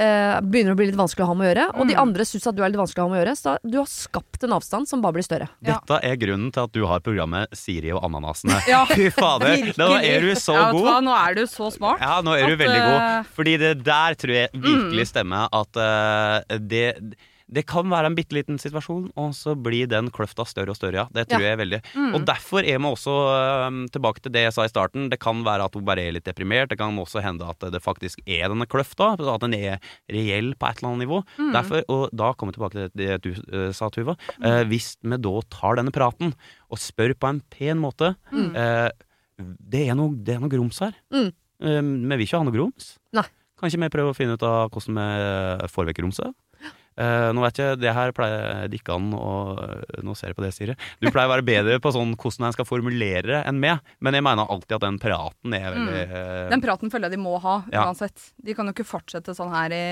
eh, 0.00 0.38
begynner 0.40 0.72
å 0.72 0.76
bli 0.78 0.86
litt 0.88 0.96
vanskelig 0.96 1.26
å 1.26 1.28
ha 1.28 1.34
med 1.36 1.44
å 1.44 1.48
gjøre. 1.50 1.64
Og 1.76 1.86
de 1.90 1.92
Mm. 1.94 2.00
andre 2.00 2.24
syns 2.24 2.46
at 2.48 2.56
du 2.56 2.62
er 2.64 2.70
litt 2.72 2.80
vanskelig 2.80 3.02
å 3.02 3.04
ha 3.04 3.10
med 3.12 3.18
å 3.18 3.22
gjøre. 3.26 3.34
Så 3.36 3.42
da, 3.44 3.58
du 3.68 3.76
har 3.76 3.90
skapt 3.92 4.42
en 4.48 4.54
avstand 4.56 4.88
som 4.88 5.02
bare 5.04 5.12
blir 5.18 5.26
større. 5.26 5.48
Ja. 5.60 5.74
Dette 5.84 5.98
er 6.08 6.16
grunnen 6.16 6.48
til 6.50 6.64
at 6.64 6.72
du 6.72 6.86
har 6.88 7.00
programmet 7.04 7.52
Siri 7.52 7.92
og 7.92 8.00
ananasene. 8.08 8.56
Ja, 8.72 8.86
Fy 8.96 9.10
fader, 9.12 9.68
da 9.76 9.90
er 10.00 10.24
du 10.24 10.32
så 10.32 10.56
god! 10.56 10.56
ja, 10.56 10.72
vet 10.72 10.80
du 10.80 10.88
hva. 10.88 10.96
Nå 11.04 11.12
er 11.20 11.34
du 11.36 11.42
så 11.52 11.68
smart. 11.76 12.00
Ja, 12.00 12.22
nå 12.24 12.32
er 12.40 12.46
du 12.48 12.54
At, 12.56 12.62
veldig 12.64 12.80
god. 12.80 13.00
eh, 13.02 13.28
Fordi 13.36 13.56
det 13.60 13.74
der 13.84 14.14
tror 14.24 14.34
jeg 14.40 14.48
Mm. 14.56 14.64
virkelig 14.64 15.06
stemmer 15.12 15.52
at 15.52 15.76
uh, 15.76 16.56
det 16.58 16.86
det 17.52 17.64
kan 17.68 17.84
være 17.92 18.08
en 18.08 18.14
bitte 18.16 18.32
liten 18.36 18.56
situasjon, 18.60 19.10
og 19.20 19.34
så 19.36 19.52
blir 19.60 19.88
den 19.90 20.08
kløfta 20.14 20.46
større 20.48 20.72
og 20.72 20.78
større, 20.78 21.02
ja. 21.02 21.04
Det 21.12 21.26
tror 21.28 21.44
jeg 21.44 21.58
veldig. 21.60 21.80
Mm. 21.92 22.14
Og 22.16 22.24
derfor 22.28 22.64
er 22.64 22.78
vi 22.80 22.88
også 22.88 23.16
um, 23.68 23.82
tilbake 23.92 24.22
til 24.24 24.32
det 24.32 24.46
jeg 24.46 24.54
sa 24.56 24.64
i 24.64 24.72
starten. 24.72 25.10
Det 25.12 25.18
kan 25.20 25.42
være 25.44 25.66
at 25.68 25.76
hun 25.76 25.84
bare 25.84 26.06
er 26.06 26.16
litt 26.16 26.24
deprimert. 26.24 26.70
Det 26.72 26.78
kan 26.80 26.96
også 26.98 27.20
hende 27.24 27.44
at 27.52 27.66
det 27.74 27.82
faktisk 27.84 28.22
er 28.24 28.48
denne 28.48 28.68
kløfta. 28.72 29.12
At 29.20 29.44
den 29.44 29.56
er 29.58 29.76
reell 30.08 30.54
på 30.56 30.70
et 30.70 30.80
eller 30.80 30.92
annet 30.94 31.04
nivå. 31.04 31.20
Mm. 31.36 31.52
Derfor, 31.58 31.84
og 31.92 32.16
da 32.16 32.32
kommer 32.32 32.54
vi 32.54 32.60
tilbake 32.60 32.78
til 32.78 32.96
det 33.02 33.20
du 33.26 33.30
uh, 33.36 33.68
sa, 33.76 33.90
Tuva. 33.92 34.16
Uh, 34.40 34.62
hvis 34.72 34.94
vi 35.04 35.20
da 35.28 35.34
tar 35.52 35.76
denne 35.82 35.92
praten 35.92 36.32
og 36.72 36.80
spør 36.80 37.12
på 37.20 37.34
en 37.34 37.42
pen 37.52 37.82
måte 37.82 38.14
Mm. 38.32 38.54
uh, 38.56 38.88
det, 39.38 39.82
er 39.90 39.96
noe, 39.98 40.14
det 40.16 40.36
er 40.36 40.40
noe 40.40 40.50
grums 40.52 40.78
her. 40.80 40.94
Mm. 41.12 41.28
Eh, 41.62 41.80
vi 41.82 42.16
vil 42.16 42.24
ikke 42.26 42.40
ha 42.40 42.46
noe 42.46 42.54
grums. 42.54 42.94
Nei. 43.16 43.24
Kan 43.58 43.70
ikke 43.70 43.82
vi 43.84 43.90
prøve 43.94 44.12
å 44.12 44.16
finne 44.16 44.34
ut 44.38 44.42
av 44.46 44.72
hvordan 44.74 44.98
vi 44.98 45.68
får 45.70 45.88
vekk 45.90 46.00
grumset? 46.00 46.32
Eh, 46.96 47.28
nå 47.32 47.40
vet 47.40 47.56
jeg, 47.62 47.78
det 47.80 47.94
her 47.96 48.12
pleier 48.12 48.66
det 48.68 48.80
ikke 48.80 48.96
an 48.98 49.12
å 49.16 49.30
Nå 50.04 50.12
ser 50.18 50.28
jeg 50.32 50.36
på 50.36 50.44
det, 50.44 50.50
Siri. 50.52 50.74
Du 51.00 51.08
pleier 51.10 51.28
å 51.30 51.32
være 51.36 51.46
bedre 51.46 51.78
på 51.80 51.92
sånn 51.94 52.12
hvordan 52.16 52.48
en 52.50 52.52
skal 52.56 52.68
formulere 52.68 53.22
det 53.30 53.38
enn 53.48 53.60
meg, 53.62 53.80
men 54.00 54.14
jeg 54.18 54.22
mener 54.26 54.44
alltid 54.50 54.76
at 54.76 54.84
den 54.84 54.98
praten 55.02 55.54
er 55.56 55.70
veldig 55.72 56.02
eh, 56.02 56.50
Den 56.52 56.60
praten 56.64 56.90
føler 56.92 57.08
jeg 57.08 57.16
de 57.18 57.22
må 57.24 57.38
ha 57.40 57.62
Ja. 57.72 57.86
uansett. 57.86 58.32
De 58.42 58.52
kan 58.54 58.66
jo 58.68 58.72
ikke 58.76 58.84
fortsette 58.88 59.32
sånn 59.36 59.52
her 59.54 59.72
i 59.72 59.82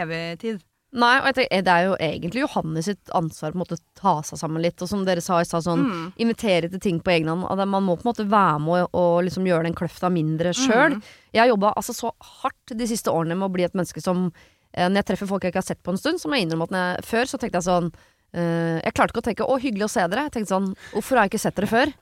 evig 0.00 0.24
tid. 0.40 0.64
Nei, 0.96 1.18
og 1.18 1.26
jeg 1.28 1.34
tenker, 1.36 1.62
det 1.66 1.72
er 1.74 1.84
jo 1.84 1.96
egentlig 2.00 2.40
Johannes 2.40 2.86
sitt 2.88 3.10
ansvar 3.12 3.50
på 3.52 3.58
en 3.58 3.62
måte 3.64 3.76
å 3.76 3.82
ta 3.98 4.12
seg 4.24 4.38
sammen 4.40 4.62
litt. 4.64 4.80
Og 4.80 4.88
som 4.88 5.02
dere 5.04 5.20
sa 5.20 5.40
i 5.42 5.44
stad, 5.44 5.64
sånn 5.66 5.82
Mm. 5.84 6.12
invitere 6.24 6.70
til 6.70 6.80
ting 6.80 7.00
på 7.00 7.10
egen 7.12 7.28
hånd. 7.28 7.44
Man 7.68 7.82
må 7.84 7.98
på 7.98 8.06
en 8.06 8.12
måte 8.14 8.24
være 8.30 8.60
med 8.62 8.86
og, 8.86 8.94
og 8.94 9.24
liksom 9.26 9.44
gjøre 9.44 9.64
den 9.64 9.74
kløfta 9.74 10.08
mindre 10.10 10.54
sjøl. 10.56 10.94
Mm. 10.96 11.02
Jeg 11.34 11.40
har 11.42 11.48
jobba 11.52 11.74
altså 11.76 11.92
så 11.92 12.12
hardt 12.40 12.72
de 12.78 12.86
siste 12.86 13.10
årene 13.12 13.36
med 13.36 13.50
å 13.50 13.52
bli 13.52 13.64
et 13.64 13.74
menneske 13.74 14.00
som 14.00 14.30
eh, 14.32 14.55
Når 14.76 15.00
jeg 15.00 15.08
treffer 15.10 15.26
folk 15.30 15.42
jeg 15.42 15.52
ikke 15.54 15.62
har 15.64 15.70
sett 15.72 15.82
på 15.82 15.90
en 15.94 15.98
stund, 15.98 16.20
så 16.20 16.28
må 16.28 16.36
jeg 16.36 16.46
innrømme 16.46 16.68
at 16.68 16.74
når 16.76 16.84
jeg, 16.96 17.04
før 17.08 17.24
så 17.32 17.38
tenkte 17.40 17.58
jeg 17.62 17.68
sånn 17.68 17.90
uh, 18.36 18.76
Jeg 18.84 18.92
klarte 18.94 19.12
ikke 19.14 19.22
å 19.24 19.28
tenke 19.30 19.46
'å, 19.48 19.58
hyggelig 19.60 19.88
å 19.88 19.92
se 19.96 20.04
dere'. 20.06 20.26
Jeg 20.28 20.32
tenkte 20.36 20.52
sånn 20.54 20.72
'hvorfor 20.92 21.16
har 21.16 21.24
jeg 21.26 21.32
ikke 21.34 21.44
sett 21.48 21.56
dere 21.56 21.66
før'? 21.72 21.94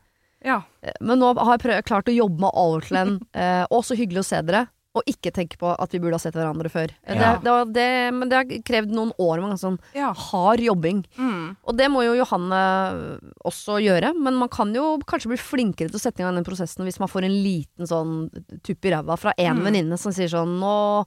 Ja. 0.45 0.62
Eh, 0.83 0.93
Men 1.01 1.18
nå 1.22 1.35
har 1.39 1.57
jeg 1.59 1.62
prøv, 1.64 1.83
klart 1.89 2.09
å 2.11 2.14
jobbe 2.16 2.41
meg 2.41 2.51
over 2.55 2.81
til 2.85 2.97
en 2.97 3.20
eh, 3.35 3.64
'å, 3.70 3.79
så 3.85 3.95
hyggelig 3.97 4.20
å 4.20 4.31
se 4.31 4.43
dere'. 4.43 4.66
Og 4.95 5.03
ikke 5.11 5.33
tenke 5.35 5.57
på 5.59 5.66
at 5.75 5.91
vi 5.91 5.99
burde 5.99 6.14
ha 6.14 6.22
sett 6.22 6.35
hverandre 6.37 6.70
før. 6.70 6.93
Eh, 7.03 7.16
Ja. 7.18 7.33
Det, 7.43 7.43
det, 7.43 7.72
det, 7.75 8.14
men 8.14 8.29
det 8.29 8.37
har 8.37 8.45
krevd 8.62 8.93
noen 8.95 9.11
år 9.18 9.41
med 9.43 9.51
ganske 9.51 9.66
sånn 9.66 9.79
ja. 9.93 10.12
hard 10.14 10.61
jobbing. 10.61 11.01
Mm. 11.18 11.57
Og 11.66 11.77
det 11.77 11.89
må 11.91 12.05
jo 12.05 12.14
Johanne 12.14 13.18
også 13.45 13.81
gjøre, 13.83 14.12
men 14.14 14.35
man 14.39 14.49
kan 14.49 14.70
jo 14.75 14.99
kanskje 15.03 15.33
bli 15.33 15.39
flinkere 15.41 15.91
til 15.91 15.99
å 15.99 16.03
sette 16.05 16.22
i 16.22 16.25
gang 16.27 16.37
den 16.39 16.47
prosessen 16.47 16.85
hvis 16.87 17.01
man 17.03 17.11
får 17.11 17.27
en 17.27 17.35
liten 17.43 17.89
sånn 17.91 18.14
tupp 18.62 18.85
i 18.87 18.93
ræva 18.95 19.16
fra 19.18 19.33
én 19.37 19.57
Mm. 19.59 19.64
venninne 19.66 19.99
som 19.99 20.12
sier 20.12 20.29
sånn 20.31 20.61
nå, 20.61 21.07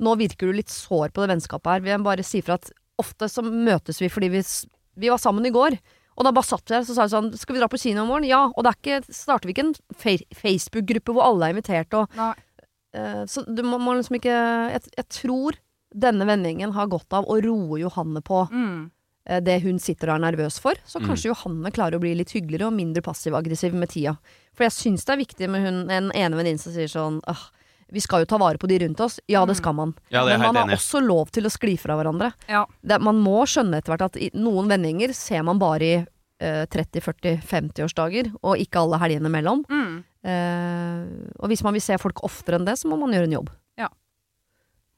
nå 0.00 0.16
virker 0.18 0.46
du 0.46 0.52
litt 0.56 0.70
sår 0.72 1.10
på 1.14 1.22
det 1.24 1.32
vennskapet 1.34 1.66
her. 1.72 1.80
Vi 1.84 2.02
bare 2.04 2.24
si 2.26 2.40
fra 2.42 2.54
at 2.60 2.70
ofte 2.98 3.28
så 3.30 3.42
møtes 3.44 4.00
vi 4.02 4.08
fordi 4.10 4.28
vi, 4.30 4.42
vi 4.96 5.08
var 5.12 5.18
sammen 5.22 5.46
i 5.46 5.50
går. 5.54 5.78
Og 6.18 6.24
da 6.26 6.32
bare 6.34 6.48
satt 6.48 6.64
vi 6.66 6.74
der 6.74 6.82
så 6.82 6.94
sa 6.96 7.04
vi 7.06 7.12
sånn 7.14 7.28
Skal 7.38 7.54
vi 7.54 7.60
dra 7.60 7.68
på 7.70 7.78
kino 7.78 8.02
i 8.02 8.08
morgen? 8.08 8.24
Ja. 8.26 8.48
Og 8.56 8.64
det 8.66 8.72
er 8.72 8.78
ikke, 8.80 9.14
starter 9.14 9.46
vi 9.46 9.54
ikke 9.54 9.66
en 9.68 9.74
Facebook-gruppe 10.34 11.14
hvor 11.14 11.26
alle 11.28 11.46
er 11.48 11.54
invitert 11.56 11.94
og 11.98 12.14
Nei. 12.18 12.32
Eh, 12.96 13.24
så 13.28 13.42
du 13.46 13.60
må, 13.62 13.76
må 13.78 13.94
liksom 13.98 14.16
ikke 14.18 14.32
jeg, 14.72 14.82
jeg 14.96 15.06
tror 15.12 15.58
denne 15.94 16.24
vendingen 16.28 16.72
har 16.76 16.88
godt 16.90 17.12
av 17.16 17.26
å 17.28 17.36
roe 17.44 17.78
Johanne 17.80 18.20
på 18.24 18.42
Mm. 18.50 18.90
eh, 19.28 19.40
det 19.44 19.58
hun 19.62 19.78
sitter 19.78 20.08
og 20.10 20.16
er 20.18 20.24
nervøs 20.32 20.58
for. 20.60 20.74
Så 20.88 20.98
Mm. 21.00 21.06
kanskje 21.10 21.30
Johanne 21.30 21.70
klarer 21.70 21.96
å 21.96 22.00
bli 22.00 22.14
litt 22.16 22.32
hyggeligere 22.32 22.66
og 22.68 22.74
mindre 22.76 23.02
passiv-aggressiv 23.04 23.72
med 23.74 23.88
tida. 23.92 24.16
For 24.54 24.64
jeg 24.64 24.72
syns 24.72 25.04
det 25.04 25.12
er 25.14 25.22
viktig 25.24 25.48
med 25.50 25.62
hun, 25.64 25.90
en 25.90 26.10
ene 26.12 26.36
venninne 26.36 26.58
som 26.58 26.72
sier 26.72 26.88
sånn 26.88 27.20
«Åh, 27.28 27.44
vi 27.88 28.02
skal 28.04 28.24
jo 28.24 28.28
ta 28.28 28.38
vare 28.40 28.60
på 28.60 28.68
de 28.70 28.78
rundt 28.82 29.00
oss. 29.00 29.18
Ja, 29.30 29.44
det 29.48 29.56
skal 29.58 29.74
man. 29.78 29.94
Ja, 30.12 30.24
det 30.26 30.34
er 30.34 30.38
Men 30.38 30.48
man 30.52 30.56
har 30.60 30.68
enig 30.68 30.78
også 30.78 31.00
lov 31.04 31.30
til 31.34 31.48
å 31.48 31.52
skli 31.52 31.76
fra 31.80 31.96
hverandre. 31.98 32.32
Ja. 32.50 32.66
Det, 32.80 33.00
man 33.04 33.20
må 33.24 33.42
skjønne 33.48 33.80
etter 33.80 33.94
hvert 33.94 34.06
at 34.10 34.18
i 34.20 34.30
noen 34.36 34.68
vendinger 34.70 35.14
ser 35.16 35.44
man 35.48 35.60
bare 35.62 35.86
i 35.86 35.94
eh, 35.98 36.64
30-40-50-årsdager, 36.74 38.32
og 38.42 38.60
ikke 38.60 38.82
alle 38.82 39.00
helgene 39.02 39.32
mellom. 39.32 39.64
Mm. 39.72 39.94
Eh, 40.28 41.32
og 41.38 41.48
hvis 41.52 41.64
man 41.64 41.76
vil 41.76 41.84
se 41.84 41.96
folk 42.02 42.22
oftere 42.26 42.60
enn 42.60 42.68
det, 42.68 42.76
så 42.80 42.90
må 42.90 42.98
man 43.00 43.14
gjøre 43.16 43.30
en 43.30 43.38
jobb. 43.38 43.54
Ja. 43.80 43.88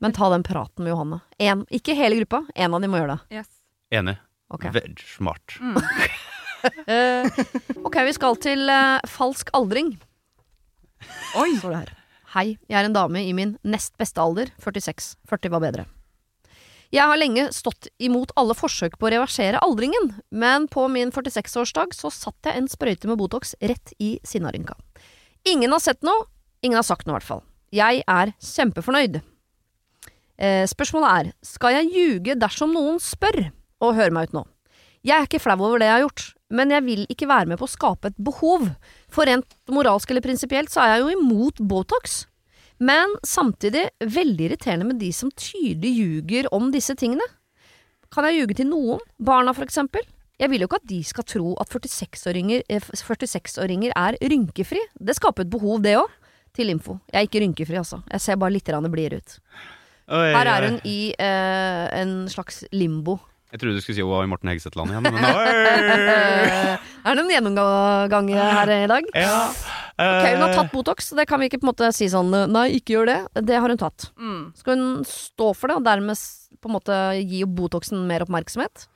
Men 0.02 0.16
ta 0.16 0.30
den 0.32 0.46
praten 0.46 0.84
med 0.86 0.94
Johanne. 0.94 1.20
En, 1.38 1.66
ikke 1.70 1.96
hele 1.98 2.18
gruppa, 2.22 2.44
en 2.54 2.74
av 2.74 2.82
de 2.82 2.90
må 2.90 3.00
gjøre 3.02 3.18
det. 3.18 3.40
Yes. 3.40 3.50
Enig. 3.94 4.16
Okay. 4.50 4.74
Veldig 4.74 5.06
smart. 5.16 5.60
Mm. 5.60 5.78
Eh, 6.60 7.24
ok, 7.88 7.94
vi 8.04 8.12
skal 8.12 8.34
til 8.36 8.68
eh, 8.68 8.98
falsk 9.08 9.48
aldring. 9.56 9.94
Oi! 11.40 11.54
står 11.56 11.72
det 11.72 11.78
her. 11.78 11.92
Hei, 12.30 12.60
jeg 12.70 12.78
er 12.78 12.86
en 12.86 12.94
dame 12.94 13.24
i 13.26 13.32
min 13.34 13.56
nest 13.66 13.96
beste 13.98 14.22
alder, 14.22 14.52
46. 14.62 15.16
40 15.26 15.50
var 15.50 15.62
bedre. 15.64 15.84
Jeg 16.94 17.02
har 17.10 17.18
lenge 17.18 17.48
stått 17.54 17.88
imot 18.02 18.30
alle 18.38 18.54
forsøk 18.54 18.94
på 18.98 19.08
å 19.08 19.10
reversere 19.10 19.58
aldringen, 19.66 20.12
men 20.30 20.68
på 20.70 20.84
min 20.94 21.10
46-årsdag 21.10 21.94
så 21.94 22.10
satt 22.14 22.46
jeg 22.46 22.54
en 22.54 22.70
sprøyte 22.70 23.10
med 23.10 23.18
Botox 23.18 23.56
rett 23.58 23.94
i 23.98 24.12
sinnarynka. 24.26 24.78
Ingen 25.50 25.74
har 25.74 25.82
sett 25.82 26.06
noe, 26.06 26.28
ingen 26.62 26.78
har 26.78 26.86
sagt 26.86 27.08
noe 27.08 27.16
i 27.16 27.18
hvert 27.18 27.30
fall. 27.32 27.42
Jeg 27.74 28.04
er 28.06 28.34
kjempefornøyd. 28.38 29.20
Eh, 30.38 30.64
spørsmålet 30.70 31.10
er, 31.10 31.34
skal 31.42 31.80
jeg 31.80 31.90
ljuge 31.96 32.38
dersom 32.38 32.74
noen 32.78 33.02
spør? 33.02 33.48
Og 33.82 33.96
hør 33.98 34.14
meg 34.14 34.30
ut 34.30 34.38
nå. 34.38 34.46
Jeg 35.02 35.16
er 35.16 35.26
ikke 35.26 35.42
flau 35.42 35.58
over 35.64 35.80
det 35.80 35.88
jeg 35.88 35.96
har 35.96 36.02
gjort, 36.04 36.24
men 36.52 36.74
jeg 36.74 36.84
vil 36.86 37.06
ikke 37.10 37.30
være 37.30 37.50
med 37.50 37.58
på 37.58 37.66
å 37.66 37.74
skape 37.74 38.10
et 38.10 38.18
behov. 38.22 38.66
For 39.10 39.26
rent 39.26 39.56
moralsk 39.70 40.10
eller 40.12 40.24
prinsipielt 40.24 40.70
så 40.72 40.84
er 40.84 40.94
jeg 40.94 41.04
jo 41.04 41.16
imot 41.18 41.62
Botox. 41.70 42.24
Men 42.80 43.12
samtidig 43.26 43.90
veldig 44.00 44.46
irriterende 44.46 44.86
med 44.88 45.00
de 45.02 45.10
som 45.12 45.32
tydelig 45.36 45.90
ljuger 45.98 46.48
om 46.56 46.70
disse 46.72 46.94
tingene. 46.96 47.26
Kan 48.10 48.26
jeg 48.26 48.40
ljuge 48.40 48.56
til 48.58 48.70
noen? 48.70 49.02
Barna, 49.20 49.52
for 49.54 49.66
eksempel? 49.66 50.06
Jeg 50.40 50.48
vil 50.48 50.62
jo 50.62 50.70
ikke 50.70 50.80
at 50.80 50.88
de 50.88 51.00
skal 51.04 51.26
tro 51.28 51.50
at 51.60 51.74
46-åringer 51.76 52.64
46 52.96 53.92
er 53.92 54.16
rynkefri. 54.24 54.80
Det 54.96 55.18
skaper 55.18 55.44
et 55.44 55.52
behov, 55.52 55.82
det 55.84 55.98
òg. 56.00 56.08
Til 56.56 56.72
info. 56.72 56.96
Jeg 57.12 57.20
er 57.20 57.26
ikke 57.28 57.42
rynkefri, 57.44 57.76
altså. 57.78 58.00
Jeg 58.10 58.20
ser 58.24 58.38
bare 58.40 58.50
litt 58.50 58.66
blidere 58.66 58.90
blid 58.90 59.12
ut. 59.20 59.36
Her 60.10 60.48
er 60.50 60.64
hun 60.66 60.80
i 60.82 61.12
eh, 61.14 61.86
en 62.00 62.26
slags 62.32 62.64
limbo. 62.72 63.20
Jeg 63.50 63.60
trodde 63.60 63.80
du 63.80 63.82
skulle 63.82 63.98
si 63.98 64.04
hun 64.04 64.12
var 64.12 64.26
i 64.26 64.30
Morten 64.30 64.50
Hegseth-land 64.52 64.92
igjen. 64.94 65.06
Men! 65.10 65.24
Eh, 65.26 66.74
er 67.06 67.18
det 67.18 67.24
en 67.24 67.32
gjennomgang 67.34 68.30
her 68.36 68.74
i 68.78 68.88
dag? 68.90 69.14
ja. 69.18 69.38
Ok, 70.00 70.24
Hun 70.32 70.40
har 70.40 70.48
eh, 70.48 70.56
tatt 70.56 70.70
Botox, 70.72 71.10
det 71.12 71.26
kan 71.28 71.42
vi 71.42 71.50
ikke 71.50 71.58
på 71.60 71.66
en 71.66 71.72
måte 71.74 71.90
si 71.92 72.06
sånn 72.08 72.30
Nei, 72.48 72.70
ikke 72.78 72.94
gjør 72.94 73.10
det. 73.10 73.18
Det 73.44 73.58
har 73.60 73.68
hun 73.68 73.80
tatt. 73.80 74.06
Mm. 74.16 74.38
Skal 74.56 74.78
hun 74.78 75.02
stå 75.04 75.50
for 75.52 75.68
det, 75.68 75.76
og 75.76 75.84
dermed 75.84 76.16
på 76.60 76.70
en 76.70 76.76
måte 76.78 76.96
gi 77.20 77.42
Botoxen 77.44 78.06
mer 78.08 78.24
oppmerksomhet? 78.24 78.86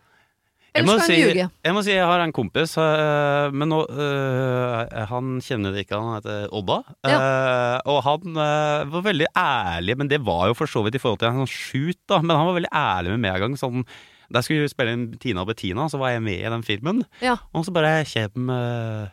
Jeg 0.75 0.81
Eller 0.83 0.89
må, 0.89 0.95
skal 0.97 1.05
hun 1.05 1.13
si, 1.13 1.19
ljuge? 1.21 1.45
jeg 1.69 1.75
må 1.77 1.83
si 1.87 1.93
jeg 1.93 2.07
har 2.09 2.25
en 2.25 2.33
kompis, 2.35 2.73
øh, 2.83 3.53
men 3.55 3.71
nå, 3.71 3.83
øh, 3.85 4.97
han 5.13 5.37
kjenner 5.45 5.77
det 5.77 5.85
ikke, 5.85 6.01
han 6.01 6.17
heter 6.17 6.49
Odda. 6.57 6.81
Øh, 7.07 7.77
og 7.93 8.01
han 8.09 8.41
var 8.41 9.05
veldig 9.05 9.29
ærlig, 9.39 9.99
men 10.01 10.11
det 10.11 10.23
var 10.25 10.49
jo 10.51 10.57
for 10.59 10.73
så 10.73 10.83
vidt 10.87 10.97
i 10.99 11.03
forhold 11.05 11.21
til 11.21 11.29
en 11.31 11.45
sånn 11.45 11.53
shoot, 11.53 12.01
da. 12.11 12.23
Men 12.25 12.35
han 12.41 12.49
var 12.49 12.59
veldig 12.63 12.73
ærlig 12.73 13.15
med 13.15 13.25
meg 13.29 13.37
en 13.37 13.45
gang. 13.45 13.61
Sånn, 13.61 13.87
da 14.33 14.43
skulle 14.45 14.65
vi 14.65 14.73
spille 14.73 14.95
inn 14.97 15.07
Tina 15.21 15.45
og 15.45 15.51
Bettina, 15.51 15.89
så 15.91 16.01
var 16.01 16.15
jeg 16.15 16.23
med 16.25 16.39
i 16.41 16.53
den 16.53 16.65
filmen. 16.67 17.03
Ja. 17.23 17.37
Og 17.53 17.67
så 17.67 17.75
bare 17.75 18.05
kjem 18.09 18.51
øh, 18.51 19.09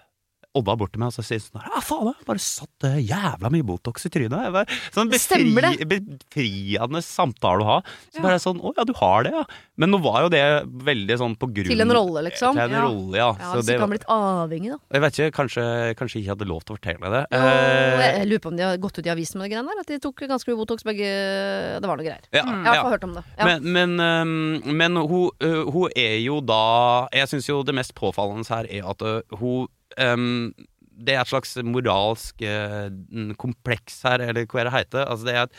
Odda 0.54 0.74
bort 0.76 0.91
til 0.91 0.99
meg 0.99 1.08
og 1.08 1.16
så 1.16 1.24
sier 1.24 1.39
sånn 1.39 1.62
Ja, 1.64 1.80
faen, 1.80 2.10
jeg 2.12 2.26
bare 2.28 2.41
satt 2.43 2.84
øh, 2.84 2.97
jævla 3.08 3.49
mye 3.54 3.64
Botox 3.64 4.04
i 4.06 4.10
trynet. 4.12 4.36
Jeg 4.43 4.52
bare, 4.52 4.80
sånn 4.91 5.08
befri, 5.14 5.45
befriende 5.88 7.02
samtale 7.06 7.64
å 7.64 7.68
ha. 7.70 7.78
Så 8.12 8.20
Ja. 8.20 8.24
bare 8.26 8.39
sånn 8.43 8.60
Å 8.60 8.74
ja, 8.76 8.84
du 8.84 8.91
har 8.99 9.24
det, 9.24 9.32
ja. 9.32 9.45
Men 9.78 9.91
nå 9.91 10.02
var 10.04 10.24
jo 10.26 10.30
det 10.30 10.41
veldig 10.68 11.18
sånn 11.18 11.36
på 11.39 11.47
grunn 11.54 11.72
Til 11.72 11.82
en 11.82 11.93
rolle, 11.95 12.24
liksom? 12.28 12.54
Til 12.60 12.64
en 12.68 12.72
Ja. 12.76 12.82
rolle, 12.84 13.16
ja. 13.18 13.30
Ja, 13.39 13.54
Så 13.54 13.62
det, 13.66 13.76
ikke 13.78 13.80
han 13.80 13.89
blitt 13.89 14.06
avhengig, 14.12 14.72
da. 14.72 14.78
jeg 14.91 15.02
vet 15.02 15.14
ikke, 15.20 15.32
kanskje, 15.39 15.95
kanskje 15.95 16.20
ikke 16.22 16.32
hadde 16.36 16.47
lov 16.47 16.64
til 16.66 16.76
å 16.76 16.80
fortelle 16.80 17.12
det. 17.16 17.24
Jo, 17.32 17.39
jeg, 17.39 18.02
Eh, 18.12 18.18
jeg 18.20 18.28
lurer 18.28 18.39
på 18.43 18.47
om 18.52 18.58
de 18.58 18.64
har 18.64 18.78
gått 18.78 18.97
ut 18.99 19.06
i 19.08 19.10
avisen 19.16 19.39
med 19.39 19.49
de 19.49 19.56
greiene 19.56 19.68
der. 19.72 19.80
At 19.80 19.88
de 19.88 19.99
tok 19.99 20.16
ganske 20.28 20.47
mye 20.52 20.60
Botox 20.66 20.84
begge 20.84 21.80
Det 21.80 21.88
var 21.88 21.95
noe 21.97 22.04
greier. 22.06 22.20
ja, 22.34 22.43
Mm. 22.43 22.64
Jeg 22.66 22.76
har 22.76 22.91
hørt 22.91 23.04
om 23.04 23.14
det. 23.14 23.24
Ja. 23.39 23.45
Men, 23.45 23.64
men, 23.95 24.76
men 24.78 24.95
hun, 24.95 25.30
hun 25.39 25.89
er 25.95 26.20
jo 26.20 26.41
da 26.41 27.08
Jeg 27.14 27.28
syns 27.30 27.47
jo 27.47 27.64
det 27.64 27.74
mest 27.76 27.93
påfallende 27.95 28.47
her 28.49 28.66
er 28.70 28.84
at 28.89 28.99
hun 29.39 29.68
øhm, 29.99 30.53
Det 31.01 31.15
er 31.15 31.21
et 31.21 31.31
slags 31.31 31.55
moralsk 31.63 32.43
uh, 32.45 33.33
kompleks 33.41 34.01
her, 34.05 34.21
eller 34.21 34.45
hva 34.45 34.65
det 34.67 34.73
heter. 34.75 35.05
Altså 35.05 35.25
det 35.25 35.35
er 35.35 35.47
et 35.47 35.55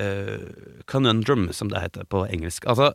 uh, 0.00 0.82
conundrum, 0.90 1.52
som 1.52 1.70
det 1.70 1.80
heter 1.80 2.04
på 2.10 2.24
engelsk. 2.26 2.66
Altså, 2.66 2.92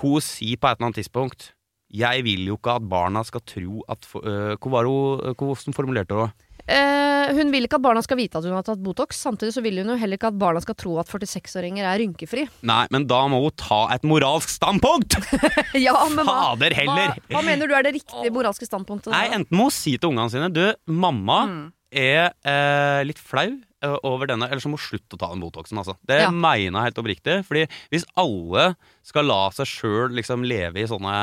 hun 0.00 0.20
sier 0.22 0.56
på 0.56 0.68
et 0.68 0.78
eller 0.78 0.86
annet 0.90 1.02
tidspunkt 1.02 1.54
jeg 1.90 2.22
vil 2.22 2.46
jo 2.46 2.54
ikke 2.58 2.76
at 2.78 2.86
barna 2.86 3.22
skal 3.26 3.42
tro 3.42 3.82
at 3.90 4.06
hun 4.12 5.34
Hvordan 5.34 5.74
formulerte 5.74 6.14
hun 6.14 6.28
det? 6.28 6.46
Eh, 6.70 7.32
hun 7.34 7.50
vil 7.50 7.66
ikke 7.66 7.78
at 7.80 7.84
barna 7.84 8.02
skal 8.04 8.18
vite 8.20 8.38
at 8.38 8.44
hun 8.46 8.54
har 8.54 8.62
tatt 8.66 8.78
Botox. 8.84 9.18
Samtidig 9.24 9.54
så 9.56 9.62
vil 9.64 9.80
hun 9.82 9.90
jo 9.90 9.96
heller 9.98 10.18
ikke 10.20 10.30
at 10.30 10.38
barna 10.38 10.60
skal 10.62 10.76
tro 10.78 10.92
at 11.02 11.10
46-åringer 11.10 11.82
er 11.90 11.98
rynkefri. 12.04 12.44
Nei, 12.70 12.84
men 12.94 13.08
da 13.10 13.24
må 13.32 13.40
hun 13.42 13.56
ta 13.58 13.80
et 13.96 14.06
moralsk 14.06 14.52
standpunkt! 14.54 15.18
ja, 15.86 15.96
men 16.14 16.26
Fader 16.28 16.76
heller! 16.78 17.16
hva, 17.16 17.34
hva 17.34 17.42
mener 17.46 17.70
du 17.70 17.74
er 17.74 17.88
det 17.88 17.96
riktige 17.98 18.30
moralske 18.34 18.68
standpunktet? 18.70 19.10
Nei, 19.14 19.26
enten 19.34 19.58
må 19.58 19.66
hun 19.70 19.74
si 19.74 19.96
til 19.98 20.12
ungene 20.12 20.30
sine 20.32 20.52
Du, 20.54 20.62
mamma 20.86 21.40
Mm. 21.50 21.60
er 21.90 22.30
eh, 22.46 23.00
litt 23.08 23.18
flau 23.18 23.48
eh, 23.82 23.96
over 24.06 24.28
denne, 24.30 24.46
eller 24.46 24.60
så 24.62 24.70
må 24.70 24.78
hun 24.78 24.84
slutte 24.84 25.16
å 25.16 25.18
ta 25.18 25.30
den 25.32 25.40
Botoxen. 25.42 25.78
Altså. 25.80 25.96
Det 26.06 26.20
Ja. 26.22 26.30
mener 26.30 26.76
jeg 26.78 26.90
helt 26.90 27.00
oppriktig. 27.02 27.36
Fordi 27.48 27.64
hvis 27.90 28.04
alle 28.20 28.68
skal 29.02 29.26
la 29.26 29.40
seg 29.56 29.66
sjøl 29.66 30.14
liksom 30.20 30.44
leve 30.46 30.84
i 30.84 30.86
sånne 30.90 31.16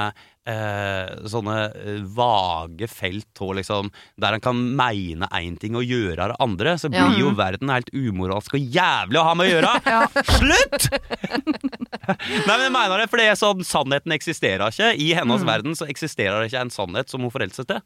eh, 0.48 1.12
Sånne 1.30 1.56
eh, 1.76 2.00
vage 2.18 2.88
felt 2.92 3.42
og 3.44 3.56
liksom, 3.60 3.92
der 4.20 4.38
han 4.38 4.44
kan 4.44 4.60
mene 4.80 5.28
én 5.38 5.58
ting 5.60 5.76
og 5.78 5.84
gjøre 5.88 6.30
det 6.32 6.38
andre, 6.44 6.78
så 6.80 6.90
Ja. 6.94 7.06
blir 7.10 7.20
jo 7.26 7.34
verden 7.38 7.70
helt 7.74 7.92
umoralsk 7.94 8.56
og 8.58 8.64
jævlig 8.80 9.20
å 9.22 9.26
ha 9.28 9.36
med 9.38 9.50
å 9.50 9.54
gjøre! 9.58 9.76
Slutt! 10.38 10.90
Nei, 12.48 12.56
men 12.56 12.66
jeg 12.68 12.74
mener 12.74 13.02
det, 13.04 13.10
for 13.12 13.20
det 13.22 13.30
er 13.32 13.40
sånn 13.40 13.64
Sannheten 13.68 14.14
eksisterer 14.16 14.72
ikke. 14.72 14.94
I 14.96 15.12
hennes 15.18 15.44
verden 15.48 15.76
så 15.78 15.88
eksisterer 15.92 16.40
det 16.42 16.52
ikke 16.52 16.66
en 16.68 16.74
sannhet 16.74 17.12
som 17.12 17.24
hun 17.26 17.34
forholder 17.34 17.58
seg 17.62 17.70
til. 17.74 17.82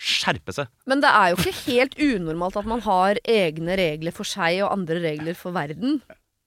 Skjerpe 0.00 0.54
seg. 0.56 0.68
Men 0.88 1.02
det 1.04 1.10
er 1.12 1.32
jo 1.34 1.40
ikke 1.42 1.52
helt 1.66 1.94
unormalt 2.00 2.56
at 2.56 2.68
man 2.68 2.80
har 2.86 3.18
egne 3.28 3.76
regler 3.76 4.14
for 4.16 4.24
seg 4.28 4.62
og 4.64 4.72
andre 4.72 4.96
regler 5.04 5.36
for 5.36 5.52
verden. 5.52 5.98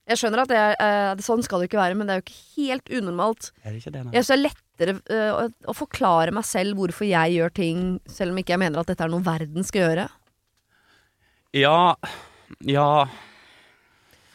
Jeg 0.10 0.20
skjønner 0.20 0.42
at 0.44 0.52
det 0.52 0.58
er, 0.60 0.74
eh, 0.84 1.22
sånn 1.24 1.44
skal 1.46 1.62
det 1.62 1.70
ikke 1.70 1.80
være, 1.80 1.96
men 1.96 2.10
det 2.10 2.16
er 2.16 2.20
jo 2.20 2.26
ikke 2.26 2.42
helt 2.58 2.90
unormalt. 2.92 3.52
Er 3.64 3.72
det 3.72 3.80
ikke 3.80 3.94
det, 3.96 4.02
nei? 4.04 4.14
Jeg 4.18 4.26
synes 4.26 4.32
det 4.32 4.36
er 4.36 4.44
lettere 4.44 4.96
eh, 5.16 5.30
å, 5.32 5.46
å 5.72 5.76
forklare 5.78 6.34
meg 6.36 6.44
selv 6.48 6.76
hvorfor 6.80 7.08
jeg 7.08 7.38
gjør 7.38 7.54
ting, 7.56 7.86
selv 8.12 8.36
om 8.36 8.42
ikke 8.42 8.58
jeg 8.58 8.64
mener 8.66 8.82
at 8.82 8.92
dette 8.92 9.06
er 9.06 9.14
noe 9.14 9.24
verden 9.24 9.64
skal 9.68 9.86
gjøre. 9.86 10.10
Ja 11.54 11.96
Ja 12.66 13.06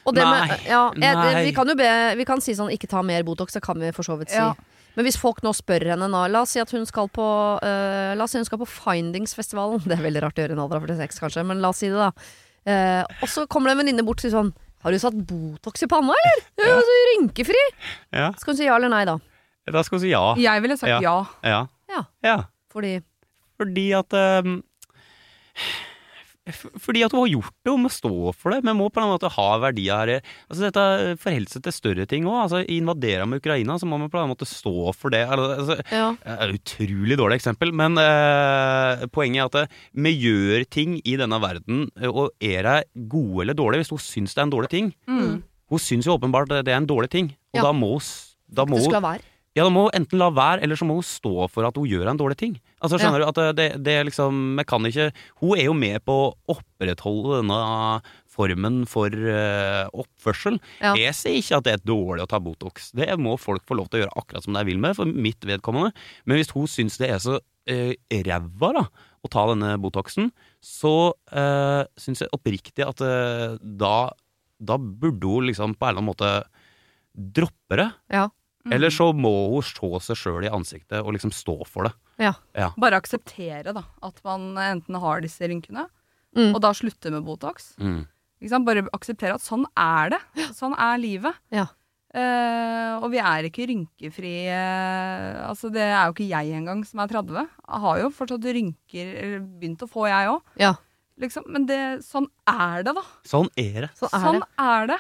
Og 0.07 0.15
det 0.15 0.23
Nei, 0.23 0.47
med, 0.47 0.53
ja, 0.71 0.83
jeg, 0.95 1.17
nei. 1.19 1.45
Vi 1.49 1.55
kan 1.57 1.69
jo 1.69 1.75
be, 1.79 1.89
vi 2.17 2.27
kan 2.29 2.41
si 2.41 2.55
sånn 2.57 2.71
ikke 2.73 2.89
ta 2.89 3.03
mer 3.05 3.27
Botox, 3.27 3.57
det 3.59 3.63
kan 3.65 3.81
vi 3.83 3.91
for 3.93 4.07
så 4.07 4.17
vidt 4.21 4.31
si. 4.33 4.39
Ja. 4.39 4.53
Men 4.97 5.05
hvis 5.05 5.19
folk 5.21 5.43
nå 5.45 5.53
spør 5.55 5.85
henne 5.93 6.09
nå 6.11 6.25
La 6.33 6.41
oss 6.47 6.55
si 6.57 6.63
at 6.63 6.73
hun 6.75 6.87
skal 6.89 7.11
på 7.13 7.27
eh, 7.63 8.15
La 8.17 8.25
oss 8.25 8.33
si 8.35 8.41
hun 8.41 8.47
skal 8.49 8.63
på 8.63 8.71
Findingsfestivalen. 8.71 9.85
Det 9.91 9.99
er 9.99 10.07
veldig 10.07 10.25
rart 10.25 10.39
å 10.39 10.47
gjøre 10.47 10.57
i 10.57 10.59
en 10.59 10.63
alder 10.65 10.81
av 10.81 10.89
46, 10.89 11.21
kanskje, 11.27 11.45
men 11.51 11.61
la 11.63 11.75
oss 11.75 11.83
si 11.85 11.91
det, 11.93 11.99
da. 12.01 12.33
Eh, 12.69 13.21
og 13.21 13.29
så 13.31 13.45
kommer 13.51 13.71
det 13.71 13.77
en 13.77 13.83
venninne 13.85 14.07
bort 14.07 14.23
og 14.23 14.27
sier 14.27 14.35
sånn 14.39 14.55
Har 14.85 14.95
du 14.95 14.99
satt 15.03 15.17
Botox 15.27 15.83
i 15.83 15.89
panna, 15.91 16.15
eller? 16.15 16.45
Du 16.57 16.63
er 16.65 16.71
jo 16.77 16.83
så 16.87 16.97
rynkefri! 17.09 17.63
Ja, 18.15 18.29
Skal 18.39 18.53
hun 18.55 18.59
si 18.61 18.69
ja 18.69 18.77
eller 18.79 18.93
nei, 18.93 19.05
da? 19.09 19.17
da 19.75 19.83
skal 19.85 19.99
hun 19.99 20.05
si 20.07 20.13
ja. 20.15 20.23
Jeg 20.41 20.63
ville 20.65 20.77
sagt 20.81 20.89
Ja. 20.89 21.01
ja. 21.03 21.17
Ja. 21.45 21.59
Ja. 21.91 22.05
ja. 22.25 22.37
Fordi 22.73 23.01
Fordi 23.59 23.87
at 23.99 24.15
f- 24.15 25.88
fordi 26.55 27.03
at 27.05 27.13
hun 27.15 27.21
har 27.25 27.31
gjort 27.33 27.53
det, 27.65 27.73
hun 27.73 27.83
må 27.85 27.91
stå 27.93 28.13
for 28.37 28.55
det. 28.55 28.63
Men 28.65 28.77
må 28.79 28.89
på 28.93 29.03
en 29.03 29.11
måte 29.13 29.31
ha 29.35 29.49
verdier 29.63 30.13
her. 30.13 30.23
Altså 30.49 30.67
dette 30.69 30.85
forholder 31.23 31.53
seg 31.55 31.65
til 31.67 31.77
større 31.77 32.07
ting 32.11 32.25
òg. 32.29 32.39
Altså, 32.47 32.63
Invaderer 32.69 33.27
med 33.29 33.43
Ukraina, 33.43 33.77
så 33.79 33.87
må 33.89 33.99
man 34.01 34.11
på 34.13 34.21
en 34.23 34.31
måte 34.33 34.49
stå 34.49 34.93
for 34.97 35.11
det. 35.15 35.25
Altså, 35.29 35.79
Ja. 35.93 36.15
Er 36.25 36.49
et 36.49 36.61
utrolig 36.61 37.19
dårlig 37.19 37.39
eksempel, 37.41 37.73
men 37.73 37.99
eh, 37.99 39.07
poenget 39.15 39.43
er 39.43 39.49
at 39.49 39.61
eh, 39.69 39.77
vi 39.95 40.15
gjør 40.19 40.65
ting 40.71 40.99
i 41.05 41.17
denne 41.21 41.39
verden, 41.43 41.87
eh, 42.01 42.09
og 42.11 42.31
er 42.41 42.63
det 42.67 43.09
gode 43.09 43.43
eller 43.45 43.55
dårlige 43.59 43.85
hvis 43.85 43.93
hun 43.95 44.03
syns 44.03 44.35
det 44.35 44.43
er 44.43 44.47
en 44.49 44.55
dårlig 44.55 44.71
ting? 44.73 44.93
Mm. 45.09 45.43
Hun 45.69 45.79
syns 45.83 46.07
jo 46.09 46.17
åpenbart 46.17 46.49
det 46.51 46.69
er 46.73 46.79
en 46.81 46.89
dårlig 46.89 47.11
ting, 47.13 47.33
og 47.55 47.61
Ja. 47.61 47.63
da 47.69 47.73
må 47.73 47.99
hun 47.99 48.07
da 48.49 48.65
må 48.65 48.79
Ja, 49.59 49.67
da 49.67 49.73
må 49.75 49.89
hun 49.89 49.97
enten 49.99 50.21
la 50.21 50.31
være, 50.35 50.63
eller 50.63 50.79
så 50.79 50.87
må 50.87 50.99
hun 51.01 51.07
stå 51.07 51.49
for 51.51 51.67
at 51.67 51.79
hun 51.79 51.89
gjør 51.91 52.13
en 52.13 52.21
dårlig 52.21 52.39
ting. 52.39 52.55
Altså, 52.79 53.01
skjønner 53.01 53.25
du 53.25 53.27
at 53.27 53.39
det, 53.41 53.49
det, 53.59 53.69
det 53.83 53.97
liksom 54.07 54.61
kan 54.69 54.87
ikke 54.87 55.09
Hun 55.43 55.59
er 55.59 55.67
jo 55.67 55.75
med 55.75 55.99
på 56.07 56.15
å 56.15 56.55
opprettholde 56.55 57.41
denne 57.41 57.59
formen 58.39 58.85
for 58.87 59.11
uh, 59.11 59.91
oppførsel. 59.99 60.61
Ja. 60.79 60.95
Jeg 60.99 61.17
sier 61.19 61.41
ikke 61.41 61.59
at 61.59 61.67
det 61.67 61.75
er 61.75 61.85
dårlig 61.91 62.25
å 62.25 62.31
ta 62.31 62.39
Botox. 62.43 62.93
Det 62.95 63.09
må 63.19 63.35
folk 63.41 63.65
få 63.67 63.81
lov 63.81 63.91
til 63.91 64.01
å 64.01 64.05
gjøre 64.05 64.17
akkurat 64.21 64.47
som 64.47 64.55
de 64.55 64.63
vil 64.69 64.79
med, 64.83 64.95
for 64.99 65.11
mitt 65.11 65.43
vedkommende. 65.49 65.91
Men 66.25 66.39
hvis 66.39 66.55
hun 66.55 66.71
syns 66.71 67.01
det 67.03 67.11
er 67.11 67.23
så 67.25 67.41
uh, 67.41 67.93
ræva 68.29 68.73
da, 68.79 68.87
å 69.27 69.33
ta 69.33 69.49
denne 69.51 69.75
Botoxen, 69.83 70.31
så 70.63 70.95
uh, 71.35 71.83
syns 71.99 72.23
jeg 72.23 72.35
oppriktig 72.37 72.87
at 72.87 73.03
uh, 73.03 73.59
da, 73.59 73.97
da 74.63 74.79
burde 74.79 75.35
hun 75.35 75.51
liksom 75.51 75.75
på 75.75 75.89
en 75.89 75.97
eller 75.97 76.05
annen 76.05 76.13
måte 76.13 76.33
droppe 77.19 77.81
det. 77.81 77.91
Ja. 78.15 78.29
Eller 78.75 78.91
så 78.95 79.11
må 79.17 79.33
hun 79.55 79.63
se 79.63 79.89
seg 80.09 80.17
sjøl 80.21 80.45
i 80.49 80.53
ansiktet 80.53 81.01
og 81.03 81.13
liksom 81.17 81.33
stå 81.35 81.57
for 81.67 81.89
det. 81.89 81.93
Ja. 82.19 82.35
Bare 82.77 82.99
akseptere 83.01 83.73
da, 83.77 83.85
at 84.03 84.21
man 84.27 84.53
enten 84.59 84.99
har 85.01 85.21
disse 85.25 85.47
rynkene, 85.49 85.87
Mm. 86.37 86.53
og 86.55 86.61
da 86.61 86.71
slutte 86.77 87.11
med 87.11 87.25
Botox. 87.25 87.73
Mm. 87.81 88.03
Ikke 88.43 88.51
sant? 88.53 88.67
Bare 88.69 88.83
akseptere 88.95 89.35
at 89.35 89.41
sånn 89.43 89.65
er 89.75 90.11
det. 90.13 90.19
Sånn 90.55 90.75
er 90.79 90.99
livet. 91.01 91.35
Ja. 91.51 91.65
Uh, 92.15 93.01
og 93.05 93.11
vi 93.13 93.19
er 93.21 93.45
ikke 93.45 93.67
rynkefrie 93.69 94.55
Altså, 95.45 95.69
det 95.73 95.83
er 95.85 96.07
jo 96.09 96.15
ikke 96.15 96.29
jeg 96.31 96.55
engang 96.57 96.85
som 96.89 97.01
er 97.03 97.11
30. 97.11 97.43
Jeg 97.49 97.81
har 97.85 97.99
jo 98.01 98.11
fortsatt 98.17 98.47
rynker, 98.57 99.11
eller 99.23 99.41
begynt 99.61 99.83
å 99.85 99.89
få, 99.91 100.07
jeg 100.09 100.31
òg. 100.31 100.41
Ja. 100.61 100.75
Liksom. 101.21 101.49
Men 101.51 101.67
det, 101.69 101.81
sånn 102.07 102.29
er 102.49 102.85
det, 102.87 102.95
da. 102.95 103.03
Sånn 103.29 103.51
er 103.59 103.89
det. 103.89 103.91
Sånn 103.99 104.13
er 104.15 104.25
Sånn 104.25 104.43
er 104.69 104.87
det. 104.93 104.99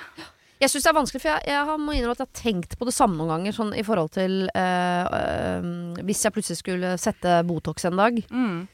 Jeg 0.60 0.70
syns 0.72 0.82
det 0.82 0.90
er 0.90 0.96
vanskelig, 0.98 1.20
for 1.22 1.28
jeg, 1.30 1.42
jeg 1.46 1.64
har- 1.68 1.78
må 1.78 1.92
innrømme 1.94 2.16
at 2.16 2.18
jeg 2.24 2.28
har 2.32 2.42
tenkt 2.42 2.78
på 2.78 2.84
det 2.88 2.94
samme 2.94 3.16
noen 3.16 3.28
ganger. 3.30 3.52
Sånn 3.54 3.76
i 3.78 3.82
forhold 3.86 4.10
til 4.10 4.48
øh, 4.54 5.04
øh, 5.18 5.94
Hvis 6.02 6.22
jeg 6.24 6.32
plutselig 6.34 6.58
skulle 6.58 6.98
sette 6.98 7.44
Botox 7.46 7.84
en 7.84 7.96
dag, 7.96 8.18
Mm. 8.30 8.66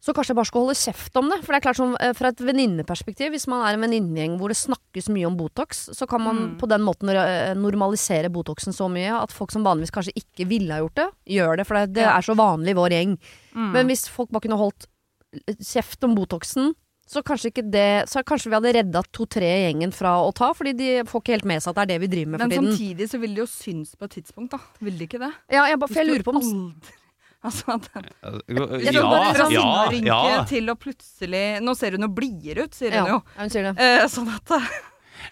så 0.00 0.14
kanskje 0.16 0.30
jeg 0.32 0.36
bare 0.36 0.48
skal 0.48 0.60
holde 0.64 0.78
kjeft 0.80 1.16
om 1.20 1.28
det. 1.28 1.44
For 1.44 1.52
det 1.52 1.58
er 1.60 1.66
klart 1.66 1.76
sånn, 1.76 1.96
eh, 2.00 2.12
Fra 2.16 2.28
et 2.28 2.38
venninneperspektiv, 2.40 3.30
hvis 3.34 3.46
man 3.48 3.60
er 3.66 3.74
en 3.76 3.82
venninnegjeng 3.84 4.38
hvor 4.38 4.48
det 4.48 4.56
snakkes 4.56 5.10
mye 5.12 5.26
om 5.26 5.36
Botox, 5.36 5.90
så 5.92 6.08
kan 6.08 6.22
man 6.22 6.36
Mm. 6.36 6.58
på 6.58 6.66
den 6.68 6.80
måten 6.80 7.12
normalisere 7.60 8.30
Botoxen 8.32 8.72
så 8.72 8.88
mye 8.90 9.12
at 9.22 9.30
folk 9.30 9.50
som 9.52 9.62
vanligvis 9.62 9.90
kanskje 9.92 10.16
ikke 10.16 10.48
ville 10.48 10.72
ha 10.72 10.80
gjort 10.80 10.94
det, 10.94 11.08
gjør 11.36 11.56
det. 11.58 11.66
For 11.66 11.74
det, 11.74 11.92
det 11.92 12.04
er 12.06 12.22
så 12.22 12.34
vanlig 12.34 12.70
i 12.70 12.80
vår 12.80 12.90
gjeng. 12.96 13.18
Mm. 13.54 13.72
Men 13.72 13.86
hvis 13.88 14.08
folk 14.08 14.30
bare 14.30 14.40
kunne 14.40 14.56
holdt 14.56 14.86
kjeft 15.60 16.02
om 16.04 16.14
Botoxen, 16.16 16.72
så 17.10 17.22
kanskje 17.26 17.50
ikke 17.50 17.64
det 17.74 17.86
Så 18.10 18.22
kanskje 18.22 18.52
vi 18.52 18.54
hadde 18.54 18.72
redda 18.76 19.00
to-tre 19.10 19.48
i 19.50 19.64
gjengen 19.64 19.90
fra 19.94 20.12
å 20.22 20.30
ta, 20.36 20.52
fordi 20.54 20.72
de 20.78 20.90
får 21.10 21.24
ikke 21.24 21.34
helt 21.34 21.48
med 21.50 21.64
seg 21.64 21.72
at 21.74 21.80
det 21.80 21.82
er 21.82 21.90
det 21.94 22.00
vi 22.04 22.10
driver 22.14 22.30
med 22.36 22.40
Men 22.44 22.50
for 22.50 22.54
tiden. 22.54 22.70
samtidig 22.76 23.10
så 23.10 23.20
vil 23.24 23.34
det 23.34 23.42
jo 23.42 23.48
synes 23.50 23.92
på 23.98 24.06
et 24.06 24.14
tidspunkt, 24.20 24.54
da. 24.54 24.60
Vil 24.80 24.96
det 25.00 25.08
ikke 25.10 25.20
det? 25.24 25.32
Ja, 25.50 25.64
jeg, 25.66 25.80
bare, 25.82 25.90
for 25.90 26.00
jeg 26.02 26.10
lurer 26.12 26.26
på 26.28 26.34
om 26.36 26.42
Aldri- 26.44 26.96
Altså 27.40 27.72
at 27.72 27.86
Jeg 27.96 28.92
Ja, 28.92 29.02
bare 29.08 29.34
Fra 29.34 29.46
ja, 29.48 29.60
sinnarynke 29.64 30.06
ja. 30.34 30.44
til 30.50 30.66
å 30.68 30.74
plutselig 30.76 31.44
Nå 31.64 31.72
ser 31.78 31.96
hun 31.96 32.04
jo 32.04 32.10
blidere 32.12 32.66
ut, 32.68 32.74
sier 32.76 32.92
ja, 32.92 33.04
hun 33.06 33.14
jo. 33.14 33.20
ja, 33.24 33.40
hun 33.46 33.52
sier 33.54 33.68
det. 33.70 33.74
Eh, 33.80 34.06
sånn 34.12 34.28
at 34.34 34.52
eh, 34.58 34.66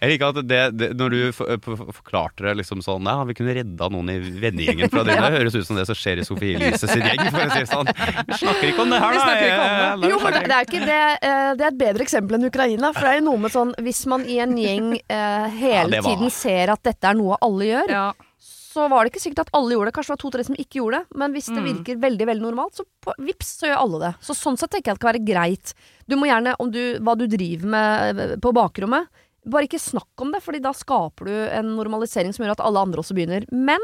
Jeg 0.01 0.11
liker 0.13 0.33
at 0.35 0.39
det, 0.49 0.59
det 0.79 0.89
Når 0.99 1.11
du 1.15 1.19
for, 1.33 1.53
for, 1.65 1.83
forklarte 2.01 2.45
det 2.47 2.55
liksom 2.61 2.83
sånn 2.85 3.07
Ja, 3.09 3.17
vi 3.29 3.35
kunne 3.39 3.55
redda 3.57 3.89
noen 3.93 4.11
i 4.13 4.19
vennegjengen 4.21 4.91
fra 4.93 5.03
det. 5.09 5.17
Det 5.19 5.33
høres 5.39 5.57
ut 5.59 5.67
som 5.69 5.77
det 5.81 5.87
som 5.89 5.99
skjer 5.99 6.23
i 6.23 6.27
Sofie 6.29 6.59
Elises 6.61 6.95
gjeng, 6.95 7.25
for 7.31 7.41
å 7.43 7.49
si 7.55 7.63
det 7.65 7.71
sånn. 7.73 7.91
Vi 8.29 8.39
snakker 8.43 8.71
ikke 8.73 8.85
om 8.87 8.95
det 8.95 9.01
her, 9.03 9.17
da. 9.19 9.25
snakker 9.25 9.49
ikke 9.49 9.65
om 9.65 9.75
det. 9.75 9.89
Eh, 9.89 10.13
Jo, 10.13 10.21
men 10.25 10.37
det, 10.39 10.45
det 10.53 10.57
er 10.61 10.69
ikke 10.71 10.85
det, 10.87 11.01
eh, 11.31 11.51
det 11.59 11.67
er 11.67 11.73
et 11.73 11.81
bedre 11.83 12.07
eksempel 12.09 12.39
enn 12.39 12.49
Ukraina. 12.51 12.93
For 12.95 13.09
det 13.09 13.13
er 13.17 13.21
jo 13.23 13.27
noe 13.31 13.43
med 13.47 13.55
sånn 13.55 13.75
Hvis 13.83 14.05
man 14.11 14.25
i 14.29 14.39
en 14.45 14.57
gjeng 14.59 14.95
eh, 15.01 15.51
hele 15.65 16.01
ja, 16.01 16.05
tiden 16.07 16.31
ser 16.33 16.75
at 16.77 16.83
dette 16.87 17.11
er 17.13 17.19
noe 17.19 17.39
alle 17.45 17.69
gjør, 17.73 17.93
Ja. 17.93 18.07
så 18.39 18.85
var 18.93 19.03
det 19.05 19.11
ikke 19.15 19.23
sikkert 19.25 19.47
at 19.47 19.55
alle 19.59 19.75
gjorde 19.75 19.91
det. 19.91 19.95
Kanskje 19.97 20.13
det 20.13 20.17
var 20.17 20.23
to-tre 20.23 20.45
som 20.47 20.59
ikke 20.61 20.79
gjorde 20.79 21.01
det. 21.01 21.17
Men 21.19 21.33
hvis 21.35 21.49
det 21.51 21.59
Mm. 21.59 21.69
virker 21.73 21.97
veldig 22.05 22.27
veldig 22.29 22.45
normalt, 22.45 22.77
så 22.79 22.85
på, 23.03 23.15
vips, 23.27 23.49
så 23.59 23.67
gjør 23.73 23.81
alle 23.83 23.99
det. 24.05 24.11
Så 24.23 24.37
sånn 24.39 24.59
sett 24.61 24.71
tenker 24.71 24.93
jeg 24.93 24.95
at 24.95 25.01
det 25.01 25.05
kan 25.07 25.11
være 25.17 25.27
greit. 25.27 25.73
Du 26.07 26.15
må 26.21 26.29
gjerne, 26.29 26.53
om 26.63 26.71
du, 26.71 26.83
hva 27.03 27.17
du 27.19 27.25
driver 27.27 27.73
med 27.75 28.21
eh, 28.23 28.37
på 28.45 28.53
bakrommet, 28.55 29.09
bare 29.51 29.67
ikke 29.69 29.81
snakk 29.81 30.23
om 30.25 30.33
det, 30.35 30.43
Fordi 30.45 30.61
da 30.65 30.73
skaper 30.77 31.25
du 31.29 31.33
en 31.49 31.75
normalisering 31.77 32.33
som 32.35 32.45
gjør 32.45 32.57
at 32.57 32.65
alle 32.65 32.81
andre 32.85 33.01
også 33.03 33.15
begynner. 33.17 33.45
Men 33.53 33.81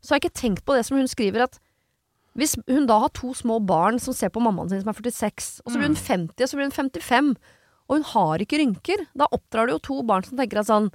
så 0.00 0.12
har 0.14 0.20
jeg 0.20 0.30
ikke 0.30 0.40
tenkt 0.40 0.64
på 0.64 0.74
det 0.76 0.84
som 0.86 0.96
hun 0.96 1.08
skriver, 1.10 1.42
at 1.48 1.58
hvis 2.38 2.54
hun 2.70 2.86
da 2.86 2.98
har 3.02 3.10
to 3.10 3.32
små 3.34 3.58
barn 3.66 3.98
som 4.00 4.14
ser 4.14 4.30
på 4.30 4.40
mammaen 4.40 4.70
sin 4.70 4.80
som 4.84 4.88
er 4.92 4.96
46, 5.00 5.60
og 5.66 5.72
så 5.72 5.78
blir 5.80 5.90
hun 5.90 5.96
50, 5.98 6.44
og 6.44 6.48
så 6.48 6.56
blir 6.56 6.68
hun 6.70 6.76
55, 6.76 7.32
og 7.90 7.96
hun 7.98 8.04
har 8.12 8.38
ikke 8.44 8.60
rynker, 8.62 9.02
da 9.18 9.26
oppdrar 9.34 9.66
du 9.66 9.74
jo 9.74 9.80
to 9.82 9.96
barn 10.06 10.22
som 10.24 10.38
tenker 10.38 10.60
at 10.62 10.68
sånn 10.70 10.92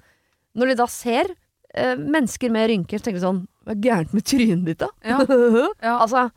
Når 0.55 0.69
de 0.71 0.75
da 0.79 0.85
ser 0.87 1.33
eh, 1.75 1.97
mennesker 1.99 2.49
med 2.55 2.69
rynker, 2.71 2.97
så 3.01 3.09
tenker 3.09 3.19
de 3.19 3.25
sånn 3.27 3.41
Hva 3.67 3.73
er 3.75 3.81
gærent 3.83 4.13
med 4.15 4.23
trynet 4.23 4.65
ditt, 4.69 4.79
da? 4.79 4.87
Ja. 5.03 5.19
Ja. 5.83 5.97
altså, 5.99 6.29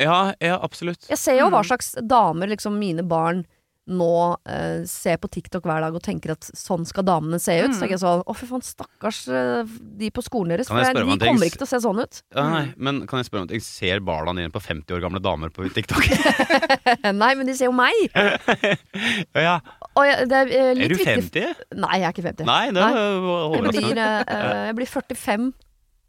Ja, 0.00 0.32
ja, 0.40 0.56
absolutt. 0.64 1.04
jeg 1.08 1.18
ser 1.20 1.36
jo 1.38 1.50
hva 1.52 1.60
Mm. 1.62 1.68
slags 1.68 1.92
damer 2.00 2.48
liksom 2.48 2.78
mine 2.80 3.04
barn 3.04 3.44
nå 3.86 4.36
eh, 4.50 4.82
ser 4.90 5.16
på 5.22 5.28
TikTok 5.30 5.62
hver 5.68 5.80
dag 5.84 5.94
og 5.94 6.02
tenker 6.02 6.32
at 6.34 6.46
sånn 6.58 6.84
skal 6.88 7.04
damene 7.06 7.38
se 7.38 7.54
ut. 7.62 7.70
Så 7.70 7.76
Mm. 7.76 7.80
tenker 7.80 7.94
jeg 7.94 8.02
sånn 8.02 8.22
Å, 8.26 8.34
fy 8.36 8.46
faen, 8.50 8.62
stakkars 8.66 9.20
eh, 9.30 9.62
de 10.00 10.10
på 10.10 10.24
skolen 10.26 10.50
deres. 10.56 10.66
For 10.68 10.82
de 10.82 11.04
kommer 11.04 11.18
ting? 11.18 11.38
ikke 11.46 11.60
til 11.62 11.66
å 11.66 11.70
se 11.70 11.80
sånn 11.84 12.00
ut. 12.02 12.22
Ja, 12.34 12.46
nei, 12.50 12.64
men 12.76 13.06
kan 13.06 13.20
jeg 13.22 13.28
spørre 13.30 13.42
om 13.46 13.48
ting? 13.48 13.60
Ser 13.62 14.00
barna 14.00 14.34
dine 14.34 14.50
på 14.50 14.60
50 14.62 14.90
år 14.96 15.00
gamle 15.06 15.22
damer 15.22 15.50
på 15.54 15.68
TikTok? 15.72 16.02
Nei, 17.22 17.34
men 17.38 17.46
de 17.46 17.54
ser 17.54 17.70
jo 17.70 17.76
meg! 17.76 17.94
ja. 19.34 19.60
Jeg, 19.96 20.26
er 20.30 20.50
eh, 20.50 20.70
Er 20.72 20.74
du 20.76 20.94
du 20.94 20.98
viktig 20.98 21.30
50? 21.32 21.54
Nei, 21.80 22.00
jeg 22.02 22.08
er 22.08 22.12
ikke 22.16 22.26
50. 22.26 22.44
Nei, 22.48 22.64
det 22.74 22.82
Nei. 22.82 22.90
var 23.26 23.54
Jeg 23.56 23.72
blir, 23.72 24.02
eh, 24.02 24.66
jeg 24.70 24.76
blir 24.80 24.90
45 24.90 25.46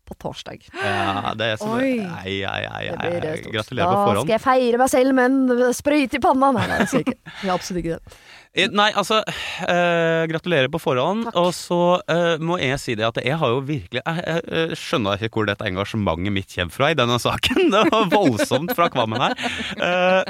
på 0.08 0.18
torsdag. 0.24 0.66
Ja, 0.74 1.36
det 1.38 1.52
er 1.54 1.62
så 1.62 1.70
Oi. 1.76 1.92
Ei, 2.24 2.40
ei, 2.48 2.64
ei. 2.66 2.88
stort. 2.96 3.54
Gratulerer 3.54 3.92
på 3.92 4.02
forhånd. 4.02 4.18
Da 4.18 4.26
skal 4.26 4.36
jeg 4.38 4.46
feire 4.48 4.82
meg 4.82 4.92
selv 4.94 5.18
med 5.18 5.38
en 5.38 5.78
sprøyte 5.78 6.20
i 6.20 6.24
panna. 6.24 6.52
Nei, 6.56 6.66
nei, 6.72 6.82
det 6.84 7.04
ikke. 7.06 7.18
Absolutt 7.54 7.84
ikke 7.84 8.00
det. 8.00 8.18
Eh, 8.58 8.70
Nei, 8.74 8.90
altså 8.98 9.20
øh, 9.22 10.24
Gratulerer 10.32 10.70
på 10.74 10.82
forhånd. 10.82 11.28
Takk. 11.28 11.40
Og 11.42 11.52
så 11.56 11.82
øh, 12.10 12.38
må 12.42 12.58
jeg 12.62 12.80
si 12.82 12.96
det 12.98 13.06
at 13.06 13.20
jeg 13.22 13.38
har 13.38 13.54
jo 13.54 13.60
virkelig 13.66 14.02
Jeg, 14.02 14.24
jeg, 14.26 14.46
jeg 14.52 14.80
skjønner 14.82 15.28
ikke 15.28 15.42
hvor 15.42 15.50
dette 15.50 15.68
engasjementet 15.68 16.34
mitt 16.34 16.56
kommer 16.56 16.74
fra 16.74 16.92
i 16.94 16.98
denne 16.98 17.20
saken. 17.28 17.70
Det 17.74 17.84
var 17.92 18.10
voldsomt 18.14 18.74
fra 18.78 18.90
Kvammen 18.94 19.22
her. 19.28 19.38
Uh, 19.78 20.24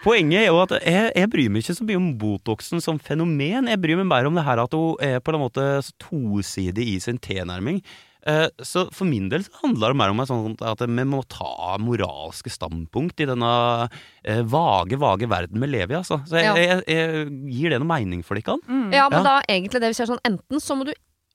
Poenget 0.00 0.46
er 0.46 0.46
jo 0.48 0.60
at 0.62 0.70
jeg, 0.80 1.10
jeg 1.12 1.28
bryr 1.28 1.50
meg 1.52 1.60
ikke 1.60 1.74
så 1.76 1.84
mye 1.84 1.98
om 2.00 2.06
Botoxen 2.16 2.80
som 2.80 2.96
fenomen. 3.04 3.68
Jeg 3.68 3.80
bryr 3.82 3.98
meg 4.00 4.08
mer 4.08 4.28
om 4.30 4.38
det 4.38 4.46
her 4.46 4.62
at 4.62 4.72
hun 4.72 4.96
er 5.04 5.18
på 5.20 5.34
en 5.34 5.42
måte 5.42 5.66
tosidig 6.00 6.86
i 6.94 7.00
sin 7.04 7.20
tilnærming. 7.20 7.82
Eh, 8.26 8.48
Så 8.62 8.92
for 8.92 9.06
min 9.08 9.28
del 9.30 9.40
så 9.46 9.50
handler 9.62 9.88
det 9.94 9.96
mer 9.96 10.10
om 10.10 10.20
at 10.20 10.80
vi 10.84 11.04
må 11.08 11.22
ta 11.28 11.76
moralske 11.80 12.50
standpunkt 12.52 13.20
i 13.20 13.26
denne 13.26 13.88
eh, 14.24 14.42
vage, 14.42 14.98
vage 15.00 15.28
verden 15.28 15.60
vi 15.60 15.66
lever 15.66 15.94
i. 15.94 15.98
Altså. 16.02 16.20
Så 16.26 16.36
jeg, 16.36 16.44
Ja. 16.44 16.54
jeg, 16.54 16.84
jeg 16.86 17.30
gir 17.52 17.70
det 17.70 17.80
noe 17.80 17.88
mening 17.98 18.22
for 18.22 18.34
dere? 18.36 18.58
Mm. 18.68 18.92
Ja, 18.92 19.08
men 19.08 19.22
Ja. 19.24 19.24
da 19.24 19.42
egentlig 19.48 19.80
det 19.80 19.88
vi 19.88 19.94
sier 19.94 20.06
sånn 20.06 20.20
Enten 20.24 20.60
så 20.60 20.76
må 20.76 20.84
du 20.84 20.92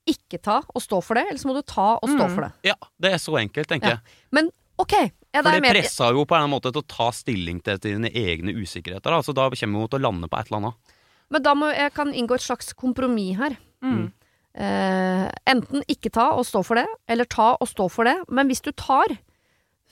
ikke 0.07 0.38
ta 0.41 0.61
og 0.61 0.81
stå 0.81 1.01
for 1.03 1.15
det, 1.15 1.25
eller 1.29 1.39
så 1.41 1.47
må 1.49 1.55
du 1.55 1.63
ta 1.63 1.97
og 1.97 2.07
stå 2.09 2.27
Mm. 2.27 2.36
for 2.36 2.41
det. 2.41 2.51
Ja, 2.63 2.75
det 3.01 3.13
er 3.13 3.17
så 3.17 3.33
enkelt, 3.41 3.67
tenker 3.67 3.88
Ja. 3.89 3.95
jeg. 3.95 3.99
Men 4.31 4.51
ok, 4.77 4.93
ja, 5.33 5.41
For 5.41 5.49
er 5.49 5.59
det 5.61 5.71
pressa 5.73 6.11
jo 6.13 6.25
på 6.25 6.36
en 6.38 6.49
måte 6.51 6.71
til 6.71 6.83
å 6.83 6.88
ta 6.88 7.09
stilling 7.11 7.63
til 7.63 7.77
dine 7.79 8.11
egne 8.13 8.53
usikkerheter. 8.53 9.01
Da. 9.09 9.21
Så 9.21 9.33
da 9.33 9.49
kommer 9.49 9.81
vi 9.81 9.88
til 9.88 9.99
å 9.99 10.01
lande 10.11 10.29
på 10.29 10.38
et 10.39 10.45
eller 10.51 10.57
annet. 10.61 10.73
Men 11.31 11.41
da 11.41 11.55
må 11.55 11.73
jeg 11.75 11.91
kan 11.95 12.13
inngå 12.13 12.36
et 12.36 12.41
slags 12.41 12.71
kompromiss 12.75 13.38
her. 13.38 13.57
Mm. 13.81 14.11
Eh, 14.56 15.26
enten 15.51 15.84
ikke 15.91 16.14
ta 16.16 16.30
og 16.38 16.45
stå 16.47 16.62
for 16.64 16.80
det, 16.80 16.88
eller 17.12 17.28
ta 17.28 17.56
og 17.60 17.68
stå 17.68 17.89
for 17.91 18.08
det. 18.08 18.16
Men 18.32 18.47
hvis 18.47 18.64
du 18.64 18.72
tar, 18.72 19.18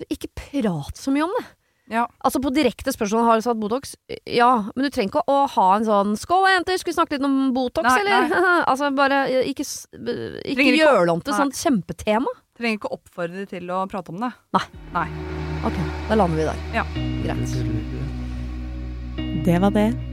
ikke 0.07 0.31
prat 0.39 0.99
så 0.99 1.11
mye 1.13 1.27
om 1.27 1.35
det. 1.39 1.45
Ja. 1.91 2.05
Altså 2.23 2.39
På 2.39 2.49
direkte 2.55 2.93
spørsmål 2.95 3.25
har 3.27 3.39
du 3.39 3.43
satt 3.43 3.59
Botox. 3.59 3.95
Ja, 4.29 4.69
men 4.71 4.85
du 4.85 4.89
trenger 4.89 5.11
ikke 5.11 5.25
å 5.27 5.41
ha 5.51 5.65
en 5.75 5.83
sånn 5.87 6.15
'Skål, 6.15 6.47
jenter, 6.53 6.79
skal 6.79 6.93
vi 6.93 6.95
snakke 6.95 7.17
litt 7.17 7.27
om 7.27 7.51
Botox', 7.53 7.89
Nei, 7.89 7.99
eller? 7.99 8.29
nei. 8.31 8.63
altså 8.71 8.89
bare 8.95 9.19
eh, 9.27 9.51
ikke, 9.51 9.67
eh, 9.99 10.39
ikke 10.47 10.69
ikke 10.69 10.79
gjør 10.79 11.03
det 11.03 11.17
om 11.17 11.21
til 11.21 11.35
sånt 11.35 11.59
kjempetema. 11.59 12.31
Trenger 12.55 12.79
ikke 12.79 12.93
oppfordre 12.95 13.45
til 13.49 13.67
å 13.73 13.83
prate 13.91 14.15
om 14.15 14.23
det. 14.23 14.31
Nei 14.55 15.07
Ok, 15.63 15.77
da 16.09 16.15
lander 16.19 16.37
vi 16.39 16.43
der. 16.43 16.57
Ja. 16.75 16.83
Greit. 17.23 17.53
Det 19.45 19.59
var 19.63 19.71
det. 19.71 20.12